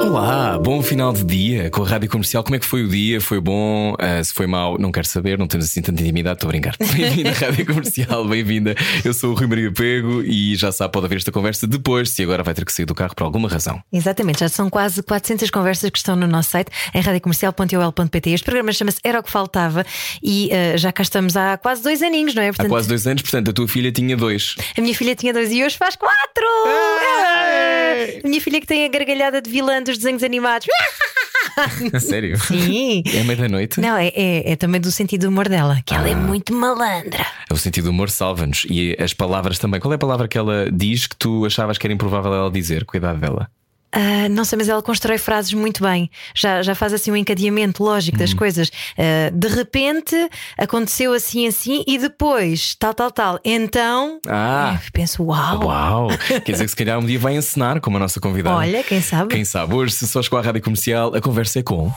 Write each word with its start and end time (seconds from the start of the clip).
Olá, 0.00 0.58
bom 0.58 0.82
final 0.82 1.12
de 1.12 1.22
dia 1.22 1.68
com 1.68 1.82
a 1.82 1.86
Rádio 1.86 2.08
Comercial. 2.08 2.42
Como 2.42 2.56
é 2.56 2.58
que 2.58 2.64
foi 2.64 2.82
o 2.82 2.88
dia? 2.88 3.20
Foi 3.20 3.38
bom? 3.38 3.92
Uh, 3.92 4.24
se 4.24 4.32
foi 4.32 4.46
mau, 4.46 4.78
não 4.78 4.90
quero 4.90 5.06
saber, 5.06 5.38
não 5.38 5.46
temos 5.46 5.66
assim 5.66 5.82
tanta 5.82 6.00
intimidade, 6.00 6.36
estou 6.36 6.48
a 6.48 6.52
brincar. 6.52 6.74
Bem-vinda 6.80 7.28
à 7.28 7.32
Rádio 7.34 7.66
Comercial, 7.66 8.26
bem-vinda. 8.26 8.74
Eu 9.04 9.12
sou 9.12 9.32
o 9.32 9.34
Rui 9.34 9.46
Maria 9.46 9.70
Pego 9.70 10.22
e 10.22 10.56
já 10.56 10.72
sabe, 10.72 10.90
pode 10.90 11.04
haver 11.04 11.18
esta 11.18 11.30
conversa 11.30 11.66
depois, 11.66 12.08
se 12.10 12.22
agora 12.22 12.42
vai 12.42 12.54
ter 12.54 12.64
que 12.64 12.72
sair 12.72 12.86
do 12.86 12.94
carro 12.94 13.14
por 13.14 13.24
alguma 13.24 13.46
razão. 13.46 13.82
Exatamente, 13.92 14.40
já 14.40 14.48
são 14.48 14.70
quase 14.70 15.02
400 15.02 15.50
conversas 15.50 15.90
que 15.90 15.98
estão 15.98 16.16
no 16.16 16.26
nosso 16.26 16.48
site, 16.50 16.70
em 16.94 17.00
radiocomercial.ol.pt. 17.02 18.30
Este 18.30 18.44
programa 18.44 18.72
chama-se 18.72 19.00
Era 19.04 19.20
o 19.20 19.22
que 19.22 19.30
Faltava 19.30 19.84
e 20.22 20.50
uh, 20.50 20.78
já 20.78 20.90
cá 20.92 21.02
estamos 21.02 21.36
há 21.36 21.58
quase 21.58 21.82
dois 21.82 22.00
aninhos, 22.00 22.34
não 22.34 22.42
é? 22.42 22.46
Portanto, 22.46 22.66
há 22.66 22.70
quase 22.70 22.88
dois 22.88 23.06
anos, 23.06 23.20
portanto, 23.20 23.50
a 23.50 23.52
tua 23.52 23.68
filha 23.68 23.92
tinha 23.92 24.16
dois. 24.16 24.56
A 24.78 24.80
minha 24.80 24.94
filha 24.94 25.14
tinha 25.14 25.34
dois 25.34 25.52
e 25.52 25.62
hoje 25.62 25.76
faz 25.76 25.94
quatro! 25.94 26.46
A 28.24 28.28
minha 28.28 28.40
filha 28.40 28.60
que 28.60 28.66
tem 28.66 28.84
a 28.84 28.88
gargalhada 28.88 29.42
de 29.42 29.50
vilã 29.50 29.82
dos 29.90 29.98
desenhos 29.98 30.22
animados. 30.22 30.66
Sério? 32.00 32.38
Sim. 32.38 33.02
É 33.06 33.22
meia 33.24 33.36
da 33.36 33.48
noite? 33.48 33.80
Não, 33.80 33.96
é, 33.96 34.08
é, 34.08 34.52
é, 34.52 34.56
também 34.56 34.80
do 34.80 34.90
sentido 34.90 35.22
do 35.22 35.28
humor 35.28 35.48
dela, 35.48 35.80
que 35.84 35.94
ah. 35.94 35.98
ela 35.98 36.08
é 36.08 36.12
ah. 36.12 36.16
muito 36.16 36.54
malandra. 36.54 37.26
É 37.48 37.52
o 37.52 37.56
sentido 37.56 37.84
do 37.84 37.90
humor 37.90 38.10
salva-nos. 38.10 38.66
E 38.68 38.96
as 38.98 39.12
palavras 39.12 39.58
também. 39.58 39.80
Qual 39.80 39.92
é 39.92 39.96
a 39.96 39.98
palavra 39.98 40.28
que 40.28 40.38
ela 40.38 40.70
diz 40.72 41.06
que 41.06 41.16
tu 41.16 41.44
achavas 41.44 41.78
que 41.78 41.86
era 41.86 41.94
improvável 41.94 42.32
ela 42.32 42.50
dizer? 42.50 42.84
Cuidado 42.84 43.18
dela. 43.18 43.50
Uh, 43.94 44.28
não 44.30 44.44
sei, 44.44 44.56
mas 44.56 44.68
ela 44.68 44.82
constrói 44.82 45.18
frases 45.18 45.52
muito 45.52 45.82
bem. 45.82 46.10
Já, 46.34 46.62
já 46.62 46.74
faz 46.74 46.92
assim 46.92 47.10
um 47.10 47.16
encadeamento 47.16 47.82
lógico 47.82 48.16
das 48.18 48.30
uhum. 48.30 48.36
coisas. 48.36 48.68
Uh, 48.68 49.30
de 49.32 49.48
repente 49.48 50.14
aconteceu 50.56 51.12
assim, 51.12 51.46
assim, 51.46 51.84
e 51.86 51.98
depois 51.98 52.74
tal, 52.76 52.94
tal, 52.94 53.10
tal. 53.10 53.40
Então 53.44 54.20
ah, 54.28 54.78
penso, 54.92 55.24
uau! 55.24 55.64
Uau! 55.64 56.08
Quer 56.44 56.52
dizer 56.52 56.64
que 56.64 56.70
se 56.70 56.76
calhar 56.76 56.98
um 56.98 57.04
dia 57.04 57.18
vai 57.18 57.36
ensinar 57.36 57.80
como 57.80 57.96
a 57.96 58.00
nossa 58.00 58.20
convidada. 58.20 58.56
Olha, 58.56 58.82
quem 58.84 59.00
sabe? 59.00 59.34
Quem 59.34 59.44
sabe? 59.44 59.74
Hoje, 59.74 59.94
se 59.94 60.06
só 60.06 60.22
chegou 60.22 60.38
à 60.38 60.42
rádio 60.42 60.62
comercial, 60.62 61.14
a 61.14 61.20
conversa 61.20 61.58
é 61.58 61.62
com. 61.62 61.92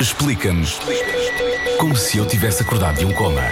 Explica-nos 0.00 0.80
como 1.78 1.96
se 1.96 2.18
eu 2.18 2.26
tivesse 2.26 2.62
acordado 2.62 2.98
de 2.98 3.04
um 3.04 3.12
coma. 3.12 3.42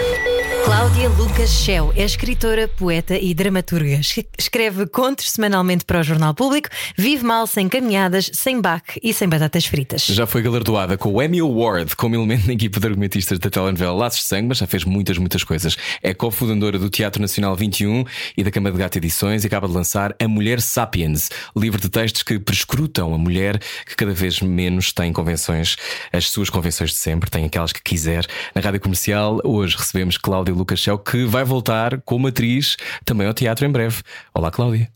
Cláudia 0.63 1.09
Lucas 1.09 1.49
Shell 1.49 1.91
é 1.93 2.05
escritora, 2.05 2.69
poeta 2.69 3.17
e 3.17 3.33
dramaturga. 3.33 3.99
Escreve 4.37 4.87
contos 4.87 5.29
semanalmente 5.31 5.83
para 5.83 5.99
o 5.99 6.03
Jornal 6.03 6.33
Público, 6.33 6.69
vive 6.97 7.25
mal 7.25 7.45
sem 7.45 7.67
caminhadas, 7.67 8.31
sem 8.33 8.61
baque 8.61 8.97
e 9.03 9.13
sem 9.13 9.27
batatas 9.27 9.65
fritas. 9.65 10.05
Já 10.05 10.25
foi 10.25 10.41
galardoada 10.41 10.97
com 10.97 11.13
o 11.13 11.21
Emmy 11.21 11.41
Award 11.41 11.97
como 11.97 12.15
elemento 12.15 12.47
na 12.47 12.53
equipa 12.53 12.79
de 12.79 12.87
argumentistas 12.87 13.39
da 13.39 13.49
telenovela 13.49 13.91
Laços 13.91 14.21
de 14.21 14.25
Sangue, 14.25 14.47
mas 14.47 14.57
já 14.59 14.65
fez 14.65 14.85
muitas, 14.85 15.17
muitas 15.17 15.43
coisas. 15.43 15.75
É 16.01 16.13
cofundadora 16.13 16.79
do 16.79 16.89
Teatro 16.89 17.21
Nacional 17.21 17.55
21 17.57 18.05
e 18.37 18.43
da 18.43 18.49
Cama 18.49 18.71
de 18.71 18.77
Gato 18.77 18.97
Edições 18.97 19.43
e 19.43 19.47
acaba 19.47 19.67
de 19.67 19.73
lançar 19.73 20.15
A 20.17 20.27
Mulher 20.29 20.61
Sapiens, 20.61 21.29
livro 21.57 21.81
de 21.81 21.89
textos 21.89 22.23
que 22.23 22.39
prescrutam 22.39 23.13
a 23.13 23.17
mulher 23.17 23.59
que 23.85 23.97
cada 23.97 24.13
vez 24.13 24.39
menos 24.39 24.93
tem 24.93 25.11
convenções, 25.11 25.75
as 26.13 26.29
suas 26.29 26.49
convenções 26.49 26.91
de 26.91 26.97
sempre, 26.97 27.29
tem 27.29 27.43
aquelas 27.43 27.73
que 27.73 27.81
quiser. 27.81 28.25
Na 28.55 28.61
rádio 28.61 28.79
comercial, 28.79 29.41
hoje 29.43 29.75
recebemos 29.75 30.17
Cláudia 30.17 30.52
Cláudia 30.53 30.59
Lucas 30.59 30.81
Céu, 30.81 30.97
que 30.97 31.25
vai 31.25 31.43
voltar 31.43 31.99
como 32.01 32.27
atriz 32.27 32.77
também 33.03 33.27
ao 33.27 33.33
teatro 33.33 33.65
em 33.65 33.71
breve. 33.71 34.01
Olá, 34.33 34.51
Cláudia. 34.51 34.87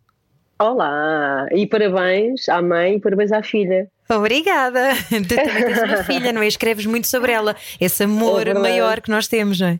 Olá, 0.60 1.48
e 1.52 1.68
parabéns 1.68 2.48
à 2.50 2.62
mãe 2.62 2.96
e 2.96 3.00
parabéns 3.00 3.32
à 3.32 3.44
filha. 3.44 3.88
Obrigada. 4.10 4.90
Tu 5.10 5.36
também 5.36 5.66
tens 5.66 5.84
uma 5.84 5.98
filha, 6.06 6.32
não 6.32 6.42
é? 6.42 6.48
Escreves 6.48 6.86
muito 6.86 7.08
sobre 7.08 7.32
ela, 7.32 7.56
esse 7.80 8.04
amor 8.04 8.48
é 8.48 8.54
maior 8.54 9.02
que 9.02 9.10
nós 9.10 9.28
temos, 9.28 9.60
não 9.60 9.68
é? 9.68 9.80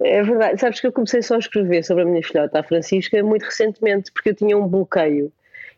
É 0.00 0.22
verdade. 0.22 0.60
Sabes 0.60 0.80
que 0.80 0.86
eu 0.86 0.92
comecei 0.92 1.22
só 1.22 1.36
a 1.36 1.38
escrever 1.38 1.84
sobre 1.84 2.04
a 2.04 2.06
minha 2.06 2.22
filhota, 2.22 2.60
a 2.60 2.62
Francisca, 2.62 3.22
muito 3.22 3.44
recentemente, 3.44 4.12
porque 4.12 4.30
eu 4.30 4.34
tinha 4.34 4.56
um 4.56 4.66
bloqueio 4.66 5.32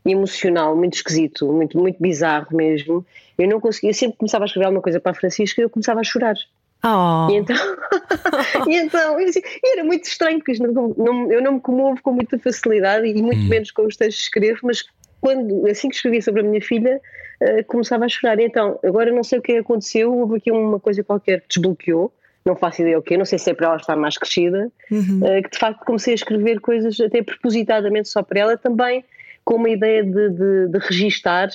emocional 0.05 0.77
muito 0.77 0.95
esquisito, 0.95 1.53
muito, 1.53 1.78
muito 1.78 2.01
bizarro 2.01 2.49
mesmo. 2.57 3.05
Eu 3.37 3.49
não 3.49 3.61
conseguia, 3.61 3.93
sempre 3.93 4.17
começava 4.17 4.45
a 4.45 4.47
escrever 4.47 4.67
alguma 4.67 4.83
coisa 4.83 5.01
para 5.01 5.13
a 5.13 5.15
Francisca 5.15 5.61
e 5.61 5.65
eu 5.65 5.71
começava 5.71 6.01
a 6.01 6.05
chorar. 6.05 6.37
Oh. 6.85 7.29
E 7.31 7.37
então, 7.37 7.57
e 8.69 8.77
então 8.77 9.19
eu, 9.21 9.29
era 9.73 9.85
muito 9.85 10.05
estranho, 10.05 10.39
porque 10.39 10.63
não, 10.63 10.95
não, 10.97 11.33
eu 11.33 11.43
não 11.43 11.55
me 11.55 11.61
comovo 11.61 12.01
com 12.03 12.13
muita 12.13 12.39
facilidade 12.39 13.07
e 13.07 13.23
muito 13.23 13.41
hum. 13.41 13.49
menos 13.49 13.71
com 13.71 13.87
os 13.87 13.97
textos 13.97 14.29
que 14.29 14.39
escrevo, 14.39 14.61
mas 14.63 14.85
quando, 15.21 15.67
assim 15.67 15.89
que 15.89 15.97
escrevi 15.97 16.23
sobre 16.23 16.43
a 16.43 16.45
minha 16.45 16.61
filha, 16.61 17.01
uh, 17.43 17.65
começava 17.67 18.05
a 18.05 18.09
chorar. 18.09 18.39
Então, 18.39 18.79
agora 18.85 19.11
não 19.11 19.25
sei 19.25 19.39
o 19.39 19.43
que 19.43 19.57
aconteceu, 19.57 20.13
houve 20.15 20.37
aqui 20.37 20.53
uma 20.53 20.79
coisa 20.79 21.03
qualquer 21.03 21.41
que 21.41 21.49
desbloqueou, 21.49 22.13
não 22.45 22.55
faço 22.55 22.83
ideia 22.83 22.99
o 22.99 23.03
quê, 23.03 23.17
não 23.17 23.25
sei 23.25 23.39
se 23.39 23.51
é 23.51 23.55
para 23.55 23.67
ela 23.67 23.77
estar 23.77 23.97
mais 23.97 24.17
crescida, 24.17 24.71
uhum. 24.91 25.21
uh, 25.23 25.43
que 25.43 25.51
de 25.51 25.59
facto 25.59 25.85
comecei 25.85 26.13
a 26.13 26.17
escrever 26.17 26.61
coisas 26.61 27.01
até 27.01 27.23
propositadamente 27.23 28.09
só 28.09 28.23
para 28.23 28.41
ela, 28.41 28.57
também 28.57 29.05
com 29.45 29.55
uma 29.55 29.71
ideia 29.71 30.05
de, 30.05 30.31
de, 30.31 30.69
de 30.69 30.79
registar 30.79 31.49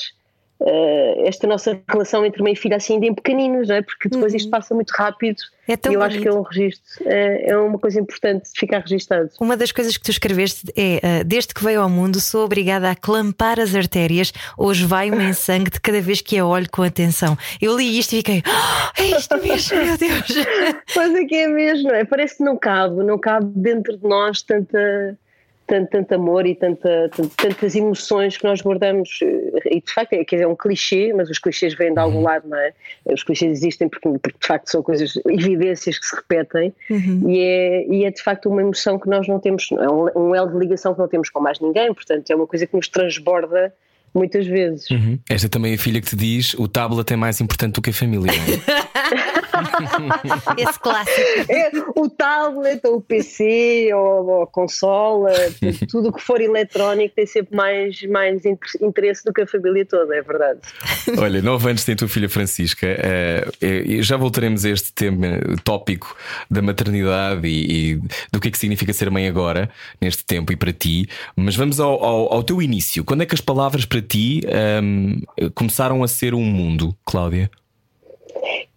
uh, 0.61 1.27
esta 1.27 1.47
nossa 1.47 1.79
relação 1.89 2.25
entre 2.25 2.41
mãe 2.41 2.53
e 2.53 2.55
filha 2.55 2.77
assim 2.77 2.99
de 2.99 3.11
pequeninos, 3.13 3.67
não 3.67 3.75
é? 3.75 3.81
Porque 3.81 4.07
depois 4.07 4.31
uhum. 4.31 4.37
isto 4.37 4.49
passa 4.49 4.73
muito 4.73 4.91
rápido 4.91 5.41
é 5.67 5.77
tão 5.77 5.91
e 5.91 5.95
eu 5.95 5.99
bonito. 5.99 6.13
acho 6.13 6.21
que 6.21 6.27
é 6.27 6.33
um 6.33 6.41
registro, 6.41 6.83
é, 7.05 7.51
é, 7.51 7.57
uma 7.57 7.79
coisa 7.79 7.99
importante 7.99 8.51
de 8.51 8.59
ficar 8.59 8.79
registado. 8.79 9.29
Uma 9.39 9.55
das 9.55 9.71
coisas 9.71 9.95
que 9.97 10.03
tu 10.03 10.11
escreveste 10.11 10.71
é: 10.75 11.21
uh, 11.21 11.23
desde 11.23 11.53
que 11.53 11.63
veio 11.63 11.81
ao 11.81 11.89
mundo, 11.89 12.19
sou 12.19 12.45
obrigada 12.45 12.89
a 12.89 12.95
clampar 12.95 13.59
as 13.59 13.73
artérias, 13.73 14.31
hoje 14.57 14.85
vai-me 14.85 15.23
em 15.23 15.33
sangue 15.33 15.71
de 15.71 15.79
cada 15.79 16.01
vez 16.01 16.21
que 16.21 16.37
a 16.37 16.45
olho 16.45 16.69
com 16.69 16.83
atenção. 16.83 17.37
Eu 17.61 17.77
li 17.77 17.97
isto 17.97 18.13
e 18.13 18.17
fiquei: 18.17 18.43
oh, 18.45 19.01
é 19.01 19.17
isto 19.17 19.37
mesmo, 19.37 19.77
meu 19.77 19.97
Deus! 19.97 20.31
Pois 20.93 21.13
é 21.15 21.25
que 21.25 21.35
é 21.35 21.47
mesmo, 21.47 21.89
não 21.89 21.95
é? 21.95 22.03
Parece 22.03 22.37
que 22.37 22.43
não 22.43 22.57
cabe, 22.57 23.03
não 23.03 23.17
cabe 23.17 23.47
dentro 23.55 23.97
de 23.97 24.07
nós 24.07 24.41
tanta 24.41 25.17
tanto, 25.67 25.89
tanto 25.89 26.13
amor 26.13 26.45
e 26.45 26.55
tanta, 26.55 27.09
tantas 27.37 27.75
emoções 27.75 28.37
que 28.37 28.43
nós 28.43 28.61
guardamos. 28.61 29.19
Eh, 29.21 29.77
e 29.77 29.81
de 29.81 29.93
facto 29.93 30.13
é, 30.13 30.25
é 30.31 30.47
um 30.47 30.55
clichê, 30.55 31.13
mas 31.13 31.29
os 31.29 31.39
clichês 31.39 31.73
vêm 31.73 31.93
de 31.93 31.99
algum 31.99 32.17
uhum. 32.17 32.23
lado, 32.23 32.47
não 32.47 32.57
é? 32.57 32.73
Os 33.05 33.23
clichês 33.23 33.51
existem 33.51 33.87
porque, 33.87 34.09
porque 34.19 34.37
de 34.39 34.47
facto 34.47 34.69
são 34.69 34.83
coisas, 34.83 35.13
evidências 35.25 35.97
que 35.97 36.05
se 36.05 36.15
repetem 36.15 36.73
uhum. 36.89 37.29
e, 37.29 37.39
é, 37.39 37.87
e 37.87 38.05
é 38.05 38.11
de 38.11 38.21
facto 38.21 38.49
uma 38.49 38.61
emoção 38.61 38.99
que 38.99 39.09
nós 39.09 39.27
não 39.27 39.39
temos, 39.39 39.69
é 39.71 39.89
um, 39.89 40.29
um 40.29 40.35
elo 40.35 40.51
de 40.51 40.57
ligação 40.57 40.93
que 40.93 40.99
não 40.99 41.07
temos 41.07 41.29
com 41.29 41.39
mais 41.39 41.59
ninguém, 41.59 41.93
portanto 41.93 42.29
é 42.29 42.35
uma 42.35 42.47
coisa 42.47 42.67
que 42.67 42.75
nos 42.75 42.87
transborda 42.87 43.73
muitas 44.13 44.45
vezes. 44.45 44.89
Uhum. 44.89 45.17
Esta 45.29 45.47
também 45.49 45.71
é 45.71 45.75
a 45.75 45.77
filha 45.77 46.01
que 46.01 46.07
te 46.07 46.15
diz: 46.15 46.53
o 46.55 46.67
tablet 46.67 47.09
é 47.11 47.15
mais 47.15 47.39
importante 47.39 47.75
do 47.75 47.81
que 47.81 47.91
a 47.91 47.93
família. 47.93 48.31
Esse 50.57 50.79
clássico. 50.79 51.51
É, 51.51 51.71
o 51.95 52.09
tablet, 52.09 52.81
ou 52.85 52.97
o 52.97 53.01
PC, 53.01 53.89
ou, 53.93 54.25
ou 54.27 54.43
a 54.43 54.47
consola, 54.47 55.31
tudo 55.89 56.09
o 56.09 56.13
que 56.13 56.21
for 56.21 56.41
eletrónico 56.41 57.15
tem 57.15 57.25
sempre 57.25 57.55
mais, 57.55 58.01
mais 58.03 58.43
interesse 58.81 59.23
do 59.23 59.33
que 59.33 59.41
a 59.41 59.47
família 59.47 59.85
toda, 59.85 60.15
é 60.15 60.21
verdade. 60.21 60.59
Olha, 61.17 61.41
nove 61.41 61.69
anos 61.69 61.83
tem 61.83 61.93
a 61.93 61.97
tua 61.97 62.07
filha 62.07 62.29
Francisca, 62.29 62.87
uh, 62.87 64.01
já 64.01 64.17
voltaremos 64.17 64.65
a 64.65 64.69
este 64.69 64.93
tema 64.93 65.39
tópico 65.63 66.15
da 66.49 66.61
maternidade 66.61 67.47
e, 67.47 67.93
e, 67.93 68.01
do 68.31 68.39
que 68.39 68.47
é 68.47 68.51
que 68.51 68.57
significa 68.57 68.93
ser 68.93 69.09
mãe 69.09 69.27
agora, 69.27 69.69
neste 69.99 70.25
tempo 70.25 70.51
e 70.51 70.55
para 70.55 70.73
ti, 70.73 71.07
mas 71.35 71.55
vamos 71.55 71.79
ao, 71.79 72.03
ao, 72.03 72.33
ao 72.33 72.43
teu 72.43 72.61
início. 72.61 73.03
Quando 73.03 73.21
é 73.21 73.25
que 73.25 73.35
as 73.35 73.41
palavras 73.41 73.85
para 73.85 74.01
ti 74.01 74.41
um, 74.83 75.21
começaram 75.53 76.03
a 76.03 76.07
ser 76.07 76.33
um 76.33 76.43
mundo, 76.43 76.95
Cláudia? 77.05 77.49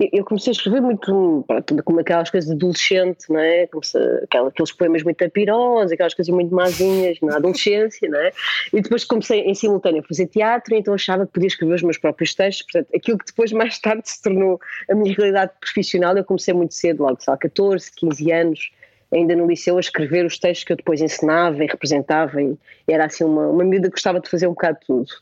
Eu 0.01 0.25
comecei 0.25 0.51
a 0.51 0.55
escrever 0.55 0.81
muito 0.81 1.45
como 1.85 2.01
aquelas 2.01 2.29
coisas 2.31 2.51
de 2.51 2.57
adolescente, 2.57 3.31
não 3.31 3.39
é? 3.39 3.67
Comecei, 3.69 4.01
aqueles 4.49 4.73
poemas 4.73 5.03
muito 5.03 5.17
tapirões, 5.17 5.93
aquelas 5.93 6.15
coisas 6.15 6.35
muito 6.35 6.55
mazinhas 6.55 7.19
na 7.23 7.37
adolescência, 7.37 8.09
não 8.09 8.19
é? 8.19 8.33
E 8.73 8.81
depois 8.81 9.05
comecei 9.05 9.41
em 9.43 9.55
simultâneo 9.55 10.01
a 10.01 10.03
fazer 10.03 10.27
teatro, 10.27 10.75
então 10.75 10.95
achava 10.95 11.27
que 11.27 11.33
podia 11.33 11.47
escrever 11.47 11.75
os 11.75 11.83
meus 11.83 11.99
próprios 11.99 12.35
textos, 12.35 12.67
portanto, 12.71 12.95
aquilo 12.95 13.19
que 13.19 13.27
depois 13.27 13.53
mais 13.53 13.79
tarde 13.79 14.03
se 14.09 14.21
tornou 14.21 14.61
a 14.91 14.95
minha 14.95 15.15
realidade 15.15 15.53
profissional, 15.61 16.17
eu 16.17 16.25
comecei 16.25 16.53
muito 16.53 16.75
cedo, 16.75 17.03
logo, 17.03 17.21
sei 17.21 17.31
lá, 17.31 17.39
14, 17.39 17.93
15 17.95 18.33
anos, 18.33 18.71
ainda 19.15 19.37
no 19.37 19.47
liceu 19.47 19.77
a 19.77 19.81
escrever 19.81 20.27
os 20.27 20.39
textos 20.39 20.65
que 20.65 20.73
eu 20.73 20.77
depois 20.77 21.01
ensinava 21.01 21.63
e 21.63 21.67
representava 21.67 22.43
e 22.43 22.57
era 22.89 23.05
assim 23.05 23.25
uma, 23.25 23.47
uma 23.47 23.65
miúda 23.65 23.89
que 23.89 23.95
gostava 23.95 24.21
de 24.21 24.29
fazer 24.29 24.47
um 24.47 24.51
bocado 24.51 24.79
de 24.81 24.87
tudo. 24.87 25.13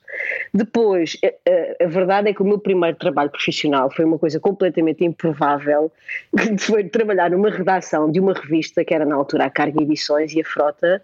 Depois, 0.52 1.18
a, 1.22 1.28
a, 1.28 1.84
a, 1.84 1.88
verdade 1.88 2.30
é 2.30 2.34
que 2.34 2.42
o 2.42 2.44
meu 2.44 2.58
primeiro 2.58 2.96
trabalho 2.96 3.30
profissional 3.30 3.90
foi 3.90 4.04
uma 4.04 4.18
coisa 4.18 4.40
completamente 4.40 5.04
improvável, 5.04 5.92
que 6.36 6.58
foi 6.58 6.84
trabalhar 6.84 7.30
numa 7.30 7.50
redação 7.50 8.10
de 8.10 8.18
uma 8.18 8.32
revista 8.32 8.84
que 8.84 8.94
era 8.94 9.04
na 9.04 9.14
altura 9.14 9.44
a 9.44 9.50
Carga 9.50 9.82
Edições 9.82 10.32
e 10.32 10.40
a 10.40 10.44
Frota, 10.44 11.02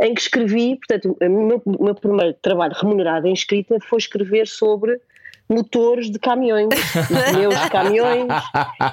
em 0.00 0.14
que 0.14 0.20
escrevi, 0.20 0.76
portanto, 0.76 1.16
o 1.20 1.28
meu, 1.28 1.62
o 1.64 1.84
meu 1.84 1.94
primeiro 1.94 2.34
trabalho 2.34 2.74
remunerado 2.74 3.26
em 3.26 3.32
escrita 3.32 3.78
foi 3.80 3.98
escrever 3.98 4.46
sobre 4.46 5.00
motores 5.48 6.10
de 6.10 6.18
caminhões, 6.18 6.68
pneus 7.32 7.58
de 7.58 7.70
caminhões. 7.70 8.26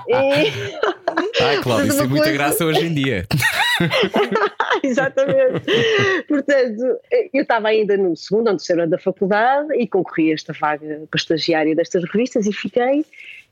E... 0.08 1.03
Ai, 1.42 1.62
Cláudio, 1.62 1.88
isso 1.88 2.02
é 2.02 2.08
muita 2.08 2.32
graça 2.32 2.66
hoje 2.66 2.86
em 2.86 2.94
dia. 2.94 3.26
Exatamente. 4.84 5.66
Portanto, 6.28 7.00
eu 7.34 7.42
estava 7.42 7.70
ainda 7.70 7.98
no 7.98 8.16
segundo 8.16 8.48
ou 8.48 8.58
terceiro 8.58 8.84
ano 8.84 8.92
da 8.92 8.98
faculdade 8.98 9.74
e 9.76 9.88
concorri 9.88 10.32
a 10.32 10.34
esta 10.34 10.54
vaga 10.54 11.04
para 11.10 11.18
estagiária 11.18 11.76
destas 11.76 12.04
revistas 12.04 12.46
e 12.46 12.54
fiquei. 12.54 13.06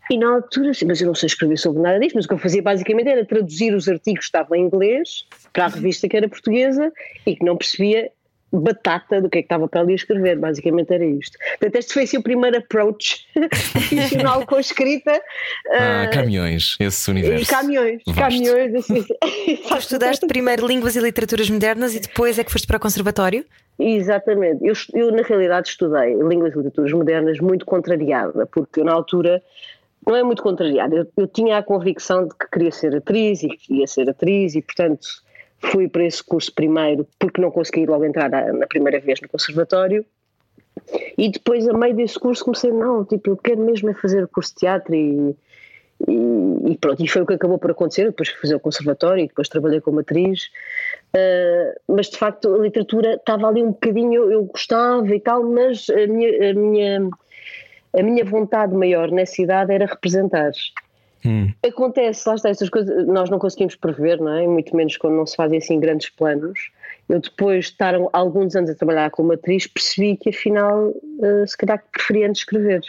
E 0.09 0.17
na 0.17 0.33
altura, 0.35 0.71
mas 0.85 0.99
eu 0.99 1.07
não 1.07 1.15
sei 1.15 1.27
escrever 1.27 1.57
sobre 1.57 1.81
nada 1.81 1.99
disto, 1.99 2.15
mas 2.15 2.25
o 2.25 2.27
que 2.27 2.33
eu 2.33 2.37
fazia 2.37 2.61
basicamente 2.61 3.07
era 3.07 3.25
traduzir 3.25 3.73
os 3.73 3.87
artigos 3.87 4.19
que 4.19 4.25
estavam 4.25 4.57
em 4.57 4.63
inglês 4.63 5.25
para 5.53 5.65
a 5.65 5.67
revista 5.67 6.09
que 6.09 6.17
era 6.17 6.27
portuguesa 6.27 6.91
e 7.25 7.35
que 7.35 7.45
não 7.45 7.55
percebia 7.55 8.11
batata 8.59 9.21
do 9.21 9.29
que 9.29 9.39
é 9.39 9.41
que 9.41 9.45
estava 9.45 9.67
para 9.67 9.81
ali 9.81 9.93
escrever, 9.93 10.37
basicamente 10.37 10.93
era 10.93 11.05
isto. 11.05 11.37
Portanto, 11.59 11.75
este 11.75 11.93
foi 11.93 12.03
assim 12.03 12.17
o 12.17 12.23
primeiro 12.23 12.57
approach 12.57 13.27
profissional 13.71 14.45
com 14.45 14.55
a 14.55 14.59
escrita. 14.59 15.21
Ah, 15.69 16.07
uh, 16.07 16.13
caminhões, 16.13 16.75
esse 16.79 17.09
universo. 17.09 17.49
Caminhões, 17.49 18.01
Vasto. 18.05 18.19
caminhões. 18.19 18.75
Assim, 18.75 19.03
tu 19.67 19.77
estudaste 19.77 20.27
primeiro 20.27 20.67
línguas 20.67 20.95
e 20.95 20.99
literaturas 20.99 21.49
modernas 21.49 21.95
e 21.95 21.99
depois 21.99 22.37
é 22.37 22.43
que 22.43 22.51
foste 22.51 22.67
para 22.67 22.77
o 22.77 22.79
conservatório? 22.79 23.45
Exatamente. 23.79 24.65
Eu, 24.65 24.73
eu 24.93 25.11
na 25.11 25.23
realidade 25.23 25.69
estudei 25.69 26.13
línguas 26.15 26.53
e 26.53 26.57
literaturas 26.57 26.91
modernas 26.91 27.39
muito 27.39 27.65
contrariada, 27.65 28.45
porque 28.45 28.81
eu 28.81 28.85
na 28.85 28.93
altura 28.93 29.41
não 30.05 30.15
é 30.15 30.23
muito 30.23 30.43
contrariada. 30.43 30.95
Eu, 30.95 31.07
eu, 31.15 31.27
tinha 31.27 31.57
a 31.57 31.63
convicção 31.63 32.27
de 32.27 32.35
que 32.35 32.49
queria 32.51 32.71
ser 32.71 32.95
atriz 32.95 33.43
e 33.43 33.49
que 33.49 33.57
queria 33.57 33.87
ser 33.87 34.09
atriz 34.09 34.55
e, 34.55 34.61
portanto, 34.61 35.07
fui 35.61 35.87
para 35.87 36.03
esse 36.03 36.23
curso 36.23 36.53
primeiro 36.53 37.07
porque 37.19 37.41
não 37.41 37.51
consegui 37.51 37.85
logo 37.85 38.05
entrar 38.05 38.29
na, 38.29 38.67
primeira 38.67 38.99
vez 38.99 39.21
no 39.21 39.29
conservatório. 39.29 40.05
E 41.17 41.29
depois, 41.29 41.67
a 41.67 41.73
meio 41.73 41.95
desse 41.95 42.19
curso, 42.19 42.43
comecei, 42.43 42.71
não, 42.71 43.05
tipo, 43.05 43.29
eu 43.29 43.37
quero 43.37 43.61
mesmo 43.61 43.89
é 43.89 43.93
fazer 43.93 44.23
o 44.23 44.27
curso 44.27 44.53
de 44.53 44.59
teatro 44.61 44.95
e, 44.95 45.35
e, 46.07 46.71
e, 46.71 46.77
pronto, 46.77 47.03
e 47.03 47.07
foi 47.07 47.21
o 47.21 47.25
que 47.25 47.33
acabou 47.33 47.59
por 47.59 47.71
acontecer. 47.71 48.05
depois 48.05 48.29
fui 48.29 48.39
fazer 48.41 48.55
o 48.55 48.59
conservatório 48.59 49.23
e 49.23 49.27
depois 49.27 49.47
trabalhei 49.47 49.79
como 49.81 49.99
atriz. 49.99 50.45
Uh, 51.15 51.79
mas 51.87 52.09
de 52.09 52.17
facto, 52.17 52.55
a 52.55 52.57
literatura 52.59 53.15
estava 53.15 53.47
ali 53.47 53.61
um 53.61 53.71
bocadinho, 53.71 54.13
eu, 54.13 54.31
eu 54.31 54.43
gostava 54.45 55.13
e 55.13 55.19
tal, 55.19 55.43
mas 55.43 55.87
a 55.89 56.07
minha, 56.07 56.51
a 56.51 56.53
minha 56.53 57.09
a 57.97 58.01
minha 58.01 58.23
vontade 58.23 58.73
maior 58.73 59.11
nessa 59.11 59.41
idade 59.41 59.73
era 59.73 59.85
representar. 59.85 60.51
Hum. 61.25 61.51
Acontece, 61.65 62.27
lá 62.27 62.35
está, 62.35 62.49
estas 62.49 62.69
coisas 62.69 63.05
nós 63.07 63.29
não 63.29 63.37
conseguimos 63.39 63.75
prever, 63.75 64.19
não 64.19 64.33
é? 64.33 64.47
Muito 64.47 64.75
menos 64.75 64.97
quando 64.97 65.15
não 65.15 65.25
se 65.25 65.35
fazem 65.35 65.59
assim 65.59 65.79
grandes 65.79 66.09
planos. 66.09 66.71
Eu 67.07 67.19
depois 67.19 67.65
de 67.65 67.71
estar 67.71 67.93
alguns 68.13 68.55
anos 68.55 68.69
a 68.69 68.75
trabalhar 68.75 69.11
como 69.11 69.33
atriz 69.33 69.67
percebi 69.67 70.15
que 70.15 70.29
afinal 70.29 70.87
uh, 70.87 71.47
se 71.47 71.57
calhar 71.57 71.83
preferia 71.91 72.27
antes 72.27 72.41
escrever. 72.41 72.81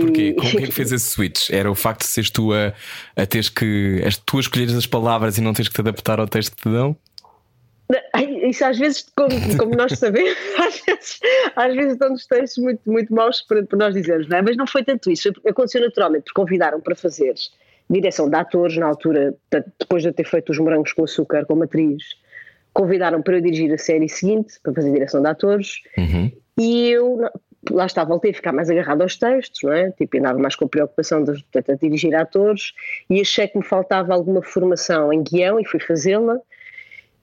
Porquê? 0.00 0.34
Como 0.34 0.58
é 0.58 0.66
que 0.66 0.72
fez 0.72 0.92
esse 0.92 1.06
switch? 1.06 1.50
Era 1.50 1.70
o 1.70 1.74
facto 1.74 2.00
de 2.00 2.08
seres 2.08 2.30
tu 2.30 2.52
a, 2.52 2.72
a 3.16 3.26
teres 3.26 3.48
que. 3.48 4.02
As, 4.04 4.16
tu 4.16 4.38
a 4.38 4.40
escolheres 4.40 4.74
as 4.74 4.86
palavras 4.86 5.38
e 5.38 5.40
não 5.40 5.52
teres 5.52 5.68
que 5.68 5.74
te 5.74 5.80
adaptar 5.80 6.18
ao 6.18 6.26
texto 6.26 6.56
que 6.56 6.62
te 6.62 6.68
dão? 6.68 6.96
Isso 8.48 8.64
às 8.64 8.78
vezes, 8.78 9.06
como, 9.16 9.30
como 9.58 9.74
nós 9.74 9.98
sabemos, 9.98 10.36
às 10.58 10.80
vezes, 10.80 11.20
às 11.56 11.74
vezes 11.74 11.98
dão-nos 11.98 12.26
textos 12.26 12.62
muito, 12.62 12.80
muito 12.86 13.12
maus 13.12 13.42
para, 13.42 13.64
para 13.64 13.78
nós 13.78 13.94
dizermos, 13.94 14.28
não 14.28 14.38
é? 14.38 14.42
Mas 14.42 14.56
não 14.56 14.66
foi 14.66 14.84
tanto 14.84 15.10
isso. 15.10 15.30
Aconteceu 15.46 15.80
naturalmente, 15.80 16.24
porque 16.24 16.40
convidaram 16.40 16.80
para 16.80 16.94
fazer 16.94 17.34
direção 17.88 18.30
de 18.30 18.36
atores 18.36 18.76
na 18.76 18.86
altura, 18.86 19.34
depois 19.78 20.02
de 20.02 20.08
eu 20.08 20.12
ter 20.12 20.24
feito 20.24 20.50
os 20.50 20.58
morangos 20.58 20.92
com 20.92 21.02
açúcar 21.02 21.44
como 21.44 21.64
atriz, 21.64 22.16
convidaram 22.72 23.20
para 23.20 23.36
eu 23.36 23.40
dirigir 23.40 23.72
a 23.72 23.78
série 23.78 24.08
seguinte, 24.08 24.54
para 24.62 24.72
fazer 24.72 24.92
direção 24.92 25.20
de 25.20 25.28
atores, 25.28 25.82
uhum. 25.98 26.30
e 26.56 26.90
eu, 26.90 27.28
lá 27.68 27.86
está, 27.86 28.04
voltei 28.04 28.30
a 28.30 28.34
ficar 28.34 28.52
mais 28.52 28.70
agarrado 28.70 29.02
aos 29.02 29.16
textos, 29.16 29.60
não 29.64 29.72
é? 29.72 29.90
Tipo, 29.90 30.18
andava 30.18 30.38
mais 30.38 30.54
com 30.54 30.66
a 30.66 30.68
preocupação 30.68 31.24
de, 31.24 31.32
de, 31.32 31.62
de 31.62 31.76
dirigir 31.80 32.14
atores, 32.14 32.72
e 33.08 33.20
achei 33.20 33.48
que 33.48 33.58
me 33.58 33.64
faltava 33.64 34.14
alguma 34.14 34.40
formação 34.40 35.12
em 35.12 35.22
guião 35.24 35.58
e 35.58 35.64
fui 35.64 35.80
fazê-la. 35.80 36.38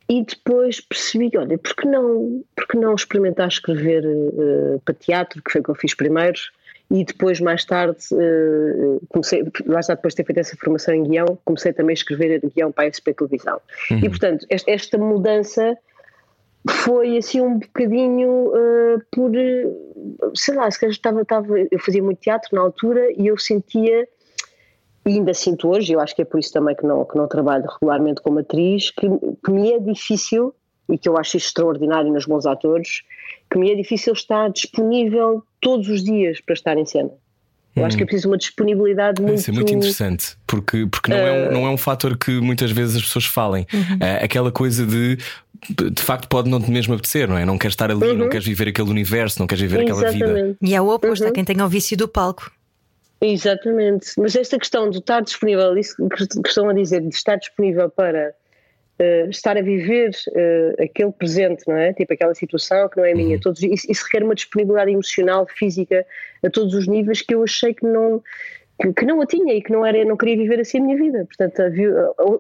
E 0.09 0.24
depois 0.24 0.80
percebi, 0.80 1.31
olha, 1.38 1.57
por 1.57 1.75
que 1.75 1.86
não, 1.86 2.44
por 2.56 2.68
que 2.68 2.77
não 2.77 2.95
experimentar 2.95 3.48
escrever 3.48 4.06
uh, 4.06 4.81
para 4.86 4.94
teatro, 4.94 5.42
que 5.44 5.51
foi 5.51 5.62
o 5.62 5.63
que 5.63 5.69
eu 5.69 5.75
fiz 5.75 5.94
primeiro, 5.94 6.39
e 6.89 7.04
depois, 7.04 7.42
mais 7.42 7.65
tarde, 7.65 7.98
uh, 8.13 9.01
comecei, 9.09 9.44
lá 9.65 9.81
está, 9.81 9.95
depois 9.95 10.13
de 10.13 10.18
ter 10.18 10.25
feito 10.25 10.38
essa 10.38 10.56
formação 10.56 10.94
em 10.94 11.04
guião, 11.04 11.38
comecei 11.44 11.74
também 11.74 11.92
a 11.92 11.94
escrever 11.95 12.42
guião 12.56 12.71
para 12.71 12.88
a 12.88 12.94
SP 12.94 13.12
Televisão. 13.13 13.59
Uhum. 13.92 13.98
E, 13.98 14.09
portanto, 14.09 14.45
esta, 14.50 14.71
esta, 14.71 14.98
mudança 14.98 15.77
foi 16.69 17.18
assim 17.18 17.42
um 17.42 17.59
bocadinho 17.59 18.30
uh, 18.30 19.01
por, 19.12 19.31
sei 20.33 20.56
lá, 20.56 20.71
se 20.71 20.80
calhar 20.80 20.94
estava, 20.94 21.21
estava, 21.21 21.59
eu 21.59 21.80
fazia 21.80 22.01
muito 22.01 22.19
teatro 22.19 22.56
na 22.56 22.62
altura 22.62 23.12
e 23.18 23.27
eu 23.27 23.38
sentia 23.38 24.07
e 25.07 25.13
ainda 25.13 25.33
sinto 25.33 25.69
hoje, 25.69 25.94
eu 25.94 26.00
acho 26.00 26.15
que 26.15 26.21
é 26.21 26.25
por 26.25 26.39
isso 26.39 26.51
também 26.51 26.75
que 26.75 26.86
não, 26.86 27.06
que 27.06 27.15
não 27.18 27.27
trabalho 27.27 27.65
regularmente 27.65 28.21
como 28.21 28.39
atriz, 28.39 28.92
que, 28.92 29.07
que 29.44 29.51
me 29.51 29.71
é 29.71 29.80
difícil, 29.80 30.54
e 30.89 30.98
que 30.98 31.07
eu 31.07 31.18
acho 31.18 31.38
extraordinário 31.38 32.12
nos 32.12 32.25
bons 32.25 32.45
atores, 32.45 33.04
que 33.50 33.57
me 33.57 33.71
é 33.71 33.75
difícil 33.75 34.13
estar 34.13 34.50
disponível 34.50 35.44
todos 35.62 35.88
os 35.88 36.04
dias 36.04 36.42
para 36.42 36.54
estar 36.54 36.77
em 36.77 36.86
cena. 36.86 37.12
Eu 37.75 37.86
acho 37.86 37.95
que 37.95 38.01
é 38.01 38.06
hum. 38.06 38.07
preciso 38.07 38.30
uma 38.30 38.38
disponibilidade 38.38 39.21
muito. 39.21 39.38
Isso 39.38 39.51
é 39.51 39.54
muito 39.54 39.71
interessante, 39.71 40.36
porque, 40.48 40.88
porque 40.88 41.12
não, 41.12 41.18
uh... 41.18 41.21
é 41.21 41.31
um, 41.31 41.51
não 41.51 41.68
é 41.68 41.69
um 41.69 41.77
fator 41.77 42.18
que 42.18 42.31
muitas 42.42 42.71
vezes 42.71 42.95
as 42.95 43.04
pessoas 43.04 43.25
falem. 43.25 43.68
Uhum. 43.71 43.98
Uh, 43.98 44.24
aquela 44.24 44.51
coisa 44.51 44.86
de. 44.86 45.18
De 45.69 46.01
facto, 46.04 46.27
pode 46.27 46.50
não 46.50 46.62
te 46.62 46.69
mesmo 46.69 46.94
apetecer, 46.94 47.27
não 47.27 47.38
é? 47.38 47.44
Não 47.44 47.57
queres 47.57 47.74
estar 47.74 47.89
ali, 47.89 48.09
uhum. 48.09 48.15
não 48.15 48.30
queres 48.30 48.45
viver 48.45 48.68
aquele 48.68 48.89
universo, 48.89 49.39
não 49.39 49.48
queres 49.48 49.62
viver 49.62 49.83
Exatamente. 49.83 50.24
aquela 50.24 50.36
vida. 50.44 50.57
E 50.62 50.75
é 50.75 50.81
o 50.81 50.88
oposto, 50.88 51.24
uhum. 51.24 51.30
há 51.30 51.33
quem 51.33 51.44
tenha 51.44 51.65
o 51.65 51.68
vício 51.68 51.98
do 51.98 52.07
palco. 52.07 52.51
Exatamente, 53.19 54.12
mas 54.18 54.36
esta 54.36 54.60
questão 54.60 54.90
de 54.90 55.00
estar 55.00 55.22
disponível, 55.22 55.75
isso 55.78 55.96
que 56.10 56.48
estão 56.48 56.69
a 56.69 56.74
dizer, 56.74 57.02
de 57.02 57.10
estar 57.10 57.36
disponível 57.36 57.90
para 57.90 58.34
uh, 59.00 59.30
estar 59.30 59.58
a 59.58 59.62
viver 59.62 60.12
uh, 60.30 60.84
aquele 60.84 61.12
presente, 61.12 61.64
não 61.68 61.75
é? 61.75 61.94
Tipo 61.94 62.14
aquela 62.14 62.36
situação 62.36 62.88
que 62.90 62.98
não 62.98 63.06
é 63.06 63.14
minha, 63.14 63.36
uhum. 63.36 63.42
todos, 63.42 63.62
isso, 63.64 63.90
isso, 63.90 64.04
requer 64.04 64.24
uma 64.24 64.36
disponibilidade 64.36 64.92
emocional, 64.92 65.48
física, 65.48 66.06
a 66.44 66.50
todos 66.50 66.75
os 66.75 66.88
níveis 66.88 67.22
que 67.22 67.34
eu 67.34 67.44
achei 67.44 67.74
que 67.74 67.86
não, 67.86 68.22
que, 68.80 68.94
que, 68.94 69.06
não 69.06 69.19
a 69.19 69.25
tinha 69.25 69.54
e 69.56 69.64
que 69.64 69.72
não, 69.72 69.84
era, 69.84 70.06
não 70.06 70.16
queria 70.16 70.38
viver 70.38 70.60
assim 70.60 70.80
a 70.80 70.84
minha 70.84 70.98
vida. 70.98 71.25
Portanto, 71.25 71.60
havia 71.60 71.92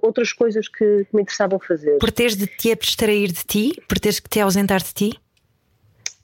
outras 0.03 0.31
coisas 0.31 0.67
que, 0.67 1.05
que 1.05 1.15
me 1.15 1.23
interessavam 1.23 1.59
fazer. 1.59 1.97
Por 1.97 2.11
teres 2.11 2.35
de 2.35 2.45
te 2.45 2.71
abstrair 2.71 3.31
de 3.31 3.43
ti, 3.43 3.81
por 3.87 3.99
teres 3.99 4.19
que 4.19 4.29
te 4.29 4.39
ausentar 4.39 4.83
de 4.83 4.93
ti? 4.93 5.19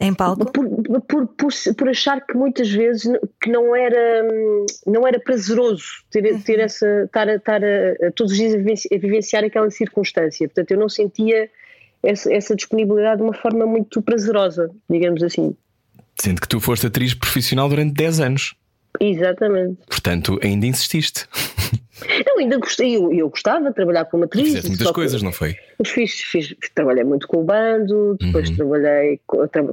Em 0.05 0.13
palco? 0.13 0.51
Por, 0.51 0.67
por, 1.07 1.27
por, 1.27 1.51
por, 1.77 1.89
achar 1.89 2.25
que 2.25 2.35
muitas 2.35 2.69
vezes 2.69 3.11
que 3.41 3.49
não 3.49 3.75
era, 3.75 4.27
não 4.85 5.07
era 5.07 5.19
prazeroso 5.19 5.85
ter, 6.11 6.41
ter 6.43 6.57
uhum. 6.57 6.65
essa, 6.65 7.03
estar, 7.05 7.29
a, 7.29 7.35
estar 7.35 7.61
a, 7.63 8.11
todos 8.15 8.31
os 8.31 8.37
dias 8.37 8.53
a 8.53 8.57
vivenciar, 8.57 8.97
a 8.97 9.01
vivenciar 9.01 9.43
aquela 9.43 9.69
circunstância. 9.71 10.47
Portanto, 10.47 10.71
eu 10.71 10.77
não 10.77 10.89
sentia 10.89 11.49
essa, 12.03 12.33
essa 12.33 12.55
disponibilidade 12.55 13.17
de 13.17 13.23
uma 13.23 13.33
forma 13.33 13.65
muito 13.65 14.01
prazerosa, 14.01 14.69
digamos 14.89 15.23
assim. 15.23 15.55
Sendo 16.19 16.41
que 16.41 16.47
tu 16.47 16.59
foste 16.59 16.87
atriz 16.87 17.13
profissional 17.13 17.69
durante 17.69 17.93
10 17.93 18.19
anos. 18.19 18.55
Exatamente. 18.99 19.79
Portanto, 19.87 20.39
ainda 20.43 20.65
insististe. 20.65 21.27
Eu 22.25 22.39
ainda 22.39 22.57
gostei, 22.57 22.95
eu, 22.95 23.11
eu 23.13 23.29
gostava 23.29 23.69
de 23.69 23.75
trabalhar 23.75 24.05
como 24.05 24.25
atriz. 24.25 24.45
Fizeste 24.45 24.69
muitas 24.69 24.91
coisas, 24.91 25.21
não 25.21 25.31
foi? 25.31 25.55
Fiz, 25.85 26.13
fiz, 26.13 26.55
trabalhei 26.73 27.03
muito 27.03 27.27
com 27.27 27.37
o 27.37 27.43
bando, 27.43 28.15
depois 28.19 28.49
uhum. 28.49 28.55
trabalhei, 28.55 29.19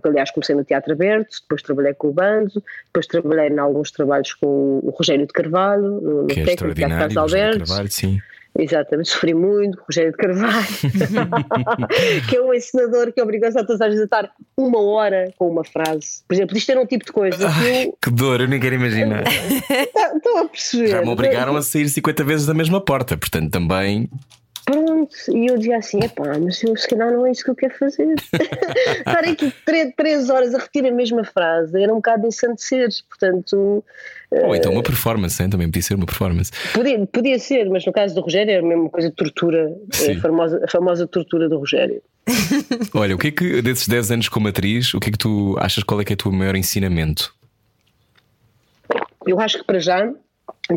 aliás, 0.04 0.30
comecei 0.30 0.54
no 0.54 0.64
Teatro 0.64 0.92
Aberto, 0.92 1.36
depois 1.42 1.62
trabalhei 1.62 1.94
com 1.94 2.08
o 2.08 2.12
bando, 2.12 2.62
depois 2.86 3.06
trabalhei 3.06 3.48
em 3.48 3.58
alguns 3.58 3.90
trabalhos 3.90 4.32
com 4.34 4.80
o 4.82 4.90
Rogério 4.90 5.26
de 5.26 5.32
Carvalho, 5.32 6.00
no 6.00 6.26
que 6.26 6.40
é 6.40 6.44
técnico 6.44 6.74
Teatro 6.74 6.98
Carlos 6.98 7.16
Alberto. 7.16 7.58
Carvalho, 7.58 7.90
sim. 7.90 8.20
Exatamente, 8.58 9.08
sofri 9.08 9.32
muito, 9.32 9.80
Rogério 9.86 10.10
de 10.10 10.16
Carvalho, 10.16 10.66
que 12.28 12.36
é 12.36 12.42
um 12.42 12.52
ensinador 12.52 13.12
que 13.12 13.22
obriga 13.22 13.48
os 13.48 13.56
atores 13.56 13.80
a 13.80 13.88
estar 13.88 14.30
uma 14.56 14.80
hora 14.82 15.32
com 15.38 15.48
uma 15.48 15.64
frase. 15.64 16.22
Por 16.26 16.34
exemplo, 16.34 16.56
isto 16.56 16.70
era 16.70 16.80
um 16.80 16.86
tipo 16.86 17.04
de 17.04 17.12
coisa. 17.12 17.48
Ai, 17.48 17.86
eu... 17.86 17.98
Que 18.02 18.10
dor, 18.10 18.40
eu 18.40 18.48
nem 18.48 18.58
quero 18.58 18.74
imaginar. 18.74 19.24
Estou 20.16 20.38
a 20.38 20.44
perceber. 20.46 20.88
Já 20.88 21.02
me 21.02 21.08
obrigaram 21.08 21.56
a 21.56 21.62
sair 21.62 21.88
50 21.88 22.24
vezes 22.24 22.46
da 22.46 22.54
mesma 22.54 22.80
porta, 22.80 23.16
portanto 23.16 23.50
também 23.50 24.10
Pronto, 24.70 25.16
e 25.34 25.46
eu 25.46 25.58
dizia 25.58 25.78
assim: 25.78 25.98
epá, 25.98 26.38
mas 26.38 26.62
eu 26.62 26.76
se 26.76 26.86
calhar 26.88 27.10
não 27.10 27.26
é 27.26 27.32
isso 27.32 27.42
que 27.42 27.50
eu 27.50 27.56
quero 27.56 27.76
fazer. 27.76 28.14
Estar 28.98 29.24
aqui 29.24 29.52
três, 29.66 29.92
três 29.96 30.30
horas 30.30 30.54
a 30.54 30.58
repetir 30.58 30.86
a 30.86 30.92
mesma 30.92 31.24
frase 31.24 31.82
era 31.82 31.92
um 31.92 31.96
bocado 31.96 32.22
de 32.22 32.28
ensandecer, 32.28 32.88
portanto. 33.08 33.82
Ou 34.30 34.54
então 34.54 34.70
uma 34.70 34.82
performance, 34.82 35.42
hein? 35.42 35.50
também 35.50 35.66
podia 35.66 35.82
ser 35.82 35.94
uma 35.94 36.06
performance. 36.06 36.52
Podia, 36.72 37.04
podia 37.04 37.38
ser, 37.40 37.68
mas 37.68 37.84
no 37.84 37.92
caso 37.92 38.14
do 38.14 38.20
Rogério 38.20 38.52
era 38.52 38.64
a 38.64 38.68
mesma 38.68 38.88
coisa 38.88 39.10
de 39.10 39.16
tortura, 39.16 39.76
a 39.92 40.20
famosa, 40.20 40.64
a 40.64 40.70
famosa 40.70 41.06
tortura 41.08 41.48
do 41.48 41.58
Rogério. 41.58 42.00
Olha, 42.94 43.16
o 43.16 43.18
que 43.18 43.28
é 43.28 43.30
que 43.32 43.62
desses 43.62 43.88
10 43.88 44.12
anos 44.12 44.28
como 44.28 44.46
atriz, 44.46 44.94
o 44.94 45.00
que 45.00 45.08
é 45.08 45.12
que 45.12 45.18
tu 45.18 45.56
achas 45.58 45.82
qual 45.82 46.00
é 46.00 46.04
que 46.04 46.12
é 46.12 46.14
o 46.14 46.16
teu 46.16 46.30
maior 46.30 46.54
ensinamento? 46.54 47.34
Eu 49.26 49.40
acho 49.40 49.58
que 49.58 49.64
para 49.64 49.80
já, 49.80 50.12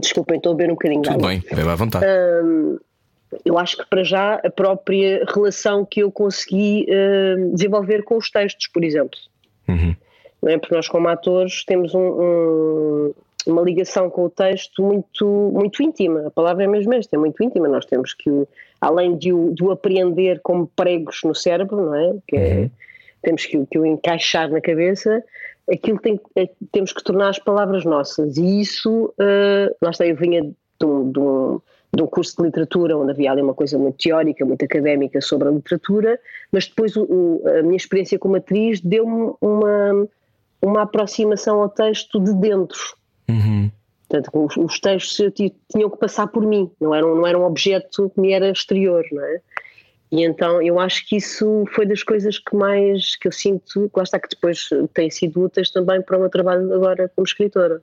desculpem, 0.02 0.38
estou 0.38 0.54
a 0.54 0.56
beber 0.56 0.72
um 0.72 0.74
bocadinho 0.74 1.04
Tudo 1.04 1.28
bem, 1.28 1.44
bebe 1.48 1.70
à 1.70 1.76
vontade. 1.76 2.06
Eu 3.46 3.58
acho 3.58 3.78
que 3.78 3.86
para 3.90 4.04
já 4.04 4.36
a 4.36 4.50
própria 4.50 5.26
relação 5.34 5.86
que 5.86 6.02
eu 6.02 6.12
consegui 6.12 6.86
uh, 6.90 7.52
desenvolver 7.54 8.04
com 8.04 8.18
os 8.18 8.30
textos, 8.30 8.68
por 8.68 8.84
exemplo. 8.84 9.20
Uhum. 9.68 9.96
Não 10.42 10.52
é? 10.52 10.58
Porque 10.58 10.76
nós, 10.76 10.88
como 10.88 11.08
atores, 11.08 11.64
temos 11.64 11.94
um, 11.94 12.00
um, 12.00 13.14
uma 13.48 13.62
ligação 13.62 14.10
com 14.10 14.26
o 14.26 14.30
texto 14.30 14.84
muito, 14.84 15.26
muito 15.54 15.82
íntima. 15.82 16.28
A 16.28 16.32
palavra 16.32 16.64
é 16.64 16.68
mesmo 16.68 16.94
esta, 16.94 17.16
é 17.16 17.20
muito 17.20 17.42
íntima. 17.44 17.68
Nós 17.68 17.86
temos 17.86 18.14
que, 18.14 18.30
além 18.82 19.18
de 19.18 19.32
o, 19.32 19.54
de 19.54 19.64
o 19.64 19.72
apreender 19.72 20.42
como 20.42 20.68
pregos 20.76 21.22
no 21.24 21.34
cérebro, 21.34 21.78
não 21.78 21.96
é? 21.96 22.14
Que 22.28 22.36
é 22.36 22.56
uhum. 22.56 22.70
temos 23.22 23.46
que, 23.46 23.66
que 23.66 23.80
o 23.80 23.86
encaixar 23.86 24.50
na 24.50 24.60
cabeça, 24.60 25.24
aquilo 25.72 26.00
tem, 26.00 26.20
é, 26.36 26.50
temos 26.72 26.92
que 26.92 27.04
tornar 27.04 27.30
as 27.30 27.40
palavras 27.40 27.86
nossas. 27.86 28.38
E 28.38 28.60
isso, 28.62 29.14
uh, 29.20 29.76
lá 29.82 29.92
está, 29.92 30.06
eu 30.06 30.16
vinha 30.16 30.42
de 30.44 30.86
um, 30.86 31.12
de 31.12 31.20
um 31.20 31.62
de 31.96 32.02
um 32.02 32.08
curso 32.08 32.36
de 32.38 32.44
literatura, 32.44 32.98
onde 32.98 33.12
havia 33.12 33.32
ali 33.32 33.42
uma 33.42 33.54
coisa 33.54 33.78
muito 33.78 33.98
teórica, 33.98 34.44
muito 34.44 34.66
académica 34.66 35.22
sobre 35.22 35.48
a 35.48 35.52
literatura, 35.52 36.20
mas 36.52 36.68
depois 36.68 36.96
o, 36.98 37.42
a 37.46 37.62
minha 37.62 37.78
experiência 37.78 38.18
como 38.18 38.36
atriz 38.36 38.82
deu-me 38.82 39.34
uma, 39.40 40.08
uma 40.62 40.82
aproximação 40.82 41.62
ao 41.62 41.70
texto 41.70 42.20
de 42.20 42.34
dentro. 42.34 42.80
Uhum. 43.30 43.70
Portanto, 44.10 44.32
os, 44.34 44.58
os 44.58 44.80
textos 44.80 45.34
tinham 45.72 45.90
que 45.90 45.98
passar 45.98 46.28
por 46.28 46.44
mim, 46.44 46.70
não 46.82 46.96
era, 46.96 47.06
não 47.06 47.28
era 47.28 47.38
um 47.38 47.46
objeto 47.46 48.10
que 48.10 48.20
me 48.20 48.32
era 48.32 48.50
exterior, 48.50 49.04
não 49.12 49.24
é? 49.24 49.42
E 50.12 50.24
então 50.24 50.62
eu 50.62 50.80
acho 50.80 51.08
que 51.08 51.18
isso 51.18 51.66
foi 51.74 51.88
das 51.88 52.04
coisas 52.04 52.38
que 52.38 52.56
mais 52.56 53.16
que 53.16 53.28
eu 53.28 53.32
sinto, 53.32 53.90
lá 53.96 54.04
está 54.04 54.20
que 54.20 54.30
depois 54.30 54.70
têm 54.94 55.10
sido 55.10 55.42
úteis 55.42 55.72
também 55.72 56.02
para 56.04 56.18
o 56.18 56.20
meu 56.20 56.30
trabalho 56.30 56.72
agora 56.74 57.12
como 57.16 57.26
escritora. 57.26 57.82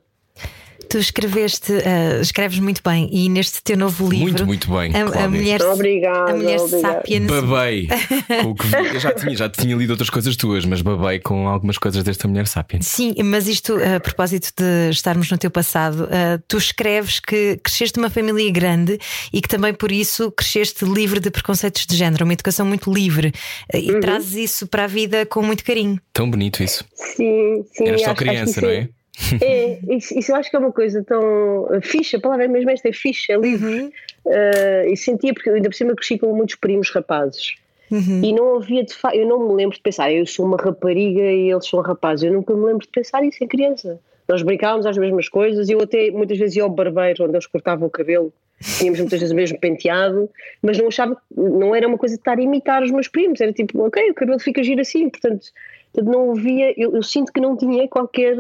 Tu 0.91 0.99
escreveste, 0.99 1.73
uh, 1.73 2.21
escreves 2.21 2.59
muito 2.59 2.83
bem 2.85 3.09
e 3.13 3.29
neste 3.29 3.63
teu 3.63 3.77
novo 3.77 4.09
livro. 4.11 4.45
Muito, 4.45 4.47
muito 4.47 4.71
bem. 4.73 4.93
A, 4.93 5.25
a 5.25 5.29
mulher, 5.29 5.63
obrigada, 5.63 6.33
a 6.33 6.35
mulher 6.35 6.59
obrigada. 6.59 6.95
sapiens. 6.95 7.27
Babei. 7.29 7.89
eu 8.93 8.99
já 8.99 9.13
tinha, 9.13 9.37
já 9.37 9.49
tinha 9.49 9.77
lido 9.77 9.91
outras 9.91 10.11
coisas 10.11 10.35
tuas, 10.35 10.65
mas 10.65 10.83
babei 10.83 11.21
com 11.21 11.47
algumas 11.47 11.79
coisas 11.79 12.03
desta 12.03 12.27
mulher 12.27 12.49
sapiens. 12.49 12.89
Sim, 12.89 13.15
mas 13.23 13.47
isto 13.47 13.77
a 13.77 14.01
propósito 14.01 14.53
de 14.57 14.91
estarmos 14.91 15.31
no 15.31 15.39
teu 15.39 15.49
passado, 15.49 16.07
uh, 16.07 16.43
tu 16.49 16.57
escreves 16.59 17.21
que 17.21 17.57
cresceste 17.63 17.97
numa 17.97 18.11
família 18.11 18.51
grande 18.51 18.99
e 19.33 19.41
que 19.41 19.49
também 19.49 19.73
por 19.73 19.93
isso 19.93 20.33
cresceste 20.33 20.85
livre 20.85 21.21
de 21.21 21.31
preconceitos 21.31 21.87
de 21.87 21.97
género, 21.97 22.25
uma 22.25 22.33
educação 22.33 22.67
muito 22.67 22.93
livre 22.93 23.33
uh, 23.73 23.77
e 23.77 23.93
uhum. 23.93 24.01
trazes 24.01 24.35
isso 24.35 24.67
para 24.67 24.85
a 24.85 24.89
vida 24.89 25.25
com 25.25 25.41
muito 25.41 25.65
carinho. 25.65 26.01
Tão 26.13 26.29
bonito 26.29 26.65
isso. 26.65 26.85
Sim, 26.97 27.65
sim. 27.73 27.87
Eras 27.87 28.03
só 28.03 28.13
criança, 28.13 28.61
não 28.61 28.71
é? 28.71 28.89
É, 29.43 29.79
isso, 29.95 30.19
isso, 30.19 30.33
eu 30.33 30.37
acho 30.37 30.51
que 30.51 30.57
é 30.57 30.59
uma 30.59 30.73
coisa 30.73 31.05
tão 31.05 31.69
ficha, 31.83 32.17
a 32.17 32.21
palavra 32.21 32.47
é 32.47 32.49
mesmo 32.49 32.71
esta, 32.71 32.89
é 32.89 32.93
ficha, 32.93 33.33
é 33.33 33.37
livre. 33.37 33.83
Uhum. 33.83 33.93
Uh, 34.27 34.89
e 34.93 34.97
sentia, 34.97 35.33
porque 35.33 35.51
ainda 35.51 35.69
por 35.69 35.75
cima 35.75 35.95
cresci 35.95 36.19
com 36.19 36.35
muitos 36.35 36.57
primos 36.57 36.91
rapazes. 36.91 37.57
Uhum. 37.91 38.23
E 38.23 38.33
não 38.33 38.57
havia 38.57 38.85
de 38.85 38.95
facto, 38.95 39.17
eu 39.17 39.27
não 39.27 39.49
me 39.49 39.55
lembro 39.55 39.77
de 39.77 39.83
pensar, 39.83 40.13
eu 40.13 40.25
sou 40.27 40.47
uma 40.47 40.57
rapariga 40.57 41.23
e 41.23 41.51
eles 41.51 41.67
são 41.67 41.81
rapazes, 41.81 42.25
eu 42.25 42.33
nunca 42.33 42.55
me 42.55 42.65
lembro 42.65 42.87
de 42.87 42.89
pensar 42.89 43.25
isso 43.25 43.43
em 43.43 43.49
criança. 43.49 44.01
Nós 44.29 44.43
brincávamos 44.43 44.87
às 44.87 44.97
mesmas 44.97 45.29
coisas, 45.29 45.69
eu 45.69 45.81
até 45.81 46.09
muitas 46.13 46.39
vezes 46.39 46.57
ia 46.57 46.63
ao 46.63 46.71
barbeiro 46.71 47.25
onde 47.25 47.35
eles 47.35 47.47
cortavam 47.47 47.89
o 47.89 47.91
cabelo, 47.91 48.33
tínhamos 48.79 49.01
muitas 49.01 49.19
vezes 49.19 49.33
o 49.33 49.37
mesmo 49.37 49.59
penteado, 49.59 50.31
mas 50.63 50.79
não 50.79 50.87
achava, 50.87 51.17
não 51.37 51.75
era 51.75 51.89
uma 51.89 51.99
coisa 51.99 52.15
de 52.15 52.21
estar 52.21 52.39
a 52.39 52.43
imitar 52.43 52.81
os 52.83 52.93
meus 52.93 53.09
primos, 53.09 53.41
era 53.41 53.53
tipo, 53.53 53.83
ok, 53.83 54.11
o 54.11 54.15
cabelo 54.15 54.39
fica 54.39 54.63
giro 54.63 54.81
assim, 54.81 55.09
portanto, 55.11 55.47
portanto 55.93 56.15
não 56.15 56.31
havia, 56.31 56.73
eu, 56.81 56.95
eu 56.95 57.03
sinto 57.03 57.33
que 57.33 57.41
não 57.41 57.57
tinha 57.57 57.89
qualquer 57.89 58.37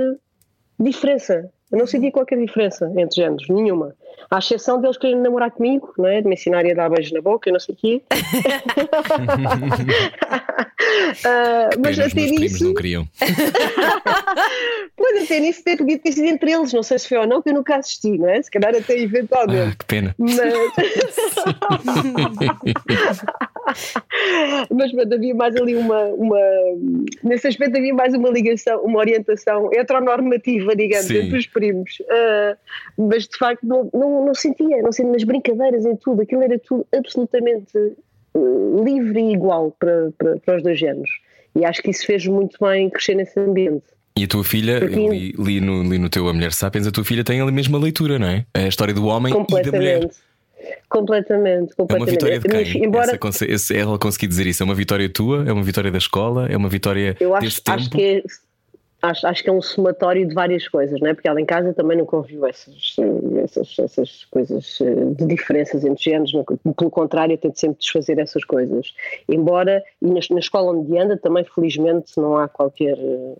diferença. 0.80 1.52
Eu 1.70 1.78
não 1.78 1.86
sentia 1.86 2.10
qualquer 2.10 2.38
diferença 2.38 2.90
entre 2.96 3.16
géneros, 3.16 3.48
nenhuma. 3.48 3.94
À 4.28 4.38
exceção 4.38 4.80
deles 4.80 4.96
quererem 4.96 5.22
namorar 5.22 5.50
comigo, 5.50 5.92
não 5.96 6.06
é? 6.06 6.20
de 6.20 6.28
me 6.28 6.34
ensinarem 6.34 6.72
a 6.72 6.74
dar 6.74 6.90
beijos 6.90 7.12
na 7.12 7.20
boca 7.20 7.48
e 7.48 7.52
não 7.52 7.60
sei 7.60 7.74
o 7.74 7.78
quê. 7.78 8.02
uh, 11.20 11.80
mas 11.82 11.98
até 11.98 12.26
nisso. 12.26 12.64
não 12.64 12.74
queriam. 12.74 13.08
pois 14.96 15.24
até 15.24 15.40
nisso 15.40 15.64
ter, 15.64 15.76
podia 15.76 15.98
ter 15.98 16.12
sido 16.12 16.26
entre 16.26 16.52
eles, 16.52 16.72
não 16.72 16.82
sei 16.82 16.98
se 16.98 17.08
foi 17.08 17.18
ou 17.18 17.26
não, 17.26 17.42
que 17.42 17.50
eu 17.50 17.54
nunca 17.54 17.76
assisti, 17.76 18.16
não 18.18 18.28
é? 18.28 18.42
Se 18.42 18.50
calhar 18.50 18.74
até 18.74 18.98
eventualmente. 18.98 19.72
Ah, 19.72 19.76
que 19.78 19.84
pena. 19.86 20.14
Mas. 20.18 20.36
mas 24.70 24.92
mas 24.92 25.12
havia 25.12 25.34
mais 25.34 25.56
ali 25.56 25.76
uma, 25.76 26.04
uma. 26.06 26.38
Nesse 27.22 27.48
aspecto 27.48 27.76
havia 27.76 27.94
mais 27.94 28.14
uma 28.14 28.30
ligação, 28.30 28.80
uma 28.82 28.98
orientação 28.98 29.70
heteronormativa, 29.72 30.74
digamos, 30.76 31.06
Sim. 31.06 31.18
entre 31.18 31.38
os 31.38 31.46
primos. 31.60 32.00
Uh, 32.00 32.56
mas 33.08 33.28
de 33.28 33.36
facto 33.36 33.66
não, 33.66 33.90
não, 33.92 34.26
não 34.26 34.34
sentia, 34.34 34.82
não 34.82 34.92
sentia 34.92 35.12
nas 35.12 35.24
brincadeiras, 35.24 35.84
em 35.84 35.96
tudo, 35.96 36.22
aquilo 36.22 36.42
era 36.42 36.58
tudo 36.58 36.86
absolutamente 36.94 37.76
uh, 38.34 38.84
livre 38.84 39.20
e 39.20 39.32
igual 39.32 39.74
para, 39.78 40.10
para, 40.16 40.36
para 40.38 40.56
os 40.56 40.62
dois 40.62 40.78
géneros. 40.78 41.10
E 41.54 41.64
acho 41.64 41.82
que 41.82 41.90
isso 41.90 42.06
fez 42.06 42.26
muito 42.26 42.56
bem 42.60 42.88
crescer 42.88 43.14
nesse 43.14 43.38
ambiente. 43.38 43.84
E 44.16 44.24
a 44.24 44.28
tua 44.28 44.44
filha, 44.44 44.80
Porque... 44.80 44.96
li, 44.96 45.34
li, 45.38 45.60
no, 45.60 45.82
li 45.82 45.98
no 45.98 46.08
teu 46.08 46.28
A 46.28 46.32
Mulher 46.32 46.52
Sapiens, 46.52 46.86
a 46.86 46.90
tua 46.90 47.04
filha 47.04 47.24
tem 47.24 47.40
a 47.40 47.46
mesma 47.46 47.78
leitura, 47.78 48.18
não 48.18 48.26
é? 48.26 48.44
A 48.54 48.66
história 48.66 48.92
do 48.92 49.06
homem 49.06 49.32
e 49.32 49.62
da 49.62 49.72
mulher. 49.72 50.10
Completamente, 50.88 51.74
completamente. 51.74 51.78
É 51.78 51.94
uma 51.94 52.06
vitória 52.06 52.38
de 52.38 52.48
quem? 52.48 52.84
Embora... 52.84 53.18
Essa, 53.48 53.74
ela 53.74 53.98
conseguir 53.98 54.26
dizer 54.26 54.46
isso, 54.46 54.62
é 54.62 54.64
uma 54.64 54.74
vitória 54.74 55.08
tua? 55.08 55.44
É 55.48 55.52
uma 55.52 55.62
vitória 55.62 55.90
da 55.90 55.98
escola? 55.98 56.48
É 56.48 56.56
uma 56.56 56.68
vitória 56.68 57.16
eu 57.18 57.34
acho, 57.34 57.46
desse 57.46 57.62
tempo? 57.62 57.78
Acho 57.78 57.90
que 57.90 58.02
é, 58.02 58.22
acho, 59.02 59.26
acho 59.26 59.42
que 59.42 59.50
é 59.50 59.52
um 59.52 59.62
somatório 59.62 60.26
de 60.26 60.34
várias 60.34 60.68
coisas, 60.68 61.00
não 61.00 61.08
é? 61.08 61.14
Porque 61.14 61.28
ela 61.28 61.40
em 61.40 61.44
casa 61.44 61.72
também 61.72 61.96
nunca 61.96 62.16
ouviu 62.16 62.46
essas, 62.46 62.96
essas, 63.42 63.78
essas 63.78 64.24
coisas 64.26 64.78
eh, 64.80 65.14
de 65.14 65.26
diferenças 65.26 65.84
entre 65.84 66.02
géneros, 66.02 66.32
pelo 66.76 66.90
contrário, 66.90 67.36
tento 67.38 67.58
sempre 67.58 67.78
desfazer 67.78 68.18
essas 68.18 68.44
coisas. 68.44 68.92
Embora, 69.28 69.82
e 70.02 70.06
na, 70.06 70.20
na 70.30 70.38
escola 70.38 70.72
onde 70.72 70.98
anda 70.98 71.16
também, 71.16 71.44
felizmente, 71.44 72.12
não 72.16 72.36
há 72.36 72.48
qualquer. 72.48 72.98
Eh, 72.98 73.36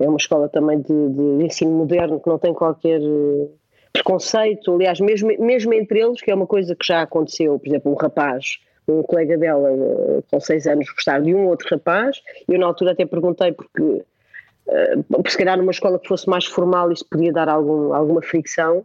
é 0.00 0.08
uma 0.08 0.16
escola 0.16 0.48
também 0.48 0.80
de, 0.80 0.88
de 0.88 1.44
ensino 1.44 1.70
moderno 1.70 2.18
que 2.18 2.28
não 2.28 2.38
tem 2.38 2.52
qualquer 2.52 3.00
eh, 3.00 3.48
preconceito, 3.92 4.74
aliás, 4.74 4.98
mesmo, 4.98 5.30
mesmo 5.38 5.72
entre 5.72 6.00
eles, 6.00 6.20
que 6.20 6.30
é 6.30 6.34
uma 6.34 6.48
coisa 6.48 6.74
que 6.74 6.84
já 6.84 7.02
aconteceu, 7.02 7.56
por 7.58 7.68
exemplo, 7.68 7.92
um 7.92 7.94
rapaz, 7.94 8.58
um 8.88 9.02
colega 9.04 9.38
dela 9.38 9.70
com 10.30 10.40
seis 10.40 10.66
anos 10.66 10.90
gostar 10.90 11.20
de 11.20 11.32
um 11.32 11.46
outro 11.46 11.68
rapaz, 11.70 12.20
eu 12.48 12.58
na 12.58 12.66
altura 12.66 12.90
até 12.90 13.06
perguntei 13.06 13.52
porque 13.52 14.02
uh, 14.68 15.30
se 15.30 15.38
calhar 15.38 15.56
numa 15.56 15.70
escola 15.70 15.98
que 15.98 16.08
fosse 16.08 16.28
mais 16.28 16.46
formal 16.46 16.90
isso 16.92 17.06
podia 17.08 17.32
dar 17.32 17.48
algum, 17.48 17.92
alguma 17.92 18.22
fricção. 18.22 18.84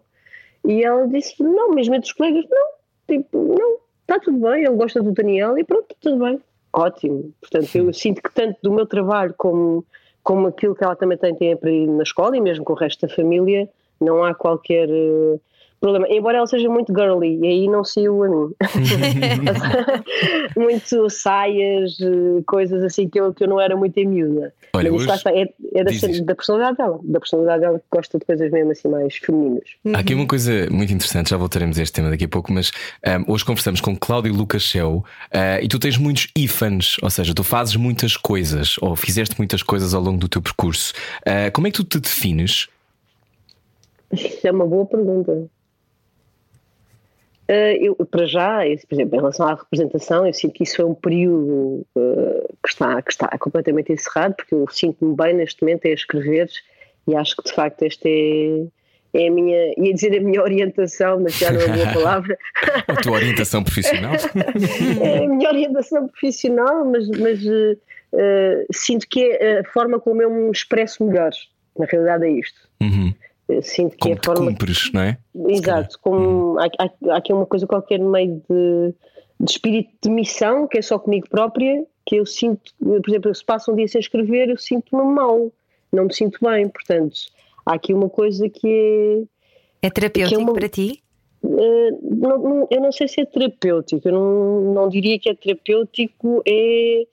E 0.65 0.83
ela 0.83 1.07
disse: 1.07 1.41
não, 1.41 1.71
mesmo 1.71 1.95
entre 1.95 2.07
os 2.07 2.13
colegas, 2.13 2.45
não, 2.49 2.67
tipo, 3.07 3.55
não, 3.57 3.77
está 4.01 4.19
tudo 4.19 4.37
bem, 4.39 4.65
ele 4.65 4.75
gosta 4.75 5.01
do 5.01 5.11
Daniel 5.11 5.57
e 5.57 5.63
pronto, 5.63 5.95
tudo 6.01 6.23
bem. 6.23 6.41
Ótimo. 6.73 7.33
Portanto, 7.41 7.75
eu 7.75 7.93
sinto 7.93 8.21
que 8.21 8.33
tanto 8.33 8.57
do 8.61 8.71
meu 8.71 8.85
trabalho 8.85 9.33
como, 9.37 9.85
como 10.23 10.47
aquilo 10.47 10.75
que 10.75 10.83
ela 10.83 10.95
também 10.95 11.17
tem, 11.17 11.33
tem 11.35 11.53
aprendido 11.53 11.93
na 11.93 12.03
escola 12.03 12.37
e 12.37 12.41
mesmo 12.41 12.63
com 12.63 12.73
o 12.73 12.75
resto 12.75 13.07
da 13.07 13.13
família, 13.13 13.67
não 13.99 14.23
há 14.23 14.35
qualquer 14.35 14.87
uh, 14.89 15.41
problema, 15.79 16.07
embora 16.09 16.37
ela 16.37 16.47
seja 16.47 16.69
muito 16.69 16.93
girly, 16.93 17.39
e 17.41 17.47
aí 17.47 17.67
não 17.67 17.83
saiu 17.83 18.23
a 18.23 18.29
mim. 18.29 18.53
muito 20.57 21.09
saias, 21.09 21.97
coisas 22.45 22.83
assim 22.83 23.07
que 23.07 23.19
eu, 23.19 23.33
que 23.33 23.43
eu 23.43 23.47
não 23.47 23.59
era 23.59 23.75
muito 23.75 23.97
em 23.97 24.05
miúda. 24.05 24.53
Olha, 24.73 24.91
Mas 24.91 25.07
hoje... 25.07 25.21
é, 25.27 25.41
é 25.73 25.83
da, 25.83 25.91
da, 26.25 26.35
personalidade 26.35 26.77
dela, 26.77 26.99
da 27.03 27.19
personalidade 27.19 27.61
dela 27.61 27.79
que 27.79 27.85
gosta 27.91 28.19
de 28.19 28.25
coisas 28.25 28.51
mesmo 28.51 28.71
assim 28.71 28.87
mais 28.87 29.15
femininas. 29.15 29.69
Há 29.93 29.99
aqui 29.99 30.13
uma 30.13 30.27
coisa 30.27 30.67
muito 30.69 30.93
interessante, 30.93 31.29
já 31.29 31.37
voltaremos 31.37 31.77
a 31.79 31.81
este 31.81 31.93
tema 31.93 32.09
daqui 32.09 32.25
a 32.25 32.29
pouco, 32.29 32.53
mas 32.53 32.71
um, 33.27 33.33
hoje 33.33 33.45
conversamos 33.45 33.81
com 33.81 33.95
Cláudio 33.95 34.33
Lucas 34.33 34.61
Shell 34.61 34.97
uh, 34.97 35.03
e 35.61 35.67
tu 35.67 35.79
tens 35.79 35.97
muitos 35.97 36.27
ifans, 36.37 36.97
ou 37.01 37.09
seja, 37.09 37.33
tu 37.33 37.43
fazes 37.43 37.75
muitas 37.75 38.15
coisas, 38.15 38.75
ou 38.81 38.95
fizeste 38.95 39.35
muitas 39.37 39.63
coisas 39.63 39.93
ao 39.93 40.01
longo 40.01 40.19
do 40.19 40.27
teu 40.27 40.41
percurso. 40.41 40.93
Uh, 41.21 41.51
como 41.51 41.67
é 41.67 41.71
que 41.71 41.77
tu 41.77 41.83
te 41.83 41.99
defines? 41.99 42.67
Isso 44.11 44.45
é 44.47 44.51
uma 44.51 44.65
boa 44.65 44.85
pergunta. 44.85 45.49
Uh, 47.49 47.73
eu, 47.81 47.95
para 48.05 48.27
já, 48.27 48.59
por 48.87 48.93
exemplo, 48.93 49.15
em 49.15 49.17
relação 49.17 49.47
à 49.47 49.55
representação, 49.55 50.27
eu 50.27 50.33
sinto 50.33 50.53
que 50.53 50.63
isso 50.63 50.75
foi 50.75 50.85
um 50.85 50.93
período 50.93 51.83
uh, 51.95 52.47
que, 52.61 52.69
está, 52.69 53.01
que 53.01 53.11
está 53.11 53.27
completamente 53.39 53.91
encerrado, 53.91 54.35
porque 54.35 54.53
eu 54.53 54.67
sinto-me 54.69 55.15
bem 55.15 55.33
neste 55.33 55.63
momento 55.63 55.87
a 55.87 55.89
escrever 55.89 56.47
e 57.07 57.15
acho 57.15 57.35
que 57.35 57.49
de 57.49 57.55
facto 57.55 57.81
esta 57.81 58.07
é, 58.07 58.67
é 59.15 59.27
a 59.27 59.31
minha, 59.31 59.73
ia 59.79 59.91
dizer 59.91 60.15
a 60.15 60.21
minha 60.21 60.43
orientação, 60.43 61.21
mas 61.21 61.39
já 61.39 61.51
não 61.51 61.59
é 61.59 61.65
a 61.65 61.73
minha 61.73 61.91
palavra. 61.91 62.37
a 62.87 62.95
tua 62.97 63.13
orientação 63.13 63.63
profissional? 63.63 64.13
é 65.01 65.25
a 65.25 65.27
minha 65.27 65.49
orientação 65.49 66.07
profissional, 66.07 66.85
mas, 66.85 67.09
mas 67.09 67.43
uh, 67.43 68.67
sinto 68.71 69.07
que 69.09 69.23
é 69.23 69.61
a 69.61 69.63
forma 69.63 69.99
como 69.99 70.21
eu 70.21 70.29
me 70.29 70.51
expresso 70.51 71.03
melhor. 71.03 71.31
Na 71.75 71.85
realidade 71.85 72.27
é 72.27 72.29
isto. 72.29 72.59
Uhum 72.79 73.11
sinto 73.61 73.91
que 73.91 73.99
como 73.99 74.13
é 74.13 74.17
a 74.17 74.23
forma. 74.23 74.51
cumpres, 74.51 74.91
não 74.93 75.01
é? 75.01 75.17
Exato, 75.47 75.99
como 76.01 76.53
hum. 76.53 76.59
há, 76.59 76.65
há, 76.77 77.13
há, 77.13 77.17
aqui 77.17 77.33
uma 77.33 77.45
coisa 77.45 77.65
qualquer 77.65 77.99
no 77.99 78.11
meio 78.11 78.41
de, 78.49 78.93
de, 79.39 79.51
espírito 79.51 79.91
de 80.03 80.09
missão, 80.09 80.67
que 80.67 80.77
é 80.77 80.81
só 80.81 80.99
comigo 80.99 81.27
própria, 81.29 81.83
que 82.05 82.15
eu 82.15 82.25
sinto, 82.25 82.73
por 82.79 83.07
exemplo, 83.07 83.33
se 83.33 83.43
passa 83.43 83.71
um 83.71 83.75
dia 83.75 83.87
sem 83.87 83.99
escrever, 83.99 84.49
eu 84.49 84.57
sinto-me 84.57 85.03
mal, 85.03 85.51
não 85.91 86.05
me 86.05 86.13
sinto 86.13 86.39
bem, 86.41 86.67
portanto, 86.67 87.15
há 87.65 87.73
aqui 87.73 87.93
uma 87.93 88.09
coisa 88.09 88.49
que 88.49 89.27
é. 89.81 89.87
É 89.87 89.89
terapêutico 89.89 90.39
é 90.39 90.43
uma, 90.43 90.53
para 90.53 90.69
ti? 90.69 91.01
Uh, 91.41 92.17
não, 92.17 92.37
não, 92.37 92.67
eu 92.69 92.81
não 92.81 92.91
sei 92.91 93.07
se 93.07 93.21
é 93.21 93.25
terapêutico, 93.25 94.07
eu 94.07 94.13
não, 94.13 94.73
não 94.73 94.89
diria 94.89 95.17
que 95.17 95.29
é 95.29 95.33
terapêutico, 95.33 96.43
é 96.45 97.05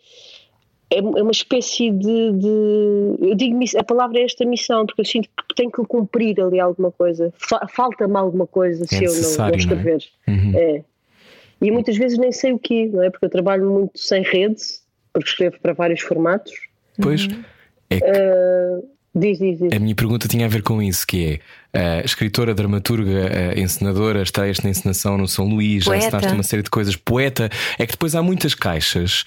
é, 0.91 0.99
é 0.99 1.01
uma 1.01 1.33
espécie 1.33 1.91
de, 1.91 2.33
de, 2.33 3.29
Eu 3.29 3.35
digo 3.35 3.59
a 3.77 3.85
palavra 3.85 4.19
é 4.19 4.25
esta 4.25 4.45
missão, 4.45 4.87
porque 4.87 5.01
eu 5.01 5.05
sinto 5.05 5.29
que 5.49 5.55
tenho 5.55 5.71
que 5.71 5.83
cumprir 5.85 6.41
ali 6.41 6.61
alguma 6.61 6.93
coisa. 6.93 7.33
Fa, 7.37 7.67
Falta-me 7.69 8.17
alguma 8.17 8.47
coisa 8.47 8.85
é 8.85 8.87
se 8.87 9.05
eu 9.05 9.13
não, 9.13 9.49
não 9.49 9.57
escrever. 9.57 10.05
Não 10.27 10.35
é? 10.35 10.37
Uhum. 10.37 10.53
é? 10.55 10.85
E 11.61 11.71
muitas 11.71 11.97
vezes 11.97 12.19
nem 12.19 12.31
sei 12.31 12.53
o 12.53 12.59
que, 12.59 12.87
não 12.87 13.03
é? 13.03 13.11
Porque 13.11 13.27
eu 13.27 13.31
trabalho 13.31 13.69
muito 13.69 13.99
sem 13.99 14.23
redes, 14.23 14.83
porque 15.13 15.29
escrevo 15.29 15.59
para 15.61 15.73
vários 15.73 16.01
formatos. 16.01 16.53
Pois. 17.01 17.27
Uhum. 17.27 17.45
É 17.91 18.01
que... 18.01 18.05
uh, 18.05 18.89
diz, 19.15 19.39
diz, 19.39 19.59
diz. 19.59 19.73
A 19.73 19.79
minha 19.79 19.95
pergunta 19.95 20.29
tinha 20.29 20.47
a 20.47 20.49
ver 20.49 20.63
com 20.63 20.81
isso, 20.81 21.07
que 21.07 21.35
é 21.35 21.41
Uh, 21.77 22.05
escritora, 22.05 22.55
dramaturga, 22.55 23.11
uh, 23.11 23.61
encenadora, 23.61 24.23
estreias 24.23 24.61
na 24.61 24.71
encenação 24.71 25.19
no 25.19 25.29
São 25.29 25.47
Luís, 25.47 25.85
poeta. 25.85 26.01
já 26.01 26.11
citaste 26.11 26.35
uma 26.35 26.43
série 26.43 26.63
de 26.63 26.71
coisas, 26.71 26.97
poeta. 26.97 27.51
É 27.79 27.85
que 27.85 27.93
depois 27.93 28.15
há 28.15 28.23
muitas 28.23 28.55
caixas, 28.55 29.25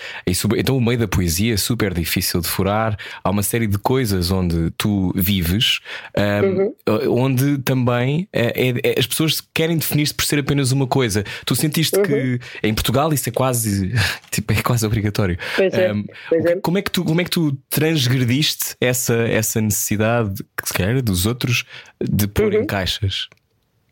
então 0.58 0.76
o 0.76 0.82
meio 0.82 0.98
da 0.98 1.08
poesia 1.08 1.54
é 1.54 1.58
super 1.58 1.94
difícil 1.94 2.42
de 2.42 2.48
furar. 2.48 2.98
Há 3.24 3.30
uma 3.30 3.44
série 3.44 3.68
de 3.68 3.78
coisas 3.78 4.32
onde 4.32 4.72
tu 4.72 5.14
vives, 5.16 5.80
uh, 6.18 6.74
uhum. 6.88 7.24
onde 7.24 7.60
também 7.60 8.28
é, 8.34 8.70
é, 8.84 9.00
as 9.00 9.06
pessoas 9.06 9.42
querem 9.54 9.78
definir-se 9.78 10.14
por 10.14 10.26
ser 10.26 10.40
apenas 10.40 10.72
uma 10.72 10.88
coisa. 10.88 11.24
Tu 11.46 11.56
sentiste 11.56 11.98
uhum. 11.98 12.04
que 12.04 12.40
em 12.64 12.74
Portugal 12.74 13.14
isso 13.14 13.30
é 13.30 13.32
quase, 13.32 13.94
tipo, 14.32 14.54
é 14.54 14.62
quase 14.62 14.86
obrigatório. 14.86 15.38
Pois 15.56 15.74
é, 15.74 15.94
pois 16.28 16.46
é. 16.46 16.56
Como, 16.56 16.78
é 16.80 16.82
que 16.82 16.90
tu, 16.90 17.04
como 17.04 17.22
é 17.22 17.24
que 17.24 17.30
tu 17.30 17.56
transgrediste 17.70 18.76
essa, 18.82 19.14
essa 19.14 19.62
necessidade, 19.62 20.44
se 20.64 20.74
calhar, 20.74 21.00
dos 21.02 21.26
outros 21.26 21.64
de 22.02 22.28
pôr 22.42 22.54
uhum. 22.54 22.62
em 22.62 22.66
caixas. 22.66 23.30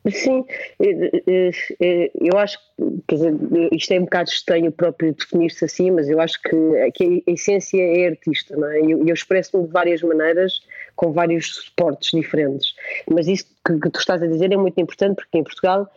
Sim, 0.10 0.46
eu 0.80 2.38
acho 2.38 2.58
que 3.08 3.16
isto 3.76 3.92
é 3.92 4.00
um 4.00 4.04
bocado 4.04 4.30
estranho 4.30 4.72
próprio 4.72 5.14
definir-se 5.14 5.66
assim, 5.66 5.92
mas 5.92 6.10
eu 6.10 6.22
acho 6.22 6.42
que, 6.42 6.92
que 6.92 7.24
a 7.28 7.32
essência 7.32 7.82
é 7.82 8.08
artista, 8.08 8.56
não 8.56 8.70
é? 8.70 8.80
Eu, 8.80 9.06
eu 9.06 9.14
expresso-me 9.14 9.66
de 9.66 9.72
várias 9.72 10.02
maneiras, 10.02 10.62
com 10.96 11.12
vários 11.12 11.56
suportes 11.56 12.12
diferentes. 12.12 12.74
Mas 13.10 13.28
isso 13.28 13.46
que, 13.66 13.78
que 13.80 13.90
tu 13.90 14.00
estás 14.00 14.22
a 14.24 14.28
dizer 14.28 14.52
é 14.52 14.58
muito 14.58 14.80
importante 14.80 15.16
porque 15.16 15.38
em 15.38 15.44
Portugal 15.44 15.92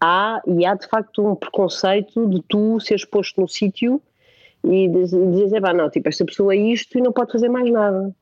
há 0.00 0.40
e 0.46 0.64
há 0.64 0.74
de 0.74 0.86
facto 0.86 1.26
um 1.26 1.34
preconceito 1.34 2.28
de 2.28 2.42
tu 2.48 2.78
seres 2.78 3.04
posto 3.04 3.40
no 3.40 3.48
sítio 3.48 4.00
e 4.64 4.88
dizer, 4.88 5.60
não, 5.74 5.90
tipo, 5.90 6.08
esta 6.08 6.24
pessoa 6.24 6.54
é 6.54 6.58
isto 6.58 6.98
e 6.98 7.00
não 7.00 7.12
pode 7.12 7.32
fazer 7.32 7.48
mais 7.48 7.70
nada. 7.70 8.14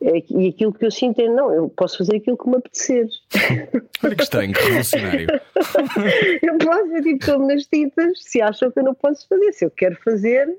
É, 0.00 0.22
e 0.30 0.48
aquilo 0.48 0.72
que 0.74 0.84
eu 0.84 0.90
sinto 0.90 1.20
é, 1.20 1.28
não, 1.28 1.52
eu 1.52 1.68
posso 1.70 1.98
fazer 1.98 2.16
aquilo 2.16 2.36
que 2.36 2.48
me 2.48 2.56
apetecer. 2.56 3.08
Olha 4.04 4.14
que 4.14 4.22
estranho, 4.22 4.52
que 4.52 4.60
revolucionário. 4.60 5.26
eu 6.42 6.58
posso, 6.58 6.92
eu 6.92 7.02
tipo, 7.02 7.24
estou 7.24 7.38
nas 7.38 7.66
tintas, 7.66 8.22
se 8.22 8.42
acham 8.42 8.70
que 8.70 8.78
eu 8.78 8.84
não 8.84 8.94
posso 8.94 9.26
fazer, 9.26 9.52
se 9.52 9.64
eu 9.64 9.70
quero 9.70 9.96
fazer 10.02 10.54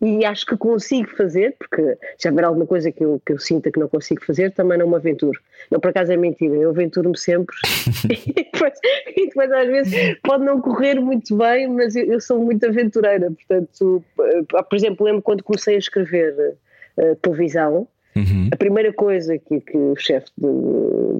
e 0.00 0.24
acho 0.24 0.46
que 0.46 0.56
consigo 0.56 1.10
fazer, 1.16 1.56
porque 1.58 1.98
se 2.16 2.28
houver 2.28 2.44
alguma 2.44 2.66
coisa 2.66 2.90
que 2.92 3.04
eu, 3.04 3.20
que 3.26 3.32
eu 3.32 3.38
sinta 3.38 3.70
que 3.70 3.80
não 3.80 3.88
consigo 3.88 4.24
fazer, 4.24 4.52
também 4.52 4.78
não 4.78 4.88
me 4.88 4.94
aventuro. 4.94 5.38
Não, 5.70 5.80
por 5.80 5.90
acaso 5.90 6.12
é 6.12 6.16
mentira, 6.16 6.54
eu 6.54 6.70
aventuro-me 6.70 7.18
sempre 7.18 7.54
e, 8.08 8.32
depois, 8.32 8.74
e, 9.16 9.26
depois, 9.26 9.50
às 9.50 9.66
vezes 9.66 10.16
pode 10.22 10.44
não 10.44 10.60
correr 10.60 11.00
muito 11.00 11.36
bem, 11.36 11.68
mas 11.68 11.96
eu, 11.96 12.04
eu 12.04 12.20
sou 12.20 12.38
muito 12.38 12.64
aventureira, 12.64 13.30
portanto, 13.30 14.04
por 14.14 14.76
exemplo, 14.76 15.04
lembro 15.04 15.22
quando 15.22 15.42
comecei 15.42 15.74
a 15.74 15.78
escrever 15.78 16.56
uh, 16.96 17.16
televisão, 17.16 17.88
Uhum. 18.16 18.48
A 18.50 18.56
primeira 18.56 18.92
coisa 18.92 19.38
que, 19.38 19.60
que 19.60 19.76
o 19.76 19.94
chefe 19.96 20.30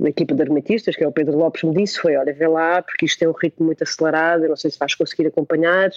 da 0.00 0.09
equipa 0.09 0.35
de 0.35 0.42
armatistas, 0.42 0.97
que 0.97 1.04
é 1.04 1.09
o 1.09 1.12
Pedro 1.12 1.37
Lopes, 1.37 1.62
me 1.62 1.75
disse 1.75 1.99
foi: 1.99 2.16
Olha, 2.16 2.33
vê 2.33 2.49
lá, 2.49 2.83
porque 2.83 3.07
isto 3.07 3.23
é 3.23 3.28
um 3.28 3.33
ritmo 3.33 3.66
muito 3.66 3.83
acelerado, 3.83 4.45
eu 4.45 4.49
não 4.49 4.57
sei 4.57 4.71
se 4.71 4.78
vais 4.78 4.95
conseguir 4.95 5.26
acompanhar. 5.26 5.90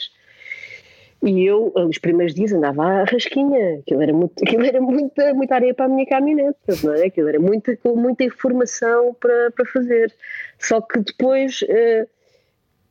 E 1.24 1.46
eu, 1.46 1.72
nos 1.76 2.00
primeiros 2.00 2.34
dias, 2.34 2.52
andava 2.52 2.84
à 2.84 3.04
rasquinha. 3.04 3.80
Aquilo 3.80 4.02
era, 4.02 4.12
muito, 4.12 4.34
aquilo 4.44 4.66
era 4.66 4.82
muita, 4.82 5.34
muita 5.36 5.56
areia 5.56 5.74
para 5.74 5.86
a 5.86 5.88
minha 5.90 6.06
caminhonete, 6.06 6.58
não 6.84 6.94
é? 6.96 7.06
Aquilo 7.06 7.30
era 7.30 7.40
muita, 7.40 7.78
muita 7.86 8.24
informação 8.24 9.16
para, 9.20 9.52
para 9.52 9.66
fazer. 9.66 10.14
Só 10.60 10.82
que 10.82 11.00
depois. 11.00 11.62
Uh, 11.62 12.08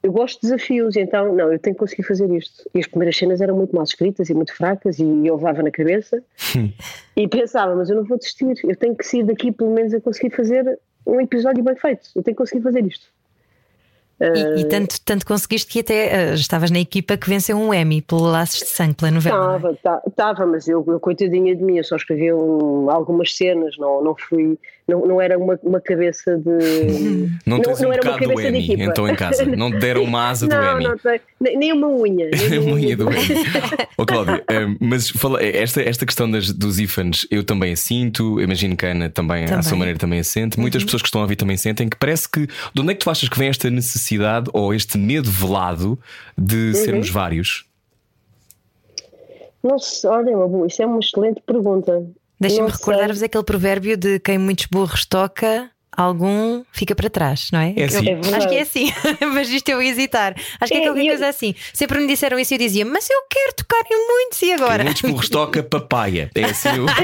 eu 0.03 0.13
gosto 0.13 0.41
de 0.41 0.49
desafios, 0.49 0.97
então, 0.97 1.35
não, 1.35 1.53
eu 1.53 1.59
tenho 1.59 1.75
que 1.75 1.81
conseguir 1.81 2.03
fazer 2.05 2.31
isto. 2.31 2.69
E 2.75 2.79
as 2.79 2.87
primeiras 2.87 3.17
cenas 3.17 3.41
eram 3.41 3.57
muito 3.57 3.75
mal 3.75 3.85
escritas 3.85 4.31
e 4.31 4.35
muito 4.35 4.55
fracas, 4.55 4.99
e 4.99 5.27
eu 5.27 5.37
levava 5.37 5.63
na 5.63 5.71
cabeça 5.71 6.23
e 7.17 7.29
pensava, 7.29 7.75
mas 7.77 7.91
eu 7.91 7.97
não 7.97 8.05
vou 8.05 8.17
desistir, 8.17 8.55
eu 8.65 8.77
tenho 8.77 8.97
que 8.97 9.07
sair 9.07 9.25
daqui 9.25 9.53
pelo 9.53 9.73
menos 9.73 9.93
a 9.93 10.01
conseguir 10.01 10.35
fazer 10.35 10.79
um 11.07 11.21
episódio 11.21 11.63
bem 11.63 11.77
feito, 11.77 12.09
eu 12.17 12.23
tenho 12.23 12.35
que 12.35 12.43
conseguir 12.43 12.63
fazer 12.63 12.87
isto. 12.87 13.07
E, 14.21 14.61
e, 14.61 14.65
tanto, 14.67 15.01
tanto 15.01 15.25
conseguiste 15.25 15.73
que 15.73 15.81
até 15.81 16.33
uh, 16.33 16.35
estavas 16.35 16.71
na 16.71 16.79
equipa 16.79 17.17
que 17.17 17.27
venceu 17.27 17.57
um 17.57 17.73
Emmy 17.73 18.03
pelo 18.03 18.21
Laços 18.21 18.59
de 18.59 18.67
Sangue, 18.67 18.95
pela 18.95 19.11
novela. 19.11 19.57
Estava, 19.57 20.03
é? 20.05 20.09
estava, 20.09 20.47
mas 20.47 20.69
eu, 20.69 20.85
eu, 20.87 21.01
coitadinha 21.01 21.57
de 21.57 21.65
mim, 21.65 21.79
eu 21.79 21.85
só 21.85 21.97
escrevi 21.97 22.31
um, 22.31 22.91
algumas 22.91 23.35
cenas, 23.35 23.79
não, 23.79 24.05
não 24.05 24.15
fui, 24.15 24.59
não, 24.91 25.07
não 25.07 25.21
era 25.21 25.39
uma, 25.39 25.59
uma 25.63 25.81
cabeça 25.81 26.37
de. 26.37 27.31
Não, 27.47 27.57
não 27.57 27.61
tens 27.61 27.81
não, 27.81 27.89
um 27.89 27.93
era 27.93 28.03
bocado 28.03 28.35
do 28.35 28.41
Emmy, 28.41 28.83
então 28.83 29.09
em 29.09 29.15
casa. 29.15 29.45
Não 29.45 29.71
te 29.71 29.79
deram 29.79 30.03
uma 30.03 30.29
asa 30.29 30.47
do 30.47 30.55
Emmy. 30.55 30.85
Não, 30.85 30.97
tem, 30.99 31.21
nem 31.41 31.73
uma 31.73 31.89
unha. 31.89 32.31
Nem 32.51 32.59
uma 32.59 32.73
unha 32.73 32.97
do 32.97 33.05
Emmy. 33.05 33.45
oh, 33.97 34.05
Cláudia, 34.07 34.45
um, 34.51 34.77
mas 34.81 35.11
fala, 35.11 35.43
esta, 35.43 35.83
esta 35.83 36.05
questão 36.05 36.31
das, 36.31 36.53
dos 36.53 36.79
ífanes 36.79 37.27
eu 37.31 37.45
também 37.45 37.73
a 37.73 37.77
sinto, 37.77 38.41
imagino 38.41 38.77
que 38.77 38.87
a 38.87 38.91
Ana 38.91 39.09
também, 39.09 39.45
também. 39.45 39.59
à 39.59 39.63
sua 39.63 39.79
maneira 39.79 39.99
também 39.99 40.21
a 40.21 40.25
sente. 40.25 40.59
Muitas 40.59 40.83
uhum. 40.83 40.87
pessoas 40.87 41.03
que 41.03 41.09
estão 41.09 41.21
a 41.21 41.25
ouvir 41.25 41.37
também 41.37 41.57
sentem 41.57 41.89
que 41.89 41.97
parece 41.97 42.29
que 42.29 42.47
de 42.47 42.81
onde 42.81 42.93
é 42.93 42.95
que 42.95 43.01
tu 43.01 43.11
achas 43.11 43.29
que 43.29 43.39
vem 43.39 43.49
esta 43.49 43.71
necessidade 43.71 44.51
ou 44.53 44.75
este 44.75 44.99
medo 44.99 45.31
velado 45.31 45.99
de 46.37 46.69
uhum. 46.69 46.75
sermos 46.75 47.11
vários? 47.11 47.65
Não 49.63 49.79
sei, 49.79 50.09
olha, 50.09 50.67
isso 50.67 50.83
é 50.83 50.87
uma 50.87 50.99
excelente 50.99 51.43
pergunta. 51.47 52.07
Deixa-me 52.41 52.71
recordar-vos 52.71 53.23
aquele 53.23 53.45
provérbio 53.45 53.97
de 53.97 54.19
quem 54.19 54.39
muitos 54.39 54.67
burros 54.67 55.05
toca, 55.05 55.71
algum 55.95 56.65
fica 56.73 56.95
para 56.95 57.11
trás, 57.11 57.51
não 57.53 57.61
é? 57.61 57.75
é 57.77 57.85
assim. 57.85 58.09
Eu, 58.09 58.21
acho 58.35 58.49
que 58.49 58.55
é 58.55 58.63
assim, 58.63 58.91
mas 59.35 59.51
isto 59.51 59.69
eu 59.69 59.83
ia 59.83 59.91
hesitar. 59.91 60.35
Acho 60.61 60.73
que 60.73 60.79
é, 60.79 60.83
é 60.83 60.87
qualquer 60.87 61.05
eu... 61.05 61.09
coisa 61.09 61.29
assim. 61.29 61.55
Sempre 61.75 61.99
me 61.99 62.07
disseram 62.07 62.39
isso 62.39 62.55
e 62.55 62.57
eu 62.57 62.59
dizia, 62.59 62.87
mas 62.87 63.11
eu 63.11 63.23
quero 63.29 63.53
tocar 63.53 63.83
em 63.91 64.09
muitos 64.09 64.41
e 64.41 64.53
agora? 64.53 64.79
Quem 64.79 64.85
muitos 64.85 65.03
burros 65.03 65.29
toca 65.29 65.63
papaya. 65.63 66.31
É 66.35 66.45
assim 66.45 66.71
o 66.81 66.87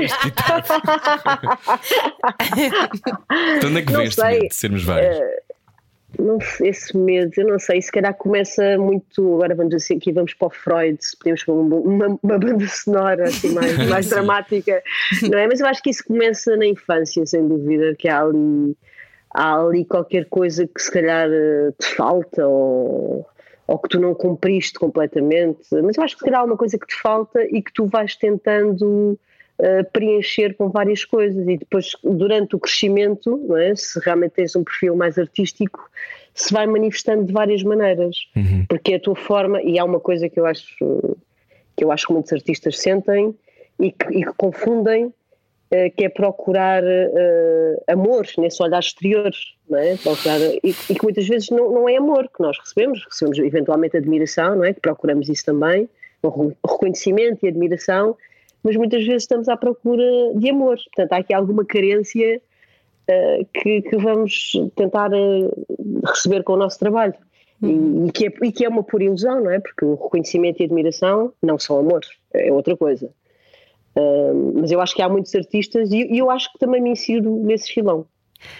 Então 3.59 3.70
onde 3.70 3.79
é 3.79 3.83
que 3.83 3.92
medo 3.92 4.49
de 4.49 4.55
sermos 4.55 4.83
vários? 4.83 5.18
Uh 5.18 5.46
não 6.19 6.39
esse 6.61 6.97
medo, 6.97 7.33
eu 7.37 7.47
não 7.47 7.59
sei, 7.59 7.81
se 7.81 7.91
calhar 7.91 8.15
começa 8.15 8.79
muito. 8.79 9.35
Agora 9.35 9.55
vamos 9.55 9.75
assim, 9.75 9.97
aqui 9.97 10.13
vamos 10.13 10.35
para 10.35 10.49
o 10.49 10.51
Freud, 10.51 10.99
se 11.01 11.17
podemos 11.17 11.45
pôr 11.45 11.55
uma, 11.55 12.19
uma, 12.23 12.39
banda 12.39 12.67
sonora 12.69 13.25
assim 13.25 13.53
mais, 13.53 13.77
mais 13.89 14.09
dramática, 14.09 14.83
não 15.31 15.39
é? 15.39 15.47
Mas 15.47 15.61
eu 15.61 15.67
acho 15.67 15.83
que 15.83 15.91
isso 15.91 16.05
começa 16.05 16.57
na 16.57 16.67
infância, 16.67 17.25
sem 17.27 17.47
dúvida, 17.47 17.95
que 17.99 18.09
há 18.09 18.23
ali, 18.23 18.77
há 19.31 19.61
ali 19.61 19.85
qualquer 19.85 20.27
coisa 20.27 20.67
que 20.67 20.81
se 20.81 20.91
calhar 20.91 21.29
eh, 21.31 21.73
te 21.79 21.89
falta 21.95 22.47
ou, 22.47 23.27
ou 23.67 23.79
que 23.79 23.89
tu 23.89 24.01
não 24.01 24.15
cumpriste 24.15 24.79
completamente, 24.79 25.69
mas 25.83 25.97
eu 25.97 26.03
acho 26.03 26.15
que 26.15 26.21
se 26.21 26.25
calhar 26.25 26.41
há 26.41 26.45
uma 26.45 26.57
coisa 26.57 26.79
que 26.79 26.87
te 26.87 26.97
falta 26.97 27.43
e 27.45 27.63
que 27.63 27.73
tu 27.73 27.87
vais 27.87 28.17
tentando 28.17 29.19
preencher 29.92 30.55
com 30.55 30.69
várias 30.69 31.05
coisas 31.05 31.49
e 31.49 31.57
depois 31.57 31.92
durante 32.05 32.55
o 32.55 32.59
crescimento, 32.59 33.57
é? 33.57 33.75
se 33.75 33.99
realmente 34.01 34.33
tens 34.33 34.55
um 34.55 34.62
perfil 34.62 34.95
mais 34.95 35.19
artístico, 35.19 35.90
se 36.35 36.53
vai 36.53 36.66
manifestando 36.66 37.25
de 37.25 37.33
várias 37.33 37.62
maneiras, 37.62 38.16
uhum. 38.37 38.66
porque 38.69 38.92
é 38.92 38.97
a 38.97 39.01
tua 39.01 39.16
forma 39.16 39.62
e 39.62 39.79
há 39.79 39.85
uma 39.85 39.99
coisa 39.99 40.29
que 40.29 40.38
eu 40.38 40.45
acho 40.45 40.77
que 41.77 41.85
eu 41.85 41.92
acho 41.92 42.07
que 42.07 42.12
muitos 42.12 42.33
artistas 42.33 42.79
sentem 42.79 43.35
e 43.79 43.92
que, 43.92 44.07
e 44.07 44.25
que 44.25 44.33
confundem 44.37 45.07
uh, 45.07 45.12
que 45.97 46.05
é 46.05 46.09
procurar 46.09 46.83
uh, 46.83 47.83
amor 47.87 48.27
nesse 48.38 48.62
olhar 48.62 48.81
exterior, 48.81 49.31
não 49.69 49.79
é? 49.79 49.97
Procurar, 49.97 50.40
e, 50.40 50.61
e, 50.64 50.95
que 50.95 51.03
muitas 51.03 51.29
vezes 51.29 51.51
não, 51.51 51.71
não 51.71 51.88
é 51.88 51.97
amor 51.97 52.29
que 52.35 52.42
nós 52.42 52.59
recebemos, 52.59 53.05
recebemos 53.05 53.38
eventualmente 53.38 53.97
admiração, 53.97 54.57
não 54.57 54.64
é? 54.64 54.73
Que 54.73 54.81
procuramos 54.81 55.29
isso 55.29 55.45
também, 55.45 55.88
o 56.23 56.53
reconhecimento 56.66 57.45
e 57.45 57.49
admiração, 57.49 58.16
mas 58.67 58.75
muitas 58.75 59.07
vezes 59.07 59.23
estamos 59.23 59.49
à 59.49 59.57
procura 59.57 60.03
de 60.35 60.51
amor. 60.51 60.77
Portanto, 60.77 61.13
há 61.13 61.19
aqui 61.19 61.33
alguma 61.33 61.65
carência 61.65 62.43
uh, 63.09 63.47
que, 63.55 63.81
que, 63.81 63.97
vamos 63.97 64.51
tentar 64.75 65.13
uh, 65.13 65.67
receber 66.05 66.43
com 66.43 66.55
o 66.55 66.57
nosso 66.57 66.77
trabalho. 66.77 67.15
E, 67.63 67.67
uhum. 67.67 68.07
e, 68.09 68.11
que 68.11 68.27
é, 68.27 68.33
e 68.43 68.51
que 68.51 68.65
é 68.65 68.69
uma 68.69 68.83
pura 68.83 69.05
ilusão, 69.05 69.41
não 69.45 69.53
é? 69.53 69.61
Porque 69.61 69.85
o 69.85 69.95
reconhecimento 69.95 70.61
e 70.61 70.65
a 70.65 70.67
admiração 70.67 71.33
não 71.41 71.57
são 71.61 71.79
amor, 71.79 72.01
é 72.35 72.53
outra 72.53 72.77
coisa. 72.77 73.09
Uh, 73.97 74.59
mas 74.61 74.73
eu 74.73 74.81
acho 74.81 74.97
que 74.97 75.01
há 75.01 75.09
muitos 75.09 75.33
artistas 75.37 75.93
e, 75.93 76.13
e 76.13 76.19
eu 76.19 76.29
acho 76.29 76.53
que 76.53 76.59
também 76.59 76.83
me 76.83 76.91
insiro 76.91 77.37
nesse 77.37 77.73
filão. 77.73 78.05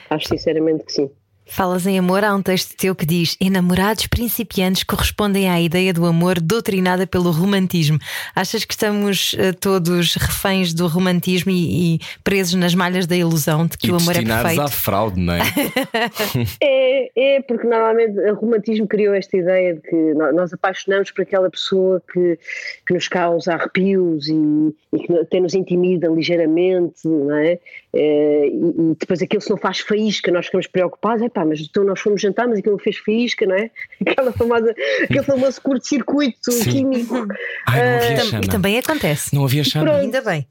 Acho 0.09 0.29
sinceramente 0.29 0.85
que 0.85 0.93
sim. 0.93 1.11
Falas 1.49 1.87
em 1.87 1.97
amor, 1.97 2.25
há 2.25 2.35
um 2.35 2.43
texto 2.43 2.77
teu 2.77 2.95
que 2.95 3.07
diz: 3.07 3.37
Enamorados 3.41 4.09
principiantes 4.09 4.83
correspondem 4.83 5.49
à 5.49 5.61
ideia 5.61 5.93
do 5.93 6.05
amor 6.05 6.41
doutrinada 6.41 7.07
pelo 7.07 7.31
romantismo. 7.31 7.99
Achas 8.35 8.65
que 8.65 8.75
estamos 8.75 9.33
uh, 9.35 9.55
todos 9.59 10.17
reféns 10.17 10.75
do 10.75 10.89
romantismo 10.89 11.53
e, 11.53 11.95
e, 11.95 12.01
presos 12.25 12.55
nas 12.55 12.75
malhas 12.75 13.07
da 13.07 13.17
ilusão 13.17 13.67
de 13.67 13.79
que 13.79 13.87
e 13.87 13.91
o 13.93 13.97
amor 13.97 14.17
é 14.17 14.23
perfeito? 14.23 14.61
à 14.61 14.69
fraude, 14.69 15.21
não 15.21 15.35
é? 15.35 15.41
é? 16.61 17.37
É, 17.37 17.43
porque 17.43 17.67
normalmente 17.67 18.19
o 18.19 18.35
romantismo 18.35 18.89
criou 18.89 19.15
esta 19.15 19.37
ideia 19.37 19.75
de 19.75 19.81
que 19.81 19.97
nós 20.15 20.53
apaixonamos 20.53 21.13
por 21.13 21.23
aquela 21.23 21.49
pessoa 21.49 22.03
que, 22.13 22.39
que 22.87 22.93
nos 22.93 23.07
causa 23.07 23.55
arrepios 23.55 24.29
e, 24.29 24.75
e 24.93 24.99
que 24.99 25.13
até 25.13 25.39
nos 25.39 25.55
intimida 25.55 26.09
ligeiramente, 26.09 27.07
não 27.07 27.37
é? 27.37 27.59
é 27.93 28.49
e, 28.49 28.91
e, 28.93 28.97
depois 28.99 29.23
aquilo 29.23 29.41
se 29.41 29.51
não 29.51 29.57
faz 29.57 29.79
faísca, 29.79 30.33
nós 30.33 30.47
ficamos 30.47 30.67
preocupados, 30.67 31.23
é 31.23 31.29
pá, 31.37 31.45
mas 31.45 31.61
então 31.61 31.85
nós 31.85 32.01
fomos 32.01 32.23
jantar, 32.23 32.49
mas 32.49 32.61
aquilo 32.61 32.79
fez 32.79 32.97
faísca, 32.97 33.45
não 33.45 33.55
é? 33.55 33.71
Aquela 34.01 34.33
famosa, 34.33 34.75
aquele 35.05 35.23
famoso 35.23 35.61
curto-circuito 35.61 36.51
químico. 36.65 37.27
Ai, 37.67 37.81
não 37.81 37.97
havia 37.99 38.41
uh, 38.41 38.49
também 38.49 38.79
acontece. 38.79 39.35
Não 39.35 39.45
havia 39.45 39.63
chama. 39.63 39.85
Pronto, 39.85 40.01
Ainda 40.01 40.23
bem. 40.23 40.47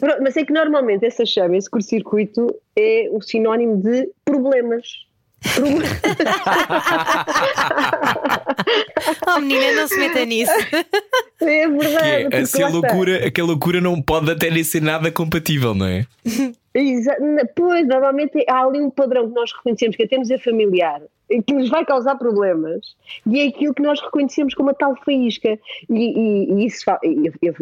Pronto, 0.00 0.22
mas 0.22 0.34
é 0.38 0.44
que 0.44 0.52
normalmente 0.52 1.04
essa 1.04 1.26
chama, 1.26 1.56
esse 1.56 1.68
curto-circuito, 1.68 2.46
é 2.74 3.10
o 3.12 3.20
sinónimo 3.20 3.76
de 3.76 4.08
problemas. 4.24 4.86
oh 9.26 9.40
menina, 9.40 9.80
não 9.80 9.88
se 9.88 9.98
meta 9.98 10.24
nisso. 10.24 10.52
É 11.40 11.68
verdade. 11.68 12.28
Que 12.30 12.36
é, 12.36 12.46
se 12.46 12.62
a 12.62 12.68
loucura, 12.68 13.20
a 13.26 13.44
loucura 13.44 13.80
não 13.80 14.00
pode 14.00 14.30
até 14.30 14.48
nem 14.50 14.62
ser 14.64 14.80
nada 14.82 15.12
compatível, 15.12 15.74
não 15.74 15.86
é? 15.86 16.06
Exato. 16.74 17.22
Pois, 17.54 17.86
normalmente 17.86 18.44
há 18.48 18.64
ali 18.64 18.80
um 18.80 18.90
padrão 18.90 19.28
que 19.28 19.34
nós 19.34 19.52
reconhecemos, 19.52 19.94
que 19.96 20.02
até 20.02 20.18
nos 20.18 20.30
é 20.30 20.38
familiar, 20.38 21.00
que 21.46 21.54
nos 21.54 21.70
vai 21.70 21.84
causar 21.84 22.16
problemas, 22.16 22.96
e 23.26 23.40
é 23.40 23.48
aquilo 23.48 23.74
que 23.74 23.82
nós 23.82 24.00
reconhecemos 24.00 24.54
como 24.54 24.70
a 24.70 24.74
tal 24.74 24.96
faísca. 25.04 25.58
E, 25.88 25.94
e, 25.94 26.52
e 26.52 26.66
isso, 26.66 26.84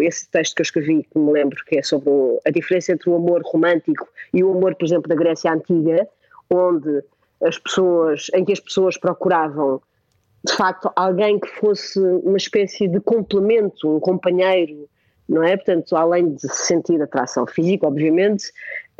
esse 0.00 0.30
texto 0.30 0.54
que 0.54 0.62
eu 0.62 0.64
escrevi, 0.64 1.04
que 1.04 1.18
me 1.18 1.32
lembro, 1.32 1.56
que 1.66 1.78
é 1.78 1.82
sobre 1.82 2.10
a 2.44 2.50
diferença 2.50 2.92
entre 2.92 3.08
o 3.08 3.16
amor 3.16 3.42
romântico 3.44 4.06
e 4.32 4.42
o 4.42 4.50
amor, 4.50 4.74
por 4.74 4.84
exemplo, 4.84 5.08
da 5.08 5.14
Grécia 5.14 5.52
Antiga, 5.52 6.08
onde 6.50 7.02
as 7.42 7.58
pessoas, 7.58 8.26
em 8.34 8.44
que 8.44 8.52
as 8.52 8.60
pessoas 8.60 8.96
procuravam 8.96 9.80
de 10.46 10.52
facto 10.52 10.90
alguém 10.94 11.38
que 11.38 11.48
fosse 11.48 11.98
uma 11.98 12.36
espécie 12.36 12.86
de 12.86 13.00
complemento, 13.00 13.96
um 13.96 13.98
companheiro, 13.98 14.88
não 15.28 15.42
é? 15.42 15.56
Portanto, 15.56 15.96
além 15.96 16.34
de 16.34 16.48
sentir 16.54 17.00
atração 17.00 17.46
física, 17.46 17.86
obviamente, 17.86 18.50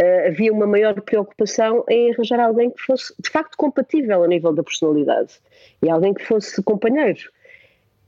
uh, 0.00 0.28
havia 0.28 0.52
uma 0.52 0.66
maior 0.66 0.98
preocupação 1.02 1.84
em 1.88 2.12
arranjar 2.12 2.40
alguém 2.40 2.70
que 2.70 2.80
fosse 2.80 3.14
de 3.20 3.28
facto 3.28 3.56
compatível 3.56 4.24
a 4.24 4.28
nível 4.28 4.54
da 4.54 4.62
personalidade 4.62 5.34
e 5.82 5.90
alguém 5.90 6.14
que 6.14 6.24
fosse 6.24 6.62
companheiro. 6.62 7.20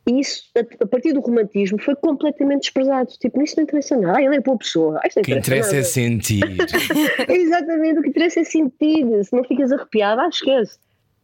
E 0.09 0.21
isso, 0.21 0.42
a, 0.57 0.87
partir 0.87 1.12
do 1.12 1.21
romantismo, 1.21 1.81
foi 1.81 1.97
completamente 1.97 2.62
desprezado. 2.62 3.09
Tipo, 3.21 3.42
isso 3.42 3.57
não 3.57 3.64
interessa 3.64 3.97
nada. 3.97 4.19
Ah, 4.19 4.23
ele 4.23 4.37
é 4.37 4.40
boa 4.40 4.57
pessoa. 4.57 5.01
Ah, 5.03 5.09
o 5.16 5.23
que 5.23 5.35
interessa 5.35 5.71
nada. 5.71 5.81
é 5.81 5.83
sentir. 5.83 6.45
Exatamente, 7.29 7.99
o 7.99 8.03
que 8.03 8.11
interessa 8.11 8.40
é 8.40 8.45
sentir. 8.45 9.25
Se 9.25 9.35
não 9.35 9.42
ficas 9.42 9.73
arrepiado, 9.73 10.21
ah, 10.21 10.29
esquece. 10.29 10.79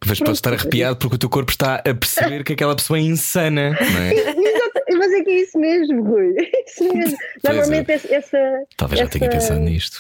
Mas 0.05 0.19
podes 0.19 0.39
estar 0.39 0.53
arrepiado 0.53 0.97
porque 0.97 1.15
o 1.15 1.19
teu 1.19 1.29
corpo 1.29 1.53
está 1.53 1.77
a 1.77 1.95
perceber 1.95 2.43
que 2.43 2.55
aquela 2.55 2.75
pessoa 2.75 2.99
é 2.99 3.03
insana, 3.03 3.71
não 3.71 4.01
é? 4.01 4.15
Exato, 4.53 4.99
mas 4.99 5.13
é 5.13 5.23
que 5.23 5.31
é 5.31 5.43
isso 5.43 5.59
mesmo, 5.59 6.03
Rui. 6.03 6.35
É 6.37 6.65
isso 6.69 6.93
mesmo. 6.93 7.17
É. 7.45 7.53
Normalmente 7.53 7.91
é. 7.91 8.15
essa. 8.15 8.39
Talvez 8.77 9.01
essa... 9.01 9.13
já 9.13 9.19
tenha 9.19 9.31
pensado 9.31 9.61
nisto. 9.61 9.99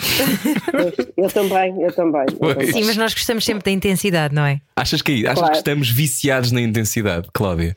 Eu 1.17 1.29
também, 1.31 1.83
eu 1.83 1.93
também, 1.93 2.27
eu 2.41 2.55
também. 2.55 2.73
Sim, 2.73 2.85
mas 2.85 2.97
nós 2.97 3.15
gostamos 3.15 3.45
sempre 3.45 3.65
da 3.65 3.71
intensidade, 3.71 4.35
não 4.35 4.45
é? 4.45 4.61
Achas 4.77 5.03
que, 5.03 5.25
é 5.25 5.29
achas 5.29 5.39
claro. 5.39 5.53
que 5.53 5.59
estamos 5.59 5.91
viciados 5.91 6.53
na 6.53 6.61
intensidade, 6.61 7.29
Cláudia? 7.33 7.77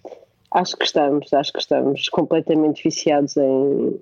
Acho 0.56 0.78
que 0.78 0.86
estamos, 0.86 1.34
acho 1.34 1.52
que 1.52 1.60
estamos 1.60 2.08
completamente 2.08 2.82
viciados 2.82 3.36
em 3.36 4.00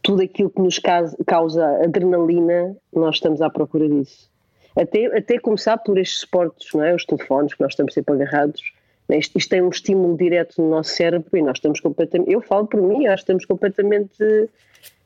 tudo 0.00 0.22
aquilo 0.22 0.48
que 0.48 0.60
nos 0.60 0.78
causa 1.26 1.66
adrenalina, 1.82 2.76
nós 2.94 3.16
estamos 3.16 3.42
à 3.42 3.50
procura 3.50 3.88
disso. 3.88 4.30
Até, 4.76 5.06
até 5.06 5.40
começar 5.40 5.76
por 5.78 5.98
estes 5.98 6.20
suportes, 6.20 6.72
não 6.72 6.84
é? 6.84 6.94
os 6.94 7.04
telefones, 7.04 7.52
que 7.52 7.60
nós 7.60 7.72
estamos 7.72 7.92
sempre 7.94 8.14
agarrados. 8.14 8.62
Né? 9.08 9.18
Isto, 9.18 9.38
isto 9.38 9.50
tem 9.50 9.60
um 9.60 9.70
estímulo 9.70 10.16
direto 10.16 10.62
no 10.62 10.70
nosso 10.70 10.90
cérebro 10.90 11.36
e 11.36 11.42
nós 11.42 11.56
estamos 11.56 11.80
completamente. 11.80 12.30
Eu 12.32 12.42
falo 12.42 12.68
por 12.68 12.80
mim, 12.80 13.08
acho 13.08 13.16
que 13.16 13.22
estamos 13.22 13.44
completamente 13.44 14.48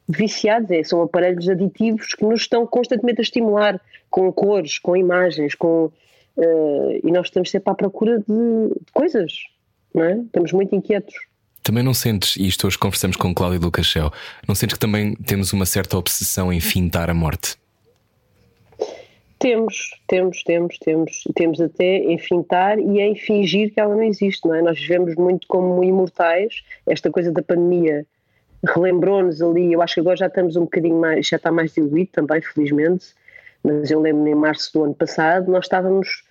viciados. 0.07 0.70
É, 0.70 0.85
são 0.85 1.00
aparelhos 1.00 1.48
aditivos 1.48 2.12
que 2.12 2.24
nos 2.26 2.42
estão 2.42 2.66
constantemente 2.66 3.22
a 3.22 3.22
estimular 3.22 3.81
com 4.11 4.31
cores, 4.31 4.78
com 4.78 4.94
imagens, 4.94 5.55
com. 5.55 5.90
Uh, 6.37 7.00
e 7.02 7.11
nós 7.11 7.28
estamos 7.28 7.50
sempre 7.50 7.70
à 7.70 7.74
procura 7.74 8.18
de, 8.18 8.24
de 8.28 8.92
coisas 8.92 9.33
não 9.94 10.05
é? 10.05 10.16
Estamos 10.16 10.52
muito 10.52 10.74
inquietos. 10.74 11.14
Também 11.62 11.85
não 11.85 11.94
sentes, 11.94 12.37
e 12.37 12.46
isto 12.46 12.66
hoje 12.66 12.76
conversamos 12.76 13.16
com 13.16 13.33
Cláudio 13.33 13.61
Lucachel, 13.61 14.11
não 14.48 14.55
sentes 14.55 14.74
que 14.74 14.81
também 14.81 15.14
temos 15.14 15.52
uma 15.52 15.64
certa 15.64 15.96
obsessão 15.96 16.52
em 16.52 16.59
fintar 16.59 17.09
a 17.09 17.14
morte? 17.14 17.57
Temos, 19.38 19.90
temos, 20.07 20.42
temos, 20.44 20.78
temos. 20.78 21.24
Temos 21.35 21.61
até 21.61 21.98
em 21.98 22.16
fintar 22.16 22.78
e 22.78 23.00
em 23.00 23.16
fingir 23.16 23.74
que 23.74 23.81
ela 23.81 23.92
não 23.92 24.02
existe, 24.05 24.46
não 24.46 24.55
é? 24.55 24.62
Nós 24.62 24.78
vivemos 24.78 25.16
muito 25.16 25.48
como 25.48 25.83
imortais. 25.83 26.62
Esta 26.87 27.11
coisa 27.11 27.33
da 27.33 27.42
pandemia 27.42 28.07
relembrou-nos 28.64 29.42
ali. 29.42 29.72
Eu 29.72 29.83
acho 29.83 29.94
que 29.94 30.00
agora 30.00 30.16
já 30.16 30.28
estamos 30.28 30.55
um 30.55 30.61
bocadinho 30.61 31.00
mais, 31.00 31.26
já 31.26 31.38
está 31.38 31.50
mais 31.50 31.72
diluído 31.72 32.11
também, 32.12 32.40
felizmente. 32.40 33.07
Mas 33.64 33.90
eu 33.90 34.00
lembro-me 34.00 34.31
em 34.31 34.35
março 34.37 34.72
do 34.72 34.85
ano 34.85 34.94
passado, 34.94 35.50
nós 35.50 35.64
estávamos 35.64 36.22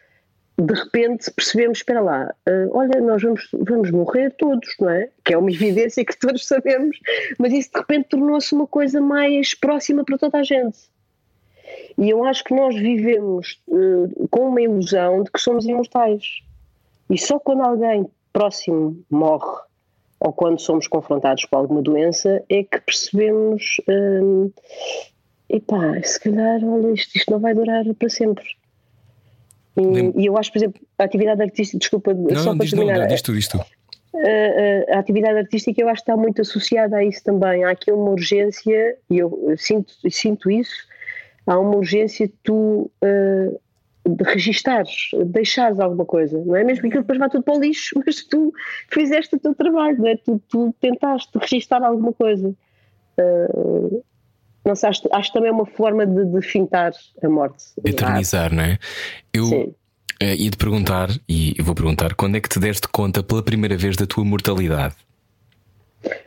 de 0.65 0.73
repente 0.73 1.31
percebemos, 1.31 1.79
espera 1.79 2.01
lá, 2.01 2.33
uh, 2.47 2.77
olha, 2.77 3.01
nós 3.01 3.21
vamos, 3.21 3.47
vamos 3.53 3.91
morrer 3.91 4.31
todos, 4.37 4.75
não 4.79 4.89
é? 4.89 5.09
Que 5.25 5.33
é 5.33 5.37
uma 5.37 5.51
evidência 5.51 6.05
que 6.05 6.17
todos 6.17 6.45
sabemos, 6.45 6.97
mas 7.39 7.51
isso 7.53 7.71
de 7.73 7.79
repente 7.79 8.09
tornou-se 8.09 8.53
uma 8.53 8.67
coisa 8.67 9.01
mais 9.01 9.55
próxima 9.55 10.03
para 10.03 10.17
toda 10.17 10.37
a 10.39 10.43
gente. 10.43 10.77
E 11.97 12.09
eu 12.09 12.23
acho 12.23 12.43
que 12.43 12.53
nós 12.53 12.75
vivemos 12.75 13.61
uh, 13.67 14.27
com 14.29 14.49
uma 14.49 14.61
ilusão 14.61 15.23
de 15.23 15.31
que 15.31 15.39
somos 15.39 15.65
imortais. 15.65 16.23
E 17.09 17.17
só 17.17 17.39
quando 17.39 17.61
alguém 17.61 18.07
próximo 18.31 19.03
morre, 19.09 19.61
ou 20.19 20.31
quando 20.31 20.59
somos 20.59 20.87
confrontados 20.87 21.45
com 21.45 21.57
alguma 21.57 21.81
doença, 21.81 22.43
é 22.49 22.63
que 22.63 22.79
percebemos, 22.81 23.77
uh, 23.89 24.53
epá, 25.49 26.01
se 26.03 26.19
calhar, 26.19 26.63
olha, 26.63 26.91
isto, 26.91 27.15
isto 27.15 27.31
não 27.31 27.39
vai 27.39 27.53
durar 27.53 27.83
para 27.95 28.09
sempre 28.09 28.45
e, 29.77 30.21
e, 30.21 30.25
eu 30.25 30.37
acho, 30.37 30.51
por 30.51 30.57
exemplo, 30.57 30.81
a 30.97 31.03
atividade 31.03 31.41
artística, 31.41 31.77
desculpa, 31.77 32.13
não, 32.13 32.35
só 32.35 32.49
não, 32.49 32.57
para 32.57 32.65
diz, 32.65 32.73
terminar. 32.73 32.99
Não, 32.99 33.07
diz 33.07 33.21
tu, 33.21 33.33
diz 33.33 33.47
tu. 33.47 33.57
A, 33.57 34.93
a, 34.93 34.95
a, 34.95 34.99
atividade 34.99 35.37
artística 35.37 35.81
eu 35.81 35.87
acho 35.87 36.03
que 36.03 36.11
está 36.11 36.17
muito 36.17 36.41
associada 36.41 36.97
a 36.97 37.03
isso 37.03 37.23
também. 37.23 37.63
Há 37.63 37.71
aqui 37.71 37.91
uma 37.91 38.11
urgência, 38.11 38.97
e 39.09 39.17
eu 39.17 39.53
sinto, 39.57 39.93
sinto 40.09 40.51
isso, 40.51 40.85
há 41.47 41.57
uma 41.57 41.75
urgência 41.77 42.27
de 42.27 42.33
tu 42.43 42.91
uh, 43.01 43.59
de 44.07 44.23
registares, 44.23 45.09
de 45.13 45.25
deixares 45.25 45.79
alguma 45.79 46.05
coisa, 46.05 46.43
não 46.43 46.55
é? 46.55 46.63
Mesmo 46.63 46.81
que 46.81 46.87
aquilo 46.87 47.03
depois 47.03 47.19
vá 47.19 47.29
tudo 47.29 47.43
para 47.43 47.55
o 47.55 47.59
lixo, 47.59 48.01
mas 48.05 48.23
tu 48.23 48.51
fizeste 48.89 49.35
o 49.35 49.39
teu 49.39 49.55
trabalho, 49.55 49.97
não 49.97 50.07
é? 50.07 50.17
Tu, 50.17 50.41
tu 50.49 50.75
tentaste 50.81 51.31
registar 51.37 51.83
alguma 51.83 52.11
coisa. 52.11 52.53
Uh, 53.17 54.03
não 54.63 54.75
sei, 54.75 54.89
acho, 54.89 55.09
acho 55.11 55.33
também 55.33 55.49
é 55.49 55.51
uma 55.51 55.65
forma 55.65 56.05
de, 56.05 56.25
de 56.25 56.41
fintar 56.41 56.91
a 57.21 57.29
morte. 57.29 57.65
Eternizar, 57.83 58.53
não 58.53 58.63
é? 58.63 58.77
Eu 59.33 59.45
Sim. 59.45 59.73
Uh, 60.21 60.35
ia 60.37 60.51
te 60.51 60.57
perguntar, 60.57 61.09
e 61.27 61.55
vou 61.61 61.73
perguntar, 61.73 62.13
quando 62.13 62.37
é 62.37 62.39
que 62.39 62.47
te 62.47 62.59
deste 62.59 62.87
conta 62.87 63.23
pela 63.23 63.41
primeira 63.41 63.75
vez 63.75 63.95
da 63.95 64.05
tua 64.05 64.23
mortalidade? 64.23 64.95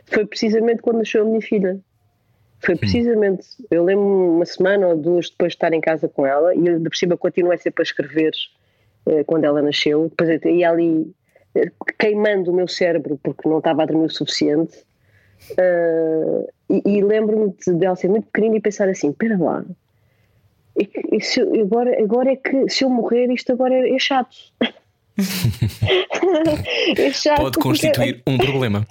Foi 0.05 0.25
precisamente 0.25 0.81
quando 0.81 0.97
nasceu 0.97 1.21
a 1.21 1.25
minha 1.25 1.41
filha. 1.41 1.79
Foi 2.59 2.75
hum. 2.75 2.77
precisamente. 2.77 3.45
Hum. 3.59 3.65
Eu 3.71 3.85
lembro 3.85 4.35
uma 4.35 4.45
semana 4.45 4.87
ou 4.87 4.97
duas 4.97 5.29
depois 5.29 5.51
de 5.51 5.55
estar 5.55 5.71
em 5.71 5.79
casa 5.79 6.09
com 6.09 6.25
ela, 6.25 6.53
e 6.53 6.67
eu, 6.67 6.77
de 6.77 6.89
por 6.89 6.95
cima 6.97 7.15
continuei 7.15 7.57
sempre 7.57 7.81
a 7.81 7.85
escrever 7.85 8.33
uh, 9.05 9.23
quando 9.25 9.45
ela 9.45 9.61
nasceu. 9.61 10.09
Depois 10.09 10.29
eu 10.43 10.51
ia 10.51 10.69
ali 10.69 11.13
uh, 11.55 11.85
queimando 11.97 12.51
o 12.51 12.53
meu 12.53 12.67
cérebro 12.67 13.17
porque 13.23 13.47
não 13.47 13.59
estava 13.59 13.83
a 13.83 13.85
dormir 13.85 14.07
o 14.07 14.09
suficiente. 14.09 14.77
Uh, 15.51 16.47
e, 16.69 16.97
e 16.97 17.03
lembro-me 17.03 17.53
de, 17.65 17.73
de 17.73 17.85
ela 17.85 17.95
ser 17.95 18.09
muito 18.09 18.27
pequenina 18.27 18.57
e 18.57 18.61
pensar 18.61 18.89
assim: 18.89 19.09
espera 19.09 19.37
lá, 19.37 19.63
e, 20.77 20.89
e 21.15 21.21
se, 21.21 21.41
agora, 21.41 22.01
agora 22.01 22.31
é 22.31 22.35
que 22.35 22.69
se 22.69 22.83
eu 22.83 22.89
morrer, 22.89 23.31
isto 23.31 23.51
agora 23.51 23.73
é, 23.73 23.95
é 23.95 23.99
chato. 23.99 24.35
é 26.97 27.11
chato. 27.11 27.41
Pode 27.41 27.59
constituir 27.59 28.21
porque... 28.23 28.29
um 28.31 28.37
problema. 28.37 28.85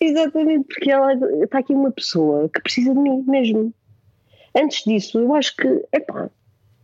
Exatamente, 0.00 0.64
porque 0.64 0.90
ela 0.90 1.12
está 1.44 1.58
aqui 1.58 1.74
uma 1.74 1.92
pessoa 1.92 2.48
que 2.48 2.62
precisa 2.62 2.94
de 2.94 2.98
mim 2.98 3.22
mesmo. 3.26 3.72
Antes 4.56 4.82
disso, 4.84 5.18
eu 5.18 5.34
acho 5.34 5.54
que, 5.56 5.84
epá, 5.92 6.30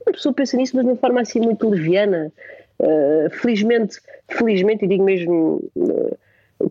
uma 0.07 0.13
pessoa 0.13 0.35
pensa 0.35 0.57
nisso, 0.57 0.77
mas 0.77 0.85
de 0.85 0.93
uma 0.93 0.99
forma 0.99 1.21
assim 1.21 1.41
muito 1.41 1.69
leviana. 1.69 2.33
Uh, 2.79 3.31
felizmente, 3.31 3.99
felizmente, 4.29 4.85
e 4.85 4.89
digo 4.89 5.03
mesmo. 5.03 5.63
Uh, 5.75 6.17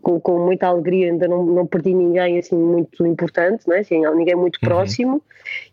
com, 0.02 0.19
com, 0.19 0.39
muita 0.45 0.67
alegria, 0.67 1.12
ainda 1.12 1.28
não, 1.28 1.45
não 1.45 1.65
perdi 1.65 1.93
ninguém 1.93 2.38
assim 2.38 2.56
muito 2.56 3.06
importante, 3.06 3.67
não 3.67 3.76
é? 3.76 3.80
assim, 3.80 4.02
ninguém 4.15 4.36
muito 4.36 4.58
uhum. 4.58 4.69
próximo, 4.69 5.24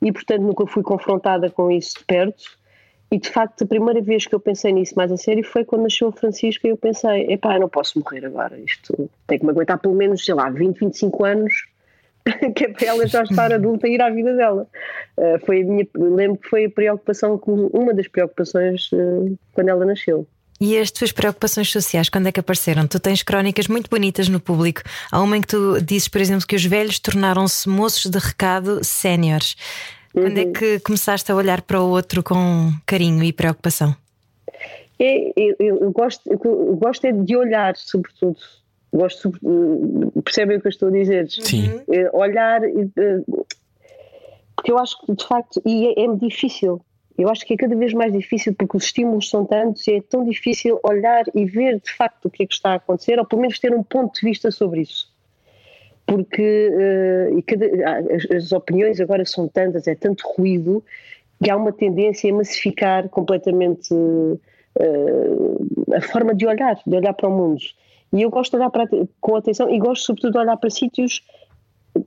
e 0.00 0.12
portanto 0.12 0.42
nunca 0.42 0.66
fui 0.66 0.82
confrontada 0.82 1.50
com 1.50 1.70
isso 1.70 1.98
de 1.98 2.04
perto. 2.04 2.44
e 3.10 3.18
de 3.18 3.28
facto, 3.28 3.64
a 3.64 3.66
primeira 3.66 4.00
vez 4.00 4.26
que 4.26 4.34
eu 4.34 4.40
pensei 4.40 4.72
nisso 4.72 4.94
mais 4.96 5.10
a 5.10 5.16
sério 5.16 5.42
foi 5.44 5.64
quando 5.64 5.82
nasceu 5.82 6.08
a 6.08 6.12
Francisca 6.12 6.66
e 6.66 6.70
eu 6.70 6.76
pensei: 6.76 7.32
epá, 7.32 7.54
eu 7.54 7.60
não 7.60 7.68
posso 7.68 7.98
morrer 7.98 8.24
agora, 8.26 8.58
isto 8.58 9.08
tem 9.26 9.38
que 9.38 9.44
me 9.44 9.50
aguentar 9.50 9.78
pelo 9.78 9.94
menos, 9.94 10.24
sei 10.24 10.34
lá, 10.34 10.50
20, 10.50 10.78
25 10.78 11.24
anos, 11.24 11.52
que 12.54 12.64
é 12.64 12.68
para 12.68 12.86
ela 12.86 13.06
já 13.06 13.22
estar 13.22 13.52
adulta 13.52 13.88
e 13.88 13.94
ir 13.94 14.02
à 14.02 14.10
vida 14.10 14.34
dela. 14.34 14.68
Uh, 15.16 15.44
foi 15.44 15.62
a 15.62 15.64
minha, 15.64 15.86
lembro 15.94 16.38
que 16.38 16.48
foi 16.48 16.66
a 16.66 16.70
preocupação, 16.70 17.40
uma 17.46 17.94
das 17.94 18.08
preocupações 18.08 18.90
uh, 18.92 19.38
quando 19.52 19.68
ela 19.68 19.84
nasceu. 19.86 20.26
E 20.62 20.78
as 20.78 20.92
tuas 20.92 21.10
preocupações 21.10 21.72
sociais, 21.72 22.08
quando 22.08 22.28
é 22.28 22.32
que 22.32 22.38
apareceram? 22.38 22.86
Tu 22.86 23.00
tens 23.00 23.20
crónicas 23.24 23.66
muito 23.66 23.90
bonitas 23.90 24.28
no 24.28 24.38
público. 24.38 24.80
Há 25.10 25.20
uma 25.20 25.36
em 25.36 25.40
que 25.40 25.48
tu 25.48 25.80
dizes, 25.80 26.06
por 26.06 26.20
exemplo, 26.20 26.46
que 26.46 26.54
os 26.54 26.64
velhos 26.64 27.00
tornaram-se 27.00 27.68
moços 27.68 28.08
de 28.08 28.16
recado 28.16 28.78
séniores. 28.84 29.56
Uhum. 30.14 30.22
Quando 30.22 30.38
é 30.38 30.44
uhum. 30.44 30.52
que 30.52 30.78
começaste 30.78 31.32
a 31.32 31.34
olhar 31.34 31.62
para 31.62 31.80
o 31.80 31.88
outro 31.88 32.22
com 32.22 32.70
carinho 32.86 33.24
e 33.24 33.32
preocupação? 33.32 33.92
É, 35.00 35.32
eu, 35.34 35.56
eu, 35.58 35.78
eu, 35.78 35.90
gosto, 35.90 36.22
eu 36.30 36.38
gosto 36.76 37.06
é 37.06 37.10
de 37.10 37.36
olhar, 37.36 37.74
sobretudo. 37.74 38.38
Gosto, 38.92 39.32
percebem 40.22 40.58
o 40.58 40.60
que 40.60 40.68
eu 40.68 40.70
estou 40.70 40.90
a 40.90 40.92
dizer? 40.92 41.28
Sim. 41.28 41.80
É, 41.90 42.08
olhar, 42.12 42.62
eh, 42.62 43.20
porque 44.54 44.70
eu 44.70 44.78
acho 44.78 44.96
que 45.04 45.12
de 45.12 45.26
facto, 45.26 45.60
e 45.66 45.88
é, 45.88 46.04
é 46.04 46.16
difícil, 46.16 46.80
eu 47.18 47.28
acho 47.28 47.46
que 47.46 47.54
é 47.54 47.56
cada 47.56 47.76
vez 47.76 47.92
mais 47.92 48.12
difícil 48.12 48.54
porque 48.54 48.76
os 48.76 48.84
estímulos 48.84 49.28
são 49.28 49.44
tantos 49.44 49.86
e 49.86 49.94
é 49.94 50.00
tão 50.00 50.24
difícil 50.24 50.80
olhar 50.82 51.24
e 51.34 51.44
ver 51.44 51.80
de 51.80 51.92
facto 51.92 52.26
o 52.26 52.30
que 52.30 52.42
é 52.42 52.46
que 52.46 52.54
está 52.54 52.72
a 52.72 52.76
acontecer, 52.76 53.18
ou 53.18 53.26
pelo 53.26 53.42
menos 53.42 53.58
ter 53.58 53.74
um 53.74 53.82
ponto 53.82 54.20
de 54.20 54.26
vista 54.26 54.50
sobre 54.50 54.82
isso 54.82 55.12
porque 56.06 56.70
uh, 56.70 57.42
cada, 57.46 57.66
as, 58.14 58.30
as, 58.30 58.52
opiniões 58.52 59.00
agora 59.00 59.24
são 59.24 59.48
tantas, 59.48 59.86
é 59.86 59.94
tanto 59.94 60.24
ruído, 60.36 60.84
que 61.42 61.50
há 61.50 61.56
uma 61.56 61.72
tendência 61.72 62.30
a 62.30 62.36
massificar 62.36 63.08
completamente 63.08 63.92
uh, 63.94 64.40
a 65.94 66.00
forma 66.00 66.34
de 66.34 66.46
olhar, 66.46 66.78
de 66.86 66.96
olhar 66.96 67.12
para 67.14 67.28
o 67.28 67.32
mundo. 67.32 67.60
E 68.12 68.22
eu 68.22 68.30
gosto 68.30 68.52
de 68.52 68.58
olhar 68.58 68.70
para, 68.70 68.88
com 69.20 69.36
atenção 69.36 69.70
e 69.70 69.78
gosto 69.78 70.04
sobretudo 70.04 70.32
de 70.32 70.38
olhar 70.38 70.56
para 70.56 70.70
sítios 70.70 71.24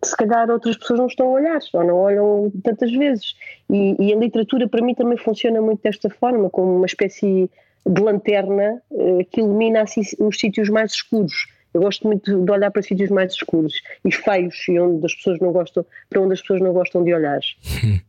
se 0.04 0.16
calhar 0.18 0.50
outras 0.50 0.78
pessoas 0.78 1.00
não 1.00 1.08
estão 1.08 1.28
a 1.28 1.32
olhar 1.32 1.60
ou 1.74 1.84
não 1.84 1.96
olham 1.96 2.52
tantas 2.64 2.92
vezes. 2.92 3.36
E, 3.70 3.96
e 4.00 4.14
a 4.14 4.18
literatura 4.18 4.68
para 4.68 4.84
mim 4.84 4.96
também 4.96 5.18
funciona 5.18 5.62
muito 5.62 5.82
desta 5.82 6.10
forma, 6.10 6.50
como 6.50 6.76
uma 6.76 6.86
espécie 6.86 7.50
de 7.86 8.02
lanterna 8.02 8.82
uh, 8.92 9.26
que 9.32 9.42
ilumina 9.42 9.82
assim, 9.82 10.02
os 10.20 10.40
sítios 10.40 10.70
mais 10.70 10.92
escuros 10.92 11.34
eu 11.76 11.82
gosto 11.82 12.08
muito 12.08 12.42
de 12.46 12.52
olhar 12.52 12.72
para 12.72 12.82
sítios 12.82 13.10
mais 13.10 13.34
escuros 13.34 13.74
e 14.06 14.10
feios 14.10 14.56
e 14.70 14.80
onde 14.80 15.06
as 15.06 15.14
pessoas 15.14 15.40
não 15.42 15.52
gostam, 15.52 15.86
para 16.10 16.22
onde 16.22 16.32
as 16.32 16.40
pessoas 16.40 16.62
não 16.62 16.72
gostam 16.72 17.04
de 17.04 17.14
olhar. 17.14 17.42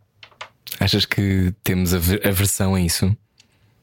Achas 0.79 1.05
que 1.05 1.53
temos 1.65 1.93
aversão 1.93 2.77
a 2.77 2.81
isso? 2.81 3.13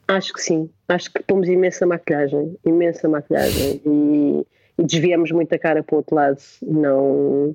Acho 0.08 0.32
que 0.32 0.40
sim. 0.40 0.70
Acho 0.88 1.12
que 1.12 1.22
pomos 1.24 1.48
imensa 1.48 1.86
maquilhagem, 1.86 2.56
imensa 2.64 3.06
maquilhagem 3.10 3.82
e, 3.84 4.46
e 4.78 4.84
desviamos 4.86 5.30
muito 5.32 5.54
a 5.54 5.58
cara 5.58 5.82
para 5.82 5.94
o 5.94 5.98
outro 5.98 6.16
lado. 6.16 6.40
Não. 6.62 7.54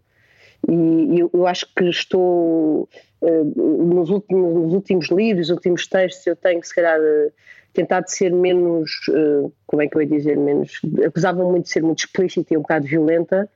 E 0.67 1.19
eu, 1.19 1.29
eu 1.33 1.47
acho 1.47 1.65
que 1.75 1.85
estou 1.85 2.89
uh, 3.21 3.85
nos, 3.95 4.09
últimos, 4.09 4.53
nos 4.55 4.73
últimos 4.73 5.09
livros, 5.09 5.49
nos 5.49 5.57
últimos 5.57 5.87
textos, 5.87 6.25
eu 6.27 6.35
tenho 6.35 6.63
se 6.63 6.73
calhar 6.75 6.99
tentado 7.73 8.09
ser 8.09 8.31
menos, 8.31 8.91
uh, 9.09 9.51
como 9.65 9.81
é 9.81 9.87
que 9.87 9.95
eu 9.95 10.01
ia 10.01 10.07
dizer, 10.07 10.37
menos, 10.37 10.81
acusavam 11.05 11.49
muito 11.49 11.65
de 11.65 11.71
ser 11.71 11.83
muito 11.83 11.99
explícita 11.99 12.53
e 12.53 12.57
um 12.57 12.61
bocado 12.61 12.85
violenta. 12.85 13.49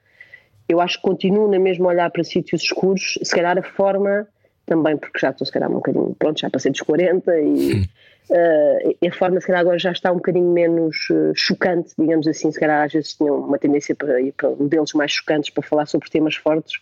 Eu 0.67 0.79
acho 0.79 0.97
que 0.97 1.03
continuo 1.03 1.49
na 1.49 1.59
mesma 1.59 1.87
a 1.87 1.89
olhar 1.89 2.09
para 2.09 2.23
sítios 2.23 2.61
escuros, 2.61 3.19
se 3.21 3.35
calhar 3.35 3.57
a 3.57 3.63
forma 3.63 4.27
também, 4.65 4.97
porque 4.97 5.19
já 5.19 5.29
estou 5.29 5.45
se 5.45 5.51
calhar 5.51 5.69
um 5.69 5.75
bocadinho, 5.75 6.15
pronto, 6.17 6.39
já 6.39 6.49
passei 6.49 6.71
dos 6.71 6.81
40 6.81 7.37
e 7.37 7.81
uh, 8.29 9.07
a 9.07 9.11
forma 9.11 9.41
se 9.41 9.47
calhar 9.47 9.61
agora 9.61 9.77
já 9.77 9.91
está 9.91 10.11
um 10.11 10.15
bocadinho 10.15 10.51
menos 10.51 10.95
uh, 11.09 11.33
chocante, 11.35 11.93
digamos 11.99 12.27
assim, 12.27 12.49
se 12.51 12.59
calhar 12.59 12.85
às 12.85 12.93
vezes 12.93 13.13
tinham 13.13 13.39
uma 13.39 13.59
tendência 13.59 13.93
para 13.93 14.21
ir 14.21 14.31
para 14.31 14.49
modelos 14.51 14.93
mais 14.93 15.11
chocantes 15.11 15.49
para 15.49 15.63
falar 15.63 15.85
sobre 15.85 16.09
temas 16.09 16.35
fortes, 16.35 16.79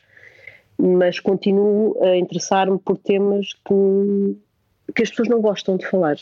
mas 0.81 1.19
continuo 1.19 1.95
a 2.03 2.17
interessar-me 2.17 2.79
por 2.79 2.97
temas 2.97 3.53
que, 3.53 4.37
que 4.95 5.03
as 5.03 5.09
pessoas 5.09 5.29
não 5.29 5.39
gostam 5.39 5.77
de 5.77 5.85
falar. 5.85 6.17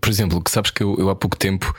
Por 0.00 0.10
exemplo, 0.10 0.42
que 0.42 0.50
sabes 0.50 0.72
que 0.72 0.82
eu, 0.82 0.96
eu 0.98 1.08
há 1.08 1.14
pouco 1.14 1.36
tempo 1.36 1.72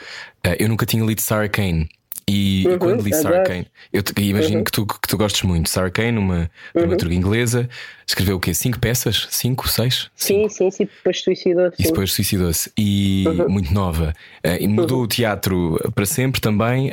uh, 0.46 0.56
eu 0.58 0.70
nunca 0.70 0.86
tinha 0.86 1.04
lido 1.04 1.22
Sarah 1.22 1.50
Kane. 1.50 1.90
E 2.32 2.64
uhum, 2.68 2.78
quando 2.78 3.02
li 3.02 3.12
Sarah 3.12 3.44
Kane, 3.44 3.66
eu 3.92 4.04
imagino 4.18 4.60
uhum. 4.60 4.64
que, 4.64 4.72
tu, 4.72 4.86
que 4.86 5.08
tu 5.08 5.18
gostes 5.18 5.42
muito. 5.42 5.68
Sarah 5.68 5.90
Kane, 5.90 6.20
uma 6.20 6.52
dramaturga 6.76 7.16
uhum. 7.16 7.20
inglesa, 7.20 7.68
escreveu 8.06 8.38
o 8.38 8.40
quê? 8.40 8.54
Cinco 8.54 8.80
peças? 8.80 9.28
Cinco, 9.32 9.68
seis? 9.68 10.12
Sim, 10.16 10.48
Cinco. 10.48 10.50
sim, 10.52 10.72
sim. 10.72 10.86
Depois 10.86 11.22
suicidou-se. 11.22 11.82
E 11.82 11.84
depois 11.86 12.14
suicidou-se. 12.14 12.72
E 12.78 13.26
uhum. 13.28 13.50
muito 13.50 13.74
nova. 13.74 14.14
Uh, 14.46 14.62
e 14.62 14.68
mudou 14.68 15.00
uhum. 15.00 15.04
o 15.06 15.08
teatro 15.08 15.92
para 15.96 16.06
sempre 16.06 16.40
também. 16.40 16.92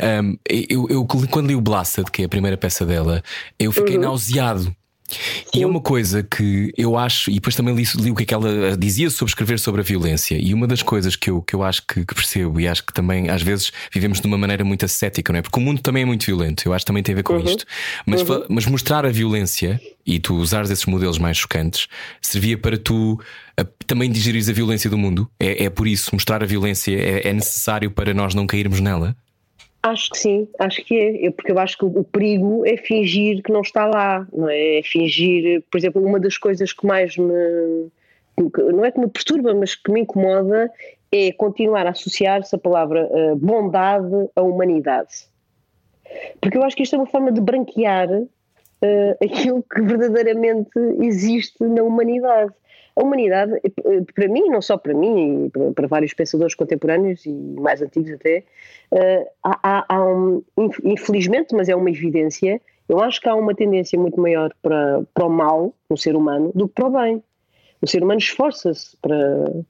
Eu, 0.49 0.87
eu, 0.88 1.05
quando 1.05 1.49
li 1.49 1.55
o 1.55 1.61
Blasted, 1.61 2.11
que 2.11 2.22
é 2.22 2.25
a 2.25 2.29
primeira 2.31 2.57
peça 2.57 2.87
dela, 2.87 3.22
eu 3.59 3.70
fiquei 3.72 3.96
uhum. 3.96 4.03
nauseado 4.05 4.75
e 5.55 5.62
é 5.62 5.66
uma 5.66 5.81
coisa 5.81 6.23
que 6.23 6.73
eu 6.77 6.97
acho, 6.97 7.31
e 7.31 7.35
depois 7.35 7.55
também 7.55 7.75
li, 7.75 7.85
li, 7.97 8.11
o 8.11 8.14
que 8.14 8.23
é 8.23 8.27
que 8.27 8.35
ela 8.35 8.77
dizia 8.77 9.09
sobre 9.11 9.31
escrever 9.31 9.59
sobre 9.59 9.81
a 9.81 9.85
violência, 9.85 10.37
e 10.37 10.53
uma 10.53 10.66
das 10.66 10.83
coisas 10.83 11.16
que 11.16 11.31
eu, 11.31 11.42
que 11.42 11.55
eu 11.55 11.62
acho 11.62 11.83
que, 11.87 12.05
que, 12.05 12.14
percebo, 12.14 12.61
e 12.61 12.69
acho 12.69 12.85
que 12.85 12.92
também 12.92 13.31
às 13.31 13.42
vezes 13.42 13.73
vivemos 13.92 14.21
de 14.21 14.27
uma 14.27 14.38
maneira 14.38 14.64
muito 14.64 14.85
ascética, 14.85 15.33
não 15.33 15.38
é? 15.38 15.42
Porque 15.42 15.59
o 15.59 15.62
mundo 15.62 15.81
também 15.81 16.03
é 16.03 16.07
muito 16.07 16.27
violento, 16.27 16.66
eu 16.66 16.73
acho 16.73 16.85
que 16.85 16.87
também 16.87 17.03
tem 17.03 17.12
a 17.12 17.16
ver 17.16 17.23
com 17.23 17.35
uhum. 17.35 17.45
isto. 17.45 17.64
Mas, 18.05 18.23
uhum. 18.23 18.45
mas 18.49 18.66
mostrar 18.66 19.07
a 19.07 19.11
violência 19.11 19.81
e 20.07 20.19
tu 20.19 20.37
usares 20.37 20.71
esses 20.71 20.87
modelos 20.87 21.19
mais 21.19 21.37
chocantes 21.37 21.88
servia 22.21 22.57
para 22.57 22.79
tu 22.79 23.21
a, 23.57 23.64
também 23.87 24.11
digerires 24.11 24.49
a 24.49 24.53
violência 24.53 24.88
do 24.90 24.99
mundo. 24.99 25.29
É, 25.38 25.64
é 25.64 25.71
por 25.71 25.87
isso, 25.87 26.11
mostrar 26.12 26.42
a 26.42 26.47
violência 26.47 26.97
é, 26.97 27.29
é 27.29 27.33
necessário 27.33 27.90
para 27.90 28.12
nós 28.12 28.35
não 28.35 28.47
cairmos 28.47 28.81
nela. 28.81 29.16
Acho 29.87 30.11
que 30.11 30.18
sim, 30.18 30.49
acho 30.59 30.85
que 30.85 30.99
é, 30.99 31.31
porque 31.31 31.53
eu 31.53 31.59
acho 31.61 31.79
que 31.79 31.85
o 31.85 32.03
perigo 32.03 32.66
é 32.66 32.77
fingir 32.77 33.40
que 33.40 33.53
não 33.53 33.61
está 33.61 33.87
lá, 33.87 34.27
não 34.33 34.49
é? 34.49 34.81
É 34.81 34.83
fingir, 34.83 35.62
por 35.70 35.79
exemplo, 35.79 36.05
uma 36.05 36.18
das 36.18 36.37
coisas 36.37 36.72
que 36.72 36.85
mais 36.85 37.16
me. 37.16 37.88
não 38.72 38.85
é 38.85 38.90
que 38.90 38.99
me 38.99 39.07
perturba, 39.07 39.55
mas 39.55 39.77
que 39.77 39.92
me 39.92 40.01
incomoda 40.01 40.68
é 41.12 41.31
continuar 41.31 41.87
a 41.87 41.90
associar-se 41.90 42.57
a 42.57 42.59
palavra 42.59 43.09
uh, 43.12 43.37
bondade 43.37 44.29
à 44.35 44.42
humanidade. 44.42 45.29
Porque 46.40 46.59
eu 46.59 46.64
acho 46.64 46.75
que 46.75 46.83
isto 46.83 46.96
é 46.96 46.99
uma 46.99 47.07
forma 47.07 47.31
de 47.31 47.40
branquear 47.40 48.11
uh, 48.11 49.25
aquilo 49.25 49.62
que 49.72 49.81
verdadeiramente 49.83 50.77
existe 51.01 51.62
na 51.62 51.85
humanidade 51.85 52.53
a 52.97 53.03
humanidade, 53.03 53.53
eh, 53.63 54.03
para 54.15 54.27
mim, 54.27 54.49
não 54.49 54.63
só 54.63 54.79
para 54.79 54.95
mim, 54.95 55.51
para, 55.53 55.73
para 55.73 55.87
vários 55.87 56.15
pensadores 56.15 56.55
contemporâneos 56.55 57.27
e 57.27 57.31
mais 57.31 57.83
antigos 57.83 58.11
até, 58.13 58.43
uh, 58.91 59.27
há, 59.45 59.85
há 59.95 60.03
um, 60.03 60.43
infelizmente, 60.83 61.55
mas 61.55 61.69
é 61.69 61.77
uma 61.77 61.91
evidência, 61.91 62.61
eu 62.89 63.01
acho 63.01 63.21
que 63.21 63.29
há 63.29 63.35
uma 63.35 63.55
tendência 63.55 63.99
muito 63.99 64.19
maior 64.21 64.51
para, 64.63 65.03
para 65.13 65.27
o 65.27 65.31
mal 65.31 65.75
no 65.91 65.97
ser 65.97 66.17
humano 66.17 66.53
do 66.55 66.69
que 66.69 66.75
para 66.75 66.87
o 66.87 66.91
bem. 66.91 67.23
O 67.83 67.87
ser 67.87 68.03
humano 68.03 68.19
esforça-se 68.19 68.97
para. 69.03 69.65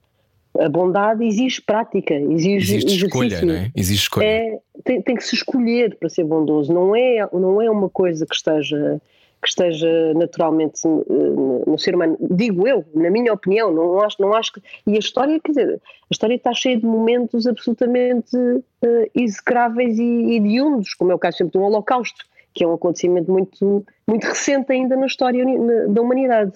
A 0.58 0.70
bondade 0.70 1.22
exige 1.22 1.60
prática, 1.60 2.14
exige 2.14 2.76
existe 2.76 3.04
escolha, 3.04 3.42
não 3.42 3.54
é? 3.54 3.70
Exige 3.76 4.00
escolha. 4.00 4.24
É, 4.24 4.58
tem, 4.84 5.02
tem 5.02 5.14
que 5.14 5.22
se 5.22 5.34
escolher 5.34 5.96
para 5.96 6.08
ser 6.08 6.24
bondoso, 6.24 6.72
não 6.72 6.96
é, 6.96 7.28
não 7.30 7.60
é 7.60 7.70
uma 7.70 7.90
coisa 7.90 8.24
que 8.24 8.34
esteja 8.34 8.98
que 9.46 9.50
esteja 9.50 10.12
naturalmente 10.14 10.80
no, 10.84 11.64
no, 11.64 11.78
ser 11.78 11.94
humano. 11.94 12.16
Digo 12.20 12.66
eu, 12.66 12.84
na 12.92 13.08
minha 13.10 13.32
opinião, 13.32 13.72
não 13.72 14.00
acho, 14.00 14.20
não 14.20 14.34
acho 14.34 14.54
que. 14.54 14.62
E 14.84 14.96
a 14.96 14.98
história, 14.98 15.38
quer 15.38 15.52
dizer, 15.52 15.74
a 15.74 16.10
história 16.10 16.34
está 16.34 16.52
cheia 16.52 16.76
de 16.76 16.84
momentos 16.84 17.46
absolutamente 17.46 18.36
uh, 18.36 19.10
execráveis 19.14 19.96
e 20.00 20.34
hediondos, 20.34 20.94
como 20.94 21.12
é 21.12 21.14
o 21.14 21.18
caso 21.18 21.38
sempre 21.38 21.52
do 21.52 21.62
Holocausto, 21.62 22.24
que 22.52 22.64
é 22.64 22.66
um 22.66 22.74
acontecimento 22.74 23.30
muito, 23.30 23.86
muito 24.06 24.24
recente 24.24 24.72
ainda 24.72 24.96
na 24.96 25.06
história 25.06 25.44
da 25.88 26.02
humanidade. 26.02 26.54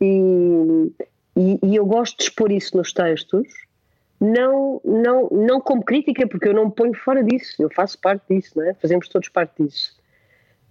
E, 0.00 0.92
e, 1.36 1.58
e 1.62 1.76
eu 1.76 1.86
gosto 1.86 2.16
de 2.18 2.24
expor 2.24 2.50
isso 2.50 2.76
nos 2.76 2.92
textos 2.92 3.46
não, 4.20 4.80
não, 4.84 5.28
não 5.30 5.60
como 5.60 5.84
crítica, 5.84 6.26
porque 6.26 6.48
eu 6.48 6.54
não 6.54 6.66
me 6.66 6.72
ponho 6.72 6.94
fora 6.94 7.22
disso, 7.22 7.62
eu 7.62 7.70
faço 7.70 7.96
parte 8.00 8.24
disso, 8.28 8.58
não 8.58 8.64
é? 8.64 8.74
fazemos 8.74 9.08
todos 9.08 9.28
parte 9.28 9.62
disso 9.62 9.97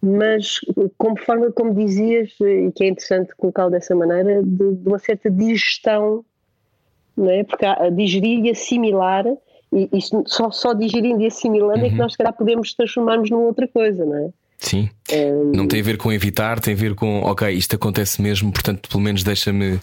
mas 0.01 0.59
como 0.97 1.17
forma, 1.19 1.51
como 1.51 1.73
dizias, 1.73 2.29
e 2.39 2.71
que 2.71 2.83
é 2.83 2.87
interessante 2.87 3.33
colocá-lo 3.35 3.71
dessa 3.71 3.95
maneira, 3.95 4.43
de, 4.43 4.75
de, 4.75 4.87
uma 4.87 4.99
certa 4.99 5.29
digestão, 5.29 6.23
não 7.15 7.29
é? 7.29 7.43
porque 7.43 7.65
a 7.65 7.89
digerir 7.89 8.45
e 8.45 8.51
assimilar, 8.51 9.25
e, 9.73 9.89
e 9.91 9.99
só, 10.27 10.51
só 10.51 10.73
digerindo 10.73 11.21
e 11.21 11.27
assimilando 11.27 11.79
uhum. 11.79 11.85
é 11.85 11.89
que 11.89 11.95
uhum. 11.95 12.01
nós, 12.01 12.11
se 12.11 12.17
calhar, 12.17 12.33
podemos 12.33 12.73
transformar-nos 12.73 13.29
numa 13.29 13.43
outra 13.43 13.67
coisa, 13.67 14.05
não 14.05 14.15
é? 14.15 14.29
Sim. 14.57 14.89
Não 15.53 15.67
tem 15.67 15.81
a 15.81 15.83
ver 15.83 15.97
com 15.97 16.11
evitar, 16.11 16.59
tem 16.59 16.73
a 16.73 16.77
ver 16.77 16.95
com, 16.95 17.21
ok, 17.21 17.49
isto 17.51 17.75
acontece 17.75 18.21
mesmo, 18.21 18.51
portanto, 18.51 18.89
pelo 18.89 19.03
menos 19.03 19.23
deixa-me 19.23 19.79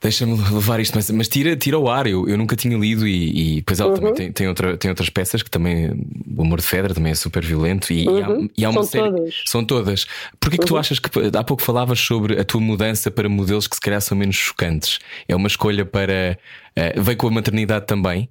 deixa-me 0.00 0.36
levar 0.52 0.80
isto, 0.80 0.94
mas, 0.94 1.10
mas 1.10 1.28
tira, 1.28 1.56
tira 1.56 1.78
o 1.78 1.88
ar. 1.88 2.06
Eu, 2.06 2.28
eu 2.28 2.36
nunca 2.38 2.56
tinha 2.56 2.76
lido, 2.76 3.06
e, 3.06 3.54
e 3.54 3.56
depois 3.56 3.80
ela 3.80 3.94
também 3.94 4.14
tem, 4.14 4.32
tem, 4.32 4.48
outra, 4.48 4.76
tem 4.76 4.88
outras 4.90 5.08
peças 5.10 5.42
que 5.42 5.50
também, 5.50 5.90
o 6.36 6.42
Amor 6.42 6.60
de 6.60 6.66
Fedra 6.66 6.94
também 6.94 7.12
é 7.12 7.14
super 7.14 7.44
violento, 7.44 7.92
e, 7.92 8.04
e 8.04 8.22
há, 8.22 8.28
e 8.58 8.64
há 8.64 8.70
uma 8.70 8.82
São 8.82 8.90
série. 8.90 9.10
todas. 9.10 9.42
São 9.46 9.64
todas. 9.64 10.06
Porquê 10.40 10.58
que 10.58 10.66
tu 10.66 10.76
achas 10.76 10.98
que 10.98 11.08
há 11.36 11.44
pouco 11.44 11.62
falavas 11.62 11.98
sobre 12.00 12.38
a 12.40 12.44
tua 12.44 12.60
mudança 12.60 13.10
para 13.10 13.28
modelos 13.28 13.66
que 13.66 13.74
se 13.76 13.80
calhar 13.80 14.00
são 14.00 14.16
menos 14.16 14.36
chocantes? 14.36 14.98
É 15.28 15.34
uma 15.36 15.48
escolha 15.48 15.84
para. 15.84 16.38
eh, 16.76 16.94
veio 17.00 17.16
com 17.16 17.28
a 17.28 17.30
maternidade 17.30 17.86
também? 17.86 18.28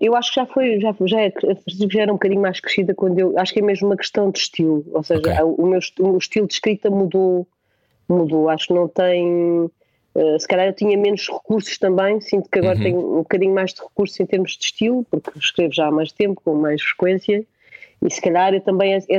Eu 0.00 0.16
acho 0.16 0.32
que 0.34 0.40
já 0.40 0.46
foi, 0.46 0.80
já, 0.80 0.94
já, 1.06 1.20
é, 1.20 1.32
já 1.90 2.02
era 2.02 2.10
um 2.12 2.16
bocadinho 2.16 2.42
mais 2.42 2.58
crescida 2.60 2.94
quando 2.94 3.18
eu. 3.18 3.38
Acho 3.38 3.52
que 3.54 3.60
é 3.60 3.62
mesmo 3.62 3.86
uma 3.88 3.96
questão 3.96 4.30
de 4.30 4.38
estilo. 4.38 4.84
Ou 4.92 5.02
seja, 5.02 5.20
Ok. 5.20 5.32
o, 5.42 5.66
meu, 5.66 5.78
o 6.00 6.08
meu 6.08 6.18
estilo 6.18 6.46
de 6.46 6.54
escrita 6.54 6.90
mudou. 6.90 7.46
Mudou. 8.08 8.48
Acho 8.50 8.66
que 8.66 8.74
não 8.74 8.88
tem. 8.88 9.70
Eh, 10.14 10.38
se 10.38 10.46
calhar 10.46 10.66
eu 10.66 10.72
tinha 10.72 10.96
menos 10.96 11.28
recursos 11.28 11.76
também. 11.78 12.20
Sinto 12.20 12.48
que 12.48 12.58
agora 12.58 12.78
tenho 12.78 12.98
um 12.98 13.18
bocadinho 13.18 13.54
mais 13.54 13.72
de 13.74 13.82
recursos 13.82 14.18
em 14.20 14.26
termos 14.26 14.52
de 14.52 14.64
estilo, 14.64 15.04
porque 15.10 15.38
escrevo 15.38 15.72
já 15.72 15.88
há 15.88 15.90
mais 15.90 16.12
tempo, 16.12 16.40
com 16.44 16.54
mais 16.54 16.82
frequência. 16.82 17.44
E 18.02 18.10
se 18.10 18.20
calhar 18.20 18.52
eu 18.54 18.60
também 18.60 18.92
essa, 18.92 19.12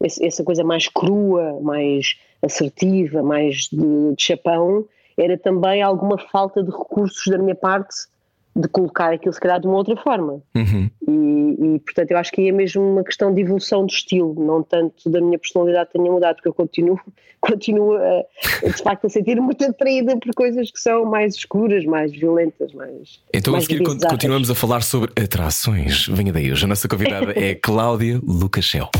essa 0.00 0.26
essa 0.26 0.44
coisa 0.44 0.64
mais 0.64 0.88
crua, 0.88 1.58
mais 1.60 2.16
assertiva, 2.42 3.22
mais 3.22 3.68
de, 3.72 4.14
de 4.16 4.22
chapão, 4.22 4.84
era 5.16 5.38
também 5.38 5.82
alguma 5.82 6.18
falta 6.18 6.62
de 6.62 6.70
recursos 6.70 7.24
da 7.30 7.38
minha 7.38 7.54
parte 7.54 7.94
de 8.54 8.68
colocar 8.68 9.12
aquilo 9.14 9.32
se 9.32 9.40
calhar 9.40 9.60
de 9.60 9.66
uma 9.66 9.76
outra 9.76 9.96
forma. 9.96 10.42
Uhum. 10.54 10.90
E, 11.08 11.74
e, 11.74 11.78
portanto 11.80 12.10
eu 12.10 12.18
acho 12.18 12.30
que 12.32 12.48
é 12.48 12.52
mesmo 12.52 12.82
uma 12.82 13.02
questão 13.02 13.32
de 13.32 13.40
evolução 13.40 13.86
do 13.86 13.90
estilo, 13.92 14.34
não 14.34 14.62
tanto 14.62 15.08
da 15.08 15.20
minha 15.20 15.38
personalidade 15.38 15.90
tenha 15.92 16.10
mudado, 16.10 16.36
porque 16.36 16.48
eu 16.48 16.54
continuo, 16.54 16.98
continuo 17.40 17.94
a, 17.96 18.24
de 18.66 18.82
facto 18.82 19.06
a 19.06 19.08
sentir 19.08 19.40
muito 19.40 19.64
atraída 19.64 20.16
por 20.18 20.34
coisas 20.34 20.70
que 20.70 20.78
são 20.78 21.04
mais 21.04 21.34
escuras, 21.34 21.84
mais 21.84 22.12
violentas, 22.12 22.72
mais. 22.74 23.20
Então 23.32 23.52
a 23.52 23.56
mais 23.56 23.64
seguir 23.64 23.82
con- 23.82 23.94
bizarras. 23.94 24.12
continuamos 24.12 24.50
a 24.50 24.54
falar 24.54 24.82
sobre 24.82 25.10
atrações. 25.22 26.06
Venha 26.08 26.32
daí 26.32 26.52
hoje. 26.52 26.64
A 26.64 26.68
nossa 26.68 26.86
convidada 26.88 27.32
é 27.38 27.54
Cláudia 27.60 28.20
Lucachel. 28.22 28.90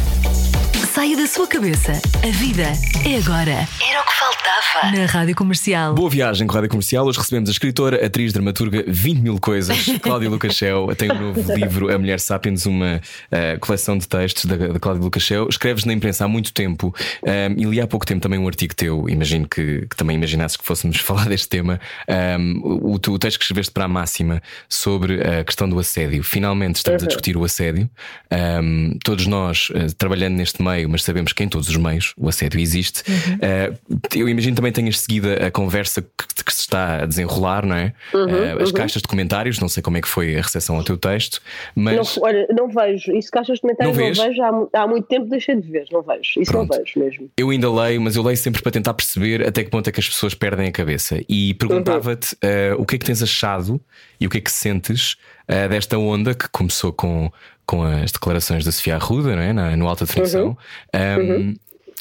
Saia 1.03 1.17
da 1.17 1.27
sua 1.27 1.49
cabeça. 1.49 2.01
A 2.23 2.31
vida 2.31 2.62
é 3.05 3.17
agora. 3.17 3.51
Era 3.51 4.01
o 4.01 4.07
que 4.07 4.15
faltava. 4.15 4.97
Na 4.97 5.05
Rádio 5.07 5.35
Comercial. 5.35 5.95
Boa 5.95 6.09
viagem 6.09 6.47
com 6.47 6.53
a 6.53 6.57
Rádio 6.59 6.71
Comercial. 6.71 7.05
Hoje 7.05 7.19
recebemos 7.19 7.49
a 7.51 7.53
escritora, 7.53 8.07
atriz, 8.07 8.33
dramaturga, 8.33 8.85
20 8.87 9.19
mil 9.19 9.41
coisas, 9.41 9.85
Cláudia 10.01 10.31
Lucachel. 10.31 10.95
Tem 10.95 11.11
um 11.11 11.19
novo 11.21 11.55
livro, 11.55 11.93
A 11.93 11.99
Mulher 11.99 12.21
Sapiens, 12.21 12.67
uma 12.67 13.01
eh, 13.33 13.57
coleção 13.59 13.99
de 13.99 14.07
textos 14.07 14.45
da, 14.45 14.55
da 14.55 14.79
Cláudia 14.79 15.03
Lucachel. 15.03 15.49
Escreves 15.49 15.85
na 15.85 15.93
imprensa 15.93 16.25
há 16.25 16.29
muito 16.29 16.53
tempo 16.53 16.95
ehm, 17.27 17.55
e 17.59 17.65
li 17.65 17.81
há 17.81 17.87
pouco 17.88 18.07
tempo 18.07 18.21
também 18.21 18.38
um 18.38 18.47
artigo 18.47 18.73
teu. 18.73 19.09
Imagino 19.09 19.49
que, 19.49 19.85
que 19.91 19.97
também 19.97 20.17
imaginasses 20.17 20.57
que 20.57 20.65
fôssemos 20.65 20.99
falar 21.03 21.29
deste 21.29 21.49
tema. 21.49 21.81
Ehm, 22.07 22.61
o, 22.62 22.95
o 22.95 23.19
texto 23.19 23.38
que 23.38 23.45
escreveste 23.45 23.73
para 23.73 23.87
a 23.87 23.88
máxima 23.88 24.41
sobre 24.69 25.21
a 25.21 25.43
questão 25.43 25.69
do 25.69 25.81
assédio. 25.81 26.23
Finalmente 26.23 26.77
estamos 26.77 27.03
a 27.03 27.07
discutir 27.09 27.37
o 27.37 27.43
assédio. 27.43 27.91
Ehm, 28.31 28.99
todos 29.03 29.27
nós, 29.27 29.67
eh, 29.75 29.88
trabalhando 29.99 30.37
neste 30.37 30.62
meio, 30.62 30.92
mas 30.93 31.03
sabemos 31.03 31.33
que 31.33 31.43
em 31.43 31.49
todos 31.49 31.69
os 31.69 31.77
meios 31.77 32.13
o 32.17 32.29
assédio 32.29 32.61
existe. 32.61 33.03
Eh, 33.41 33.73
eu 34.15 34.29
imagino 34.29 34.55
também 34.55 34.71
tenhas 34.71 35.01
seguido 35.01 35.29
a 35.33 35.51
conversa 35.51 36.03
que, 36.03 36.45
que 36.45 36.55
se 36.55 36.61
está 36.61 37.03
a 37.03 37.07
desenrolar, 37.07 37.65
não 37.65 37.75
é? 37.75 37.95
Eh, 38.15 38.63
as 38.63 38.71
caixas 38.71 39.01
de 39.01 39.09
comentários, 39.09 39.59
não 39.59 39.69
sei 39.69 39.83
como 39.83 39.97
é 39.97 40.01
que 40.03 40.09
foi 40.09 40.37
a 40.37 40.43
recepção 40.43 40.77
ao 40.77 40.85
teu 40.85 40.97
texto, 40.97 41.41
mas. 41.75 42.17
Não, 42.17 42.25
olha, 42.25 42.47
não 42.55 42.69
vejo. 42.69 43.11
Isso 43.13 43.31
achas 43.35 43.57
de 43.57 43.63
comentários 43.63 43.97
Não 43.97 44.05
não, 44.05 44.15
vejo. 44.15 44.43
Há, 44.43 44.83
há 44.83 44.87
muito 44.87 45.07
tempo 45.07 45.27
deixei 45.29 45.57
de 45.57 45.69
ver, 45.71 45.87
não 45.91 46.03
vejo. 46.03 46.39
Isso 46.39 46.53
Pronto. 46.53 46.71
não 46.71 46.79
vejo 46.79 47.01
mesmo. 47.01 47.31
Eu 47.37 47.51
ainda 47.51 47.73
leio, 47.73 48.01
mas 48.01 48.15
eu 48.15 48.23
leio 48.23 48.37
sempre 48.37 48.63
para 48.63 48.71
tentar 48.71 48.93
perceber 48.93 49.49
até 49.49 49.65
que 49.65 49.71
ponto 49.71 49.89
é 49.89 49.93
que 49.93 50.01
as 50.01 50.09
pessoas 50.09 50.35
perdem 50.35 50.69
a 50.69 50.73
cabeça. 50.73 51.21
E 51.29 51.55
perguntava-te 51.55 52.37
eh, 52.43 52.75
o 52.79 52.85
que 52.85 52.97
é 52.97 52.99
que 52.99 53.07
tens 53.07 53.23
achado 53.23 53.81
e 54.21 54.27
o 54.27 54.31
que 54.31 54.39
é 54.39 54.41
que 54.41 54.53
sentes 54.53 55.17
desta 55.69 55.99
onda 55.99 56.35
que 56.35 56.49
começou 56.49 56.93
com, 56.93 57.31
com 57.73 57.83
as 57.85 58.13
declarações 58.13 58.65
da 58.67 58.71
Sofia 58.73 58.97
Arruda 58.97 59.35
não 59.35 59.43
é? 59.43 59.53
Na- 59.53 59.77
no 59.77 59.89
Alta 59.89 60.05
Definição. 60.05 60.57
Um, 60.95 61.55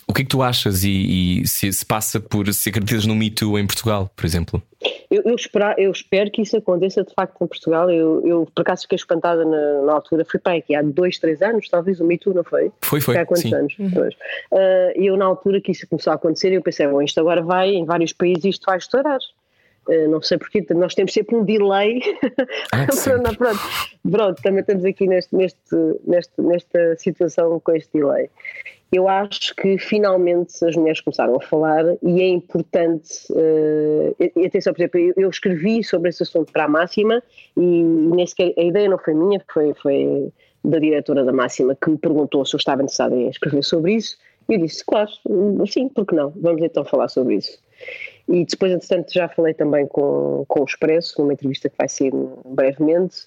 O 0.07 0.13
que 0.13 0.23
é 0.23 0.25
que 0.25 0.29
tu 0.31 0.41
achas 0.43 0.83
e, 0.83 1.41
e 1.41 1.47
se, 1.47 1.71
se 1.71 1.85
passa 1.85 2.19
por 2.19 2.51
se 2.53 2.67
acreditas 2.67 3.05
no 3.05 3.15
Me 3.15 3.29
Too 3.31 3.57
em 3.57 3.65
Portugal, 3.65 4.11
por 4.13 4.25
exemplo? 4.25 4.61
Eu, 5.09 5.21
eu, 5.25 5.35
eu 5.77 5.91
espero 5.91 6.29
que 6.31 6.41
isso 6.41 6.57
aconteça 6.57 7.01
de 7.05 7.13
facto 7.13 7.35
em 7.41 7.47
Portugal. 7.47 7.89
Eu, 7.89 8.21
eu 8.27 8.47
por 8.53 8.61
acaso 8.63 8.81
fiquei 8.81 8.97
espantada 8.97 9.45
na, 9.45 9.81
na 9.85 9.93
altura. 9.93 10.25
Fui 10.29 10.37
para 10.39 10.57
aqui 10.57 10.75
há 10.75 10.81
dois, 10.81 11.17
três 11.17 11.41
anos, 11.41 11.69
talvez 11.69 12.01
o 12.01 12.05
Me 12.05 12.17
Too, 12.17 12.33
não 12.33 12.43
foi? 12.43 12.71
Foi, 12.81 12.99
foi. 12.99 13.15
Há 13.17 13.25
quantos 13.25 13.43
sim. 13.43 13.53
anos? 13.55 13.73
Ah, 14.53 14.91
E 14.97 15.05
eu, 15.05 15.15
na 15.15 15.25
altura 15.25 15.61
que 15.61 15.71
isso 15.71 15.87
começou 15.87 16.11
a 16.11 16.15
acontecer, 16.17 16.51
eu 16.51 16.61
pensei, 16.61 16.85
bom, 16.87 17.01
isto 17.01 17.17
agora 17.19 17.41
vai, 17.41 17.69
em 17.69 17.85
vários 17.85 18.11
países, 18.11 18.43
isto 18.43 18.65
vai 18.65 18.77
estourar. 18.79 19.19
Ah, 19.89 20.07
não 20.07 20.21
sei 20.21 20.37
porquê, 20.37 20.65
nós 20.73 20.93
temos 20.93 21.13
sempre 21.13 21.35
um 21.35 21.43
delay. 21.43 21.99
Ah, 22.71 22.87
Pronto, 23.03 23.37
pronto, 23.37 23.59
pronto, 24.09 24.41
também 24.41 24.61
estamos 24.61 24.85
aqui 24.85 25.07
neste, 25.07 25.35
neste, 25.35 25.59
neste, 26.05 26.41
nesta 26.41 26.95
situação 26.97 27.59
com 27.59 27.71
este 27.71 27.91
delay. 27.93 28.29
Eu 28.91 29.07
acho 29.07 29.55
que 29.55 29.77
finalmente 29.77 30.53
as 30.65 30.75
mulheres 30.75 30.99
começaram 30.99 31.35
a 31.35 31.41
falar 31.41 31.85
e 32.03 32.21
é 32.21 32.27
importante. 32.27 33.09
eh, 33.33 34.31
e 34.35 34.45
atenção, 34.45 34.73
por 34.73 34.81
exemplo, 34.81 34.99
eu, 34.99 35.13
eu 35.15 35.29
escrevi 35.29 35.81
sobre 35.81 36.09
esse 36.09 36.23
assunto 36.23 36.51
para 36.51 36.65
a 36.65 36.67
Máxima 36.67 37.23
e, 37.55 37.83
nem 37.83 38.27
sequer, 38.27 38.53
a 38.57 38.61
ideia 38.61 38.89
não 38.89 38.97
foi 38.97 39.13
minha, 39.13 39.41
foi, 39.53 39.73
foi 39.75 40.33
da 40.63 40.77
diretora 40.77 41.23
da 41.23 41.31
Máxima 41.31 41.75
que 41.81 41.89
me 41.89 41.97
perguntou 41.97 42.45
se 42.45 42.53
eu 42.53 42.57
estava 42.57 42.81
interessada 42.81 43.15
em 43.15 43.29
escrever 43.29 43.63
sobre 43.63 43.93
isso. 43.93 44.17
E 44.49 44.55
eu 44.55 44.59
disse, 44.59 44.83
claro, 44.85 45.09
sim, 45.67 45.87
porque 45.87 46.13
não? 46.13 46.31
Vamos 46.35 46.61
então 46.61 46.83
falar 46.83 47.07
sobre 47.07 47.35
isso. 47.35 47.57
E 48.31 48.45
depois, 48.45 48.71
entretanto, 48.71 49.13
já 49.13 49.27
falei 49.27 49.53
também 49.53 49.85
com, 49.87 50.45
com 50.47 50.61
o 50.61 50.65
Expresso, 50.65 51.21
numa 51.21 51.33
entrevista 51.33 51.69
que 51.69 51.75
vai 51.77 51.89
ser 51.89 52.11
brevemente. 52.45 53.25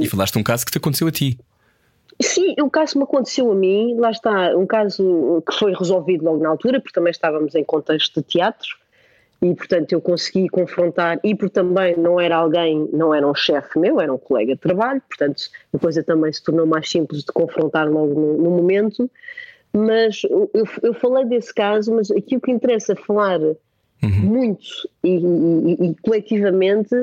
E 0.00 0.06
falaste 0.06 0.38
um 0.38 0.42
caso 0.42 0.64
que 0.64 0.72
te 0.72 0.78
aconteceu 0.78 1.08
a 1.08 1.10
ti. 1.10 1.38
Sim, 2.22 2.54
o 2.60 2.70
caso 2.70 2.98
me 2.98 3.04
aconteceu 3.04 3.50
a 3.50 3.54
mim, 3.54 3.96
lá 3.98 4.10
está, 4.10 4.54
um 4.54 4.66
caso 4.66 5.42
que 5.48 5.54
foi 5.54 5.72
resolvido 5.72 6.24
logo 6.24 6.42
na 6.42 6.50
altura, 6.50 6.78
porque 6.78 6.92
também 6.92 7.10
estávamos 7.10 7.54
em 7.54 7.64
contexto 7.64 8.20
de 8.20 8.26
teatro 8.26 8.68
e, 9.42 9.54
portanto, 9.54 9.92
eu 9.92 10.02
consegui 10.02 10.46
confrontar, 10.50 11.18
e 11.24 11.34
porque 11.34 11.54
também 11.54 11.96
não 11.96 12.20
era 12.20 12.36
alguém, 12.36 12.86
não 12.92 13.14
era 13.14 13.26
um 13.26 13.34
chefe 13.34 13.78
meu, 13.78 13.98
era 13.98 14.12
um 14.12 14.18
colega 14.18 14.54
de 14.54 14.60
trabalho, 14.60 15.02
portanto, 15.08 15.44
a 15.72 15.78
coisa 15.78 16.02
também 16.02 16.30
se 16.30 16.42
tornou 16.42 16.66
mais 16.66 16.90
simples 16.90 17.24
de 17.24 17.32
confrontar 17.32 17.90
logo 17.90 18.12
no, 18.12 18.36
no 18.36 18.50
momento. 18.50 19.10
Mas 19.72 20.22
eu, 20.24 20.50
eu 20.82 20.92
falei 20.92 21.24
desse 21.24 21.54
caso, 21.54 21.94
mas 21.94 22.10
aqui 22.10 22.36
o 22.36 22.40
que 22.40 22.50
interessa 22.50 22.94
falar 22.94 23.38
muito 24.06 24.64
e, 25.04 25.16
e- 25.16 25.90
e 25.90 25.94
coletivamente 26.02 26.94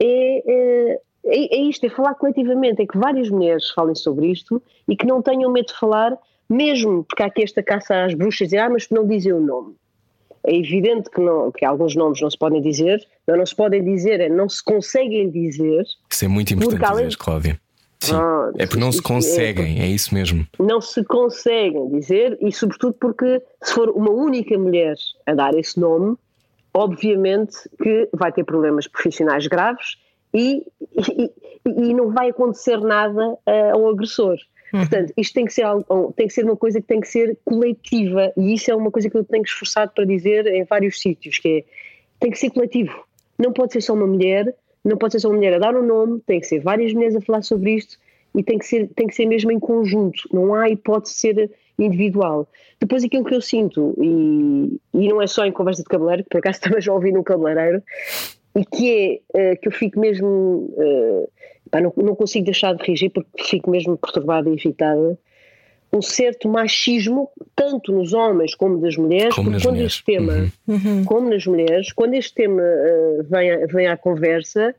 é, 0.00 0.42
é, 0.46 0.92
é 0.94 1.56
é 1.56 1.60
isto, 1.62 1.84
é 1.84 1.90
falar 1.90 2.14
coletivamente, 2.14 2.80
é 2.82 2.86
que 2.86 2.96
várias 2.96 3.28
mulheres 3.28 3.68
falem 3.70 3.94
sobre 3.94 4.28
isto 4.30 4.62
e 4.88 4.96
que 4.96 5.04
não 5.06 5.20
tenham 5.20 5.52
medo 5.52 5.66
de 5.66 5.74
falar, 5.78 6.16
mesmo 6.48 7.04
porque 7.04 7.22
há 7.22 7.26
aqui 7.26 7.42
esta 7.42 7.62
caça 7.62 8.04
às 8.04 8.14
bruxas, 8.14 8.46
dizer, 8.48 8.58
ah, 8.58 8.70
mas 8.70 8.88
não 8.90 9.06
dizem 9.06 9.32
o 9.32 9.40
nome. 9.40 9.74
É 10.46 10.54
evidente 10.56 11.10
que, 11.10 11.20
não, 11.20 11.50
que 11.50 11.64
alguns 11.64 11.94
nomes 11.94 12.20
não 12.22 12.30
se 12.30 12.38
podem 12.38 12.62
dizer, 12.62 13.04
não, 13.26 13.36
não 13.36 13.44
se 13.44 13.54
podem 13.54 13.84
dizer, 13.84 14.20
é 14.20 14.28
não 14.28 14.48
se 14.48 14.62
conseguem 14.64 15.28
dizer, 15.28 15.84
Isso 16.10 16.24
é 16.24 16.28
muito 16.28 16.54
importante 16.54 16.84
além- 16.84 17.06
dizer, 17.08 17.18
Cláudia. 17.18 17.60
Sim. 18.00 18.14
Ah, 18.14 18.52
é 18.56 18.64
porque 18.64 18.80
não 18.80 18.92
se 18.92 19.00
é- 19.00 19.02
conseguem, 19.02 19.80
é 19.80 19.86
isso 19.88 20.14
mesmo. 20.14 20.46
não 20.60 20.80
se 20.80 21.04
conseguem 21.04 21.90
dizer 21.90 22.38
e 22.40 22.50
sobretudo 22.52 22.94
porque 22.94 23.42
se 23.62 23.74
for 23.74 23.90
uma 23.90 24.10
única 24.12 24.56
mulher 24.56 24.94
a 25.26 25.34
dar 25.34 25.52
esse 25.54 25.78
nome, 25.78 26.16
obviamente 26.72 27.56
que 27.82 28.08
vai 28.12 28.32
ter 28.32 28.44
problemas 28.44 28.86
profissionais 28.86 29.46
graves 29.46 29.96
e, 30.34 30.66
e, 31.16 31.32
e 31.66 31.94
não 31.94 32.10
vai 32.10 32.30
acontecer 32.30 32.78
nada 32.78 33.38
ah, 33.46 33.72
ao 33.72 33.88
agressor. 33.88 34.36
Portanto, 34.70 35.12
isto 35.16 35.32
tem 35.32 35.46
que, 35.46 35.52
ser 35.52 35.62
algo, 35.62 36.12
tem 36.14 36.26
que 36.26 36.34
ser 36.34 36.44
uma 36.44 36.56
coisa 36.56 36.80
que 36.80 36.86
tem 36.86 37.00
que 37.00 37.08
ser 37.08 37.38
coletiva 37.44 38.32
e 38.36 38.52
isso 38.52 38.70
é 38.70 38.74
uma 38.74 38.90
coisa 38.90 39.08
que 39.08 39.16
eu 39.16 39.24
tenho 39.24 39.42
esforçado 39.42 39.92
para 39.94 40.04
dizer 40.04 40.46
em 40.46 40.64
vários 40.64 41.00
sítios, 41.00 41.38
que 41.38 41.48
é, 41.48 41.64
tem 42.20 42.30
que 42.30 42.38
ser 42.38 42.50
coletivo. 42.50 43.04
Não 43.38 43.52
pode 43.52 43.72
ser 43.72 43.80
só 43.80 43.94
uma 43.94 44.06
mulher, 44.06 44.54
não 44.84 44.98
pode 44.98 45.14
ser 45.14 45.20
só 45.20 45.28
uma 45.28 45.36
mulher 45.36 45.54
a 45.54 45.58
dar 45.58 45.74
o 45.74 45.82
nome, 45.82 46.20
tem 46.26 46.40
que 46.40 46.46
ser 46.46 46.60
várias 46.60 46.92
mulheres 46.92 47.16
a 47.16 47.20
falar 47.20 47.42
sobre 47.42 47.76
isto 47.76 47.96
e 48.34 48.42
tem 48.42 48.58
que 48.58 48.66
ser, 48.66 48.88
tem 48.94 49.06
que 49.06 49.14
ser 49.14 49.24
mesmo 49.24 49.50
em 49.50 49.58
conjunto, 49.58 50.28
não 50.32 50.54
há 50.54 50.68
hipótese 50.68 51.14
de 51.14 51.20
ser 51.20 51.50
individual. 51.78 52.48
Depois 52.80 53.04
aquilo 53.04 53.24
que 53.24 53.34
eu 53.34 53.40
sinto, 53.40 53.94
e, 54.00 54.80
e 54.94 55.08
não 55.08 55.22
é 55.22 55.26
só 55.26 55.44
em 55.44 55.52
conversa 55.52 55.82
de 55.82 55.88
cabeleireiro, 55.88 56.24
que 56.24 56.30
por 56.30 56.38
acaso 56.38 56.60
também 56.62 56.80
já 56.80 56.92
ouvi 56.92 57.12
no 57.12 57.22
cabeleireiro, 57.22 57.82
e 58.54 58.64
que 58.64 58.90
é 58.90 59.20
eh, 59.34 59.56
que 59.56 59.68
eu 59.68 59.72
fico 59.72 60.00
mesmo, 60.00 60.74
eh, 60.78 61.28
pá, 61.70 61.80
não, 61.80 61.92
não 61.96 62.14
consigo 62.14 62.44
deixar 62.44 62.74
de 62.74 62.84
reagir 62.84 63.10
porque 63.10 63.30
fico 63.44 63.70
mesmo 63.70 63.96
perturbada 63.96 64.48
e 64.50 64.54
irritada, 64.54 65.18
um 65.92 66.02
certo 66.02 66.48
machismo, 66.48 67.30
tanto 67.56 67.92
nos 67.92 68.12
homens 68.12 68.54
como 68.54 68.78
das 68.78 68.96
mulheres, 68.96 69.34
Como 69.34 69.46
porque 69.46 69.54
nas 69.54 69.62
quando 69.62 69.74
mulheres. 69.76 69.92
este 69.92 70.04
tema, 70.04 70.52
como 71.06 71.30
nas 71.30 71.46
mulheres, 71.46 71.92
quando 71.92 72.14
este 72.14 72.34
tema 72.34 72.62
eh, 72.62 73.18
vem, 73.22 73.66
vem 73.68 73.86
à 73.86 73.96
conversa, 73.96 74.74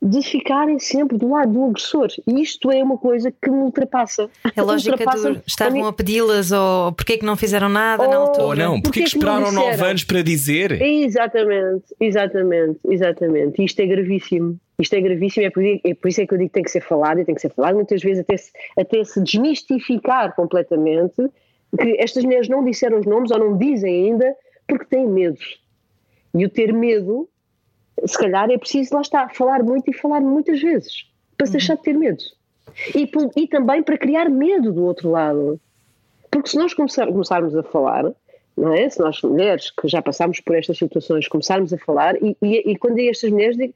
de 0.00 0.22
ficarem 0.22 0.78
sempre 0.78 1.18
do 1.18 1.28
lado 1.30 1.52
do 1.52 1.64
agressor. 1.64 2.06
E 2.26 2.40
isto 2.40 2.70
é 2.70 2.82
uma 2.82 2.96
coisa 2.96 3.32
que 3.32 3.50
me 3.50 3.58
ultrapassa. 3.58 4.30
A 4.56 4.62
lógica 4.62 4.92
Ultrapassa- 4.92 5.32
do 5.34 5.42
estavam 5.46 5.86
a 5.86 5.92
pedi-las 5.92 6.52
ou 6.52 6.92
porquê 6.92 7.18
que 7.18 7.26
não 7.26 7.36
fizeram 7.36 7.68
nada 7.68 8.06
na 8.06 8.18
Ou- 8.20 8.26
altura? 8.28 8.46
Ou 8.46 8.54
não, 8.56 8.70
Porquê 8.80 8.82
porque 8.82 9.00
que 9.00 9.06
esperaram 9.08 9.50
nove 9.50 9.82
anos 9.84 10.04
para 10.04 10.22
dizer? 10.22 10.80
Exatamente, 10.80 11.84
exatamente, 12.00 12.78
exatamente. 12.88 13.64
Isto 13.64 13.80
é 13.80 13.86
gravíssimo. 13.86 14.58
Isto 14.80 14.94
é 14.94 15.00
gravíssimo, 15.00 15.46
é 15.46 15.50
por, 15.50 15.64
é 15.64 15.94
por 15.94 16.08
isso 16.08 16.20
é 16.20 16.26
que 16.26 16.34
eu 16.34 16.38
digo 16.38 16.50
que 16.50 16.54
tem 16.54 16.62
que 16.62 16.70
ser 16.70 16.80
falado 16.82 17.18
e 17.18 17.24
tem 17.24 17.34
que 17.34 17.40
ser 17.40 17.50
falado 17.52 17.74
muitas 17.74 18.00
vezes 18.00 18.20
até 18.20 18.36
se, 18.36 18.52
até 18.78 19.02
se 19.02 19.20
desmistificar 19.20 20.36
completamente 20.36 21.16
que 21.76 21.96
estas 21.98 22.22
mulheres 22.24 22.48
não 22.48 22.64
disseram 22.64 23.00
os 23.00 23.04
nomes 23.06 23.32
ou 23.32 23.38
não 23.40 23.58
dizem 23.58 24.06
ainda 24.10 24.32
porque 24.68 24.84
têm 24.84 25.08
medo. 25.08 25.38
E 26.34 26.44
o 26.44 26.48
ter 26.48 26.72
medo, 26.72 27.28
se 28.06 28.18
calhar 28.18 28.50
é 28.50 28.58
preciso, 28.58 28.94
lá 28.94 29.00
está, 29.00 29.28
falar 29.28 29.62
muito 29.62 29.90
e 29.90 29.94
falar 29.94 30.20
muitas 30.20 30.60
vezes 30.60 31.06
para 31.36 31.46
se 31.46 31.52
deixar 31.52 31.76
de 31.76 31.82
ter 31.82 31.94
medo. 31.94 32.22
E, 32.94 33.10
e 33.36 33.48
também 33.48 33.82
para 33.82 33.98
criar 33.98 34.28
medo 34.28 34.72
do 34.72 34.84
outro 34.84 35.10
lado. 35.10 35.60
Porque 36.30 36.50
se 36.50 36.56
nós 36.56 36.74
começar- 36.74 37.06
começarmos 37.06 37.56
a 37.56 37.62
falar, 37.62 38.04
não 38.56 38.72
é? 38.72 38.88
Se 38.88 39.00
nós 39.00 39.20
mulheres 39.22 39.70
que 39.70 39.88
já 39.88 40.02
passámos 40.02 40.40
por 40.40 40.54
estas 40.56 40.76
situações 40.78 41.26
começarmos 41.28 41.72
a 41.72 41.78
falar, 41.78 42.16
e, 42.22 42.36
e, 42.42 42.72
e 42.72 42.76
quando 42.76 42.96
digo 42.96 43.10
estas 43.10 43.30
mulheres, 43.30 43.56
digo, 43.56 43.74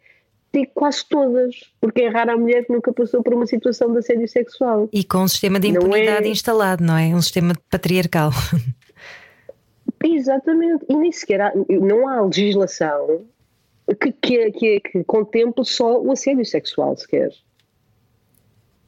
digo 0.53 0.71
quase 0.75 1.05
todas, 1.09 1.55
porque 1.81 2.03
é 2.03 2.09
rara 2.09 2.35
a 2.35 2.37
mulher 2.37 2.65
que 2.67 2.73
nunca 2.73 2.93
passou 2.93 3.23
por 3.23 3.33
uma 3.35 3.47
situação 3.47 3.91
de 3.93 3.99
assédio 3.99 4.29
sexual. 4.29 4.89
E 4.93 5.03
com 5.03 5.19
um 5.19 5.29
sistema 5.29 5.59
de 5.59 5.69
impunidade 5.69 6.27
é- 6.27 6.31
instalado, 6.31 6.85
não 6.85 6.97
é? 6.97 7.07
Um 7.15 7.23
sistema 7.23 7.55
patriarcal. 7.71 8.31
Exatamente, 10.05 10.85
e 10.89 10.97
nem 10.97 11.13
sequer 11.13 11.41
há, 11.41 11.53
não 11.69 12.09
há 12.09 12.21
legislação 12.23 13.25
que, 14.01 14.13
que, 14.13 14.51
que, 14.53 14.81
que 14.81 15.05
contemple 15.05 15.65
só 15.65 16.01
o 16.01 16.13
assédio 16.13 16.45
sexual, 16.45 16.97
sequer. 16.97 17.31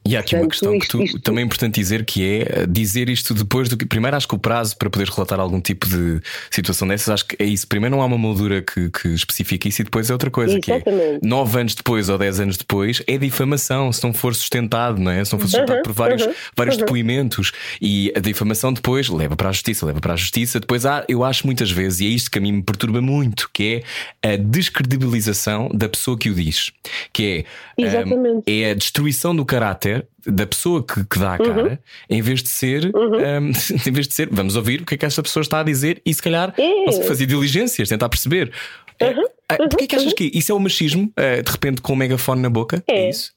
E 0.07 0.15
há 0.15 0.19
aqui 0.19 0.35
uma 0.35 0.41
Portanto, 0.47 0.51
questão 0.51 0.71
que 0.79 0.85
isto- 0.85 0.97
tu, 0.99 1.03
isto- 1.03 1.19
também 1.19 1.41
é 1.43 1.45
importante 1.45 1.75
dizer 1.79 2.05
que 2.05 2.23
é 2.23 2.61
eh, 2.61 2.65
dizer 2.67 3.09
isto 3.09 3.33
depois 3.33 3.67
do 3.67 3.75
que. 3.75 3.85
Primeiro, 3.87 4.15
acho 4.15 4.27
que 4.27 4.35
o 4.35 4.37
prazo 4.37 4.77
para 4.77 4.87
poderes 4.89 5.11
relatar 5.13 5.39
algum 5.39 5.59
tipo 5.59 5.87
de 5.89 6.21
situação 6.51 6.87
dessas, 6.87 7.09
acho 7.09 7.25
que 7.25 7.35
é 7.39 7.45
isso. 7.45 7.67
Primeiro, 7.67 7.95
não 7.95 8.03
há 8.03 8.05
uma 8.05 8.17
moldura 8.17 8.61
que, 8.61 8.89
que 8.91 9.07
especifique 9.09 9.69
isso, 9.69 9.81
e 9.81 9.85
depois 9.85 10.07
é 10.09 10.13
outra 10.13 10.29
coisa, 10.29 10.59
que 10.59 10.71
é 10.71 10.75
Exatamente. 10.75 11.19
nove 11.27 11.59
anos 11.59 11.73
depois 11.73 12.07
ou 12.09 12.17
dez 12.19 12.39
anos 12.39 12.55
depois, 12.57 13.01
é 13.07 13.17
difamação, 13.17 13.91
se 13.91 14.03
não 14.03 14.13
for 14.13 14.35
sustentado, 14.35 14.99
não 15.01 15.09
é? 15.11 15.25
Se 15.25 15.33
não 15.33 15.39
for 15.39 15.47
sustentado 15.47 15.77
Uhum, 15.77 15.83
por 15.83 15.93
vários, 15.93 16.21
uhum, 16.23 16.33
vários 16.55 16.75
uhum. 16.75 16.81
depoimentos. 16.81 17.51
E 17.81 18.13
a 18.15 18.19
difamação 18.19 18.71
depois 18.71 19.09
leva 19.09 19.35
para 19.35 19.49
a 19.49 19.51
justiça, 19.51 19.85
leva 19.87 19.99
para 19.99 20.13
a 20.13 20.15
justiça. 20.17 20.59
Depois 20.59 20.85
há, 20.85 21.03
eu 21.09 21.23
acho 21.23 21.47
muitas 21.47 21.71
vezes, 21.71 22.01
e 22.01 22.05
é 22.05 22.09
isto 22.09 22.29
que 22.29 22.37
a 22.37 22.41
mim 22.41 22.51
me 22.51 22.61
perturba 22.63 23.01
muito, 23.01 23.49
que 23.51 23.81
é 24.21 24.33
a 24.33 24.35
descredibilização 24.37 25.69
da 25.73 25.89
pessoa 25.89 26.17
que 26.17 26.29
o 26.29 26.33
diz. 26.35 26.71
Que 27.11 27.45
é, 27.77 27.81
Exatamente. 27.83 28.43
é 28.45 28.71
a 28.71 28.73
destruição 28.75 29.35
do 29.35 29.43
caráter 29.45 29.94
da 30.25 30.45
pessoa 30.45 30.85
que, 30.85 31.05
que 31.05 31.19
dá 31.19 31.35
a 31.35 31.37
cara, 31.37 31.79
em 32.09 32.21
vez 32.21 32.41
de 32.41 32.49
ser, 32.49 32.91
um, 32.95 33.51
em 33.87 33.91
vez 33.91 34.07
de 34.07 34.13
ser, 34.13 34.29
vamos 34.31 34.55
ouvir 34.55 34.81
o 34.81 34.85
que 34.85 34.95
é 34.95 34.97
que 34.97 35.05
esta 35.05 35.21
pessoa 35.21 35.41
está 35.41 35.59
a 35.59 35.63
dizer 35.63 36.01
e 36.05 36.13
se 36.13 36.21
calhar 36.21 36.53
É. 36.57 36.91
sei, 36.91 37.03
fazer 37.03 37.25
diligências, 37.25 37.89
tentar 37.89 38.09
perceber. 38.09 38.51
É, 38.99 39.13
ah, 39.49 39.57
Porquê 39.57 39.87
que 39.87 39.95
achas 39.95 40.13
que 40.13 40.31
isso 40.33 40.51
é 40.51 40.55
o 40.55 40.59
machismo, 40.59 41.11
de 41.15 41.51
repente 41.51 41.81
com 41.81 41.93
o 41.93 41.95
megafone 41.95 42.41
na 42.41 42.49
boca? 42.49 42.83
É. 42.87 43.09
isso? 43.09 43.35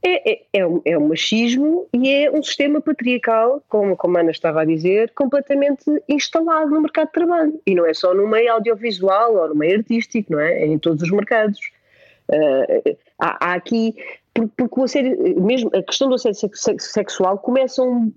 É, 0.00 0.30
é, 0.30 0.42
é, 0.52 0.66
um, 0.66 0.80
é 0.84 0.96
um 0.96 1.08
machismo 1.08 1.88
e 1.92 2.08
é 2.08 2.30
um 2.30 2.40
sistema 2.42 2.80
patriarcal, 2.80 3.62
como, 3.68 3.96
como 3.96 4.16
a 4.16 4.20
Ana 4.20 4.30
estava 4.30 4.62
a 4.62 4.64
dizer, 4.64 5.10
completamente 5.14 5.84
instalado 6.08 6.70
no 6.70 6.80
mercado 6.80 7.08
de 7.08 7.12
trabalho. 7.14 7.60
E 7.66 7.74
não 7.74 7.84
é 7.84 7.92
só 7.92 8.14
no 8.14 8.28
meio 8.28 8.52
audiovisual 8.52 9.34
ou 9.34 9.48
no 9.48 9.56
meio 9.56 9.78
artístico, 9.78 10.32
não 10.32 10.40
é? 10.40 10.62
É 10.62 10.66
em 10.66 10.78
todos 10.78 11.02
os 11.02 11.10
mercados. 11.10 11.58
Ah, 12.30 12.66
há, 13.18 13.50
há 13.50 13.54
aqui, 13.54 13.96
porque, 14.34 14.80
o 14.80 14.84
assédio, 14.84 15.42
mesmo 15.42 15.70
a 15.74 15.82
questão 15.82 16.08
do 16.08 16.14
assédio 16.14 16.38
sex- 16.54 16.92
sexual 16.92 17.38
começa 17.38 17.82
um. 17.82 18.12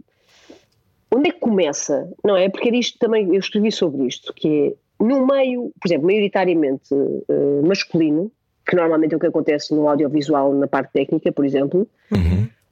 Onde 1.14 1.30
é 1.30 1.32
que 1.34 1.40
começa? 1.40 2.10
Não 2.24 2.38
é? 2.38 2.48
Porque 2.48 2.70
era 2.70 2.78
isto 2.78 2.98
também, 2.98 3.28
eu 3.28 3.40
escrevi 3.40 3.72
sobre 3.72 4.06
isto, 4.08 4.34
que 4.34 4.68
é 4.68 5.04
no 5.04 5.26
meio, 5.26 5.72
por 5.82 5.88
exemplo, 5.88 6.06
maioritariamente 6.06 6.94
eh, 6.94 7.62
masculino, 7.68 8.32
que 8.66 8.76
normalmente 8.76 9.14
é 9.14 9.18
o 9.18 9.20
que 9.20 9.26
acontece 9.28 9.74
no 9.74 9.90
audiovisual, 9.90 10.54
na 10.54 10.68
parte 10.68 10.94
técnica, 10.94 11.32
por 11.32 11.44
exemplo, 11.44 11.88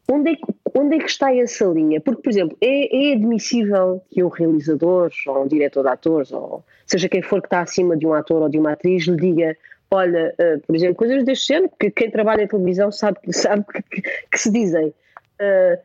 onde, 0.07 0.29
é 0.31 0.35
que, 0.35 0.45
onde 0.75 0.95
é 0.95 0.99
que 0.99 1.09
está 1.09 1.35
essa 1.35 1.65
linha? 1.65 1.99
Porque, 1.99 2.21
por 2.21 2.29
exemplo, 2.29 2.55
é, 2.61 3.09
é 3.09 3.13
admissível 3.13 4.01
que 4.11 4.23
um 4.23 4.27
realizador, 4.27 5.09
ou 5.27 5.43
um 5.43 5.47
diretor 5.47 5.83
de 5.83 5.89
atores, 5.89 6.31
ou 6.31 6.63
seja 6.85 7.09
quem 7.09 7.21
for 7.21 7.41
que 7.41 7.47
está 7.47 7.61
acima 7.61 7.97
de 7.97 8.05
um 8.05 8.13
ator 8.13 8.43
ou 8.43 8.49
de 8.49 8.59
uma 8.59 8.73
atriz, 8.73 9.05
lhe 9.05 9.17
diga. 9.17 9.57
Olha, 9.91 10.33
eh, 10.37 10.57
por 10.57 10.75
exemplo, 10.75 10.95
coisas 10.95 11.23
deste 11.23 11.47
género, 11.47 11.71
que 11.79 11.89
quem 11.89 12.11
trabalha 12.11 12.43
em 12.43 12.47
televisão 12.47 12.91
sabe, 12.91 13.17
sabe 13.31 13.65
que, 13.65 13.81
que- 13.81 14.01
que 14.31 14.37
se 14.37 14.51
dizem. 14.51 14.93
Eh, 15.39 15.79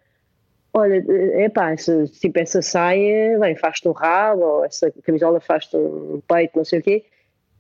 olha, 0.74 1.04
é 1.08 1.48
pá, 1.48 1.70
essa, 1.72 2.04
tipo 2.06 2.38
essa 2.38 2.60
saia, 2.60 3.38
bem, 3.38 3.56
faz-te 3.56 3.88
um 3.88 3.92
rabo, 3.92 4.42
ou 4.42 4.64
essa 4.64 4.90
camisola 5.02 5.40
faz-te 5.40 5.76
um 5.76 6.20
peito, 6.28 6.56
não 6.56 6.64
sei 6.64 6.80
o 6.80 6.82
quê. 6.82 7.04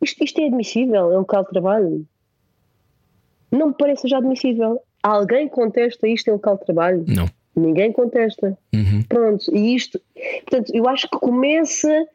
Isto, 0.02 0.22
isto 0.24 0.40
é 0.42 0.46
admissível, 0.46 1.12
é 1.12 1.14
um 1.16 1.20
local 1.20 1.44
de 1.44 1.50
trabalho. 1.50 2.06
Não 3.50 3.68
me 3.68 3.74
parece 3.78 4.06
já 4.08 4.18
admissível. 4.18 4.80
Alguém 5.02 5.48
contesta 5.48 6.06
isto 6.08 6.28
em 6.28 6.32
local 6.32 6.58
de 6.58 6.64
trabalho? 6.66 7.04
Não. 7.08 7.26
Ninguém 7.56 7.92
contesta. 7.92 8.58
Uhum. 8.74 9.02
Pronto, 9.08 9.44
e 9.56 9.74
isto, 9.76 10.00
portanto, 10.42 10.72
eu 10.74 10.88
acho 10.88 11.08
que 11.08 11.18
começa 11.18 12.06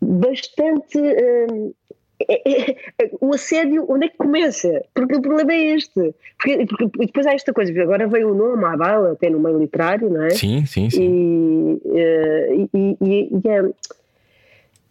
bastante. 0.00 0.98
hum, 0.98 1.72
é- 2.20 2.70
é- 2.70 2.76
é- 3.02 3.10
o 3.20 3.34
assédio, 3.34 3.84
onde 3.88 4.06
é 4.06 4.08
que 4.08 4.16
começa? 4.16 4.84
Porque 4.94 5.16
o 5.16 5.22
problema 5.22 5.52
é 5.52 5.74
este. 5.74 6.14
Porque, 6.38 6.66
porque 6.66 7.06
depois 7.06 7.26
há 7.26 7.32
esta 7.34 7.52
coisa, 7.52 7.72
agora 7.82 8.06
veio 8.06 8.32
o 8.32 8.34
nome 8.34 8.64
à 8.64 8.76
bala, 8.76 9.12
até 9.12 9.28
no 9.30 9.40
meio 9.40 9.58
literário, 9.58 10.08
não 10.10 10.22
é? 10.24 10.30
Sim, 10.30 10.64
sim, 10.66 10.88
sim. 10.90 11.80
E, 11.84 11.98
eh, 11.98 12.54
e, 12.72 12.96
e- 13.00 13.28
e- 13.44 13.48
é- 13.48 13.70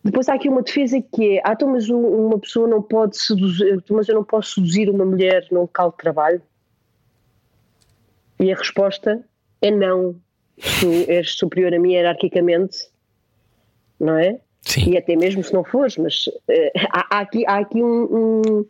depois 0.04 0.28
há 0.28 0.34
aqui 0.34 0.50
uma 0.50 0.62
defesa 0.62 1.02
que 1.02 1.38
é: 1.38 1.42
ah, 1.46 1.54
então, 1.54 1.70
mas 1.70 1.90
um- 1.90 2.28
uma 2.28 2.38
pessoa 2.38 2.68
não 2.68 2.82
pode 2.82 3.18
seduzir, 3.18 3.82
mas 3.90 4.10
eu 4.10 4.16
não 4.16 4.24
posso 4.24 4.56
seduzir 4.56 4.90
uma 4.90 5.06
mulher 5.06 5.48
num 5.50 5.62
local 5.62 5.92
de 5.92 5.98
trabalho? 5.98 6.42
E 8.40 8.52
a 8.52 8.56
resposta 8.56 9.24
é 9.62 9.72
não. 9.72 10.16
Tu 10.80 11.10
és 11.10 11.32
superior 11.36 11.74
a 11.74 11.80
mim 11.80 11.94
hierarquicamente, 11.94 12.90
não 14.00 14.18
é? 14.18 14.40
Sim. 14.64 14.92
E 14.92 14.98
até 14.98 15.16
mesmo 15.16 15.44
se 15.44 15.54
não 15.54 15.64
fores, 15.64 15.98
mas 15.98 16.26
eh, 16.48 16.72
há, 16.90 17.18
há 17.18 17.20
aqui, 17.20 17.46
há 17.46 17.58
aqui 17.60 17.82
um. 17.84 18.04
um- 18.04 18.66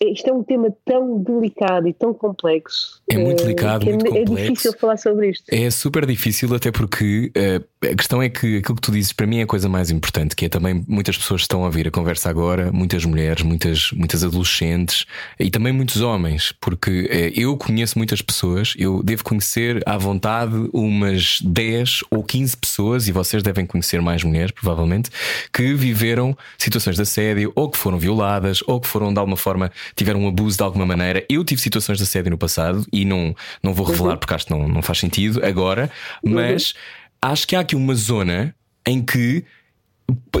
isto 0.00 0.28
é 0.28 0.32
um 0.32 0.42
tema 0.42 0.74
tão 0.84 1.22
delicado 1.22 1.88
e 1.88 1.92
tão 1.92 2.14
complexo. 2.14 3.02
É 3.08 3.18
muito 3.18 3.42
eh, 3.42 3.46
delicado, 3.46 3.88
é, 3.88 3.92
muito 3.92 4.06
é 4.06 4.20
complexo. 4.20 4.34
difícil 4.34 4.72
falar 4.78 4.96
sobre 4.96 5.30
isto. 5.30 5.44
É 5.50 5.70
super 5.70 6.06
difícil, 6.06 6.54
até 6.54 6.70
porque 6.70 7.30
eh, 7.34 7.60
a 7.82 7.94
questão 7.94 8.22
é 8.22 8.28
que 8.28 8.58
aquilo 8.58 8.76
que 8.76 8.80
tu 8.80 8.92
dizes 8.92 9.12
para 9.12 9.26
mim 9.26 9.38
é 9.38 9.42
a 9.42 9.46
coisa 9.46 9.68
mais 9.68 9.90
importante, 9.90 10.34
que 10.34 10.46
é 10.46 10.48
também 10.48 10.84
muitas 10.88 11.16
pessoas 11.16 11.42
estão 11.42 11.62
a 11.62 11.66
ouvir 11.66 11.88
a 11.88 11.90
conversa 11.90 12.30
agora, 12.30 12.70
muitas 12.72 13.04
mulheres, 13.04 13.42
muitas, 13.42 13.90
muitas 13.92 14.24
adolescentes 14.24 15.04
e 15.38 15.50
também 15.50 15.72
muitos 15.72 16.00
homens, 16.00 16.52
porque 16.60 17.08
eh, 17.10 17.32
eu 17.34 17.56
conheço 17.56 17.98
muitas 17.98 18.22
pessoas, 18.22 18.74
eu 18.78 19.02
devo 19.02 19.24
conhecer 19.24 19.82
à 19.86 19.98
vontade 19.98 20.54
umas 20.72 21.40
10 21.42 22.00
ou 22.10 22.22
15 22.22 22.56
pessoas, 22.56 23.08
e 23.08 23.12
vocês 23.12 23.42
devem 23.42 23.66
conhecer 23.66 24.00
mais 24.00 24.22
mulheres, 24.24 24.50
provavelmente, 24.50 25.10
que 25.52 25.74
viveram 25.74 26.36
situações 26.56 26.96
de 26.96 27.02
assédio, 27.02 27.52
ou 27.54 27.70
que 27.70 27.78
foram 27.78 27.98
violadas, 27.98 28.61
ou 28.66 28.80
que 28.80 28.86
foram 28.88 29.12
de 29.12 29.18
alguma 29.18 29.36
forma, 29.36 29.70
tiveram 29.96 30.20
um 30.20 30.28
abuso 30.28 30.56
de 30.56 30.62
alguma 30.62 30.86
maneira. 30.86 31.24
Eu 31.28 31.44
tive 31.44 31.60
situações 31.60 31.98
de 31.98 32.04
assédio 32.04 32.30
no 32.30 32.38
passado 32.38 32.86
e 32.92 33.04
não, 33.04 33.34
não 33.62 33.72
vou 33.74 33.86
revelar 33.86 34.16
porque 34.16 34.34
acho 34.34 34.46
que 34.46 34.50
não, 34.52 34.68
não 34.68 34.82
faz 34.82 34.98
sentido 34.98 35.44
agora, 35.44 35.90
mas 36.24 36.74
acho 37.20 37.46
que 37.46 37.56
há 37.56 37.60
aqui 37.60 37.76
uma 37.76 37.94
zona 37.94 38.54
em 38.86 39.02
que 39.02 39.44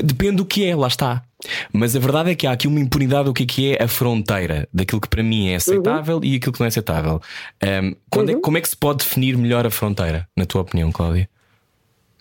depende 0.04 0.36
do 0.36 0.44
que 0.44 0.64
é, 0.66 0.74
lá 0.76 0.86
está. 0.88 1.22
Mas 1.72 1.96
a 1.96 1.98
verdade 1.98 2.30
é 2.30 2.34
que 2.34 2.46
há 2.46 2.52
aqui 2.52 2.68
uma 2.68 2.78
impunidade 2.78 3.24
do 3.24 3.32
que 3.34 3.42
é, 3.42 3.46
que 3.46 3.74
é 3.76 3.82
a 3.82 3.88
fronteira 3.88 4.68
daquilo 4.72 5.00
que 5.00 5.08
para 5.08 5.22
mim 5.22 5.48
é 5.48 5.56
aceitável 5.56 6.20
e 6.22 6.36
aquilo 6.36 6.52
que 6.52 6.60
não 6.60 6.66
é 6.66 6.68
aceitável. 6.68 7.20
Ahm, 7.62 7.94
quando 8.10 8.30
é- 8.30 8.40
como 8.40 8.58
é 8.58 8.60
que 8.60 8.68
se 8.68 8.76
pode 8.76 8.98
definir 9.04 9.36
melhor 9.36 9.66
a 9.66 9.70
fronteira, 9.70 10.28
na 10.36 10.44
tua 10.46 10.60
opinião, 10.62 10.92
Cláudia? 10.92 11.28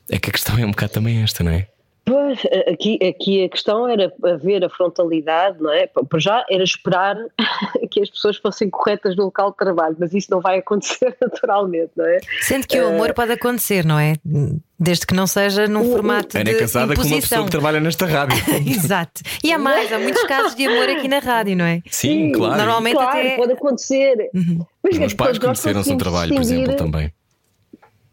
É 0.09 0.17
que 0.17 0.29
a 0.29 0.33
questão 0.33 0.57
é 0.57 0.65
um 0.65 0.71
bocado 0.71 0.93
também 0.93 1.21
esta, 1.21 1.43
não 1.43 1.51
é? 1.51 1.67
Pois, 2.11 2.39
aqui, 2.67 2.99
aqui 3.07 3.43
a 3.45 3.49
questão 3.49 3.87
era 3.87 4.11
haver 4.23 4.63
a 4.65 4.69
frontalidade, 4.69 5.57
não 5.61 5.71
é? 5.71 5.87
Para 5.87 6.19
já 6.19 6.45
era 6.49 6.63
esperar 6.63 7.15
que 7.89 8.01
as 8.01 8.09
pessoas 8.09 8.35
fossem 8.37 8.69
corretas 8.69 9.15
no 9.15 9.23
local 9.25 9.51
de 9.51 9.57
trabalho, 9.57 9.95
mas 9.97 10.13
isso 10.13 10.27
não 10.29 10.41
vai 10.41 10.59
acontecer 10.59 11.15
naturalmente, 11.21 11.91
não 11.95 12.05
é? 12.05 12.19
Sendo 12.41 12.67
que 12.67 12.77
o 12.79 12.83
Eh, 12.83 12.93
amor 12.93 13.13
pode 13.13 13.31
acontecer, 13.31 13.85
não 13.85 13.97
é? 13.97 14.15
Desde 14.79 15.05
que 15.05 15.13
não 15.13 15.27
seja 15.27 15.67
num 15.67 15.91
formato 15.91 16.37
Ana 16.37 16.49
é 16.49 16.53
de 16.53 16.59
casada 16.59 16.95
com 16.95 17.01
uma 17.01 17.03
pessoa 17.03 17.17
imposição. 17.17 17.45
que 17.45 17.51
trabalha 17.51 17.79
nesta 17.79 18.05
rádio. 18.05 18.37
Exato. 18.67 19.21
E 19.43 19.53
há 19.53 19.57
mais, 19.59 19.93
há 19.93 19.99
muitos 19.99 20.23
casos 20.23 20.55
de 20.55 20.65
amor 20.65 20.89
aqui 20.89 21.07
na 21.07 21.19
rádio, 21.19 21.55
não 21.55 21.65
é? 21.65 21.81
Sim, 21.89 22.31
claro. 22.31 22.57
Normalmente 22.57 22.95
claro, 22.95 23.19
até- 23.19 23.35
pode 23.37 23.53
acontecer. 23.53 24.29
Mas 24.83 24.93
Os 24.93 24.99
meus 24.99 25.13
pais 25.13 25.37
conheceram-se 25.37 25.91
no 25.91 25.97
trabalho, 25.97 26.33
por 26.33 26.41
exemplo, 26.41 26.75
também. 26.75 27.11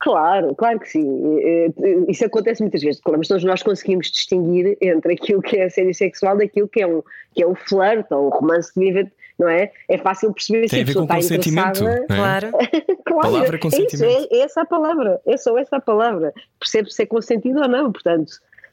Claro, 0.00 0.54
claro 0.54 0.78
que 0.78 0.88
sim. 0.88 1.38
Eh, 1.40 1.70
eh, 1.82 2.04
Isso 2.08 2.24
acontece 2.24 2.62
muitas 2.62 2.80
vezes, 2.82 3.00
claro, 3.00 3.18
mas 3.18 3.26
todos 3.28 3.42
nós 3.42 3.62
conseguimos 3.62 4.10
distinguir 4.10 4.76
entre 4.80 5.14
aquilo 5.14 5.42
que 5.42 5.56
é 5.56 5.64
assédio 5.64 5.92
sexual 5.94 6.36
daquilo 6.36 6.68
que 6.68 6.80
é 6.80 6.86
um, 6.86 7.02
que 7.34 7.42
é 7.42 7.46
um 7.48 7.54
flerte 7.56 8.14
ou 8.14 8.26
um 8.26 8.28
romance 8.30 8.72
que, 8.72 8.78
vive- 8.78 9.10
não 9.36 9.48
é? 9.48 9.72
É 9.88 9.98
fácil 9.98 10.32
perceber 10.32 10.68
Tem 10.68 10.68
se 10.68 10.80
a 10.82 10.84
pessoa 10.86 11.06
com 11.06 11.14
está 11.18 11.26
consentimento. 11.36 11.82
interessada. 11.82 12.04
É? 12.04 12.06
Claro. 12.16 12.50
claro, 13.04 13.22
Palavra 13.32 13.56
é, 13.56 13.58
consentimento. 13.58 13.94
isso, 13.94 14.04
é, 14.04 14.36
é 14.36 14.40
essa 14.42 14.60
a 14.62 14.66
palavra, 14.66 15.20
é 15.26 15.36
só 15.36 15.58
essa 15.58 15.76
a 15.76 15.80
palavra. 15.80 16.32
Percebe 16.60 16.92
se 16.92 17.02
é 17.02 17.06
consentido 17.06 17.60
ou 17.60 17.68
não, 17.68 17.90
portanto. 17.92 18.30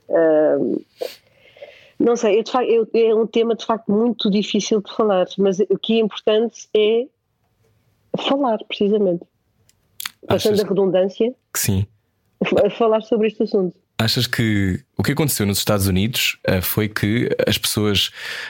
Uh, 0.07 0.85
não 1.99 2.15
sei, 2.15 2.39
é, 2.39 2.43
de 2.43 2.51
facto, 2.51 2.69
é, 2.93 3.15
um 3.15 3.25
tema 3.25 3.55
de 3.55 3.65
facto 3.65 3.91
muito 3.91 4.29
difícil 4.29 4.81
de 4.81 4.93
falar, 4.93 5.25
mas 5.39 5.59
o 5.59 5.79
que 5.79 5.93
é 5.99 6.01
importante 6.03 6.67
é 6.75 7.05
falar, 8.17 8.59
precisamente. 8.67 9.23
Passando 10.27 10.61
a 10.61 10.67
redundância, 10.67 11.33
que 11.53 11.59
sim. 11.59 11.87
falar 12.77 13.01
sobre 13.01 13.27
este 13.27 13.43
assunto. 13.43 13.75
Achas 13.97 14.27
que 14.27 14.81
o 14.97 15.03
que 15.03 15.13
aconteceu 15.13 15.45
nos 15.45 15.57
Estados 15.57 15.87
Unidos 15.87 16.37
uh, 16.49 16.61
foi 16.61 16.89
que 16.89 17.29
as 17.47 17.57
pessoas 17.57 18.07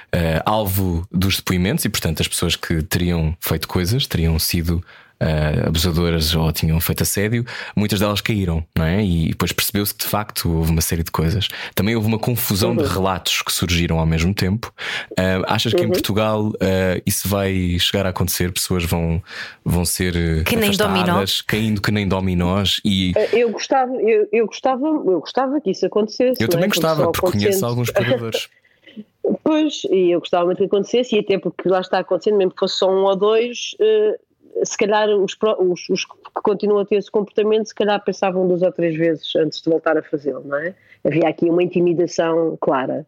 uh, 0.07 0.41
alvo 0.43 1.07
dos 1.11 1.37
depoimentos 1.37 1.85
e, 1.85 1.89
portanto, 1.89 2.19
as 2.21 2.27
pessoas 2.27 2.55
que 2.55 2.81
teriam 2.81 3.37
feito 3.39 3.67
coisas, 3.67 4.07
teriam 4.07 4.39
sido 4.39 4.83
uh, 5.21 5.67
abusadoras 5.67 6.35
ou 6.35 6.51
tinham 6.51 6.79
feito 6.79 7.03
assédio, 7.03 7.45
muitas 7.75 7.99
delas 7.99 8.21
caíram, 8.21 8.63
não 8.75 8.85
é? 8.85 9.03
E 9.03 9.29
depois 9.29 9.51
percebeu-se 9.51 9.93
que 9.93 10.03
de 10.03 10.09
facto 10.09 10.51
houve 10.51 10.71
uma 10.71 10.81
série 10.81 11.03
de 11.03 11.11
coisas. 11.11 11.47
Também 11.73 11.95
houve 11.95 12.07
uma 12.07 12.19
confusão 12.19 12.71
uhum. 12.71 12.77
de 12.77 12.83
relatos 12.83 13.41
que 13.41 13.51
surgiram 13.51 13.99
ao 13.99 14.05
mesmo 14.05 14.33
tempo. 14.33 14.73
Uh, 15.11 15.43
achas 15.47 15.73
que 15.73 15.81
uhum. 15.81 15.87
em 15.87 15.91
Portugal 15.91 16.47
uh, 16.47 17.01
isso 17.05 17.27
vai 17.27 17.77
chegar 17.79 18.05
a 18.05 18.09
acontecer? 18.09 18.51
Pessoas 18.51 18.85
vão, 18.85 19.21
vão 19.63 19.85
ser 19.85 20.43
que 20.43 20.55
nem 20.55 20.69
afastadas, 20.69 21.41
caindo 21.41 21.81
que 21.81 21.91
nem 21.91 22.07
dominós 22.07 22.79
e 22.83 23.13
eu 23.33 23.51
gostava, 23.51 23.93
eu, 24.01 24.27
eu 24.31 24.45
gostava, 24.45 24.85
eu 24.85 25.19
gostava 25.19 25.61
que 25.61 25.71
isso 25.71 25.85
acontecesse. 25.85 26.41
eu 26.41 26.47
também 26.47 26.65
é? 26.65 26.69
gostava, 26.69 27.03
porque, 27.05 27.21
porque 27.21 27.37
conheço 27.37 27.65
alguns 27.65 27.91
predadores. 27.91 28.49
Pois, 29.43 29.81
e 29.89 30.11
eu 30.11 30.19
gostava 30.19 30.45
muito 30.45 30.59
que 30.59 30.65
acontecesse, 30.65 31.15
e 31.15 31.19
até 31.19 31.39
porque 31.39 31.67
lá 31.67 31.81
está 31.81 31.97
acontecendo, 31.97 32.37
mesmo 32.37 32.51
que 32.51 32.59
fosse 32.59 32.77
só 32.77 32.89
um 32.89 33.03
ou 33.03 33.15
dois, 33.15 33.75
se 34.63 34.77
calhar 34.77 35.09
os, 35.09 35.35
os, 35.59 35.89
os, 35.89 36.05
que 36.05 36.41
continuam 36.43 36.79
a 36.79 36.85
ter 36.85 36.95
esse 36.95 37.11
comportamento, 37.11 37.67
se 37.67 37.75
calhar 37.75 38.01
pensavam 38.03 38.47
duas 38.47 38.61
ou 38.61 38.71
três 38.71 38.95
vezes 38.95 39.35
antes 39.35 39.61
de 39.61 39.69
voltar 39.69 39.97
a 39.97 40.03
fazê-lo, 40.03 40.43
não 40.45 40.57
é? 40.57 40.73
Havia 41.03 41.27
aqui 41.27 41.49
uma 41.49 41.63
intimidação 41.63 42.57
clara. 42.61 43.05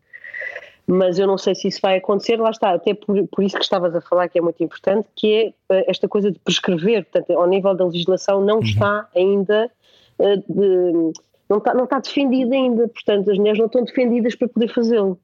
Mas 0.85 1.19
eu 1.19 1.27
não 1.27 1.37
sei 1.37 1.53
se 1.53 1.67
isso 1.67 1.79
vai 1.81 1.97
acontecer, 1.97 2.39
lá 2.39 2.49
está, 2.49 2.73
até 2.73 2.93
por, 2.93 3.27
por 3.27 3.43
isso 3.43 3.57
que 3.57 3.63
estavas 3.63 3.93
a 3.93 3.99
falar, 3.99 4.29
que 4.29 4.39
é 4.39 4.41
muito 4.41 4.63
importante, 4.63 5.07
que 5.15 5.53
é 5.69 5.73
uh, 5.73 5.83
esta 5.87 6.07
coisa 6.07 6.31
de 6.31 6.39
prescrever, 6.39 7.05
portanto, 7.05 7.37
ao 7.37 7.47
nível 7.47 7.75
da 7.75 7.85
legislação 7.85 8.39
não 8.39 8.57
uhum. 8.57 8.63
está 8.63 9.07
ainda, 9.13 9.69
uh, 10.17 10.37
de, 10.47 11.11
não, 11.49 11.57
está, 11.57 11.73
não 11.73 11.83
está 11.83 11.99
defendida 11.99 12.55
ainda, 12.55 12.87
portanto, 12.87 13.29
as 13.29 13.37
mulheres 13.37 13.59
não 13.59 13.65
estão 13.65 13.83
defendidas 13.83 14.35
para 14.35 14.47
poder 14.47 14.69
fazê-lo. 14.69 15.19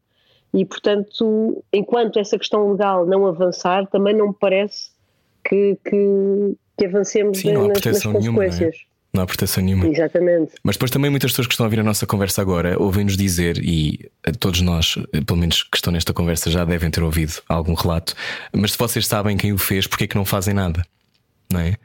E, 0.53 0.65
portanto, 0.65 1.63
enquanto 1.71 2.19
essa 2.19 2.37
questão 2.37 2.71
legal 2.71 3.05
não 3.05 3.25
avançar, 3.25 3.87
também 3.87 4.13
não 4.13 4.27
me 4.27 4.35
parece 4.39 4.92
que, 5.43 5.77
que, 5.83 6.55
que 6.77 6.85
avancemos 6.85 7.39
Sim, 7.39 7.53
nas, 7.53 7.67
nas 7.67 7.79
proteção 7.79 8.13
consequências. 8.13 8.59
Nenhuma, 8.59 8.73
não, 8.73 8.79
é? 8.79 8.93
não 9.13 9.23
há 9.23 9.25
proteção 9.25 9.63
nenhuma. 9.63 9.87
Exatamente. 9.87 10.53
Mas 10.63 10.75
depois 10.75 10.91
também 10.91 11.11
muitas 11.11 11.31
pessoas 11.31 11.47
que 11.47 11.53
estão 11.53 11.65
a 11.65 11.67
ouvir 11.67 11.79
a 11.79 11.83
nossa 11.83 12.05
conversa 12.05 12.41
agora 12.41 12.81
ouvem-nos 12.81 13.15
dizer, 13.17 13.57
e 13.57 14.09
todos 14.39 14.61
nós, 14.61 14.95
pelo 15.25 15.39
menos 15.39 15.63
que 15.63 15.77
estão 15.77 15.93
nesta 15.93 16.13
conversa, 16.13 16.49
já 16.49 16.65
devem 16.65 16.89
ter 16.89 17.03
ouvido 17.03 17.41
algum 17.47 17.73
relato, 17.73 18.15
mas 18.51 18.71
se 18.71 18.77
vocês 18.77 19.05
sabem 19.07 19.37
quem 19.37 19.53
o 19.53 19.57
fez, 19.57 19.87
porque 19.87 20.05
é 20.05 20.07
que 20.07 20.15
não 20.15 20.25
fazem 20.25 20.53
nada? 20.53 20.83
Não 21.51 21.59
é? 21.59 21.77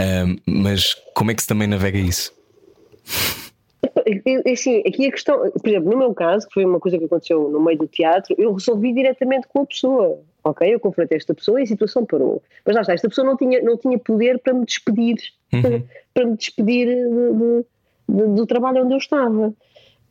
Um, 0.00 0.36
mas 0.46 0.94
como 1.14 1.30
é 1.30 1.34
que 1.34 1.42
se 1.42 1.48
também 1.48 1.68
navega 1.68 1.98
isso? 1.98 2.32
Assim, 4.50 4.82
aqui 4.86 5.06
a 5.06 5.10
questão, 5.10 5.50
por 5.50 5.68
exemplo, 5.68 5.90
no 5.90 5.98
meu 5.98 6.14
caso, 6.14 6.46
que 6.46 6.54
foi 6.54 6.64
uma 6.64 6.80
coisa 6.80 6.98
que 6.98 7.04
aconteceu 7.04 7.48
no 7.48 7.62
meio 7.62 7.78
do 7.78 7.86
teatro, 7.86 8.34
eu 8.38 8.52
resolvi 8.52 8.92
diretamente 8.92 9.46
com 9.48 9.62
a 9.62 9.66
pessoa. 9.66 10.20
Ok, 10.44 10.74
eu 10.74 10.80
confrontei 10.80 11.16
esta 11.16 11.34
pessoa 11.34 11.60
e 11.60 11.62
a 11.62 11.66
situação 11.66 12.04
parou. 12.04 12.42
Mas 12.66 12.74
lá 12.74 12.80
está, 12.80 12.92
esta 12.92 13.08
pessoa 13.08 13.26
não 13.26 13.36
tinha, 13.36 13.62
não 13.62 13.76
tinha 13.76 13.98
poder 13.98 14.40
para 14.40 14.52
me 14.52 14.64
despedir, 14.64 15.16
uhum. 15.52 15.82
para 16.12 16.26
me 16.26 16.36
despedir 16.36 16.86
de, 16.86 17.32
de, 17.32 17.64
de, 18.08 18.34
do 18.34 18.46
trabalho 18.46 18.84
onde 18.84 18.94
eu 18.94 18.98
estava. 18.98 19.54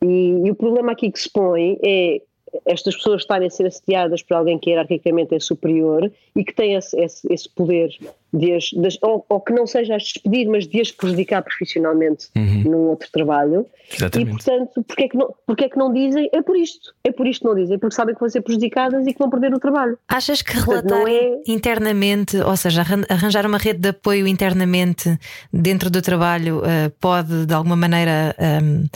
E, 0.02 0.46
e, 0.46 0.50
o 0.50 0.54
problema 0.54 0.92
aqui 0.92 1.10
que 1.10 1.20
se 1.20 1.30
põe 1.30 1.78
é 1.82 2.22
estas 2.66 2.96
pessoas 2.96 3.22
estarem 3.22 3.48
a 3.48 3.50
ser 3.50 3.66
assediadas 3.66 4.22
por 4.22 4.34
alguém 4.36 4.58
que 4.58 4.70
hierarquicamente 4.70 5.34
é 5.34 5.40
superior 5.40 6.10
e 6.34 6.44
que 6.44 6.54
tem 6.54 6.74
esse, 6.74 6.98
esse, 6.98 7.32
esse 7.32 7.48
poder 7.48 7.90
de 8.32 8.54
as, 8.54 8.64
de, 8.64 8.98
ou, 9.02 9.26
ou, 9.28 9.40
que 9.40 9.52
não 9.52 9.66
seja 9.66 9.94
a 9.94 9.98
despedir, 9.98 10.48
mas 10.48 10.66
de 10.66 10.80
as 10.80 10.90
prejudicar 10.90 11.42
profissionalmente 11.42 12.28
uhum. 12.34 12.62
num 12.64 12.78
outro 12.88 13.08
trabalho. 13.12 13.66
Exatamente. 13.92 14.28
E 14.28 14.32
portanto, 14.32 14.82
porque 14.84 15.02
é, 15.04 15.08
que 15.08 15.16
não, 15.16 15.34
porque 15.46 15.64
é 15.64 15.68
que 15.68 15.76
não 15.76 15.92
dizem? 15.92 16.30
É 16.32 16.40
por 16.40 16.56
isto. 16.56 16.94
É 17.04 17.12
por 17.12 17.26
isto 17.26 17.42
que 17.42 17.48
não 17.48 17.54
dizem, 17.54 17.78
porque 17.78 17.94
sabem 17.94 18.14
que 18.14 18.20
vão 18.20 18.30
ser 18.30 18.40
prejudicadas 18.40 19.06
e 19.06 19.12
que 19.12 19.18
vão 19.18 19.28
perder 19.28 19.52
o 19.52 19.58
trabalho. 19.58 19.98
Achas 20.08 20.40
que 20.40 20.52
relatar 20.58 21.06
é... 21.06 21.42
internamente, 21.46 22.38
ou 22.38 22.56
seja, 22.56 22.82
arranjar 23.10 23.44
uma 23.44 23.58
rede 23.58 23.80
de 23.80 23.88
apoio 23.90 24.26
internamente 24.26 25.18
dentro 25.52 25.90
do 25.90 26.00
trabalho 26.00 26.60
uh, 26.60 26.90
pode 27.00 27.44
de 27.44 27.52
alguma 27.52 27.76
maneira. 27.76 28.34
Um, 28.62 28.86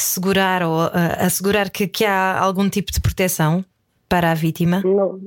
segurar 0.00 0.62
ou 0.62 0.86
uh, 0.86 0.90
assegurar 1.18 1.70
que, 1.70 1.86
que 1.86 2.04
há 2.04 2.38
algum 2.38 2.68
tipo 2.68 2.92
de 2.92 3.00
proteção 3.00 3.64
para 4.08 4.30
a 4.30 4.34
vítima? 4.34 4.82
Não, 4.84 5.20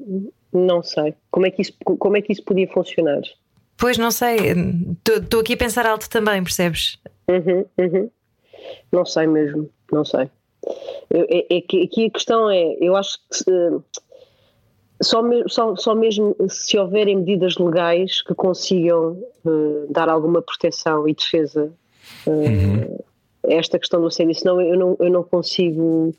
não 0.51 0.83
sei. 0.83 1.13
Como 1.29 1.45
é 1.45 1.51
que 1.51 1.61
isso, 1.61 1.73
como 1.83 2.17
é 2.17 2.21
que 2.21 2.33
isso 2.33 2.43
podia 2.43 2.67
funcionar? 2.67 3.21
Pois 3.77 3.97
não 3.97 4.11
sei, 4.11 4.37
estou 5.07 5.41
aqui 5.41 5.53
a 5.53 5.57
pensar 5.57 5.85
alto 5.85 6.09
também, 6.09 6.43
percebes? 6.43 6.99
Uhum, 7.27 7.65
uhum. 7.77 8.09
Não 8.91 9.05
sei 9.05 9.25
mesmo, 9.25 9.69
não 9.91 10.05
sei. 10.05 10.29
Eu, 11.09 11.25
é, 11.29 11.57
é, 11.57 11.61
que 11.61 11.83
aqui 11.83 12.05
a 12.05 12.09
questão 12.11 12.49
é, 12.49 12.77
eu 12.79 12.95
acho 12.95 13.17
que 13.17 13.51
uh, 13.51 13.83
só, 15.01 15.23
me, 15.23 15.43
só, 15.47 15.75
só 15.75 15.95
mesmo 15.95 16.35
se 16.47 16.77
houverem 16.77 17.17
medidas 17.17 17.57
legais 17.57 18.21
que 18.21 18.35
consigam 18.35 19.17
uh, 19.43 19.87
dar 19.89 20.09
alguma 20.09 20.41
proteção 20.43 21.07
e 21.07 21.15
defesa 21.15 21.73
uh, 22.27 22.31
uhum 22.31 22.99
esta 23.43 23.79
questão 23.79 24.01
do 24.01 24.07
assédio, 24.07 24.35
senão 24.35 24.61
eu 24.61 24.77
não, 24.77 24.95
eu 24.99 25.09
não 25.09 25.23
consigo, 25.23 26.13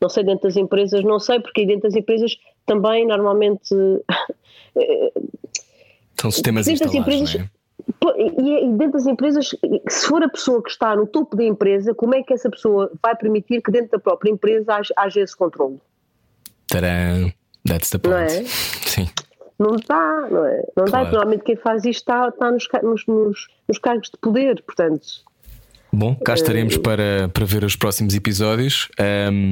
não 0.00 0.08
sei 0.08 0.24
dentro 0.24 0.48
das 0.48 0.56
empresas, 0.56 1.02
não 1.02 1.18
sei, 1.18 1.40
porque 1.40 1.66
dentro 1.66 1.82
das 1.82 1.96
empresas 1.96 2.36
também 2.66 3.06
normalmente 3.06 3.68
são 6.20 6.30
sistemas 6.30 6.66
dentro 6.66 6.86
das 6.86 6.94
empresas, 6.94 7.34
é? 7.34 7.48
e 8.16 8.68
dentro 8.72 8.92
das 8.92 9.06
empresas, 9.06 9.54
se 9.88 10.06
for 10.06 10.22
a 10.22 10.28
pessoa 10.28 10.62
que 10.62 10.70
está 10.70 10.94
no 10.94 11.06
topo 11.06 11.36
da 11.36 11.44
empresa, 11.44 11.94
como 11.94 12.14
é 12.14 12.22
que 12.22 12.32
essa 12.32 12.50
pessoa 12.50 12.90
vai 13.02 13.16
permitir 13.16 13.62
que 13.62 13.70
dentro 13.70 13.92
da 13.92 13.98
própria 13.98 14.30
empresa 14.30 14.74
haja, 14.74 14.94
haja 14.96 15.20
esse 15.20 15.36
controle? 15.36 15.80
Tcharam, 16.66 17.32
that's 17.66 17.90
the 17.90 17.98
point. 17.98 18.14
Não 18.14 18.40
é? 18.40 18.44
Sim. 18.86 19.08
Não 19.58 19.74
está, 19.74 20.28
não 20.30 20.44
é? 20.44 20.56
Não 20.76 20.84
claro. 20.84 20.86
está, 20.86 21.04
normalmente 21.04 21.44
quem 21.44 21.56
faz 21.56 21.84
isto 21.84 22.00
está, 22.00 22.28
está 22.28 22.50
nos, 22.50 22.68
nos, 23.06 23.48
nos 23.66 23.78
cargos 23.78 24.10
de 24.10 24.18
poder, 24.18 24.62
portanto. 24.62 25.27
Bom, 25.98 26.14
cá 26.14 26.34
estaremos 26.34 26.76
para, 26.76 27.28
para 27.28 27.44
ver 27.44 27.64
os 27.64 27.74
próximos 27.74 28.14
episódios 28.14 28.88
um, 29.32 29.50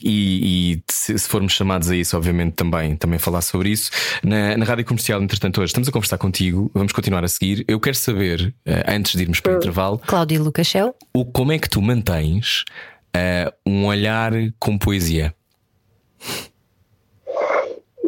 e, 0.00 0.76
e 0.76 0.82
se, 0.88 1.18
se, 1.18 1.28
formos 1.28 1.52
chamados 1.52 1.90
a 1.90 1.96
isso, 1.96 2.16
obviamente, 2.16 2.54
também, 2.54 2.94
também 2.94 3.18
falar 3.18 3.40
sobre 3.40 3.70
isso. 3.70 3.90
Na, 4.22 4.56
na 4.56 4.64
rádio 4.64 4.84
comercial, 4.84 5.20
entretanto, 5.20 5.60
hoje 5.60 5.70
estamos 5.70 5.88
a 5.88 5.92
conversar 5.92 6.16
contigo, 6.16 6.70
vamos 6.72 6.92
continuar 6.92 7.24
a 7.24 7.28
seguir. 7.28 7.64
Eu 7.66 7.80
quero 7.80 7.96
saber, 7.96 8.54
uh, 8.68 8.86
antes 8.86 9.16
de 9.16 9.22
irmos 9.22 9.40
para 9.40 9.54
o 9.54 9.56
intervalo, 9.56 9.98
Cláudio 10.06 10.44
Lucachel, 10.44 10.94
o, 11.12 11.24
como 11.24 11.50
é 11.50 11.58
que 11.58 11.68
tu 11.68 11.82
mantens 11.82 12.64
uh, 13.08 13.52
um 13.66 13.86
olhar 13.86 14.32
com 14.60 14.78
poesia? 14.78 15.34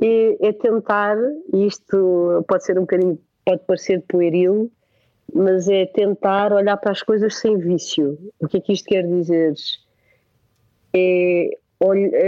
É, 0.00 0.50
é 0.50 0.52
tentar, 0.52 1.16
e 1.52 1.66
isto 1.66 2.44
pode 2.46 2.64
ser 2.64 2.78
um 2.78 2.82
bocadinho, 2.82 3.18
pode 3.44 3.62
parecer 3.66 4.00
pueril 4.06 4.70
mas 5.34 5.68
é 5.68 5.86
tentar 5.86 6.52
olhar 6.52 6.76
para 6.76 6.92
as 6.92 7.02
coisas 7.02 7.36
sem 7.36 7.58
vício. 7.58 8.18
O 8.40 8.48
que 8.48 8.58
é 8.58 8.60
que 8.60 8.72
isto 8.72 8.86
quer 8.86 9.06
dizer? 9.06 9.54
É 10.94 11.50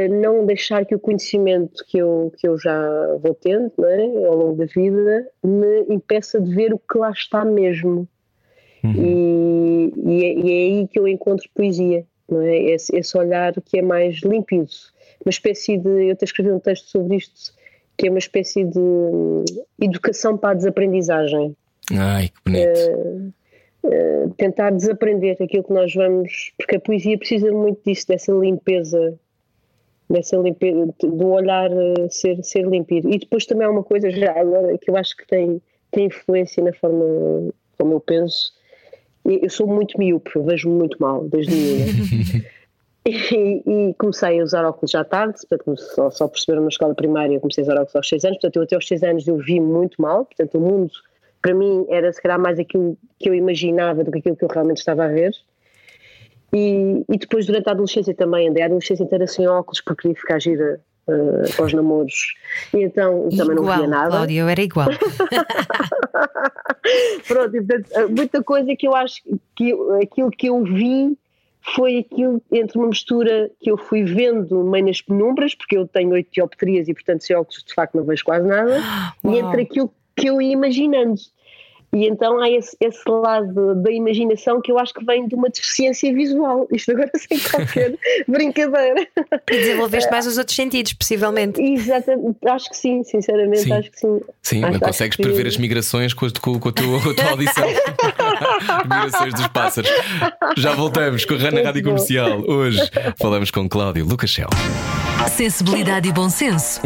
não 0.09 0.45
deixar 0.45 0.85
que 0.85 0.95
o 0.95 0.99
conhecimento 0.99 1.85
que 1.87 1.99
eu, 1.99 2.33
que 2.39 2.49
eu 2.49 2.59
já 2.59 3.17
vou 3.23 3.35
tendo 3.35 3.73
é? 3.85 4.27
ao 4.27 4.35
longo 4.35 4.57
da 4.57 4.65
vida 4.65 5.29
me 5.43 5.83
impeça 5.89 6.41
de 6.41 6.53
ver 6.53 6.75
o 6.75 6.79
que 6.79 6.99
lá 6.99 7.11
está 7.11 7.45
mesmo. 7.45 8.09
Uhum. 8.83 8.93
E, 8.93 9.93
e, 9.97 10.25
é, 10.25 10.35
e, 10.35 10.51
é, 10.51 10.79
aí 10.81 10.89
que 10.89 10.99
eu 10.99 11.09
encontro 11.09 11.49
poesia, 11.55 12.05
não 12.29 12.43
é? 12.43 12.57
Esse, 12.57 12.95
esse, 12.97 13.17
olhar 13.17 13.55
que 13.63 13.79
é 13.79 13.83
mais 13.83 14.17
límpido. 14.23 14.69
Uma 15.25 15.31
espécie 15.31 15.79
de. 15.79 16.07
Eu 16.09 16.13
até 16.13 16.25
escrevi 16.25 16.53
um 16.53 16.59
texto 16.59 16.89
sobre 16.89 17.17
isto, 17.17 17.55
que 17.97 18.09
é 18.09 18.11
uma 18.11 18.19
espécie 18.19 18.65
de 18.65 18.79
hum, 18.79 19.45
educação 19.81 20.37
para 20.37 20.51
a 20.51 20.55
desaprendizagem. 20.55 21.57
Ai, 21.93 22.29
que 22.29 22.41
bonito. 22.45 22.79
Uh, 22.79 23.33
uh, 23.85 24.35
tentar 24.37 24.71
desaprender 24.71 25.37
aquilo 25.41 25.65
que 25.65 25.73
nós 25.73 25.95
vamos, 25.95 26.53
porque 26.57 26.77
a 26.77 26.81
poesia 26.81 27.19
precisa 27.19 27.53
muito 27.53 27.81
disso, 27.85 28.09
dessa 28.09 28.33
limpeza, 28.33 29.19
dessa 30.09 30.37
limpeza, 30.37 30.95
do 31.03 31.27
olhar 31.27 31.71
uh, 31.71 32.11
ser, 32.11 32.43
ser 32.43 32.67
limpido. 32.67 33.13
E 33.13 33.19
depois 33.19 33.45
também 33.47 33.67
há 33.67 33.71
uma 33.71 33.85
coisa 33.85 34.11
já 34.11 34.33
agora 34.39 34.77
que 34.79 34.91
eu 34.91 34.97
acho 34.97 35.17
que 35.17 35.27
tem, 35.27 35.61
tem 35.91 36.07
influência 36.07 36.63
na 36.63 36.73
forma 36.73 37.53
como 37.79 37.95
eu 37.95 38.01
penso. 38.01 38.53
Eu 39.25 39.49
sou 39.49 39.67
muito 39.67 39.99
miúpe, 39.99 40.31
vejo-me 40.39 40.75
muito 40.75 40.97
mal 41.01 41.25
desde 41.29 41.55
menina. 41.55 42.45
E, 43.07 43.63
e, 43.67 43.95
comecei 43.99 44.41
a 44.41 44.43
usar 44.43 44.65
óculos 44.65 44.91
já 44.91 45.05
tarde, 45.05 45.35
portanto, 45.47 45.77
só, 45.77 46.11
só 46.11 46.27
perceberam 46.27 46.63
na 46.63 46.69
escola 46.69 46.95
primária, 46.95 47.35
eu 47.35 47.41
comecei 47.41 47.63
a 47.63 47.67
usar 47.67 47.75
óculos 47.75 47.97
aos 47.97 48.09
6 48.09 48.25
anos, 48.25 48.39
portanto, 48.39 48.57
eu 48.57 48.63
até 48.63 48.75
aos 48.77 48.89
6 48.89 49.03
anos 49.03 49.29
eu 49.29 49.37
vi 49.37 49.61
muito 49.61 50.01
mal, 50.01 50.25
portanto, 50.25 50.57
o 50.57 50.61
mundo 50.63 50.91
para 51.45 51.53
mim 51.53 51.85
era 51.91 52.11
se 52.11 52.23
calhar 52.23 52.41
mais 52.41 52.59
aquilo 52.59 52.97
que 53.19 53.29
eu 53.29 53.35
imaginava 53.35 54.03
do 54.03 54.11
que 54.11 54.21
aquilo 54.21 54.35
que 54.35 54.47
eu 54.47 54.49
realmente 54.49 54.79
estava 54.79 55.05
a 55.05 55.09
ver. 55.09 55.31
E, 56.55 57.05
e 57.07 57.19
depois, 57.19 57.45
durante 57.45 57.69
a 57.69 57.73
adolescência 57.73 58.15
também, 58.15 58.49
andei 58.49 58.63
a 58.63 58.67
adolescência 58.67 59.05
inteira 59.05 59.27
sem 59.27 59.47
óculos 59.47 59.83
porque 59.83 60.03
queria 60.03 60.17
ficar 60.17 60.41
gira 60.41 60.81
uh, 61.07 61.61
aos 61.61 61.75
namoros. 61.75 62.35
E 62.73 62.83
então 62.83 63.29
também 63.37 63.57
não 63.57 63.65
via 63.65 63.87
nada. 63.87 64.09
Cláudia, 64.09 64.41
eu 64.41 64.49
era 64.49 64.63
igual. 64.63 64.89
Pronto, 67.29 67.57
e, 67.57 67.63
portanto, 67.63 67.91
muita 68.17 68.43
coisa 68.43 68.75
que 68.75 68.89
eu 68.89 68.95
acho 68.95 69.17
que 69.55 69.77
aquilo 70.03 70.31
que 70.31 70.47
eu 70.47 70.65
vi 70.65 71.15
foi 71.75 71.99
aquilo 71.99 72.41
entre 72.51 72.79
uma 72.79 72.89
mistura 72.89 73.51
que 73.61 73.71
eu 73.71 73.77
fui 73.77 74.03
vendo 74.03 74.65
meio 74.65 74.87
nas 74.87 75.03
penumbras, 75.03 75.55
porque 75.55 75.77
eu 75.77 75.87
tenho 75.87 76.13
oito 76.13 76.31
dioptrias 76.33 76.89
e, 76.89 76.95
portanto, 76.95 77.23
sem 77.23 77.37
óculos 77.37 77.63
de 77.63 77.75
facto 77.75 77.97
não 77.97 78.05
vejo 78.05 78.25
quase 78.25 78.49
nada, 78.49 78.81
Uau. 79.23 79.35
e 79.35 79.39
entre 79.41 79.61
aquilo 79.61 79.93
que 80.17 80.29
eu 80.29 80.41
ia 80.41 80.53
imaginando. 80.53 81.21
E 81.95 82.09
então 82.09 82.41
há 82.43 82.51
esse, 82.51 82.77
esse, 82.81 83.09
lado 83.09 83.77
da 83.77 83.93
imaginação 83.93 84.61
que 84.61 84.73
eu 84.73 84.79
acho 84.81 84.93
que 84.93 85.05
vem 85.05 85.29
de 85.29 85.37
uma 85.37 85.49
deficiência 85.49 86.13
visual. 86.13 86.67
Isto 86.73 86.91
agora 86.91 87.11
sem 87.17 87.39
qualquer 87.39 87.95
brincadeira. 88.27 89.07
E 89.49 89.57
desenvolveste 89.57 90.11
mais 90.11 90.27
os 90.27 90.37
outros 90.37 90.57
sentidos, 90.57 90.93
possivelmente. 90.95 91.63
Exatamente, 91.63 92.37
acho 92.47 92.69
que 92.69 92.77
sim, 92.77 93.05
sinceramente, 93.05 93.61
sim. 93.61 93.73
acho 93.73 93.91
que 93.93 94.01
sim. 94.01 94.21
Sim, 94.43 94.65
acho, 94.65 94.81
consegues 94.81 95.15
acho 95.15 95.23
prever 95.23 95.43
que... 95.43 95.49
as 95.49 95.57
migrações 95.57 96.13
com 96.13 96.27
a, 96.27 96.31
com, 96.41 96.59
com, 96.59 96.69
a 96.69 96.73
tua, 96.73 97.01
com 97.01 97.11
a 97.11 97.15
tua 97.15 97.31
audição. 97.31 97.65
migrações 98.83 99.35
dos 99.35 99.47
pássaros. 99.47 99.91
Já 100.57 100.75
voltamos 100.75 101.25
com 101.25 101.35
a 101.35 101.39
Rana 101.39 101.63
Rádio 101.63 101.85
Comercial. 101.85 102.41
Hoje 102.41 102.81
falamos 103.21 103.53
com 103.53 103.69
Cláudio 103.69 104.05
Lucas 104.05 104.31
Shell. 104.31 104.49
Sensibilidade 105.29 106.09
e 106.09 106.13
bom 106.13 106.29
senso. 106.29 106.81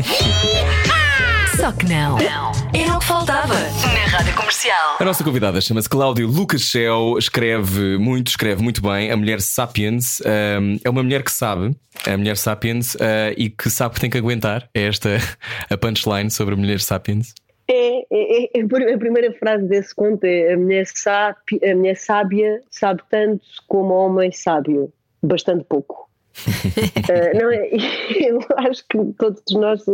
Só 1.59 1.73
que 1.73 1.87
não. 1.87 2.17
Não. 2.19 2.53
Era 2.73 2.97
o 2.97 3.01
que 3.01 3.05
faltava 3.05 3.53
na 3.53 4.17
Rádio 4.17 4.33
Comercial. 4.37 4.97
A 5.01 5.05
nossa 5.05 5.25
convidada 5.25 5.61
chama-se 5.61 5.89
Cláudio 5.89 6.29
Lucas 6.29 6.61
Shell, 6.61 7.19
escreve 7.19 7.99
muito, 7.99 8.29
escreve 8.29 8.63
muito 8.63 8.81
bem. 8.81 9.11
A 9.11 9.17
mulher 9.17 9.41
Sapiens 9.41 10.21
um, 10.21 10.79
é 10.85 10.89
uma 10.89 11.03
mulher 11.03 11.25
que 11.25 11.33
sabe, 11.33 11.75
a 12.07 12.17
mulher 12.17 12.37
Sapiens, 12.37 12.95
uh, 12.95 13.35
e 13.37 13.51
que 13.51 13.69
sabe 13.71 13.97
que 13.97 14.01
tem 14.01 14.09
que 14.09 14.17
aguentar. 14.17 14.71
É 14.73 14.87
esta 14.87 15.09
a 15.69 15.77
punchline 15.77 16.31
sobre 16.31 16.55
a 16.55 16.57
mulher 16.57 16.79
Sapiens. 16.79 17.35
É, 17.67 18.07
é, 18.09 18.45
é, 18.57 18.95
a 18.95 18.99
primeira 18.99 19.33
frase 19.33 19.65
desse 19.65 19.93
conto 19.93 20.23
é 20.23 20.53
a 20.53 20.57
mulher, 20.57 20.87
sapi, 20.87 21.59
a 21.69 21.75
mulher 21.75 21.97
sábia 21.97 22.63
sabe 22.71 23.03
tanto 23.11 23.45
como 23.67 23.95
o 23.95 24.07
homem 24.07 24.31
sábio, 24.31 24.93
bastante 25.21 25.65
pouco. 25.65 26.09
uh, 26.47 27.35
não 27.37 27.51
é, 27.51 27.69
eu 28.31 28.39
acho 28.59 28.85
que 28.89 29.13
todos 29.19 29.43
nós 29.51 29.85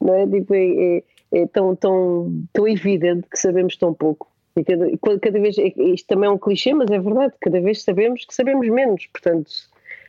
não 0.00 0.14
é, 0.16 0.26
tipo, 0.26 0.52
é, 0.52 1.04
é 1.32 1.40
é 1.40 1.46
tão, 1.46 1.74
tão, 1.74 2.44
tão 2.52 2.68
evidente 2.68 3.26
que 3.28 3.38
sabemos 3.38 3.76
tão 3.76 3.92
pouco. 3.94 4.30
E 4.56 4.64
cada, 4.64 4.86
cada 5.20 5.40
vez, 5.40 5.56
é, 5.58 5.72
isto 5.94 6.06
também 6.06 6.28
é 6.28 6.32
um 6.32 6.38
clichê, 6.38 6.74
mas 6.74 6.90
é 6.90 6.98
verdade, 6.98 7.34
cada 7.40 7.60
vez 7.60 7.82
sabemos 7.82 8.24
que 8.24 8.34
sabemos 8.34 8.68
menos, 8.68 9.06
portanto 9.06 9.50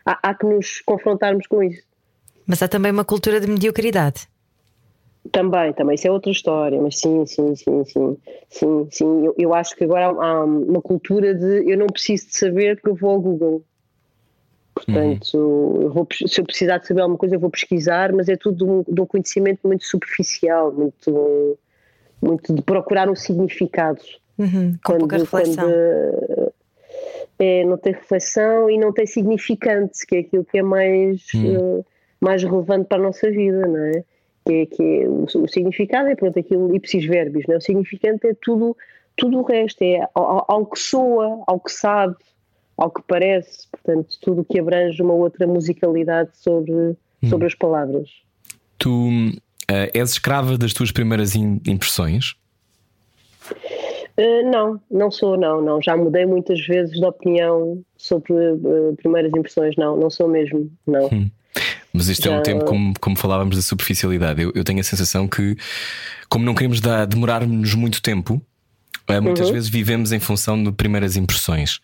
há, 0.06 0.30
há 0.30 0.34
que 0.34 0.46
nos 0.46 0.82
confrontarmos 0.82 1.48
com 1.48 1.64
isso. 1.64 1.84
Mas 2.46 2.62
há 2.62 2.68
também 2.68 2.92
uma 2.92 3.06
cultura 3.06 3.40
de 3.40 3.48
mediocridade. 3.48 4.28
Também, 5.32 5.72
também, 5.72 5.96
isso 5.96 6.06
é 6.06 6.12
outra 6.12 6.32
história, 6.32 6.82
mas 6.82 7.00
sim, 7.00 7.26
sim, 7.26 7.56
sim, 7.56 7.86
sim, 7.86 8.18
sim, 8.50 8.88
sim. 8.92 9.26
Eu, 9.26 9.34
eu 9.38 9.54
acho 9.54 9.74
que 9.76 9.86
agora 9.86 10.08
há 10.08 10.44
uma 10.44 10.82
cultura 10.82 11.34
de 11.34 11.72
eu 11.72 11.78
não 11.78 11.88
preciso 11.88 12.28
de 12.28 12.38
saber 12.38 12.82
que 12.82 12.90
eu 12.90 12.96
vou 12.96 13.12
ao 13.12 13.22
Google. 13.22 13.64
Portanto, 14.74 15.38
uhum. 15.38 15.82
eu 15.84 15.90
vou, 15.92 16.08
se 16.12 16.42
eu 16.42 16.46
precisar 16.46 16.80
de 16.80 16.88
saber 16.88 17.02
alguma 17.02 17.18
coisa, 17.18 17.36
eu 17.36 17.40
vou 17.40 17.50
pesquisar, 17.50 18.12
mas 18.12 18.28
é 18.28 18.36
tudo 18.36 18.58
de 18.58 18.64
um, 18.64 18.84
de 18.96 19.02
um 19.02 19.06
conhecimento 19.06 19.60
muito 19.68 19.86
superficial, 19.86 20.72
muito, 20.72 21.60
muito 22.22 22.54
de 22.54 22.62
procurar 22.62 23.10
um 23.10 23.16
significado. 23.16 24.02
Uhum, 24.38 24.74
com 24.84 24.94
quando, 24.94 25.00
pouca 25.02 25.18
reflexão. 25.18 25.64
Quando, 25.64 26.54
é, 27.40 27.66
não 27.66 27.78
tem 27.78 27.94
reflexão 27.94 28.70
e 28.70 28.78
não 28.78 28.92
tem 28.92 29.06
significante, 29.06 30.06
que 30.08 30.16
é 30.16 30.20
aquilo 30.20 30.46
que 30.46 30.58
é 30.58 30.64
mais, 30.64 31.26
uhum. 31.34 31.80
uh, 31.80 31.86
mais 32.20 32.44
relevante 32.44 32.88
para 32.88 32.98
a 32.98 33.04
nossa 33.04 33.30
vida, 33.30 33.68
não 33.68 33.86
é? 33.86 34.04
Que 34.46 34.54
é, 34.54 34.66
que 34.66 34.84
é 34.84 35.08
o, 35.08 35.24
o, 35.24 35.48
significado 35.48 36.10
é 36.10 36.16
pronto, 36.16 36.38
aquilo 36.38 36.76
ipsis 36.76 37.06
verbis, 37.06 37.46
não 37.48 37.56
é? 37.56 37.58
O 37.58 37.62
significante 37.62 38.28
é 38.28 38.36
tudo, 38.42 38.76
tudo 39.16 39.40
o 39.40 39.44
resto, 39.44 39.82
é 39.84 40.08
ao, 40.14 40.46
ao 40.48 40.66
que 40.66 40.80
soa, 40.80 41.44
ao 41.46 41.60
que 41.60 41.72
sabe, 41.72 42.16
ao 42.78 42.90
que 42.90 43.02
parece, 43.08 43.68
portanto, 43.72 44.18
tudo 44.22 44.42
o 44.42 44.46
que 44.46 44.60
abrange 44.60 45.02
uma 45.02 45.14
outra 45.14 45.46
musicalidade 45.48 46.32
sobre, 46.34 46.74
hum. 46.74 47.30
sobre 47.30 47.48
as 47.48 47.56
palavras. 47.56 48.10
Tu 48.78 48.90
uh, 48.90 49.90
és 49.94 50.12
escrava 50.12 50.58
das 50.58 50.74
tuas 50.74 50.92
primeiras 50.92 51.36
impressões? 51.36 52.36
Uh, 54.18 54.52
não, 54.52 54.82
não 54.90 55.12
sou, 55.12 55.38
não, 55.38 55.62
não. 55.62 55.82
Já 55.82 55.96
mudei 55.96 56.26
muitas 56.26 56.60
vezes 56.66 57.00
de 57.00 57.06
opinião 57.06 57.84
sobre 57.98 58.34
uh, 58.34 58.96
primeiras 58.98 59.32
impressões, 59.34 59.76
não, 59.78 59.96
não 59.96 60.10
sou 60.10 60.28
mesmo, 60.28 60.72
não. 60.86 61.08
Hum. 61.08 61.30
Mas 61.94 62.08
isto 62.08 62.24
Já... 62.24 62.34
é 62.34 62.40
um 62.40 62.42
tempo, 62.42 62.66
como, 62.66 62.94
como 63.00 63.16
falávamos, 63.16 63.56
da 63.56 63.62
superficialidade. 63.62 64.42
Eu, 64.42 64.52
eu 64.56 64.64
tenho 64.64 64.80
a 64.80 64.84
sensação 64.84 65.28
que, 65.28 65.56
como 66.28 66.44
não 66.44 66.56
queremos 66.56 66.82
demorar-nos 67.08 67.76
muito 67.76 68.02
tempo, 68.02 68.42
muitas 69.22 69.48
uhum. 69.48 69.54
vezes 69.54 69.70
vivemos 69.70 70.12
em 70.12 70.20
função 70.20 70.64
de 70.64 70.72
primeiras 70.72 71.16
impressões 71.16 71.80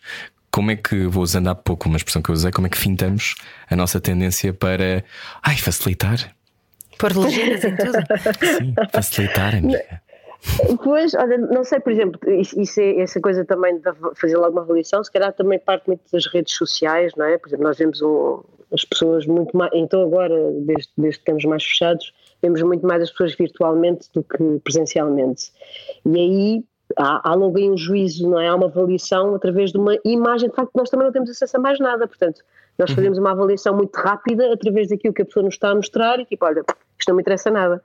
como 0.52 0.70
é 0.70 0.76
que, 0.76 1.06
vou 1.06 1.22
usando 1.22 1.48
há 1.48 1.54
pouco 1.54 1.88
uma 1.88 1.96
expressão 1.96 2.20
que 2.20 2.30
eu 2.30 2.34
usei, 2.34 2.50
como 2.50 2.66
é 2.66 2.70
que 2.70 2.78
fintamos 2.78 3.36
a 3.68 3.76
nossa 3.76 4.00
tendência 4.00 4.52
para 4.52 5.04
ai, 5.42 5.56
facilitar? 5.56 6.34
Pôr 6.98 7.16
legendas 7.16 7.64
em 7.64 7.76
tudo? 7.76 7.98
Sim, 8.58 8.74
facilitar, 8.92 9.54
amiga. 9.54 10.02
Pois, 10.82 11.14
olha, 11.14 11.36
não 11.36 11.64
sei, 11.64 11.80
por 11.80 11.92
exemplo, 11.92 12.18
isso 12.30 12.80
é, 12.80 13.00
essa 13.00 13.20
coisa 13.20 13.44
também 13.44 13.78
de 13.78 13.84
fazer 14.16 14.36
logo 14.36 14.52
uma 14.52 14.62
avaliação, 14.62 15.04
se 15.04 15.12
calhar 15.12 15.32
também 15.32 15.58
parte 15.58 15.86
muito 15.86 16.02
das 16.10 16.26
redes 16.26 16.54
sociais, 16.54 17.12
não 17.14 17.26
é? 17.26 17.36
Por 17.36 17.48
exemplo, 17.48 17.64
nós 17.64 17.76
vemos 17.76 18.00
um, 18.00 18.42
as 18.72 18.84
pessoas 18.84 19.26
muito 19.26 19.54
mais, 19.56 19.70
então 19.74 20.02
agora, 20.02 20.34
desde, 20.62 20.90
desde 20.96 21.18
que 21.18 21.22
estamos 21.22 21.44
mais 21.44 21.62
fechados, 21.62 22.12
vemos 22.42 22.62
muito 22.62 22.86
mais 22.86 23.02
as 23.02 23.10
pessoas 23.10 23.34
virtualmente 23.34 24.08
do 24.14 24.22
que 24.22 24.38
presencialmente. 24.64 25.52
E 26.06 26.18
aí 26.18 26.64
há, 26.96 27.30
há 27.30 27.34
logo 27.34 27.58
aí 27.58 27.70
um 27.70 27.76
juízo, 27.76 28.28
não 28.28 28.40
é? 28.40 28.48
Há 28.48 28.54
uma 28.54 28.66
avaliação 28.66 29.34
através 29.34 29.72
de 29.72 29.78
uma 29.78 29.96
imagem, 30.04 30.48
de 30.48 30.54
facto, 30.54 30.70
nós 30.74 30.90
também 30.90 31.06
não 31.06 31.12
temos 31.12 31.30
acesso 31.30 31.56
a 31.56 31.60
mais 31.60 31.78
nada, 31.78 32.06
portanto, 32.06 32.42
nós 32.78 32.90
uhum. 32.90 32.96
fazemos 32.96 33.18
uma 33.18 33.32
avaliação 33.32 33.76
muito 33.76 33.94
rápida 33.96 34.52
através 34.52 34.88
daquilo 34.88 35.12
que 35.12 35.22
a 35.22 35.24
pessoa 35.24 35.44
nos 35.44 35.54
está 35.54 35.70
a 35.70 35.74
mostrar 35.74 36.18
e 36.20 36.24
tipo, 36.24 36.44
olha, 36.44 36.64
isto 36.98 37.08
não 37.08 37.16
me 37.16 37.22
interessa 37.22 37.50
nada. 37.50 37.82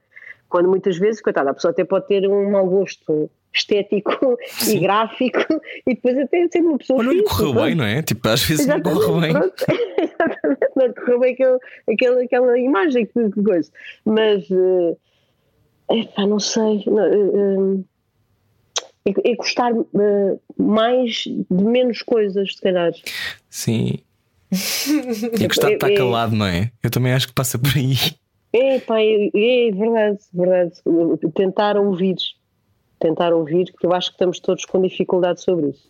Quando 0.48 0.70
muitas 0.70 0.98
vezes, 0.98 1.22
coitada, 1.22 1.50
a 1.50 1.54
pessoa 1.54 1.72
até 1.72 1.84
pode 1.84 2.08
ter 2.08 2.28
um 2.28 2.52
mau 2.52 2.66
gosto 2.66 3.30
estético 3.54 4.38
Sim. 4.48 4.78
e 4.78 4.80
gráfico 4.82 5.40
e 5.88 5.96
depois 5.96 6.18
até 6.18 6.48
ser 6.48 6.62
uma 6.62 6.78
pessoa. 6.78 6.98
Mas 6.98 7.08
não 7.08 7.14
lhe 7.14 7.24
correu 7.24 7.54
bem, 7.54 7.76
não 7.76 7.86
é? 7.86 8.02
Tipo, 8.02 8.28
às 8.28 8.44
vezes 8.44 8.68
não 8.68 8.82
correu 8.82 9.20
bem. 9.20 9.32
Exatamente, 9.98 10.72
não 10.76 10.94
correu 10.94 11.20
bem 11.20 11.34
aquele, 11.34 11.58
aquela, 11.92 12.24
aquela 12.24 12.60
imagem 12.60 13.06
que, 13.06 13.44
coisa. 13.44 13.72
Mas, 14.06 14.50
uh, 14.50 14.98
epá, 15.90 16.26
não 16.26 16.40
sei. 16.40 16.84
Não, 16.86 17.74
uh, 17.74 17.86
é, 19.06 19.32
é 19.32 19.36
gostar 19.36 19.72
uh, 19.74 20.42
mais 20.58 21.24
de 21.26 21.64
menos 21.64 22.02
coisas, 22.02 22.56
se 22.56 22.62
calhar. 22.62 22.92
Sim. 23.50 24.00
E 25.38 25.48
gostar 25.48 25.68
de 25.68 25.74
estar 25.74 25.92
é, 25.92 25.96
calado, 25.96 26.36
não 26.36 26.46
é? 26.46 26.72
Eu 26.82 26.90
também 26.90 27.12
acho 27.12 27.28
que 27.28 27.34
passa 27.34 27.60
por 27.60 27.72
aí. 27.76 27.96
É, 28.54 28.80
pá, 28.80 29.02
é, 29.02 29.28
é 29.34 29.72
verdade, 29.72 30.20
verdade. 30.34 30.74
Tentar 31.36 31.78
ouvir. 31.78 32.16
Tentar 33.00 33.34
ouvir, 33.34 33.72
porque 33.72 33.86
eu 33.86 33.94
acho 33.94 34.10
que 34.10 34.16
estamos 34.16 34.40
todos 34.40 34.64
com 34.64 34.82
dificuldade 34.82 35.42
sobre 35.42 35.70
isso. 35.72 35.90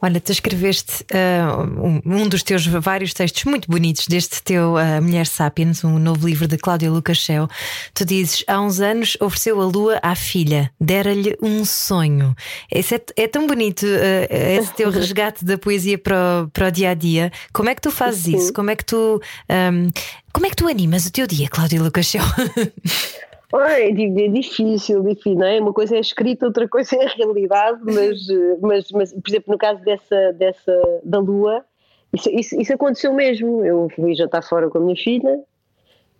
Olha, 0.00 0.20
tu 0.20 0.30
escreveste 0.30 1.04
uh, 1.12 2.02
um 2.06 2.28
dos 2.28 2.44
teus 2.44 2.64
vários 2.64 3.12
textos 3.12 3.42
muito 3.44 3.68
bonitos 3.68 4.06
deste 4.06 4.40
teu 4.42 4.74
uh, 4.74 5.02
Mulher 5.02 5.26
Sapiens, 5.26 5.82
um 5.82 5.98
novo 5.98 6.28
livro 6.28 6.46
de 6.46 6.56
Cláudia 6.56 6.88
Lucas 6.88 7.18
Shell. 7.18 7.48
Tu 7.92 8.04
dizes: 8.04 8.44
há 8.46 8.60
uns 8.60 8.78
anos 8.78 9.16
ofereceu 9.20 9.60
a 9.60 9.64
lua 9.64 9.98
à 10.00 10.14
filha, 10.14 10.70
dera-lhe 10.80 11.36
um 11.42 11.64
sonho. 11.64 12.32
Esse 12.70 12.94
é, 12.94 13.00
é 13.16 13.26
tão 13.26 13.48
bonito, 13.48 13.84
uh, 13.84 14.26
esse 14.30 14.72
teu 14.74 14.88
resgate 14.92 15.44
da 15.44 15.58
poesia 15.58 15.98
para 15.98 16.44
o, 16.44 16.48
para 16.48 16.68
o 16.68 16.70
dia 16.70 16.90
a 16.90 16.94
dia. 16.94 17.32
Como 17.52 17.68
é 17.68 17.74
que 17.74 17.82
tu 17.82 17.90
fazes 17.90 18.22
Sim. 18.22 18.36
isso? 18.36 18.52
Como 18.52 18.70
é 18.70 18.76
que 18.76 18.84
tu. 18.84 19.20
Um, 19.50 19.90
como 20.32 20.46
é 20.46 20.50
que 20.50 20.56
tu 20.56 20.68
animas 20.68 21.06
o 21.06 21.10
teu 21.10 21.26
dia, 21.26 21.48
Cláudia 21.48 21.82
Lucas 21.82 22.12
É, 23.54 23.88
é 23.88 23.92
difícil, 23.92 25.02
difícil, 25.02 25.34
não 25.36 25.46
é? 25.46 25.60
Uma 25.60 25.72
coisa 25.72 25.96
é 25.96 26.00
escrita, 26.00 26.46
outra 26.46 26.68
coisa 26.68 26.96
é 26.96 27.06
a 27.06 27.08
realidade, 27.08 27.80
mas, 27.82 28.26
mas, 28.60 28.90
mas 28.90 29.12
por 29.12 29.28
exemplo, 29.28 29.52
no 29.52 29.58
caso 29.58 29.82
dessa, 29.82 30.32
dessa 30.34 31.00
da 31.02 31.18
Lua, 31.18 31.64
isso, 32.12 32.30
isso, 32.30 32.60
isso 32.60 32.72
aconteceu 32.72 33.12
mesmo. 33.12 33.64
Eu 33.64 33.88
fui 33.94 34.14
jantar 34.14 34.42
fora 34.42 34.68
com 34.68 34.78
a 34.78 34.80
minha 34.80 34.96
filha 34.96 35.40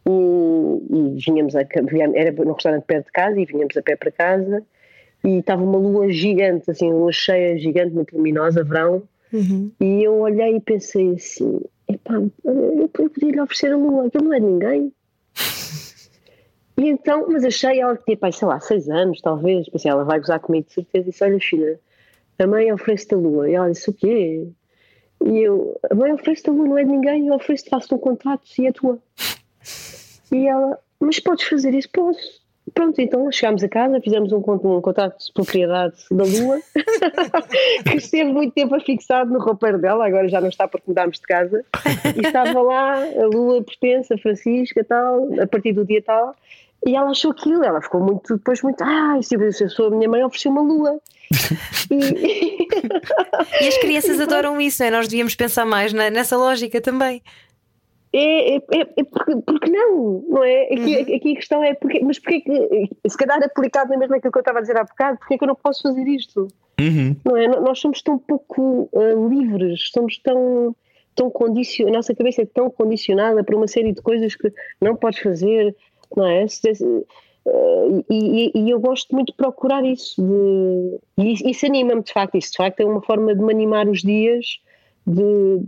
e, 0.09 0.11
e 0.11 1.21
vinhamos 1.25 1.55
a, 1.55 1.61
era 2.15 2.33
num 2.33 2.53
restaurante 2.53 2.85
perto 2.85 3.07
de 3.07 3.13
casa 3.13 3.41
e 3.41 3.45
vinhamos 3.45 3.77
a 3.77 3.83
pé 3.83 3.97
para 3.97 4.11
casa 4.11 4.65
e 5.25 5.39
estava 5.39 5.63
uma 5.63 5.79
lua 5.79 6.11
gigante, 6.11 6.71
assim, 6.71 6.91
uma 6.91 7.01
lua 7.01 7.13
cheia, 7.13 7.59
gigante, 7.59 7.95
muito 7.95 8.17
luminosa, 8.17 8.63
verão, 8.63 9.03
uhum. 9.33 9.71
e 9.81 10.05
eu 10.05 10.15
olhei 10.21 10.57
e 10.57 10.61
pensei 10.61 11.15
assim, 11.15 11.61
pá, 12.05 12.15
eu 12.45 12.89
podia 12.89 13.33
lhe 13.33 13.41
oferecer 13.41 13.73
a 13.73 13.77
lua, 13.77 14.07
aquilo 14.07 14.25
não 14.25 14.35
é 14.35 14.41
ninguém. 14.41 14.93
E 16.79 16.89
então, 16.89 17.27
mas 17.29 17.45
achei, 17.45 17.81
ela 17.81 17.97
tinha, 17.97 18.17
pá, 18.17 18.31
sei 18.31 18.47
lá, 18.47 18.61
seis 18.61 18.89
anos, 18.89 19.21
talvez. 19.21 19.69
Pensei, 19.69 19.91
ela 19.91 20.05
vai 20.05 20.21
gozar 20.21 20.39
comigo 20.39 20.67
de 20.69 20.75
certeza. 20.75 21.11
Disse: 21.11 21.25
Olha, 21.25 21.41
filha, 21.41 21.81
a 22.39 22.47
mãe 22.47 22.73
oferece-te 22.73 23.15
a 23.15 23.19
lua. 23.19 23.51
E 23.51 23.55
ela 23.55 23.71
disse: 23.71 23.91
O 23.91 23.93
quê? 23.93 24.47
E 25.25 25.39
eu, 25.41 25.77
a 25.91 25.95
mãe 25.95 26.13
oferece-te 26.13 26.51
a 26.51 26.53
lua, 26.53 26.69
não 26.69 26.79
é 26.79 26.85
de 26.85 26.91
ninguém. 26.91 27.27
Eu 27.27 27.35
ofereço-te, 27.35 27.71
faço 27.71 27.93
um 27.95 27.99
contrato 27.99 28.43
e 28.59 28.67
é 28.67 28.73
tua. 28.73 28.99
E 30.31 30.47
ela, 30.47 30.79
mas 31.01 31.19
podes 31.19 31.49
fazer 31.49 31.75
isso? 31.75 31.89
Posso. 31.91 32.47
Pronto, 32.75 33.01
então 33.01 33.31
chegámos 33.33 33.63
a 33.63 33.69
casa, 33.69 34.01
fizemos 34.01 34.31
um, 34.31 34.39
um 34.39 34.81
contrato 34.81 35.19
de 35.19 35.33
propriedade 35.33 35.97
da 36.11 36.25
Lua, 36.25 36.61
que 37.91 37.97
esteve 37.97 38.31
muito 38.31 38.53
tempo 38.53 38.75
afixado 38.75 39.33
no 39.33 39.39
roupeiro 39.39 39.79
dela, 39.79 40.07
agora 40.07 40.29
já 40.29 40.39
não 40.41 40.49
está 40.49 40.69
porque 40.69 40.85
mudámos 40.87 41.19
de 41.19 41.27
casa, 41.27 41.65
e 42.15 42.27
estava 42.27 42.61
lá, 42.61 43.03
a 43.03 43.27
Lua 43.27 43.63
pertence 43.63 44.13
a 44.13 44.19
Francisca 44.19 44.85
tal, 44.85 45.29
a 45.41 45.47
partir 45.47 45.73
do 45.73 45.85
dia 45.85 46.03
tal, 46.03 46.37
e 46.87 46.95
ela 46.95 47.11
achou 47.11 47.33
aquilo, 47.33 47.65
ela 47.65 47.81
ficou 47.81 48.01
muito, 48.01 48.37
depois 48.37 48.63
muito, 48.63 48.83
ah, 48.83 49.19
se 49.21 49.35
eu 49.35 49.69
sou 49.69 49.89
a 49.89 49.91
minha 49.91 50.09
mãe 50.09 50.25
ofereceu 50.25 50.51
uma 50.51 50.63
lua. 50.63 51.01
e... 51.91 52.67
e 53.61 53.69
as 53.69 53.79
crianças 53.79 54.21
adoram 54.21 54.61
isso, 54.61 54.83
não 54.83 54.89
é? 54.89 54.91
Nós 54.91 55.09
devíamos 55.09 55.35
pensar 55.35 55.67
mais 55.67 55.93
nessa 55.93 56.37
lógica 56.37 56.81
também. 56.81 57.23
É, 58.13 58.57
é, 58.57 58.57
é, 58.57 58.81
é 58.97 59.05
porque, 59.05 59.37
porque, 59.37 59.71
não, 59.71 60.25
não 60.29 60.45
é? 60.45 60.65
Aqui, 60.65 60.97
uhum. 60.97 61.17
aqui 61.17 61.33
a 61.33 61.37
questão 61.37 61.63
é, 61.63 61.75
porque, 61.75 62.01
mas 62.03 62.19
porque 62.19 62.41
que, 62.41 62.91
se 63.07 63.17
calhar 63.19 63.43
aplicado 63.43 63.91
na 63.91 63.99
mesma 63.99 64.17
aquilo 64.17 64.33
que 64.33 64.39
eu 64.39 64.41
estava 64.41 64.59
a 64.59 64.63
dizer 64.63 64.79
há 64.79 64.85
bocado, 64.85 65.19
porque 65.19 65.35
é 65.35 65.39
que 65.39 65.45
eu 65.45 65.49
não 65.49 65.55
posso 65.55 65.83
fazer 65.83 66.07
isto? 66.09 66.49
Uhum. 66.81 67.17
Não 67.25 67.37
é? 67.37 67.49
Nós 67.49 67.79
somos 67.79 68.01
tão 68.01 68.19
pouco 68.19 68.89
uh, 68.93 69.29
livres, 69.29 69.91
somos 69.93 70.17
tão, 70.19 70.75
tão 71.15 71.31
condicionados, 71.31 71.95
a 71.95 71.99
nossa 71.99 72.15
cabeça 72.15 72.43
é 72.43 72.47
tão 72.47 72.71
condicionada 72.71 73.45
para 73.45 73.57
uma 73.57 73.67
série 73.67 73.93
de 73.93 74.01
coisas 74.01 74.35
que 74.35 74.51
não 74.81 74.97
podes 74.97 75.19
fazer, 75.19 75.77
não 76.17 76.27
é? 76.27 76.45
Uh, 76.45 78.05
e, 78.11 78.53
e, 78.55 78.71
eu 78.71 78.79
gosto 78.79 79.15
muito 79.15 79.29
de 79.29 79.37
procurar 79.37 79.83
isso, 79.85 80.21
de, 80.23 80.99
e 81.17 81.51
isso 81.51 81.65
anima-me 81.65 82.03
de 82.03 82.13
facto, 82.13 82.37
isso 82.37 82.51
de 82.51 82.57
facto 82.59 82.81
é 82.81 82.85
uma 82.85 83.01
forma 83.01 83.35
de 83.35 83.43
me 83.43 83.51
animar 83.51 83.89
os 83.89 84.03
dias 84.03 84.61
de 85.07 85.61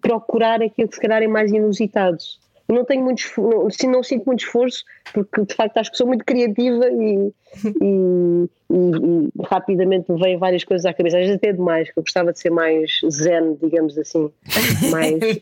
procurar 0.00 0.62
aquilo 0.62 0.88
que 0.88 0.94
se 0.94 1.00
calhar 1.00 1.20
é 1.22 1.26
mais 1.26 1.50
inusitado. 1.50 2.18
Não 2.68 2.84
tenho 2.84 3.02
muito 3.02 3.22
não, 3.38 3.92
não 3.92 4.02
sinto 4.02 4.26
muito 4.26 4.44
esforço, 4.44 4.84
porque 5.14 5.42
de 5.42 5.54
facto 5.54 5.78
acho 5.78 5.90
que 5.90 5.96
sou 5.96 6.06
muito 6.06 6.22
criativa 6.22 6.86
e, 6.90 7.32
e, 7.64 8.48
e, 8.70 9.30
e 9.30 9.46
rapidamente 9.46 10.12
me 10.12 10.20
vêm 10.20 10.36
várias 10.36 10.64
coisas 10.64 10.84
à 10.84 10.92
cabeça, 10.92 11.16
às 11.16 11.22
vezes 11.22 11.36
até 11.36 11.52
demais, 11.52 11.90
que 11.90 11.98
eu 11.98 12.02
gostava 12.02 12.30
de 12.30 12.38
ser 12.38 12.50
mais 12.50 13.00
zen, 13.10 13.56
digamos 13.62 13.96
assim, 13.96 14.30
mais, 14.90 15.14
Olha, 15.14 15.34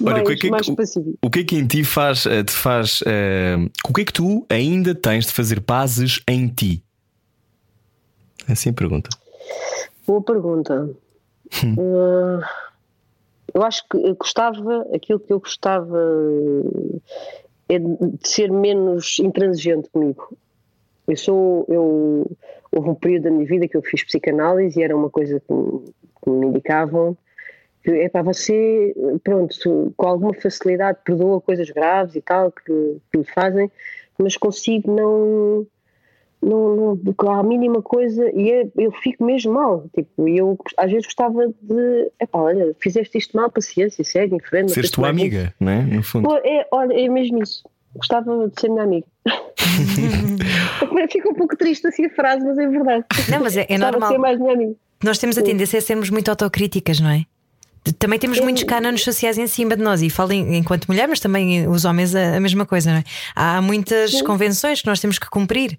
mais, 0.00 0.28
o, 0.28 0.36
que 0.36 0.46
é 0.46 0.50
mais 0.50 0.70
passivo. 0.70 1.14
O 1.22 1.30
que 1.30 1.40
é 1.40 1.44
que 1.44 1.56
em 1.56 1.66
ti 1.66 1.84
faz, 1.84 2.24
eh, 2.24 2.42
te 2.42 2.52
faz. 2.52 3.02
Uh, 3.02 3.70
o 3.86 3.92
que 3.92 4.00
é 4.00 4.04
que 4.04 4.12
tu 4.12 4.46
ainda 4.48 4.94
tens 4.94 5.26
de 5.26 5.32
fazer 5.32 5.60
pazes 5.60 6.22
em 6.26 6.48
ti? 6.48 6.82
É 8.48 8.52
assim 8.52 8.70
a 8.70 8.72
pergunta. 8.72 9.10
Boa 10.06 10.22
pergunta. 10.22 10.90
Uh, 11.62 12.40
eu 13.52 13.62
acho 13.62 13.86
que 13.88 14.14
gostava, 14.14 14.86
aquilo 14.94 15.20
que 15.20 15.32
eu 15.32 15.40
gostava 15.40 15.98
é 17.68 17.78
de 17.78 18.18
ser 18.22 18.50
menos 18.50 19.18
intransigente 19.18 19.88
comigo. 19.90 20.36
Eu 21.06 21.16
sou, 21.16 21.66
eu, 21.68 22.30
houve 22.72 22.90
um 22.90 22.94
período 22.94 23.24
da 23.24 23.30
minha 23.30 23.46
vida 23.46 23.68
que 23.68 23.76
eu 23.76 23.82
fiz 23.82 24.02
psicanálise 24.04 24.78
e 24.78 24.82
era 24.82 24.96
uma 24.96 25.10
coisa 25.10 25.40
que 25.40 25.52
me, 25.52 25.84
que 26.22 26.30
me 26.30 26.46
indicavam 26.46 27.16
que 27.84 27.90
é 27.90 28.08
para 28.08 28.22
você, 28.22 28.94
pronto, 29.22 29.92
com 29.94 30.06
alguma 30.08 30.32
facilidade 30.32 30.98
perdoa 31.04 31.40
coisas 31.40 31.68
graves 31.68 32.16
e 32.16 32.22
tal 32.22 32.50
que, 32.50 32.96
que 33.12 33.18
lhe 33.18 33.24
fazem, 33.24 33.70
mas 34.18 34.38
consigo 34.38 34.90
não 34.90 35.66
não, 36.44 36.96
não, 36.96 37.30
há 37.30 37.38
a 37.38 37.42
mínima 37.42 37.80
coisa 37.80 38.30
e 38.34 38.50
é, 38.50 38.66
eu 38.76 38.92
fico 38.92 39.24
mesmo 39.24 39.52
mal. 39.52 39.86
Tipo, 39.94 40.28
eu 40.28 40.58
às 40.76 40.90
vezes 40.90 41.06
gostava 41.06 41.48
de. 41.60 42.10
Epá, 42.20 42.38
olha, 42.38 42.74
fizeste 42.80 43.16
isto 43.18 43.36
mal, 43.36 43.50
paciência, 43.50 44.04
segue 44.04 44.36
em 44.36 44.40
frente. 44.40 44.72
Seres 44.72 44.90
tua 44.90 45.08
amiga, 45.08 45.54
não 45.58 45.72
é? 45.72 45.82
No 45.82 46.02
fundo. 46.02 46.28
É, 46.44 46.66
olha, 46.70 46.92
é 46.92 47.08
mesmo 47.08 47.42
isso. 47.42 47.64
Gostava 47.96 48.48
de 48.48 48.60
ser 48.60 48.68
minha 48.68 48.82
amiga. 48.82 49.06
Fica 51.10 51.28
um 51.28 51.34
pouco 51.34 51.56
triste 51.56 51.86
assim 51.86 52.06
a 52.06 52.10
frase, 52.10 52.44
mas 52.44 52.58
é 52.58 52.66
verdade. 52.66 53.04
Não, 53.30 53.40
mas 53.40 53.56
é, 53.56 53.66
é 53.68 53.78
normal. 53.78 54.10
Ser 54.10 54.18
mais 54.18 54.38
minha 54.38 54.52
amiga. 54.52 54.74
Nós 55.02 55.18
temos 55.18 55.38
a 55.38 55.42
tendência 55.42 55.78
a 55.78 55.82
sermos 55.82 56.10
muito 56.10 56.28
autocríticas, 56.28 57.00
não 57.00 57.10
é? 57.10 57.24
Também 57.98 58.18
temos 58.18 58.40
muitos 58.40 58.62
cânones 58.62 59.04
sociais 59.04 59.36
em 59.36 59.46
cima 59.46 59.76
de 59.76 59.82
nós 59.82 60.00
e 60.00 60.08
falo 60.08 60.32
enquanto 60.32 60.86
mulher, 60.86 61.06
mas 61.06 61.20
também 61.20 61.68
os 61.68 61.84
homens 61.84 62.14
a, 62.14 62.36
a 62.36 62.40
mesma 62.40 62.64
coisa, 62.64 62.90
não 62.90 62.98
é? 62.98 63.04
Há 63.36 63.60
muitas 63.60 64.12
Sim. 64.12 64.24
convenções 64.24 64.80
que 64.80 64.86
nós 64.86 65.00
temos 65.00 65.18
que 65.18 65.28
cumprir. 65.28 65.78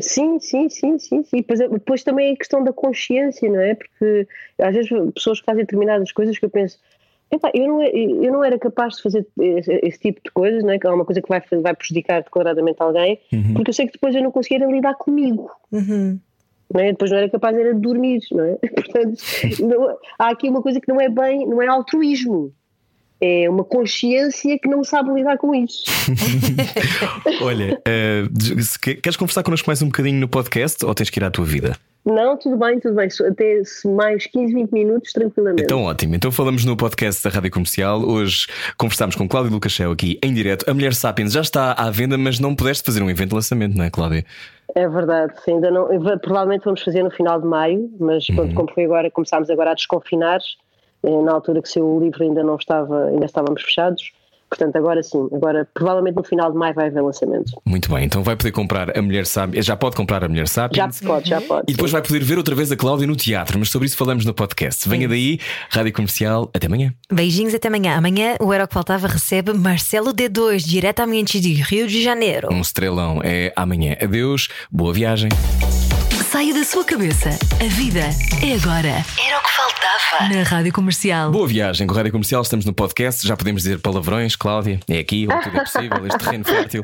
Sim, 0.00 0.38
sim, 0.40 0.68
sim, 0.68 0.98
sim, 0.98 1.22
sim. 1.22 1.36
Depois, 1.36 1.58
depois 1.58 2.02
também 2.02 2.30
é 2.30 2.32
a 2.32 2.36
questão 2.36 2.62
da 2.62 2.72
consciência, 2.72 3.50
não 3.50 3.60
é? 3.60 3.74
Porque 3.74 4.26
às 4.58 4.74
vezes 4.74 4.90
pessoas 5.14 5.40
fazem 5.40 5.64
determinadas 5.64 6.12
coisas 6.12 6.38
que 6.38 6.44
eu 6.44 6.50
penso, 6.50 6.78
epá, 7.30 7.50
eu 7.54 7.66
não, 7.68 7.82
eu 7.82 8.32
não 8.32 8.44
era 8.44 8.58
capaz 8.58 8.96
de 8.96 9.02
fazer 9.02 9.26
esse, 9.38 9.72
esse, 9.82 9.98
tipo 9.98 10.20
de 10.24 10.30
coisas, 10.30 10.62
não 10.62 10.70
é? 10.70 10.78
Que 10.78 10.86
é 10.86 10.90
uma 10.90 11.04
coisa 11.04 11.22
que 11.22 11.28
vai, 11.28 11.42
vai 11.60 11.74
prejudicar 11.74 12.22
declaradamente 12.22 12.80
alguém, 12.80 13.18
uhum. 13.32 13.54
porque 13.54 13.70
eu 13.70 13.74
sei 13.74 13.86
que 13.86 13.92
depois 13.92 14.14
eu 14.14 14.22
não 14.22 14.30
conseguia 14.30 14.66
lidar 14.66 14.94
comigo. 14.94 15.50
Uhum. 15.72 16.18
Não 16.72 16.80
é? 16.80 16.92
Depois 16.92 17.10
não 17.10 17.18
era 17.18 17.28
capaz 17.28 17.56
era 17.56 17.74
de 17.74 17.80
dormir, 17.80 18.20
não 18.30 18.44
é? 18.44 18.54
Portanto, 18.74 19.22
não, 19.60 19.98
há 20.18 20.30
aqui 20.30 20.48
uma 20.48 20.62
coisa 20.62 20.80
que 20.80 20.88
não 20.88 21.00
é 21.00 21.08
bem, 21.08 21.46
não 21.46 21.60
é 21.60 21.66
altruísmo 21.66 22.52
é 23.20 23.48
uma 23.50 23.64
consciência 23.64 24.58
que 24.58 24.68
não 24.68 24.82
sabe 24.82 25.12
lidar 25.12 25.36
com 25.36 25.54
isso. 25.54 25.84
Olha, 27.42 27.78
uh, 27.78 29.00
queres 29.02 29.16
conversar 29.16 29.42
connosco 29.42 29.68
mais 29.68 29.82
um 29.82 29.86
bocadinho 29.86 30.18
no 30.18 30.28
podcast 30.28 30.84
ou 30.84 30.94
tens 30.94 31.10
que 31.10 31.18
ir 31.18 31.24
à 31.24 31.30
tua 31.30 31.44
vida? 31.44 31.76
Não, 32.04 32.36
tudo 32.38 32.56
bem, 32.56 32.80
tudo 32.80 32.94
bem. 32.94 33.08
Até 33.28 33.60
mais 33.84 34.26
15, 34.26 34.54
20 34.54 34.70
minutos, 34.72 35.12
tranquilamente. 35.12 35.64
Então, 35.64 35.82
ótimo. 35.82 36.14
Então, 36.14 36.32
falamos 36.32 36.64
no 36.64 36.74
podcast 36.74 37.22
da 37.22 37.28
Rádio 37.28 37.50
Comercial. 37.50 38.02
Hoje 38.02 38.46
conversámos 38.78 39.16
com 39.16 39.28
Cláudia 39.28 39.52
Lucachel 39.52 39.92
aqui 39.92 40.18
em 40.22 40.32
direto. 40.32 40.68
A 40.68 40.72
Mulher 40.72 40.94
Sapiens 40.94 41.32
já 41.32 41.42
está 41.42 41.72
à 41.72 41.90
venda, 41.90 42.16
mas 42.16 42.40
não 42.40 42.54
pudeste 42.56 42.84
fazer 42.84 43.02
um 43.02 43.10
evento 43.10 43.30
de 43.30 43.34
lançamento, 43.34 43.76
não 43.76 43.84
é, 43.84 43.90
Cláudia? 43.90 44.24
É 44.74 44.88
verdade, 44.88 45.34
ainda 45.46 45.70
não. 45.70 45.88
Provavelmente 46.20 46.64
vamos 46.64 46.82
fazer 46.82 47.02
no 47.02 47.10
final 47.10 47.38
de 47.38 47.46
maio, 47.46 47.90
mas 48.00 48.26
uhum. 48.30 48.54
como 48.54 48.72
foi 48.72 48.84
agora, 48.84 49.10
começámos 49.10 49.50
agora 49.50 49.72
a 49.72 49.74
desconfinar 49.74 50.38
eh, 50.38 50.42
na 51.02 51.32
altura 51.32 51.62
que 51.62 51.68
saiu 51.68 51.86
o 51.86 52.00
livro 52.00 52.22
ainda 52.22 52.42
não 52.42 52.56
estava, 52.56 53.06
ainda 53.06 53.26
estávamos 53.26 53.62
fechados. 53.62 54.12
Portanto, 54.50 54.74
agora 54.74 55.00
sim, 55.00 55.28
agora 55.32 55.66
provavelmente 55.72 56.16
no 56.16 56.24
final 56.24 56.50
de 56.50 56.58
maio 56.58 56.74
vai 56.74 56.88
haver 56.88 57.00
lançamento. 57.00 57.52
Muito 57.64 57.88
bem, 57.88 58.04
então 58.04 58.20
vai 58.24 58.34
poder 58.34 58.50
comprar 58.50 58.98
a 58.98 59.00
Mulher 59.00 59.24
Sabe, 59.24 59.62
já 59.62 59.76
pode 59.76 59.94
comprar 59.94 60.24
a 60.24 60.28
Mulher 60.28 60.48
Sabe. 60.48 60.76
Já 60.76 60.90
pode, 61.06 61.28
já 61.28 61.40
pode. 61.40 61.66
E 61.68 61.72
depois 61.72 61.92
sim. 61.92 61.92
vai 61.92 62.02
poder 62.02 62.24
ver 62.24 62.36
outra 62.36 62.52
vez 62.52 62.72
a 62.72 62.76
Cláudia 62.76 63.06
no 63.06 63.14
teatro, 63.14 63.60
mas 63.60 63.70
sobre 63.70 63.86
isso 63.86 63.96
falamos 63.96 64.24
no 64.24 64.34
podcast. 64.34 64.88
Venha 64.88 65.08
daí, 65.08 65.38
Rádio 65.70 65.92
Comercial, 65.92 66.50
até 66.52 66.66
amanhã. 66.66 66.92
Beijinhos, 67.12 67.54
até 67.54 67.68
amanhã. 67.68 67.96
Amanhã 67.96 68.34
o 68.40 68.52
Era 68.52 68.64
o 68.64 68.68
que 68.68 68.74
Faltava 68.74 69.06
recebe 69.06 69.52
Marcelo 69.52 70.12
D2, 70.12 70.64
diretamente 70.66 71.38
de 71.38 71.52
Rio 71.52 71.86
de 71.86 72.02
Janeiro. 72.02 72.48
Um 72.50 72.60
estrelão, 72.60 73.20
é 73.22 73.52
amanhã. 73.54 73.96
Adeus, 74.02 74.48
boa 74.68 74.92
viagem 74.92 75.28
saia 76.30 76.54
da 76.54 76.62
sua 76.62 76.84
cabeça. 76.84 77.30
A 77.60 77.68
vida 77.74 78.08
é 78.40 78.54
agora. 78.54 79.04
Era 79.18 79.38
o 79.40 79.42
que 79.42 79.50
faltava. 79.50 80.32
Na 80.32 80.44
Rádio 80.44 80.72
Comercial. 80.72 81.32
Boa 81.32 81.48
viagem 81.48 81.88
com 81.88 81.92
a 81.92 81.96
Rádio 81.96 82.12
Comercial. 82.12 82.40
Estamos 82.40 82.64
no 82.64 82.72
podcast. 82.72 83.26
Já 83.26 83.36
podemos 83.36 83.64
dizer 83.64 83.80
palavrões, 83.80 84.36
Cláudia. 84.36 84.78
É 84.88 85.00
aqui 85.00 85.26
onde 85.28 85.42
tudo 85.42 85.56
é 85.56 85.60
possível, 85.64 86.06
este 86.06 86.18
terreno 86.20 86.44
fértil. 86.44 86.82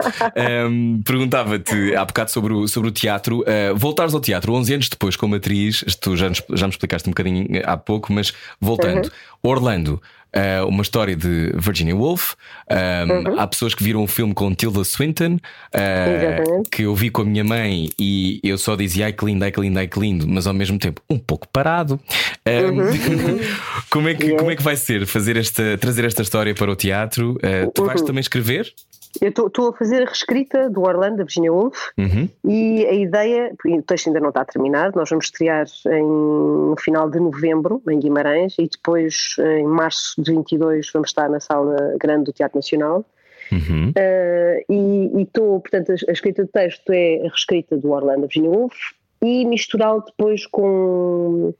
Um, 0.69 1.01
Perguntava-te 1.01 1.95
há 1.95 2.05
bocado 2.05 2.33
sobre 2.33 2.53
o, 2.55 2.67
sobre 2.67 2.89
o 2.89 2.93
teatro. 2.93 3.43
Uh, 3.43 3.77
voltares 3.77 4.15
ao 4.15 4.21
teatro 4.21 4.53
11 4.53 4.75
anos 4.75 4.89
depois 4.89 5.15
como 5.15 5.37
atriz. 5.37 5.85
Tu 6.01 6.17
já, 6.17 6.29
nos, 6.29 6.43
já 6.53 6.67
me 6.67 6.73
explicaste 6.73 7.09
um 7.09 7.13
bocadinho 7.13 7.47
há 7.65 7.77
pouco, 7.77 8.13
mas 8.13 8.33
voltando. 8.61 9.05
Uhum. 9.05 9.51
Orlando, 9.51 10.03
uh, 10.37 10.67
uma 10.69 10.83
história 10.83 11.17
de 11.17 11.53
Virginia 11.57 11.97
Woolf. 11.97 12.35
Um, 12.71 13.31
uhum. 13.31 13.41
Há 13.41 13.47
pessoas 13.47 13.75
que 13.75 13.83
viram 13.83 14.03
um 14.03 14.07
filme 14.07 14.35
com 14.35 14.55
Tilda 14.55 14.85
Swinton, 14.85 15.35
uh, 15.37 16.63
que 16.71 16.83
eu 16.83 16.95
vi 16.95 17.11
com 17.11 17.23
a 17.23 17.25
minha 17.25 17.45
mãe 17.45 17.91
e 17.99 18.41
eu 18.45 18.59
só 18.59 18.77
dizia 18.77 19.07
ai 19.07 19.13
que 19.13 19.25
lindo, 19.25 19.45
ai 19.45 19.51
que 19.51 19.61
lindo, 19.61 19.79
ai 19.79 19.87
que 19.87 19.99
lindo, 19.99 20.29
mas 20.29 20.47
ao 20.47 20.55
mesmo 20.55 20.79
tempo 20.79 21.01
um 21.09 21.19
pouco 21.19 21.49
parado. 21.49 21.99
Um, 22.47 22.81
uhum. 22.81 23.39
como, 23.91 24.09
é 24.09 24.15
que, 24.15 24.25
yeah. 24.25 24.39
como 24.39 24.51
é 24.51 24.57
que 24.57 24.63
vai 24.63 24.77
ser 24.77 25.07
fazer 25.07 25.37
esta, 25.37 25.79
trazer 25.79 26.05
esta 26.05 26.23
história 26.23 26.55
para 26.55 26.71
o 26.71 26.77
teatro? 26.77 27.33
Uh, 27.37 27.71
tu 27.73 27.85
vais 27.85 28.01
uhum. 28.01 28.07
também 28.07 28.21
escrever? 28.21 28.73
Eu 29.21 29.29
estou 29.29 29.69
a 29.69 29.73
fazer 29.73 30.03
a 30.03 30.07
reescrita 30.07 30.69
do 30.69 30.83
Orlando, 30.83 31.19
da 31.19 31.25
Virginia 31.25 31.53
Woolf, 31.53 31.91
uhum. 31.99 32.29
e 32.45 32.87
a 32.87 32.93
ideia, 32.93 33.53
o 33.65 33.83
texto 33.83 34.09
ainda 34.09 34.21
não 34.21 34.29
está 34.29 34.45
terminado, 34.45 34.97
nós 34.97 35.09
vamos 35.09 35.27
estrear 35.27 35.67
em, 35.87 36.03
no 36.03 36.77
final 36.79 37.09
de 37.11 37.19
novembro, 37.19 37.83
em 37.89 37.99
Guimarães, 37.99 38.55
e 38.59 38.69
depois, 38.69 39.37
em 39.39 39.65
março 39.65 40.21
de 40.21 40.33
22, 40.33 40.91
vamos 40.93 41.11
estar 41.11 41.29
na 41.29 41.41
sala 41.41 41.95
grande 41.99 42.25
do 42.25 42.33
Teatro 42.33 42.59
Nacional. 42.59 43.05
Uhum. 43.53 43.91
Uh, 43.91 44.73
e 44.73 45.23
estou, 45.23 45.61
portanto, 45.61 45.91
a, 45.93 45.95
a, 45.95 46.13
escrita 46.13 46.45
do 46.45 46.51
texto 46.51 46.91
é 46.91 47.19
a 47.21 47.29
reescrita 47.29 47.77
do 47.77 47.93
Orlando, 47.93 48.23
da 48.23 48.27
Virginia 48.27 48.51
Woolf, 48.51 48.75
e 49.23 49.45
misturá-lo 49.45 50.03
depois 50.05 50.47
com 50.47 51.55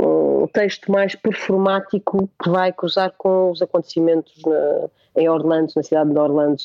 um 0.00 0.46
texto 0.52 0.90
mais 0.90 1.14
performático 1.14 2.28
que 2.42 2.50
vai 2.50 2.72
cruzar 2.72 3.12
com 3.16 3.50
os 3.50 3.60
acontecimentos 3.60 4.32
na, 4.44 4.88
em 5.16 5.28
Orlando, 5.28 5.72
na 5.76 5.82
cidade 5.82 6.10
de 6.10 6.18
Orlando, 6.18 6.60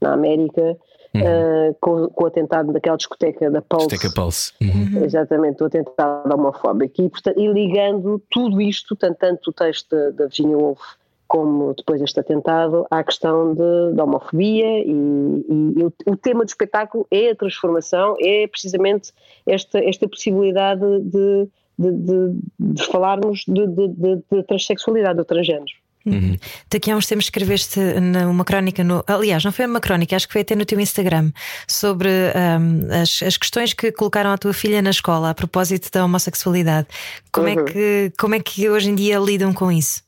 na 0.00 0.12
América, 0.12 0.76
uhum. 1.14 1.20
uh, 1.20 1.76
com, 1.80 2.08
com, 2.08 2.24
o 2.24 2.26
atentado 2.26 2.72
daquela 2.72 2.96
discoteca 2.96 3.50
da 3.50 3.60
Pulse. 3.62 3.88
Discoteca 3.88 4.14
Pulse. 4.14 4.52
Uhum. 4.62 5.04
Exatamente, 5.04 5.62
o 5.62 5.66
atentado 5.66 6.32
homofóbico. 6.32 7.02
E, 7.02 7.08
portanto, 7.08 7.38
e 7.38 7.46
ligando 7.48 8.22
tudo 8.30 8.60
isto, 8.60 8.96
tanto, 8.96 9.18
tanto 9.18 9.50
o 9.50 9.52
texto 9.52 10.12
da 10.12 10.26
Virginia 10.26 10.56
Woolf 10.56 10.80
como 11.30 11.74
depois 11.74 12.02
este 12.02 12.18
atentado, 12.18 12.84
à 12.90 13.04
questão 13.04 13.54
de, 13.54 13.94
de 13.94 14.02
homofobia 14.02 14.80
e, 14.80 14.90
e, 14.90 15.78
e 15.78 15.84
o, 15.84 15.92
o, 16.06 16.16
tema 16.16 16.44
do 16.44 16.48
espetáculo 16.48 17.06
é 17.08 17.30
a 17.30 17.36
transformação, 17.36 18.16
é 18.20 18.48
precisamente 18.48 19.12
esta, 19.46 19.78
esta 19.78 20.08
possibilidade 20.08 20.80
de, 21.02 21.48
de, 21.78 21.92
de, 21.92 22.40
de 22.58 22.84
falarmos 22.84 23.44
de, 23.46 23.64
de, 23.64 23.88
de 24.28 24.42
transexualidade, 24.42 25.18
do 25.18 25.24
transgênero. 25.24 25.70
Uhum. 26.06 26.36
Daqui 26.70 26.90
a 26.90 26.96
uns 26.96 27.06
tempos 27.06 27.26
escreveste 27.26 27.78
numa 27.78 28.44
crónica, 28.44 28.82
no, 28.82 29.04
aliás, 29.06 29.44
não 29.44 29.52
foi 29.52 29.66
uma 29.66 29.80
crónica, 29.80 30.16
acho 30.16 30.26
que 30.26 30.32
foi 30.32 30.42
até 30.42 30.54
no 30.54 30.64
teu 30.64 30.80
Instagram, 30.80 31.30
sobre 31.68 32.08
um, 32.08 33.02
as, 33.02 33.22
as 33.22 33.36
questões 33.36 33.74
que 33.74 33.92
colocaram 33.92 34.30
à 34.30 34.38
tua 34.38 34.52
filha 34.52 34.80
na 34.80 34.90
escola 34.90 35.30
a 35.30 35.34
propósito 35.34 35.90
da 35.92 36.04
homossexualidade. 36.04 36.88
Como, 37.32 37.48
é 37.48 37.54
uhum. 37.54 37.60
é, 37.60 37.64
que, 37.64 38.12
como 38.18 38.34
é 38.34 38.40
que 38.40 38.68
hoje 38.68 38.90
em 38.90 38.94
dia 38.94 39.18
lidam 39.18 39.52
com 39.52 39.70
isso? 39.70 40.02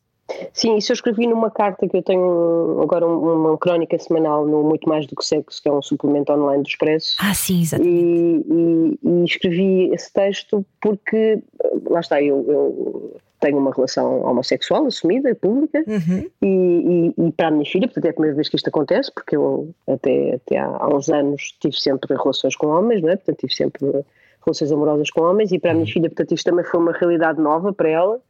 Sim, 0.55 0.77
isso 0.77 0.93
eu 0.93 0.95
escrevi 0.95 1.27
numa 1.27 1.51
carta 1.51 1.87
que 1.87 1.97
eu 1.97 2.03
tenho 2.03 2.81
agora 2.81 3.07
uma 3.07 3.59
crónica 3.59 3.99
semanal 3.99 4.47
no 4.47 4.63
Muito 4.63 4.89
Mais 4.89 5.07
do 5.07 5.15
que 5.15 5.25
Sexo, 5.25 5.63
que 5.63 5.69
é 5.69 5.73
um 5.73 5.83
suplemento 5.83 6.33
online 6.33 6.63
do 6.63 6.69
Expresso. 6.69 7.17
Ah, 7.21 7.35
sim, 7.35 7.61
exatamente. 7.61 7.95
E, 7.95 8.99
e, 9.03 9.09
e 9.09 9.25
escrevi 9.25 9.91
esse 9.93 10.11
texto 10.13 10.65
porque, 10.81 11.43
lá 11.91 12.01
está, 12.01 12.23
eu, 12.23 12.45
eu 12.49 13.21
tenho 13.43 13.59
uma 13.59 13.73
relação 13.73 14.23
homossexual 14.23 14.87
assumida, 14.87 15.35
pública, 15.35 15.85
uhum. 15.87 16.31
e, 16.41 17.13
e, 17.19 17.27
e, 17.27 17.33
para 17.33 17.49
a 17.49 17.51
minha 17.51 17.67
filha, 17.67 17.89
portanto 17.89 18.07
é 18.07 18.11
a 18.11 18.13
primeira 18.13 18.37
vez 18.37 18.49
que 18.49 18.57
isto 18.57 18.69
acontece, 18.69 19.13
porque 19.13 19.37
eu 19.37 19.69
até, 19.87 20.37
até 20.37 20.59
há, 20.59 20.89
uns 20.89 21.11
anos 21.11 21.55
tive 21.61 21.79
sempre 21.79 22.15
relações 22.15 22.55
com 22.55 22.69
homens, 22.69 23.03
não 23.03 23.11
é? 23.11 23.17
portanto 23.17 23.39
tive 23.39 23.53
sempre 23.53 24.05
relações 24.45 24.71
amorosas 24.71 25.11
com 25.11 25.23
homens, 25.23 25.51
e 25.51 25.59
para 25.59 25.73
a 25.73 25.75
minha 25.75 25.85
uhum. 25.85 25.93
filha, 25.93 26.09
portanto 26.09 26.33
isto 26.33 26.49
também 26.49 26.65
foi 26.65 26.81
uma 26.81 26.93
realidade 26.93 27.41
nova 27.41 27.73
para 27.73 27.89
ela, 27.89 28.21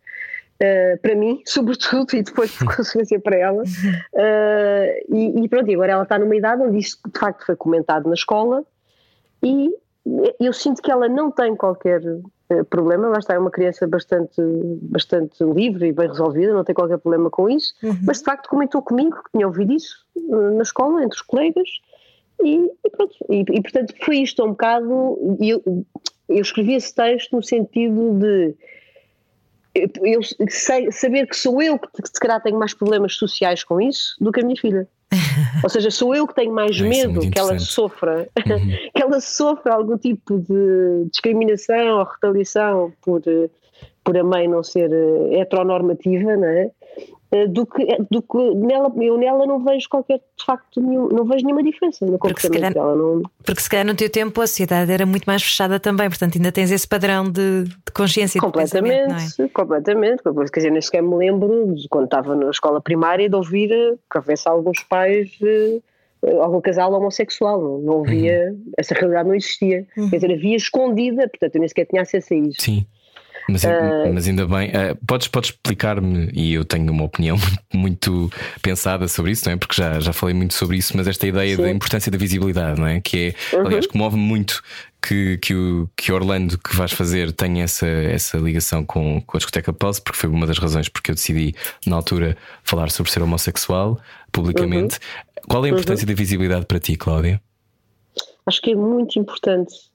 Uh, 0.60 0.96
para 1.00 1.16
mim, 1.16 1.42
sobretudo, 1.44 2.14
e 2.14 2.22
depois 2.22 2.56
por 2.56 2.76
consequência 2.76 3.18
para 3.18 3.36
ela. 3.36 3.64
Uh, 3.64 5.12
e, 5.12 5.42
e, 5.42 5.48
pronto, 5.48 5.68
e 5.68 5.74
agora 5.74 5.90
ela 5.90 6.02
está 6.04 6.16
numa 6.20 6.36
idade 6.36 6.62
onde 6.62 6.78
isso 6.78 6.98
de 7.12 7.18
facto 7.18 7.44
foi 7.44 7.56
comentado 7.56 8.06
na 8.06 8.14
escola 8.14 8.62
e 9.42 9.74
eu 10.38 10.52
sinto 10.52 10.80
que 10.80 10.90
ela 10.90 11.08
não 11.08 11.32
tem 11.32 11.56
qualquer 11.56 12.00
problema, 12.68 13.08
lá 13.08 13.18
está, 13.18 13.34
é 13.34 13.38
uma 13.38 13.50
criança 13.50 13.86
bastante, 13.86 14.40
bastante 14.82 15.42
livre 15.44 15.88
e 15.88 15.92
bem 15.92 16.08
resolvida, 16.08 16.52
não 16.52 16.64
tem 16.64 16.74
qualquer 16.74 16.98
problema 16.98 17.30
com 17.30 17.48
isso, 17.48 17.74
uhum. 17.82 17.98
mas 18.04 18.18
de 18.18 18.24
facto 18.24 18.48
comentou 18.48 18.82
comigo 18.82 19.16
que 19.16 19.32
tinha 19.32 19.46
ouvido 19.46 19.72
isso 19.72 20.04
na 20.56 20.62
escola, 20.62 21.02
entre 21.02 21.16
os 21.16 21.22
colegas, 21.22 21.68
e, 22.42 22.70
e 22.84 22.90
pronto, 22.90 23.14
e, 23.28 23.40
e, 23.40 23.62
portanto 23.62 23.94
foi 24.04 24.18
isto 24.18 24.44
um 24.44 24.50
bocado, 24.50 25.36
eu, 25.40 25.62
eu 26.28 26.40
escrevi 26.40 26.74
esse 26.74 26.94
texto 26.94 27.36
no 27.36 27.42
sentido 27.42 28.18
de 28.18 28.54
eu 29.74 30.20
sei, 30.48 30.92
saber 30.92 31.26
que 31.26 31.36
sou 31.36 31.62
eu 31.62 31.78
que 31.78 31.88
se 32.04 32.20
calhar 32.20 32.42
tenho 32.42 32.58
mais 32.58 32.74
problemas 32.74 33.14
sociais 33.14 33.64
com 33.64 33.80
isso 33.80 34.16
do 34.20 34.30
que 34.30 34.40
a 34.40 34.44
minha 34.44 34.60
filha. 34.60 34.86
Ou 35.62 35.68
seja, 35.68 35.90
sou 35.90 36.14
eu 36.14 36.26
que 36.26 36.34
tenho 36.34 36.52
mais 36.52 36.80
é 36.80 36.82
medo 36.82 37.20
que 37.30 37.38
ela 37.38 37.58
sofra, 37.58 38.28
uhum. 38.36 38.68
que 38.94 39.02
ela 39.02 39.20
sofra 39.20 39.74
algum 39.74 39.96
tipo 39.96 40.38
de 40.38 41.06
discriminação 41.10 41.98
ou 41.98 42.04
retaliação 42.04 42.92
por, 43.02 43.22
por 44.02 44.16
a 44.16 44.24
mãe 44.24 44.48
não 44.48 44.62
ser 44.62 44.90
eh, 44.92 45.40
heteronormativa, 45.40 46.36
não 46.36 46.48
é? 46.48 46.70
Eh, 47.32 47.46
do 47.46 47.64
que, 47.64 47.86
do 48.10 48.20
que 48.20 48.54
nela, 48.54 48.92
eu 49.00 49.16
nela 49.16 49.46
não 49.46 49.64
vejo 49.64 49.88
qualquer, 49.88 50.18
de 50.18 50.44
facto, 50.44 50.82
nenhum, 50.82 51.08
não 51.08 51.24
vejo 51.24 51.42
nenhuma 51.46 51.62
diferença 51.62 52.04
no 52.04 52.18
comportamento 52.18 52.74
dela. 52.74 52.94
Não... 52.94 53.22
Porque 53.42 53.62
se 53.62 53.70
calhar 53.70 53.86
no 53.86 53.94
teu 53.94 54.10
tempo 54.10 54.38
a 54.42 54.46
sociedade 54.46 54.92
era 54.92 55.06
muito 55.06 55.24
mais 55.24 55.42
fechada 55.42 55.80
também, 55.80 56.10
portanto 56.10 56.36
ainda 56.36 56.52
tens 56.52 56.70
esse 56.70 56.86
padrão 56.86 57.24
de, 57.24 57.64
de 57.64 57.92
consciência 57.94 58.38
Completamente, 58.38 59.36
de 59.36 59.42
é? 59.44 59.48
completamente. 59.48 60.22
Quer 60.22 60.60
dizer, 60.60 60.70
nem 60.70 60.82
sequer 60.82 61.02
me 61.02 61.16
lembro, 61.16 61.74
quando 61.88 62.04
estava 62.04 62.36
na 62.36 62.50
escola 62.50 62.82
primária, 62.82 63.26
de 63.30 63.34
ouvir 63.34 63.70
que 64.10 64.18
houvesse 64.18 64.46
alguns 64.46 64.82
pais. 64.82 65.30
Eh, 65.42 65.80
algum 66.40 66.60
casal 66.60 66.92
homossexual, 66.92 67.60
não, 67.60 67.78
não 67.78 68.04
havia, 68.04 68.52
uhum. 68.52 68.72
essa 68.78 68.94
realidade 68.94 69.28
não 69.28 69.34
existia. 69.34 69.86
Uhum. 69.96 70.08
Quer 70.10 70.16
dizer, 70.16 70.32
havia 70.32 70.56
escondida, 70.56 71.28
portanto 71.28 71.56
eu 71.56 71.60
nem 71.60 71.68
sequer 71.68 71.86
tinha 71.86 72.02
acesso 72.02 72.34
a 72.34 72.36
isso. 72.36 72.60
Sim. 72.60 72.86
Mas, 73.48 73.64
uh, 73.64 74.12
mas 74.12 74.28
ainda 74.28 74.46
bem, 74.46 74.70
uh, 74.70 74.96
podes, 75.06 75.28
podes 75.28 75.50
explicar-me, 75.50 76.30
e 76.32 76.54
eu 76.54 76.64
tenho 76.64 76.90
uma 76.90 77.04
opinião 77.04 77.36
muito 77.74 78.30
pensada 78.60 79.08
sobre 79.08 79.32
isso, 79.32 79.46
não 79.46 79.54
é? 79.54 79.56
Porque 79.56 79.74
já, 79.74 80.00
já 80.00 80.12
falei 80.12 80.34
muito 80.34 80.54
sobre 80.54 80.76
isso, 80.76 80.96
mas 80.96 81.06
esta 81.06 81.26
ideia 81.26 81.56
sim. 81.56 81.62
da 81.62 81.70
importância 81.70 82.10
da 82.10 82.18
visibilidade, 82.18 82.80
não 82.80 82.86
é? 82.86 83.00
Que 83.00 83.34
é, 83.52 83.56
uhum. 83.56 83.66
aliás, 83.66 83.86
comove 83.86 84.16
muito 84.16 84.62
que, 85.00 85.38
que, 85.38 85.54
o, 85.54 85.90
que 85.96 86.12
Orlando 86.12 86.56
que 86.56 86.76
vais 86.76 86.92
fazer 86.92 87.32
tenha 87.32 87.64
essa, 87.64 87.86
essa 87.86 88.38
ligação 88.38 88.84
com, 88.84 89.20
com 89.20 89.36
a 89.36 89.38
discoteca 89.38 89.72
Pulse, 89.72 90.00
porque 90.00 90.18
foi 90.18 90.30
uma 90.30 90.46
das 90.46 90.58
razões 90.58 90.88
porque 90.88 91.10
eu 91.10 91.14
decidi, 91.14 91.54
na 91.86 91.96
altura, 91.96 92.36
falar 92.62 92.90
sobre 92.90 93.10
ser 93.10 93.22
homossexual 93.22 94.00
publicamente. 94.30 94.96
Uhum. 94.96 95.42
Qual 95.48 95.66
é 95.66 95.68
a 95.68 95.72
importância 95.72 96.04
uhum. 96.04 96.14
da 96.14 96.14
visibilidade 96.14 96.66
para 96.66 96.78
ti, 96.78 96.96
Cláudia? 96.96 97.40
Acho 98.46 98.60
que 98.60 98.70
é 98.72 98.74
muito 98.76 99.18
importante 99.18 99.91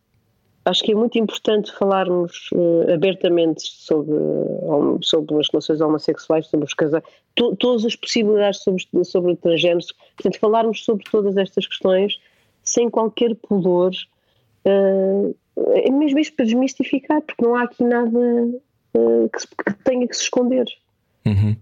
Acho 0.67 0.83
que 0.83 0.91
é 0.91 0.95
muito 0.95 1.17
importante 1.17 1.71
falarmos 1.71 2.49
uh, 2.51 2.93
abertamente 2.93 3.61
sobre, 3.61 4.13
um, 4.13 5.01
sobre 5.01 5.39
as 5.39 5.47
relações 5.49 5.79
homossexuais, 5.79 6.47
sobre 6.47 6.65
os 6.65 6.73
casais, 6.73 7.03
to, 7.35 7.55
todas 7.55 7.85
as 7.85 7.95
possibilidades 7.95 8.61
sobre, 8.61 9.05
sobre 9.05 9.35
transgêneros, 9.37 9.93
portanto, 10.17 10.37
falarmos 10.39 10.83
sobre 10.83 11.05
todas 11.09 11.37
estas 11.37 11.65
questões 11.65 12.19
sem 12.63 12.89
qualquer 12.89 13.33
pudor, 13.35 13.91
uh, 14.65 15.35
é 15.55 15.89
mesmo 15.89 16.19
isto 16.19 16.35
para 16.35 16.43
desmistificar, 16.43 17.21
porque 17.21 17.45
não 17.45 17.55
há 17.55 17.63
aqui 17.63 17.85
nada 17.85 18.19
uh, 18.19 19.29
que, 19.29 19.71
que, 19.71 19.83
tenha 19.85 20.05
que 20.05 20.17
se 20.17 20.23
esconder. 20.23 20.65
Uhum. 21.25 21.55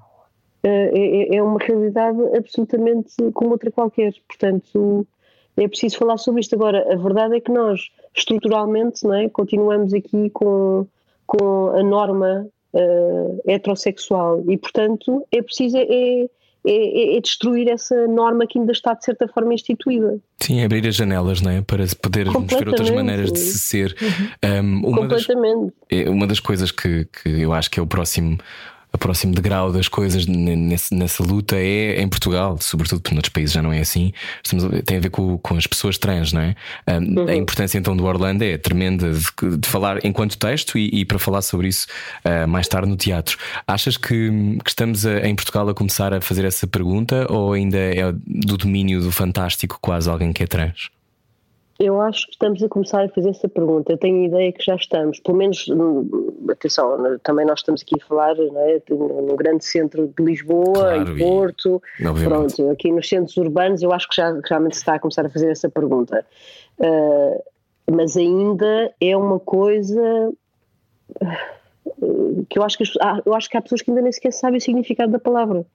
É, 0.64 1.36
é, 1.36 1.44
uma 1.44 1.60
realidade 1.60 2.18
absolutamente 2.36 3.14
como 3.36 3.52
outra 3.52 3.70
qualquer, 3.70 4.16
portanto 4.28 5.06
é 5.58 5.68
preciso 5.68 5.98
falar 5.98 6.18
sobre 6.18 6.42
isto. 6.42 6.56
Agora, 6.56 6.86
a 6.92 6.96
verdade 6.96 7.38
é 7.38 7.40
que 7.40 7.52
nós, 7.52 7.90
estruturalmente, 8.16 9.04
não 9.04 9.14
é, 9.14 9.30
continuamos 9.30 9.94
aqui 9.94 10.30
com, 10.32 10.86
com 11.26 11.70
a 11.70 11.84
norma 11.84 12.48
uh, 12.74 13.42
heterossexual 13.48 14.44
e, 14.50 14.58
portanto, 14.58 15.26
é 15.32 15.42
preciso 15.42 15.78
é, 15.78 15.84
é, 15.84 16.26
é, 16.68 17.18
é, 17.18 17.22
destruir 17.22 17.70
essa 17.70 18.08
norma 18.08 18.46
que 18.48 18.60
ainda 18.60 18.72
está, 18.72 18.94
de 18.94 19.06
certa 19.06 19.28
forma, 19.28 19.54
instituída. 19.54 20.20
Sim, 20.42 20.64
abrir 20.64 20.86
as 20.88 20.96
janelas, 20.96 21.42
não 21.42 21.52
é? 21.52 21.62
Para 21.62 21.86
poder 22.02 22.26
ver 22.26 22.68
outras 22.68 22.90
maneiras 22.90 23.32
de 23.32 23.40
se 23.40 23.60
ser. 23.60 23.96
Uhum. 24.02 24.82
Um, 24.84 24.88
uma 24.88 24.98
Completamente. 24.98 25.74
Das, 25.90 26.00
é, 26.00 26.10
uma 26.10 26.28
das 26.28 26.40
coisas 26.40 26.72
que, 26.72 27.06
que 27.06 27.30
eu 27.42 27.54
acho 27.54 27.70
que 27.72 27.80
é 27.80 27.84
o 27.84 27.88
próximo 27.88 28.38
o 28.96 28.98
próximo 28.98 29.34
degrau 29.34 29.72
das 29.72 29.88
coisas 29.88 30.26
nesse, 30.26 30.94
nessa 30.96 31.24
luta 31.24 31.56
é 31.56 32.02
em 32.02 32.08
Portugal, 32.08 32.58
sobretudo 32.60 33.02
porque 33.02 33.14
noutros 33.14 33.32
países 33.32 33.54
já 33.54 33.62
não 33.62 33.72
é 33.72 33.80
assim. 33.80 34.12
Estamos, 34.44 34.82
tem 34.84 34.98
a 34.98 35.00
ver 35.00 35.10
com, 35.10 35.38
com 35.38 35.56
as 35.56 35.68
pessoas 35.68 35.98
trans, 35.98 36.32
não 36.34 36.42
é? 36.42 36.56
Uhum. 36.88 37.28
A 37.28 37.36
importância 37.36 37.78
então 37.78 37.96
do 37.96 38.06
Orlando 38.06 38.44
é 38.44 38.58
tremenda 38.58 39.12
de, 39.12 39.58
de 39.58 39.68
falar 39.68 40.04
enquanto 40.06 40.38
texto 40.38 40.78
e, 40.78 41.02
e, 41.02 41.06
para 41.06 41.20
falar 41.20 41.42
sobre 41.42 41.68
isso 41.68 41.88
uh, 42.24 42.48
mais 42.48 42.68
tarde 42.68 42.90
no 42.90 42.96
teatro. 42.96 43.38
Achas 43.68 43.98
que, 43.98 44.58
que 44.64 44.70
estamos 44.70 45.06
a, 45.06 45.28
em 45.28 45.36
Portugal 45.36 45.68
a 45.70 45.74
começar 45.74 46.14
a 46.14 46.22
fazer 46.22 46.46
essa 46.46 46.66
pergunta 46.66 47.28
ou 47.30 47.54
ainda 47.54 47.78
é 47.78 48.12
do 48.12 48.58
domínio 48.58 49.02
do 49.02 49.12
fantástico 49.12 49.78
quase 49.82 50.10
alguém 50.10 50.32
que 50.32 50.44
é 50.44 50.48
trans? 50.48 50.95
Eu 51.78 52.00
acho 52.00 52.26
que 52.28 52.32
estamos 52.32 52.64
a 52.64 52.70
começar 52.70 53.04
a 53.04 53.10
fazer 53.10 53.30
essa 53.30 53.50
pergunta. 53.50 53.92
Eu 53.92 53.98
tenho 53.98 54.24
a 54.24 54.28
ideia 54.28 54.52
que 54.54 54.64
já 54.64 54.76
estamos, 54.76 55.20
pelo 55.20 55.38
menos, 55.38 55.68
hum, 55.68 56.08
atenção, 56.50 57.20
também 57.22 57.46
nós 57.46 57.60
estamos 57.60 57.82
aqui 57.82 57.96
a 58.02 58.06
falar 58.06 58.36
é, 58.40 58.82
no 58.90 59.36
grande 59.36 59.66
centro 59.66 60.08
de 60.18 60.24
Lisboa, 60.24 60.74
claro, 60.74 61.12
em 61.12 61.18
Porto, 61.18 61.82
pronto, 62.24 62.70
aqui 62.70 62.92
nos 62.92 63.10
centros 63.10 63.36
urbanos, 63.36 63.84
eu 63.84 63.92
acho 63.92 64.08
que 64.08 64.16
já 64.16 64.40
realmente 64.46 64.78
se 64.78 64.84
está 64.84 64.96
a 64.96 65.00
começar 65.00 65.26
a 65.26 65.30
fazer 65.30 65.52
essa 65.52 65.70
pergunta. 65.70 66.26
Uh, 66.80 67.44
mas 67.92 68.16
ainda 68.16 68.94
é 69.02 69.16
uma 69.18 69.40
coisa 69.40 70.32
uh, 71.22 72.46
que 72.50 72.58
eu 72.58 72.64
acho 72.64 72.78
que, 72.78 72.84
eu 73.26 73.34
acho 73.34 73.50
que 73.50 73.58
há 73.58 73.62
pessoas 73.62 73.82
que 73.82 73.92
ainda 73.92 74.02
nem 74.02 74.12
sequer 74.14 74.32
sabem 74.32 74.60
o 74.60 74.62
significado 74.62 75.12
da 75.12 75.20
palavra. 75.20 75.66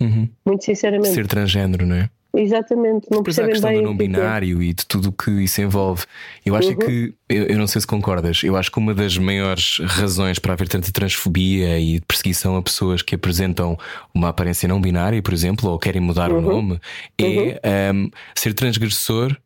Uhum. 0.00 0.28
Muito 0.44 0.64
sinceramente. 0.64 1.14
Ser 1.14 1.28
transgênero, 1.28 1.86
não 1.86 1.94
é? 1.94 2.10
Exatamente, 2.34 3.06
não 3.10 3.18
Depois 3.18 3.38
há 3.38 3.44
a 3.44 3.46
questão 3.46 3.72
do 3.72 3.82
não 3.82 3.96
binário 3.96 4.60
e 4.60 4.72
de 4.72 4.84
tudo 4.84 5.10
o 5.10 5.12
que 5.12 5.30
isso 5.42 5.60
envolve. 5.60 6.04
Eu 6.44 6.56
acho 6.56 6.70
uhum. 6.70 6.76
que, 6.76 7.14
eu, 7.28 7.44
eu, 7.44 7.58
não 7.58 7.66
sei 7.66 7.80
se 7.80 7.86
concordas, 7.86 8.42
eu 8.42 8.56
acho 8.56 8.72
que 8.72 8.78
uma 8.78 8.92
das 8.92 9.16
maiores 9.16 9.78
razões 9.84 10.38
para 10.38 10.52
haver 10.52 10.68
tanta 10.68 10.90
transfobia 10.90 11.78
e 11.78 12.00
perseguição 12.00 12.56
a 12.56 12.62
pessoas 12.62 13.02
que 13.02 13.14
apresentam 13.14 13.78
uma 14.12 14.30
aparência 14.30 14.68
não 14.68 14.80
binária, 14.80 15.22
por 15.22 15.32
exemplo, 15.32 15.70
ou 15.70 15.78
querem 15.78 16.02
mudar 16.02 16.32
uhum. 16.32 16.38
o 16.38 16.40
nome, 16.40 16.80
é 17.18 17.92
uhum. 17.92 18.04
um, 18.04 18.10
ser 18.34 18.52
transgressor 18.52 19.36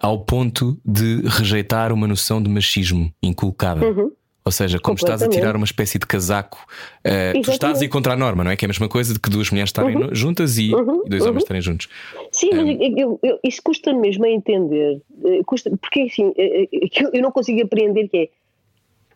ao 0.00 0.24
ponto 0.24 0.78
de 0.84 1.22
rejeitar 1.26 1.92
uma 1.92 2.06
noção 2.06 2.42
de 2.42 2.48
machismo 2.48 3.12
inculcada. 3.22 3.84
Uhum. 3.84 4.10
Ou 4.48 4.52
seja, 4.52 4.78
como 4.80 4.96
estás 4.96 5.22
a 5.22 5.28
tirar 5.28 5.54
uma 5.54 5.66
espécie 5.66 5.98
de 5.98 6.06
casaco, 6.06 6.58
eh, 7.04 7.34
tu 7.44 7.50
estás 7.50 7.82
a 7.82 7.84
ir 7.84 7.88
contra 7.90 8.14
a 8.14 8.16
norma, 8.16 8.42
não 8.42 8.50
é? 8.50 8.56
Que 8.56 8.64
é 8.64 8.66
a 8.66 8.70
mesma 8.70 8.88
coisa 8.88 9.12
de 9.12 9.20
que 9.20 9.28
duas 9.28 9.50
mulheres 9.50 9.68
estarem 9.68 9.94
no- 9.94 10.14
juntas 10.14 10.56
e, 10.56 10.74
Uhum, 10.74 11.02
e 11.04 11.08
dois 11.10 11.22
uhum. 11.22 11.28
homens 11.28 11.42
estarem 11.42 11.60
juntos. 11.60 11.86
Sim, 12.32 12.48
mas 12.54 12.66
eu- 12.80 12.96
eu- 12.96 13.20
eu- 13.22 13.38
isso 13.44 13.60
custa 13.62 13.92
mesmo 13.92 14.24
a 14.24 14.30
entender. 14.30 15.02
eh, 15.24 15.40
Custa, 15.44 15.70
porque 15.76 16.00
assim, 16.00 16.32
eh, 16.38 16.66
que 16.90 17.04
eu- 17.04 17.10
eu 17.12 17.20
não 17.20 17.30
consigo 17.30 17.60
apreender 17.62 18.08
que 18.08 18.16
é. 18.16 18.28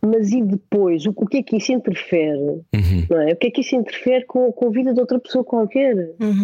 Mas 0.04 0.32
e 0.32 0.42
depois? 0.42 1.06
O, 1.06 1.12
o 1.16 1.26
que 1.26 1.38
é 1.38 1.42
que 1.42 1.56
isso 1.56 1.72
interfere? 1.72 2.38
Uhum. 2.38 3.06
Não 3.08 3.20
é? 3.22 3.32
O 3.32 3.36
que 3.36 3.46
é 3.46 3.50
que 3.50 3.60
isso 3.62 3.74
interfere 3.74 4.24
com, 4.26 4.52
com 4.52 4.66
a 4.66 4.70
vida 4.70 4.92
de 4.92 5.00
outra 5.00 5.18
pessoa 5.18 5.42
qualquer? 5.44 5.94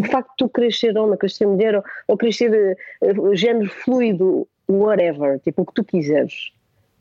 O 0.01 0.05
facto 0.05 0.31
de 0.31 0.37
tu 0.39 0.49
queres 0.49 0.79
ser 0.81 0.97
homem, 0.97 1.19
queres 1.19 1.37
ser 1.37 1.47
mulher 1.47 1.75
ou, 1.77 1.83
ou 2.07 2.17
queres 2.17 2.37
ser 2.39 2.55
eh, 2.55 3.15
género 3.35 3.69
fluido, 3.69 4.47
whatever, 4.69 5.41
tipo 5.41 5.63
o 5.63 5.67
que 5.67 5.75
tu 5.75 5.83
quiseres, 5.85 6.53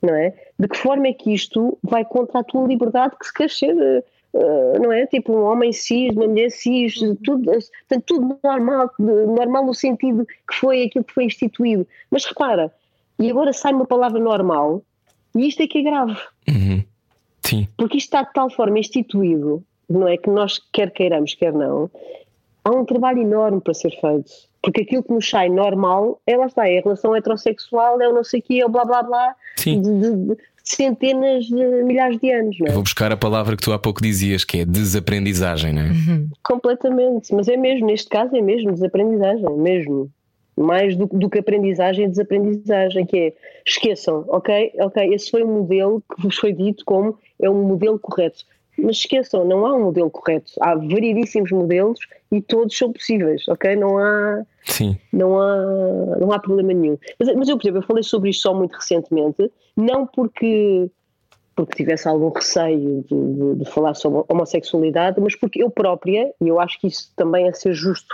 não 0.02 0.16
é? 0.16 0.34
De 0.60 0.68
que 0.68 0.78
forma 0.78 1.08
é 1.08 1.14
que 1.14 1.34
isto 1.34 1.78
vai 1.84 2.06
contra 2.06 2.40
a 2.40 2.44
tua 2.44 2.68
liberdade 2.68 3.16
que 3.20 3.26
se 3.26 3.34
queres 3.34 3.58
ser, 3.58 3.76
eh, 3.78 4.04
eh, 4.34 4.80
não 4.80 4.92
é? 4.92 5.06
Tipo 5.08 5.34
um 5.34 5.44
homem 5.44 5.72
cis, 5.72 6.16
uma 6.16 6.28
mulher 6.28 6.50
cis, 6.52 6.96
tudo, 7.24 7.52
eh, 7.52 7.60
portanto, 7.88 8.04
tudo 8.06 8.40
normal, 8.44 8.92
normal 9.00 9.66
no 9.66 9.74
sentido 9.74 10.26
que 10.26 10.56
foi 10.56 10.84
aquilo 10.84 11.06
que 11.06 11.14
foi 11.14 11.26
instituído. 11.26 11.88
Mas 12.12 12.26
repara, 12.26 12.72
e 13.20 13.30
agora 13.30 13.54
sai 13.54 13.74
uma 13.74 13.86
palavra 13.86 14.20
normal, 14.20 14.84
e 15.36 15.48
isto 15.48 15.62
é 15.62 15.68
que 15.68 15.80
é 15.80 15.82
grave. 15.82 16.18
Uhum. 16.48 16.84
Sim. 17.44 17.68
Porque 17.78 17.98
isto 17.98 18.08
está 18.08 18.24
de 18.24 18.34
tal 18.34 18.50
forma 18.50 18.80
instituído, 18.80 19.64
não 19.90 20.08
é? 20.08 20.18
Que 20.18 20.30
nós, 20.30 20.60
quer 20.72 20.92
queiramos, 20.92 21.34
quer 21.34 21.54
não, 21.54 21.90
há 22.64 22.72
um 22.72 22.86
trabalho 22.86 23.22
enorme 23.22 23.62
para 23.62 23.74
ser 23.74 23.92
feito. 23.92 24.32
Porque 24.68 24.82
aquilo 24.82 25.02
que 25.02 25.14
nos 25.14 25.30
sai 25.30 25.48
normal, 25.48 26.20
é 26.28 26.36
lá 26.36 26.46
está, 26.48 26.68
é 26.68 26.80
a 26.80 26.82
relação 26.82 27.16
heterossexual, 27.16 28.02
é 28.02 28.10
o 28.10 28.14
não 28.14 28.24
sei 28.24 28.42
o 28.42 28.44
quê, 28.44 28.56
é 28.60 28.66
o 28.66 28.70
blá 28.70 28.84
blá 28.84 29.02
blá, 29.02 29.34
de, 29.56 29.62
Sim. 29.64 29.82
de- 29.82 30.02
de 30.02 30.38
centenas 30.62 31.46
de 31.46 31.56
milhares 31.84 32.20
de 32.20 32.30
anos, 32.30 32.58
não 32.60 32.68
Eu 32.68 32.72
é? 32.72 32.74
vou 32.74 32.84
buscar 32.84 33.10
a 33.10 33.16
palavra 33.16 33.56
que 33.56 33.64
tu 33.64 33.72
há 33.72 33.80
pouco 33.80 34.02
dizias, 34.02 34.44
que 34.44 34.60
é 34.60 34.66
desaprendizagem, 34.66 35.72
não 35.72 35.84
é? 35.84 35.88
Completamente. 36.44 37.34
Mas 37.34 37.48
é 37.48 37.56
mesmo, 37.56 37.88
neste 37.88 38.10
caso 38.10 38.36
é 38.36 38.42
mesmo 38.42 38.74
desaprendizagem, 38.74 39.50
mesmo. 39.58 40.10
Mais 40.58 40.96
do, 40.98 41.06
do 41.06 41.30
que 41.30 41.38
aprendizagem 41.40 42.06
é 42.06 42.10
desaprendizagem, 42.10 43.06
que 43.06 43.18
é 43.18 43.34
esqueçam, 43.66 44.26
ok, 44.28 44.74
ok, 44.80 45.14
esse 45.14 45.30
foi 45.30 45.44
um 45.44 45.54
modelo 45.60 46.04
que 46.14 46.22
vos 46.22 46.36
foi 46.36 46.52
dito 46.52 46.84
como 46.84 47.18
é 47.40 47.50
um 47.50 47.64
modelo 47.64 47.98
correto. 48.00 48.44
Mas 48.80 48.98
esqueçam, 48.98 49.44
não 49.46 49.66
há 49.66 49.74
um 49.74 49.86
modelo 49.86 50.10
correto. 50.12 50.52
Há 50.62 50.76
variedíssimos 50.76 51.52
modelos 51.52 52.00
e 52.32 52.42
todos 52.42 52.78
são 52.78 52.92
possíveis, 52.94 53.48
ok? 53.48 53.76
Não 53.76 53.98
há, 53.98 54.44
Sim. 54.66 54.98
não 55.12 55.40
há, 55.40 55.56
não 56.20 56.32
há 56.32 56.40
problema 56.40 56.74
nenhum. 56.74 56.98
Mas, 57.20 57.34
mas 57.36 57.50
eu, 57.50 57.58
por 57.58 57.64
exemplo, 57.64 57.80
eu 57.80 57.88
falei 57.88 58.04
sobre 58.04 58.30
isto 58.30 58.42
só 58.44 58.54
muito 58.54 58.76
recentemente, 58.76 59.52
não 59.76 60.06
porque, 60.06 60.90
porque 61.56 61.76
tivesse 61.76 62.08
algum 62.08 62.30
receio 62.30 63.04
de, 63.10 63.34
de- 63.34 63.56
de 63.64 63.66
falar 63.72 63.94
sobre 63.96 64.20
a 64.20 64.34
homossexualidade, 64.34 65.20
mas 65.20 65.36
porque 65.36 65.64
eu 65.64 65.70
própria, 65.72 66.32
e 66.40 66.48
eu 66.48 66.60
acho 66.60 66.80
que 66.80 66.88
isso 66.88 67.12
também 67.16 67.48
é 67.48 67.54
ser 67.54 67.74
justo 67.74 68.14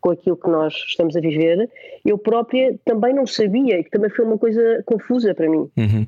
com 0.00 0.10
aquilo 0.10 0.36
que 0.36 0.48
nós 0.50 0.74
estamos 0.88 1.16
a 1.16 1.20
viver, 1.20 1.70
eu 2.04 2.18
própria 2.18 2.76
também 2.84 3.14
não 3.14 3.24
sabia, 3.26 3.78
e 3.78 3.84
que 3.84 3.90
também 3.90 4.10
foi 4.10 4.24
uma 4.24 4.36
coisa 4.36 4.82
confusa 4.84 5.32
para 5.34 5.48
mim 5.48 5.70
Uhum. 5.76 6.06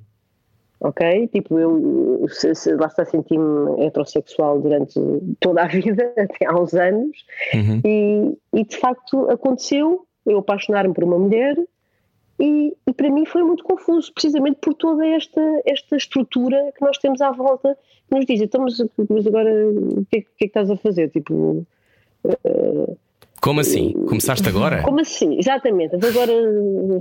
Ok? 0.85 1.29
Tipo, 1.29 1.59
eu 1.59 2.27
se, 2.29 2.55
se, 2.55 2.75
lá 2.75 2.87
está 2.87 3.05
senti-me 3.05 3.85
heterossexual 3.85 4.61
durante 4.61 5.01
toda 5.41 5.63
a 5.63 5.67
vida, 5.69 6.13
até 6.17 6.47
há 6.47 6.55
uns 6.55 6.75
anos, 6.75 7.25
Uhum. 7.55 7.81
e, 7.85 8.39
e 8.61 8.65
de 8.65 8.77
facto 8.77 9.31
aconteceu 9.31 10.07
eu 10.27 10.39
apaixonar-me 10.39 10.95
por 10.95 11.05
uma 11.05 11.19
mulher 11.19 11.57
e, 12.41 12.75
e 12.87 12.93
para 12.93 13.11
mim 13.11 13.27
foi 13.27 13.43
muito 13.43 13.63
confuso, 13.63 14.13
precisamente 14.13 14.59
por 14.61 14.75
toda 14.75 15.07
esta, 15.07 15.41
esta 15.67 15.97
estrutura 15.97 16.73
que 16.77 16.83
nós 16.83 16.99
temos 16.99 17.21
à 17.21 17.31
volta 17.31 17.77
que 18.09 18.15
nos 18.17 18.27
diz, 18.27 18.41
então, 18.41 18.63
mas, 18.63 18.79
mas 19.09 19.27
agora 19.27 19.51
o 19.51 20.05
que, 20.11 20.19
é, 20.19 20.21
que 20.21 20.27
é 20.27 20.39
que 20.39 20.45
estás 20.47 20.71
a 20.71 20.77
fazer? 20.77 21.11
Tipo, 21.11 21.65
Como 23.45 23.61
assim? 23.61 23.93
Começaste 24.09 24.49
agora? 24.49 24.81
como 24.83 25.01
assim? 25.01 25.39
Exatamente, 25.39 25.95
então 25.97 26.09
agora 26.09 26.33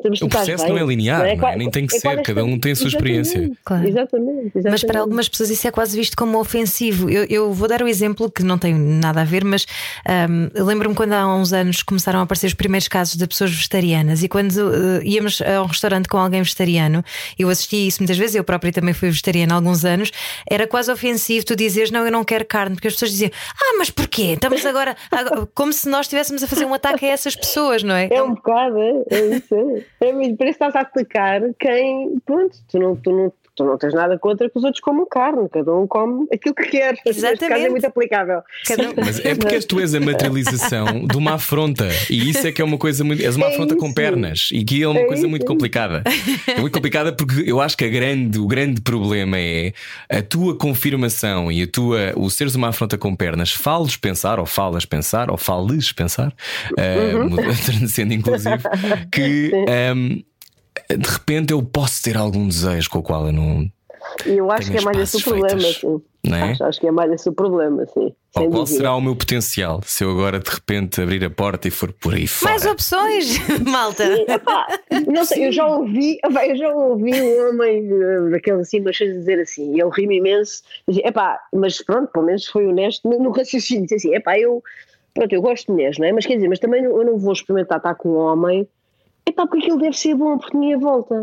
temos 0.01 0.21
O 0.21 0.27
processo 0.27 0.67
não 0.67 0.77
é 0.77 0.83
linear, 0.83 1.19
não 1.19 1.25
é? 1.25 1.37
Qual- 1.37 1.57
Nem 1.57 1.71
tem 1.71 1.87
que 1.87 1.95
é 1.95 1.99
ser, 1.99 2.07
esta- 2.09 2.21
cada 2.21 2.43
um 2.43 2.59
tem 2.59 2.73
a 2.73 2.75
sua 2.75 2.89
experiência. 2.89 3.37
Exatamente, 3.37 3.59
Claro. 3.63 3.87
Exatamente, 3.87 4.51
Mas 4.53 4.61
para 4.63 4.69
exatamente. 4.73 4.97
algumas 4.97 5.29
pessoas 5.29 5.49
isso 5.49 5.65
é 5.65 5.71
quase 5.71 5.97
visto 5.97 6.17
como 6.17 6.37
ofensivo. 6.37 7.09
Eu, 7.09 7.23
eu 7.29 7.53
vou 7.53 7.67
dar 7.69 7.81
o 7.81 7.87
exemplo 7.87 8.29
que 8.29 8.43
não 8.43 8.57
tem 8.57 8.73
nada 8.73 9.21
a 9.21 9.23
ver, 9.23 9.45
mas 9.45 9.65
eu 10.53 10.65
lembro-me 10.65 10.93
quando 10.93 11.13
há 11.13 11.33
uns 11.33 11.53
anos 11.53 11.81
começaram 11.81 12.19
a 12.19 12.23
aparecer 12.23 12.47
os 12.47 12.53
primeiros 12.53 12.89
casos 12.89 13.15
de 13.15 13.25
pessoas 13.25 13.51
vegetarianas 13.51 14.21
e 14.21 14.27
quando 14.27 14.51
eh, 14.51 15.01
íamos 15.05 15.41
a 15.41 15.61
um 15.61 15.65
restaurante 15.67 16.09
com 16.09 16.17
alguém 16.17 16.41
vegetariano, 16.41 17.03
eu 17.39 17.47
assisti 17.47 17.77
a 17.77 17.79
isso 17.87 18.01
muitas 18.01 18.17
vezes, 18.17 18.35
eu 18.35 18.43
própria 18.43 18.71
também 18.73 18.93
fui 18.93 19.09
vegetariana 19.09 19.53
há 19.53 19.55
alguns 19.55 19.85
anos, 19.85 20.11
era 20.49 20.67
quase 20.67 20.91
ofensivo 20.91 21.45
tu 21.45 21.55
dizeres 21.55 21.89
não, 21.89 22.05
eu 22.05 22.11
não 22.11 22.25
quero 22.25 22.43
carne, 22.43 22.75
porque 22.75 22.89
as 22.89 22.95
pessoas 22.95 23.11
diziam 23.11 23.31
ah, 23.55 23.75
mas 23.77 23.89
porquê? 23.89 24.33
Estamos 24.33 24.65
agora, 24.65 24.95
agora- 25.09 25.47
como 25.55 25.71
se 25.71 25.87
nós 25.87 26.07
estivéssemos 26.33 26.43
a 26.43 26.47
fazer 26.47 26.65
um 26.65 26.73
ataque 26.73 27.05
a 27.05 27.09
essas 27.09 27.35
pessoas, 27.35 27.83
não 27.83 27.95
é? 27.95 28.07
É 28.11 28.21
um 28.21 28.33
bocado, 28.33 28.77
é, 28.79 29.35
isso. 29.35 29.55
É, 30.01 30.11
parece 30.11 30.35
que 30.37 30.43
estás 30.49 30.75
a 30.75 30.81
atacar 30.81 31.41
quem. 31.59 32.19
Pronto, 32.25 32.57
tu 32.67 32.79
não, 32.79 32.95
tu, 32.95 33.11
não, 33.11 33.33
tu 33.55 33.63
não 33.63 33.77
tens 33.77 33.93
nada 33.93 34.17
contra 34.17 34.49
que 34.49 34.57
os 34.57 34.63
outros 34.63 34.81
comam 34.81 35.05
carne, 35.09 35.47
cada 35.49 35.73
um 35.73 35.85
come 35.87 36.27
aquilo 36.33 36.55
que 36.55 36.63
quer. 36.65 36.93
Neste 37.05 37.21
caso 37.21 37.25
Exatamente. 37.35 37.65
é 37.65 37.69
muito 37.69 37.85
aplicável. 37.85 38.41
Cada 38.67 38.83
Mas 38.97 39.23
é 39.23 39.35
porque 39.35 39.59
tu 39.61 39.79
és 39.79 39.93
a 39.93 39.99
materialização 39.99 41.05
de 41.05 41.17
uma 41.17 41.33
afronta. 41.35 41.87
E 42.09 42.29
isso 42.29 42.47
é 42.47 42.51
que 42.51 42.61
é 42.61 42.65
uma 42.65 42.77
coisa 42.77 43.03
muito. 43.03 43.23
És 43.23 43.35
uma 43.35 43.47
É 43.47 43.49
afronta 43.53 43.75
com 43.75 43.85
isso. 43.87 43.95
pernas. 43.95 44.49
E 44.51 44.63
que 44.63 44.81
é 44.81 44.87
uma 44.87 44.99
É 44.99 45.05
coisa 45.05 45.21
isso. 45.21 45.29
muito 45.29 45.45
complicada. 45.45 46.03
É 46.47 46.59
muito 46.59 46.73
complicada 46.73 47.13
porque 47.13 47.43
eu 47.45 47.61
acho 47.61 47.77
que 47.77 47.85
a 47.85 47.89
grande, 47.89 48.39
o 48.39 48.47
grande 48.47 48.81
problema 48.81 49.37
é 49.39 49.73
a 50.09 50.21
tua 50.21 50.57
confirmação 50.57 51.51
e 51.51 51.63
a 51.63 51.67
tua, 51.67 52.13
o 52.15 52.29
seres 52.29 52.55
uma 52.55 52.69
afronta 52.69 52.97
com 52.97 53.15
pernas. 53.15 53.51
Fales 53.51 53.95
pensar, 53.95 54.39
ou 54.39 54.45
falas 54.45 54.85
pensar, 54.85 55.29
ou 55.29 55.37
fales 55.37 55.91
pensar, 55.91 56.33
uh, 56.73 57.87
sendo 57.87 58.13
inclusive, 58.13 58.57
que 59.11 59.51
um, 59.95 60.23
de 60.89 61.09
repente 61.09 61.53
eu 61.53 61.63
posso 61.63 62.01
ter 62.03 62.17
algum 62.17 62.47
desejo 62.47 62.89
com 62.89 62.99
o 62.99 63.03
qual 63.03 63.27
eu 63.27 63.33
não. 63.33 63.69
Eu 64.25 64.51
acho 64.51 64.69
que 64.69 64.77
é 64.77 64.81
mais 64.81 64.97
esse 64.97 65.17
o 65.17 65.23
problema, 65.23 65.61
sim. 65.61 66.01
é? 66.25 66.41
Acho, 66.41 66.63
acho 66.65 66.79
que 66.79 66.87
é 66.87 66.91
mais 66.91 67.11
esse 67.11 67.29
o 67.29 67.33
problema, 67.33 67.85
sim. 67.85 68.13
Ou 68.35 68.49
qual 68.49 68.65
será 68.65 68.95
o 68.95 69.01
meu 69.01 69.15
potencial 69.15 69.79
se 69.85 70.03
eu 70.03 70.11
agora 70.11 70.39
de 70.39 70.49
repente 70.49 71.01
abrir 71.01 71.23
a 71.23 71.29
porta 71.29 71.67
e 71.67 71.71
for 71.71 71.93
por 71.93 72.13
aí 72.13 72.27
fora? 72.27 72.51
Mais 72.51 72.65
opções, 72.65 73.37
malta. 73.65 74.03
Epá, 74.03 74.67
não 75.07 75.23
sei, 75.23 75.47
eu 75.47 75.51
já 75.51 75.67
ouvi, 75.67 76.17
epá, 76.23 76.47
eu 76.47 76.55
já 76.55 76.69
ouvi 76.69 77.13
um 77.13 77.49
homem 77.49 77.87
eh, 77.91 78.29
daqueles 78.31 78.61
assim, 78.61 78.81
mas 78.81 78.97
dizer 78.97 79.39
assim, 79.39 79.75
e 79.75 79.81
ele 79.81 79.89
ri-me 79.91 80.17
imenso, 80.17 80.63
dizia, 80.87 81.07
epá, 81.07 81.39
mas 81.53 81.81
pronto, 81.83 82.11
pelo 82.11 82.25
menos 82.25 82.47
foi 82.47 82.65
honesto 82.65 83.07
no, 83.07 83.19
no 83.19 83.31
raciocínio, 83.31 83.83
disse 83.83 83.95
assim, 83.95 84.15
epá, 84.15 84.37
eu, 84.37 84.63
pronto, 85.13 85.31
eu 85.31 85.41
gosto 85.41 85.67
de 85.67 85.71
mulheres, 85.73 85.97
não 85.97 86.07
é? 86.07 86.11
Mas 86.11 86.25
quer 86.25 86.35
dizer, 86.35 86.47
mas 86.47 86.59
também 86.59 86.83
eu 86.83 87.05
não 87.05 87.17
vou 87.17 87.33
experimentar 87.33 87.77
estar 87.77 87.95
com 87.95 88.09
um 88.09 88.17
homem, 88.17 88.67
epá, 89.27 89.47
porque 89.47 89.69
ele 89.69 89.79
deve 89.79 89.97
ser 89.97 90.15
bom 90.15 90.37
por 90.37 90.53
minha 90.53 90.77
volta. 90.77 91.15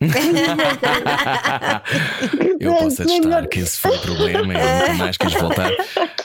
eu 2.60 2.72
posso 2.72 3.02
é 3.02 3.04
atestar 3.04 3.48
que 3.48 3.58
esse 3.58 3.80
foi 3.80 3.96
o 3.96 4.00
problema 4.00 4.54
e 4.54 4.56
eu 4.56 4.78
nunca 4.78 4.94
mais 4.94 5.16
quis 5.16 5.34
voltar. 5.34 5.72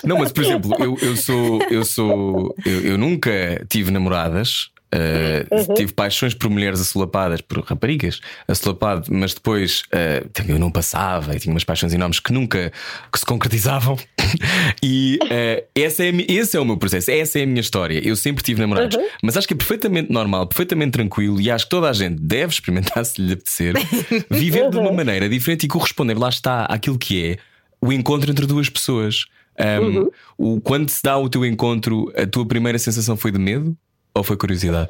Não, 0.04 0.20
mas 0.20 0.32
por 0.32 0.44
exemplo, 0.44 0.76
eu, 0.78 0.96
eu 1.02 1.18
sou. 1.18 1.60
Eu, 1.64 1.84
sou 1.84 2.54
eu, 2.64 2.82
eu 2.82 3.00
nunca 3.00 3.66
tive 3.68 3.90
namoradas. 3.90 4.70
Uh, 4.94 5.74
Tive 5.74 5.94
paixões 5.94 6.34
por 6.34 6.50
mulheres 6.50 6.80
assolapadas, 6.80 7.42
por 7.42 7.60
raparigas 7.64 8.20
assolapado, 8.48 9.08
mas 9.12 9.34
depois 9.34 9.84
uh, 9.94 10.30
eu 10.48 10.60
não 10.60 10.72
passava 10.72 11.36
e 11.36 11.40
tinha 11.40 11.54
umas 11.54 11.64
paixões 11.64 11.94
enormes 11.94 12.20
que 12.20 12.32
nunca 12.32 12.72
que 13.12 13.20
se 13.20 13.26
concretizavam. 13.26 13.98
e 14.82 15.20
uh, 15.24 15.66
essa 15.76 16.04
é, 16.04 16.12
esse 16.28 16.56
é 16.58 16.60
o 16.60 16.66
meu 16.66 16.78
processo, 16.78 17.12
essa 17.12 17.40
é 17.40 17.44
a 17.44 17.46
minha 17.46 17.62
história. 17.62 18.06
Eu 18.06 18.16
sempre 18.16 18.44
tive 18.44 18.62
namorados, 18.62 18.98
mas 19.22 19.38
acho 19.38 19.48
que 19.48 19.54
é 19.54 19.58
perfeitamente 19.58 20.12
normal, 20.12 20.48
perfeitamente 20.48 20.92
tranquilo 20.92 21.42
e 21.42 21.50
acho 21.50 21.66
que 21.66 21.72
toda 21.72 21.90
a 21.90 21.94
gente 21.94 22.22
deve 22.22 22.54
experimentar 22.54 23.04
se 23.06 23.22
lhe 23.22 23.34
apetecer, 23.34 23.74
viver 24.30 24.70
de 24.70 24.78
uma 24.78 24.92
maneira 24.92 25.28
diferente 25.28 25.66
e 25.66 25.68
corresponder, 25.68 26.18
lá 26.18 26.30
está, 26.30 26.66
àquilo 26.66 26.98
que 26.98 27.32
é 27.32 27.38
o 27.82 27.92
encontro 27.92 28.30
entre 28.32 28.46
duas 28.46 28.70
pessoas. 28.70 29.26
Um, 29.60 30.10
o, 30.36 30.62
quando 30.62 30.90
se 30.90 31.02
dá 31.04 31.16
o 31.16 31.30
teu 31.30 31.46
encontro, 31.46 32.12
a 32.18 32.26
tua 32.26 32.44
primeira 32.44 32.80
sensação 32.80 33.16
foi 33.16 33.32
de 33.32 33.38
medo 33.38 33.78
ou 34.16 34.24
foi 34.24 34.38
curiosidade? 34.38 34.90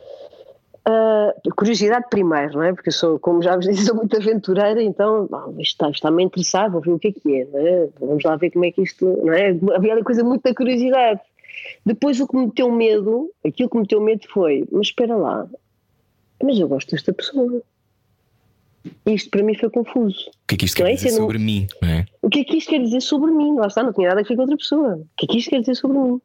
Ah, 0.86 1.34
curiosidade 1.56 2.06
primeiro, 2.10 2.54
não 2.54 2.64
é? 2.64 2.74
Porque 2.74 2.90
eu 2.90 2.94
sou, 2.94 3.18
como 3.20 3.42
já 3.42 3.56
vos 3.56 3.66
disse, 3.68 3.86
sou 3.86 3.96
muito 3.96 4.16
aventureira, 4.18 4.82
então 4.84 5.28
bom, 5.30 5.56
isto 5.60 5.74
está- 5.74 5.90
está-me 5.90 6.24
interessado, 6.24 6.74
vou 6.74 6.82
ver 6.82 6.92
o 6.92 7.00
que 7.00 7.08
é 7.08 7.12
que 7.12 7.36
é, 7.42 7.46
não 7.46 7.60
é? 7.60 7.90
Vamos 8.00 8.24
lá 8.24 8.36
ver 8.36 8.52
como 8.52 8.66
é 8.66 8.72
que 8.72 8.82
isto, 8.82 9.06
não 9.24 9.34
é? 9.34 9.50
Havia 9.76 9.94
ali 9.94 10.04
coisa 10.04 10.24
muito 10.24 10.44
da 10.44 10.54
curiosidade. 10.54 11.20
Depois 11.86 12.20
o 12.20 12.28
que 12.28 12.36
me 12.36 12.46
meteu 12.48 12.70
medo, 12.72 13.30
aquilo 13.46 13.70
que 13.70 13.76
me 13.78 13.82
meteu 13.84 14.02
medo 14.02 14.28
foi, 14.30 14.66
mas 14.72 14.88
espera 14.88 15.16
lá, 15.16 15.48
mas 16.44 16.60
eu 16.60 16.68
gosto 16.68 16.92
desta 16.92 17.14
pessoa. 17.14 17.62
Isto 19.06 19.30
para 19.30 19.44
mim 19.44 19.56
foi 19.56 19.70
confuso. 19.70 20.30
O 20.30 20.48
que 20.48 20.56
é 20.56 20.58
que 20.58 20.66
isto 20.66 20.80
Não 20.80 20.86
quer 20.88 20.92
é? 20.92 20.96
dizer 20.96 21.12
não- 21.12 21.18
sobre 21.20 21.38
mim? 21.38 21.68
Não 21.82 21.88
é? 21.90 22.06
O 22.22 22.30
que 22.30 22.40
é 22.40 22.44
que 22.44 22.58
isto 22.58 22.70
quer 22.70 22.80
dizer 22.80 23.00
sobre 23.02 23.32
mim? 23.32 23.56
Lá 23.56 23.68
está, 23.68 23.82
não 23.82 23.94
tinha 23.94 24.10
nada 24.10 24.20
a 24.20 24.24
ver 24.24 24.36
com 24.36 24.42
outra 24.42 24.58
pessoa. 24.58 24.96
O 24.96 25.08
que 25.16 25.26
é 25.26 25.28
que 25.30 25.38
isto 25.38 25.50
quer 25.50 25.60
dizer 25.62 25.76
sobre 25.76 25.98
mim? 25.98 26.22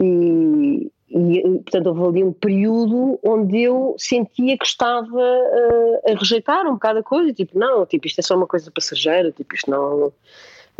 E, 0.00 0.92
e, 1.16 1.42
portanto, 1.60 1.86
houve 1.86 2.08
ali 2.08 2.24
um 2.24 2.32
período 2.32 3.20
onde 3.22 3.62
eu 3.62 3.94
sentia 3.96 4.58
que 4.58 4.66
estava 4.66 5.06
uh, 5.06 6.10
a 6.10 6.18
rejeitar 6.18 6.66
um 6.66 6.72
bocado 6.72 6.98
a 6.98 7.02
coisa, 7.04 7.32
tipo, 7.32 7.56
não, 7.56 7.86
tipo, 7.86 8.08
isto 8.08 8.18
é 8.18 8.22
só 8.22 8.36
uma 8.36 8.48
coisa 8.48 8.68
passageira, 8.72 9.30
tipo, 9.30 9.54
isto 9.54 9.70
não 9.70 10.12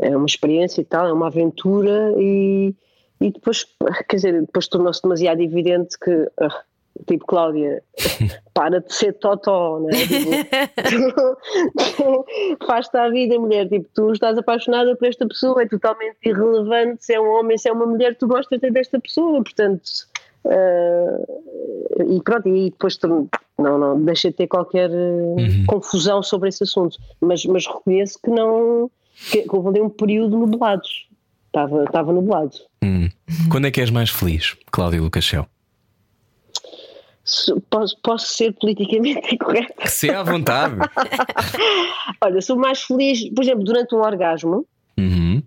é 0.02 0.16
uma 0.16 0.26
experiência 0.26 0.80
e 0.80 0.84
tal, 0.84 1.06
é 1.06 1.12
uma 1.12 1.28
aventura 1.28 2.12
e, 2.18 2.74
e 3.20 3.30
depois, 3.30 3.64
quer 4.08 4.16
dizer, 4.16 4.40
depois 4.40 4.66
tornou-se 4.66 5.00
demasiado 5.02 5.40
evidente 5.40 5.96
que, 5.96 6.10
uh, 6.10 7.04
tipo, 7.06 7.24
Cláudia, 7.26 7.80
para 8.52 8.80
de 8.80 8.92
ser 8.92 9.12
totó, 9.12 9.78
né? 9.78 9.92
Tipo, 10.88 11.38
faz-te 12.66 12.96
a 12.96 13.08
vida, 13.08 13.38
mulher, 13.38 13.68
tipo, 13.68 13.88
tu 13.94 14.10
estás 14.10 14.36
apaixonada 14.36 14.96
por 14.96 15.06
esta 15.06 15.28
pessoa, 15.28 15.62
é 15.62 15.68
totalmente 15.68 16.16
irrelevante 16.24 17.04
se 17.04 17.14
é 17.14 17.20
um 17.20 17.38
homem, 17.38 17.56
se 17.56 17.68
é 17.68 17.72
uma 17.72 17.86
mulher, 17.86 18.16
tu 18.16 18.26
gostas 18.26 18.58
desta 18.60 18.98
pessoa, 18.98 19.40
portanto 19.40 20.12
Uh, 20.44 22.14
e 22.16 22.22
pronto, 22.22 22.48
e 22.48 22.70
depois 22.70 22.98
não, 23.02 23.28
não 23.78 24.04
deixei 24.04 24.30
de 24.30 24.36
ter 24.36 24.46
qualquer 24.46 24.90
uhum. 24.90 25.64
confusão 25.66 26.22
sobre 26.22 26.48
esse 26.48 26.64
assunto, 26.64 26.98
mas, 27.20 27.44
mas 27.46 27.66
reconheço 27.66 28.18
que 28.22 28.30
não 28.30 28.90
que, 29.30 29.42
que 29.42 29.56
houve 29.56 29.68
ali 29.68 29.80
um 29.80 29.88
período 29.88 30.36
nublado, 30.36 30.82
estava, 31.46 31.84
estava 31.84 32.12
nublado. 32.12 32.56
Uhum. 32.82 33.08
Quando 33.50 33.66
é 33.66 33.70
que 33.70 33.80
és 33.80 33.90
mais 33.90 34.10
feliz, 34.10 34.56
Cláudia 34.70 35.00
Lucachel? 35.00 35.46
Posso, 37.70 37.96
posso 38.02 38.26
ser 38.34 38.52
politicamente 38.52 39.32
incorreta? 39.34 39.86
Se 39.86 40.10
é 40.10 40.14
à 40.14 40.22
vontade. 40.22 40.76
Olha, 42.20 42.40
sou 42.42 42.56
mais 42.56 42.82
feliz, 42.82 43.30
por 43.30 43.42
exemplo, 43.42 43.64
durante 43.64 43.94
um 43.94 44.00
orgasmo. 44.00 44.66
Uhum. 44.98 45.42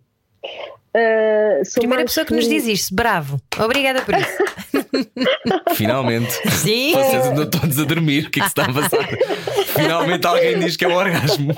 Uh, 0.98 1.62
Primeira 1.76 2.06
pessoa 2.06 2.26
que 2.26 2.34
nos 2.34 2.48
diz 2.48 2.66
isto, 2.66 2.96
bravo. 2.96 3.40
Obrigada 3.64 4.02
por 4.02 4.16
isso. 4.16 5.08
Finalmente. 5.76 6.32
Sim. 6.50 6.94
Vocês 6.94 7.28
andam 7.28 7.48
todos 7.48 7.78
a 7.80 7.84
dormir. 7.84 8.26
O 8.26 8.32
que 8.32 8.40
é 8.40 8.44
que 8.44 8.50
se 8.50 8.60
está 8.60 8.64
a 8.64 8.74
passar? 8.74 9.08
Finalmente 9.76 10.26
alguém 10.26 10.58
diz 10.60 10.76
que 10.76 10.86
é 10.86 10.88
o 10.88 10.96
orgasmo. 10.96 11.54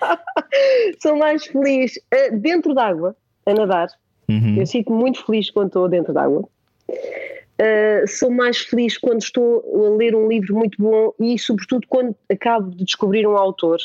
Sou 1.00 1.16
mais 1.16 1.46
feliz 1.46 1.96
uh, 1.96 2.36
dentro 2.36 2.74
d'água, 2.74 3.16
a 3.46 3.54
nadar. 3.54 3.88
Uhum. 4.28 4.56
Eu 4.58 4.66
sinto 4.66 4.92
muito 4.92 5.24
feliz 5.24 5.50
quando 5.50 5.68
estou 5.68 5.88
dentro 5.88 6.12
d'água. 6.12 6.46
Uh, 6.90 8.06
sou 8.06 8.30
mais 8.30 8.58
feliz 8.58 8.98
quando 8.98 9.22
estou 9.22 9.62
a 9.86 9.96
ler 9.96 10.14
um 10.14 10.28
livro 10.28 10.54
muito 10.54 10.76
bom 10.82 11.12
e, 11.18 11.38
sobretudo, 11.38 11.86
quando 11.88 12.14
acabo 12.30 12.70
de 12.70 12.84
descobrir 12.84 13.26
um 13.26 13.36
autor 13.36 13.78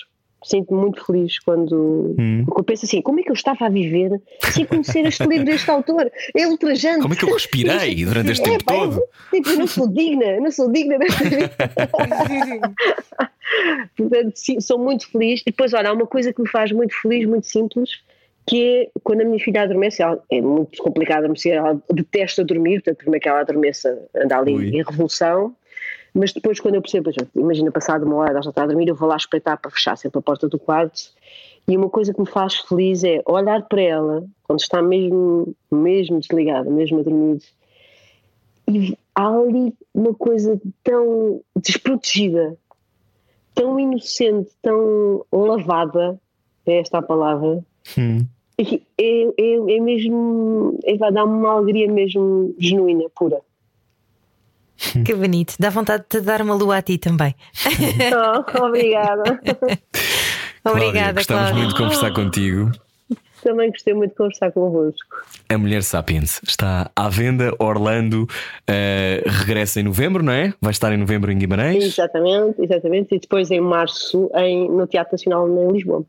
sinto-me 0.44 0.80
muito 0.80 1.06
feliz 1.06 1.40
quando, 1.40 2.16
hum. 2.18 2.46
eu 2.56 2.64
penso 2.64 2.86
assim, 2.86 3.02
como 3.02 3.20
é 3.20 3.24
que 3.24 3.30
eu 3.30 3.34
estava 3.34 3.66
a 3.66 3.70
viver 3.70 4.22
sem 4.52 4.66
conhecer 4.66 5.06
este 5.06 5.24
livro 5.26 5.46
deste 5.46 5.70
autor? 5.70 6.12
É 6.36 6.48
ultrajante. 6.48 7.02
Como 7.02 7.14
é 7.14 7.18
que 7.18 7.26
eu 7.26 7.34
respirei 7.34 8.04
durante 8.06 8.32
este 8.32 8.44
tempo 8.44 8.64
é, 8.72 8.78
todo? 8.78 9.04
tipo, 9.32 9.50
eu 9.50 9.58
não 9.58 9.68
sou 9.68 9.88
digna, 9.88 10.40
não 10.40 10.52
sou 10.52 10.72
digna 10.72 11.00
desta 11.00 11.24
vida. 11.30 11.52
Portanto, 13.98 14.34
sim, 14.36 14.60
sou 14.60 14.78
muito 14.78 15.10
feliz. 15.10 15.42
E 15.42 15.46
depois, 15.46 15.74
olha, 15.74 15.90
há 15.90 15.94
uma 15.94 16.08
coisa 16.08 16.32
que 16.32 16.42
me 16.42 16.50
faz 16.50 16.72
muito 16.72 16.94
feliz, 17.02 17.26
muito 17.26 17.48
simples, 17.48 18.02
que 18.46 18.64
é 18.64 18.90
quando 19.04 19.22
a 19.22 19.26
minha 19.26 19.40
filha 19.40 19.64
adormece, 19.64 20.02
ela, 20.02 20.24
é 20.32 20.40
muito 20.40 20.82
complicado 20.82 21.20
adormecer, 21.20 21.54
ela 21.54 21.82
detesta 21.92 22.44
dormir, 22.46 22.82
portanto, 22.82 23.04
como 23.04 23.16
é 23.16 23.20
que 23.20 23.28
ela 23.28 23.42
adormeça, 23.42 24.08
anda 24.16 24.38
ali 24.38 24.54
Ui. 24.54 24.70
em 24.70 24.84
revolução. 24.84 25.56
Mas 26.18 26.34
depois, 26.34 26.60
quando 26.60 26.76
eu 26.76 26.82
percebo, 26.82 27.12
imagina, 27.36 27.72
passado 27.72 28.04
uma 28.04 28.16
hora, 28.16 28.32
ela 28.32 28.42
já 28.42 28.50
está 28.50 28.64
a 28.64 28.66
dormir, 28.66 28.88
eu 28.88 28.96
vou 28.96 29.08
lá 29.08 29.16
espreitar 29.16 29.56
para 29.62 29.70
fechar 29.70 29.96
sempre 29.96 30.18
a 30.18 30.22
porta 30.22 30.50
do 30.50 30.58
quarto. 30.58 31.12
E 31.68 31.78
uma 31.78 31.90
coisa 31.90 32.12
que 32.12 32.20
me 32.20 32.28
faz 32.28 32.56
feliz 32.56 33.04
é 33.04 33.22
olhar 33.26 33.62
para 33.68 33.82
ela, 33.82 34.26
quando 34.44 34.60
está 34.60 34.82
mesmo, 34.82 35.54
mesmo 35.72 36.20
desligada, 36.20 36.70
mesmo 36.72 37.00
a 37.00 37.04
dormir, 37.04 37.40
e 38.68 38.98
há 39.14 39.28
ali 39.28 39.74
uma 39.94 40.14
coisa 40.14 40.60
tão 40.84 41.42
desprotegida, 41.56 42.58
tão 43.54 43.80
inocente, 43.80 44.50
tão 44.62 45.24
lavada, 45.32 46.20
é 46.66 46.80
esta 46.80 46.98
a 46.98 47.02
palavra, 47.02 47.64
hum. 47.98 48.26
é, 48.58 48.82
é, 48.98 49.76
é 49.78 49.80
mesmo, 49.80 50.80
é, 50.84 50.98
vai 50.98 51.12
dar 51.12 51.26
uma 51.26 51.52
alegria 51.52 51.92
mesmo 51.92 52.56
genuína, 52.58 53.06
pura. 53.16 53.40
Que 55.06 55.14
bonito. 55.14 55.56
Dá 55.60 55.70
vontade 55.70 56.04
de 56.04 56.20
te 56.20 56.22
dar 56.22 56.42
uma 56.42 56.54
lua 56.56 56.78
a 56.78 56.82
ti 56.82 56.98
também. 56.98 57.36
Oh, 58.16 58.66
obrigada. 58.66 59.40
obrigada, 60.64 61.14
Gostamos 61.14 61.44
Cláudia. 61.44 61.54
muito 61.56 61.70
de 61.70 61.78
conversar 61.78 62.14
contigo. 62.14 62.72
Também 63.44 63.70
gostei 63.70 63.94
muito 63.94 64.12
de 64.12 64.18
conversar 64.18 64.52
convosco. 64.52 65.26
A 65.48 65.58
Mulher 65.58 65.84
Sapiens 65.84 66.42
está 66.46 66.92
à 66.96 67.08
venda, 67.08 67.54
Orlando 67.60 68.24
uh, 68.24 69.30
regressa 69.30 69.80
em 69.80 69.84
novembro, 69.84 70.24
não 70.24 70.34
é? 70.34 70.54
Vai 70.60 70.72
estar 70.72 70.92
em 70.92 70.98
novembro 70.98 71.32
em 71.32 71.38
Guimarães. 71.38 71.84
Exatamente, 71.84 72.62
exatamente. 72.62 73.16
E 73.16 73.20
depois 73.20 73.50
em 73.52 73.62
março 73.62 74.30
em, 74.36 74.70
no 74.70 74.86
Teatro 74.88 75.14
Nacional 75.14 75.48
em 75.48 75.72
Lisboa. 75.72 76.04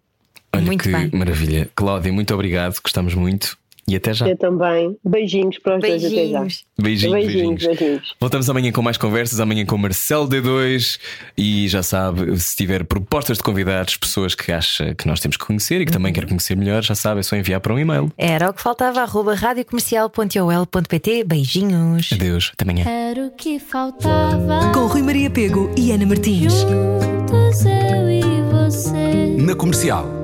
Olha 0.54 0.64
muito 0.64 0.82
que 0.82 0.90
bem. 0.90 1.10
maravilha. 1.12 1.68
Cláudia, 1.76 2.12
muito 2.12 2.32
obrigado, 2.34 2.74
gostamos 2.82 3.14
muito. 3.14 3.56
E 3.88 3.96
até 3.96 4.12
já. 4.12 4.28
Eu 4.28 4.36
também. 4.36 4.96
Beijinhos 5.02 5.58
para 5.58 5.76
os 5.76 5.80
beijinhos. 5.80 6.12
dois 6.12 6.28
até 6.28 6.30
já. 6.30 6.46
Beijinhos, 6.78 7.14
beijinhos, 7.14 7.64
beijinhos. 7.64 8.14
Voltamos 8.20 8.50
amanhã 8.50 8.70
com 8.70 8.82
mais 8.82 8.98
conversas, 8.98 9.40
amanhã 9.40 9.64
com 9.64 9.78
Marcelo 9.78 10.28
D2 10.28 10.98
e 11.36 11.66
já 11.68 11.82
sabe, 11.82 12.38
se 12.38 12.54
tiver 12.54 12.84
propostas 12.84 13.38
de 13.38 13.42
convidados, 13.42 13.96
pessoas 13.96 14.34
que 14.34 14.52
acha 14.52 14.94
que 14.94 15.08
nós 15.08 15.20
temos 15.20 15.38
que 15.38 15.44
conhecer 15.44 15.80
e 15.80 15.86
que 15.86 15.92
também 15.92 16.12
quer 16.12 16.26
conhecer 16.26 16.54
melhor, 16.54 16.82
já 16.82 16.94
sabe, 16.94 17.20
é 17.20 17.22
só 17.22 17.34
enviar 17.34 17.60
para 17.60 17.72
um 17.72 17.78
e-mail. 17.78 18.12
Era 18.18 18.50
o 18.50 18.52
que 18.52 18.60
faltava, 18.60 19.00
arroba 19.00 19.34
radiocomercial.ol.pt. 19.34 21.24
Beijinhos. 21.24 22.12
Adeus, 22.12 22.52
até 22.52 22.64
amanhã. 22.64 22.84
Era 22.86 23.26
o 23.26 23.30
que 23.30 23.58
faltava. 23.58 24.70
Com 24.74 24.86
Rui 24.86 25.02
Maria 25.02 25.30
Pego 25.30 25.70
e 25.76 25.92
Ana 25.92 26.04
Martins. 26.04 26.52
Juntos 26.52 27.64
eu 27.64 28.10
e 28.10 28.42
você. 28.52 29.36
Na 29.38 29.54
comercial. 29.54 30.17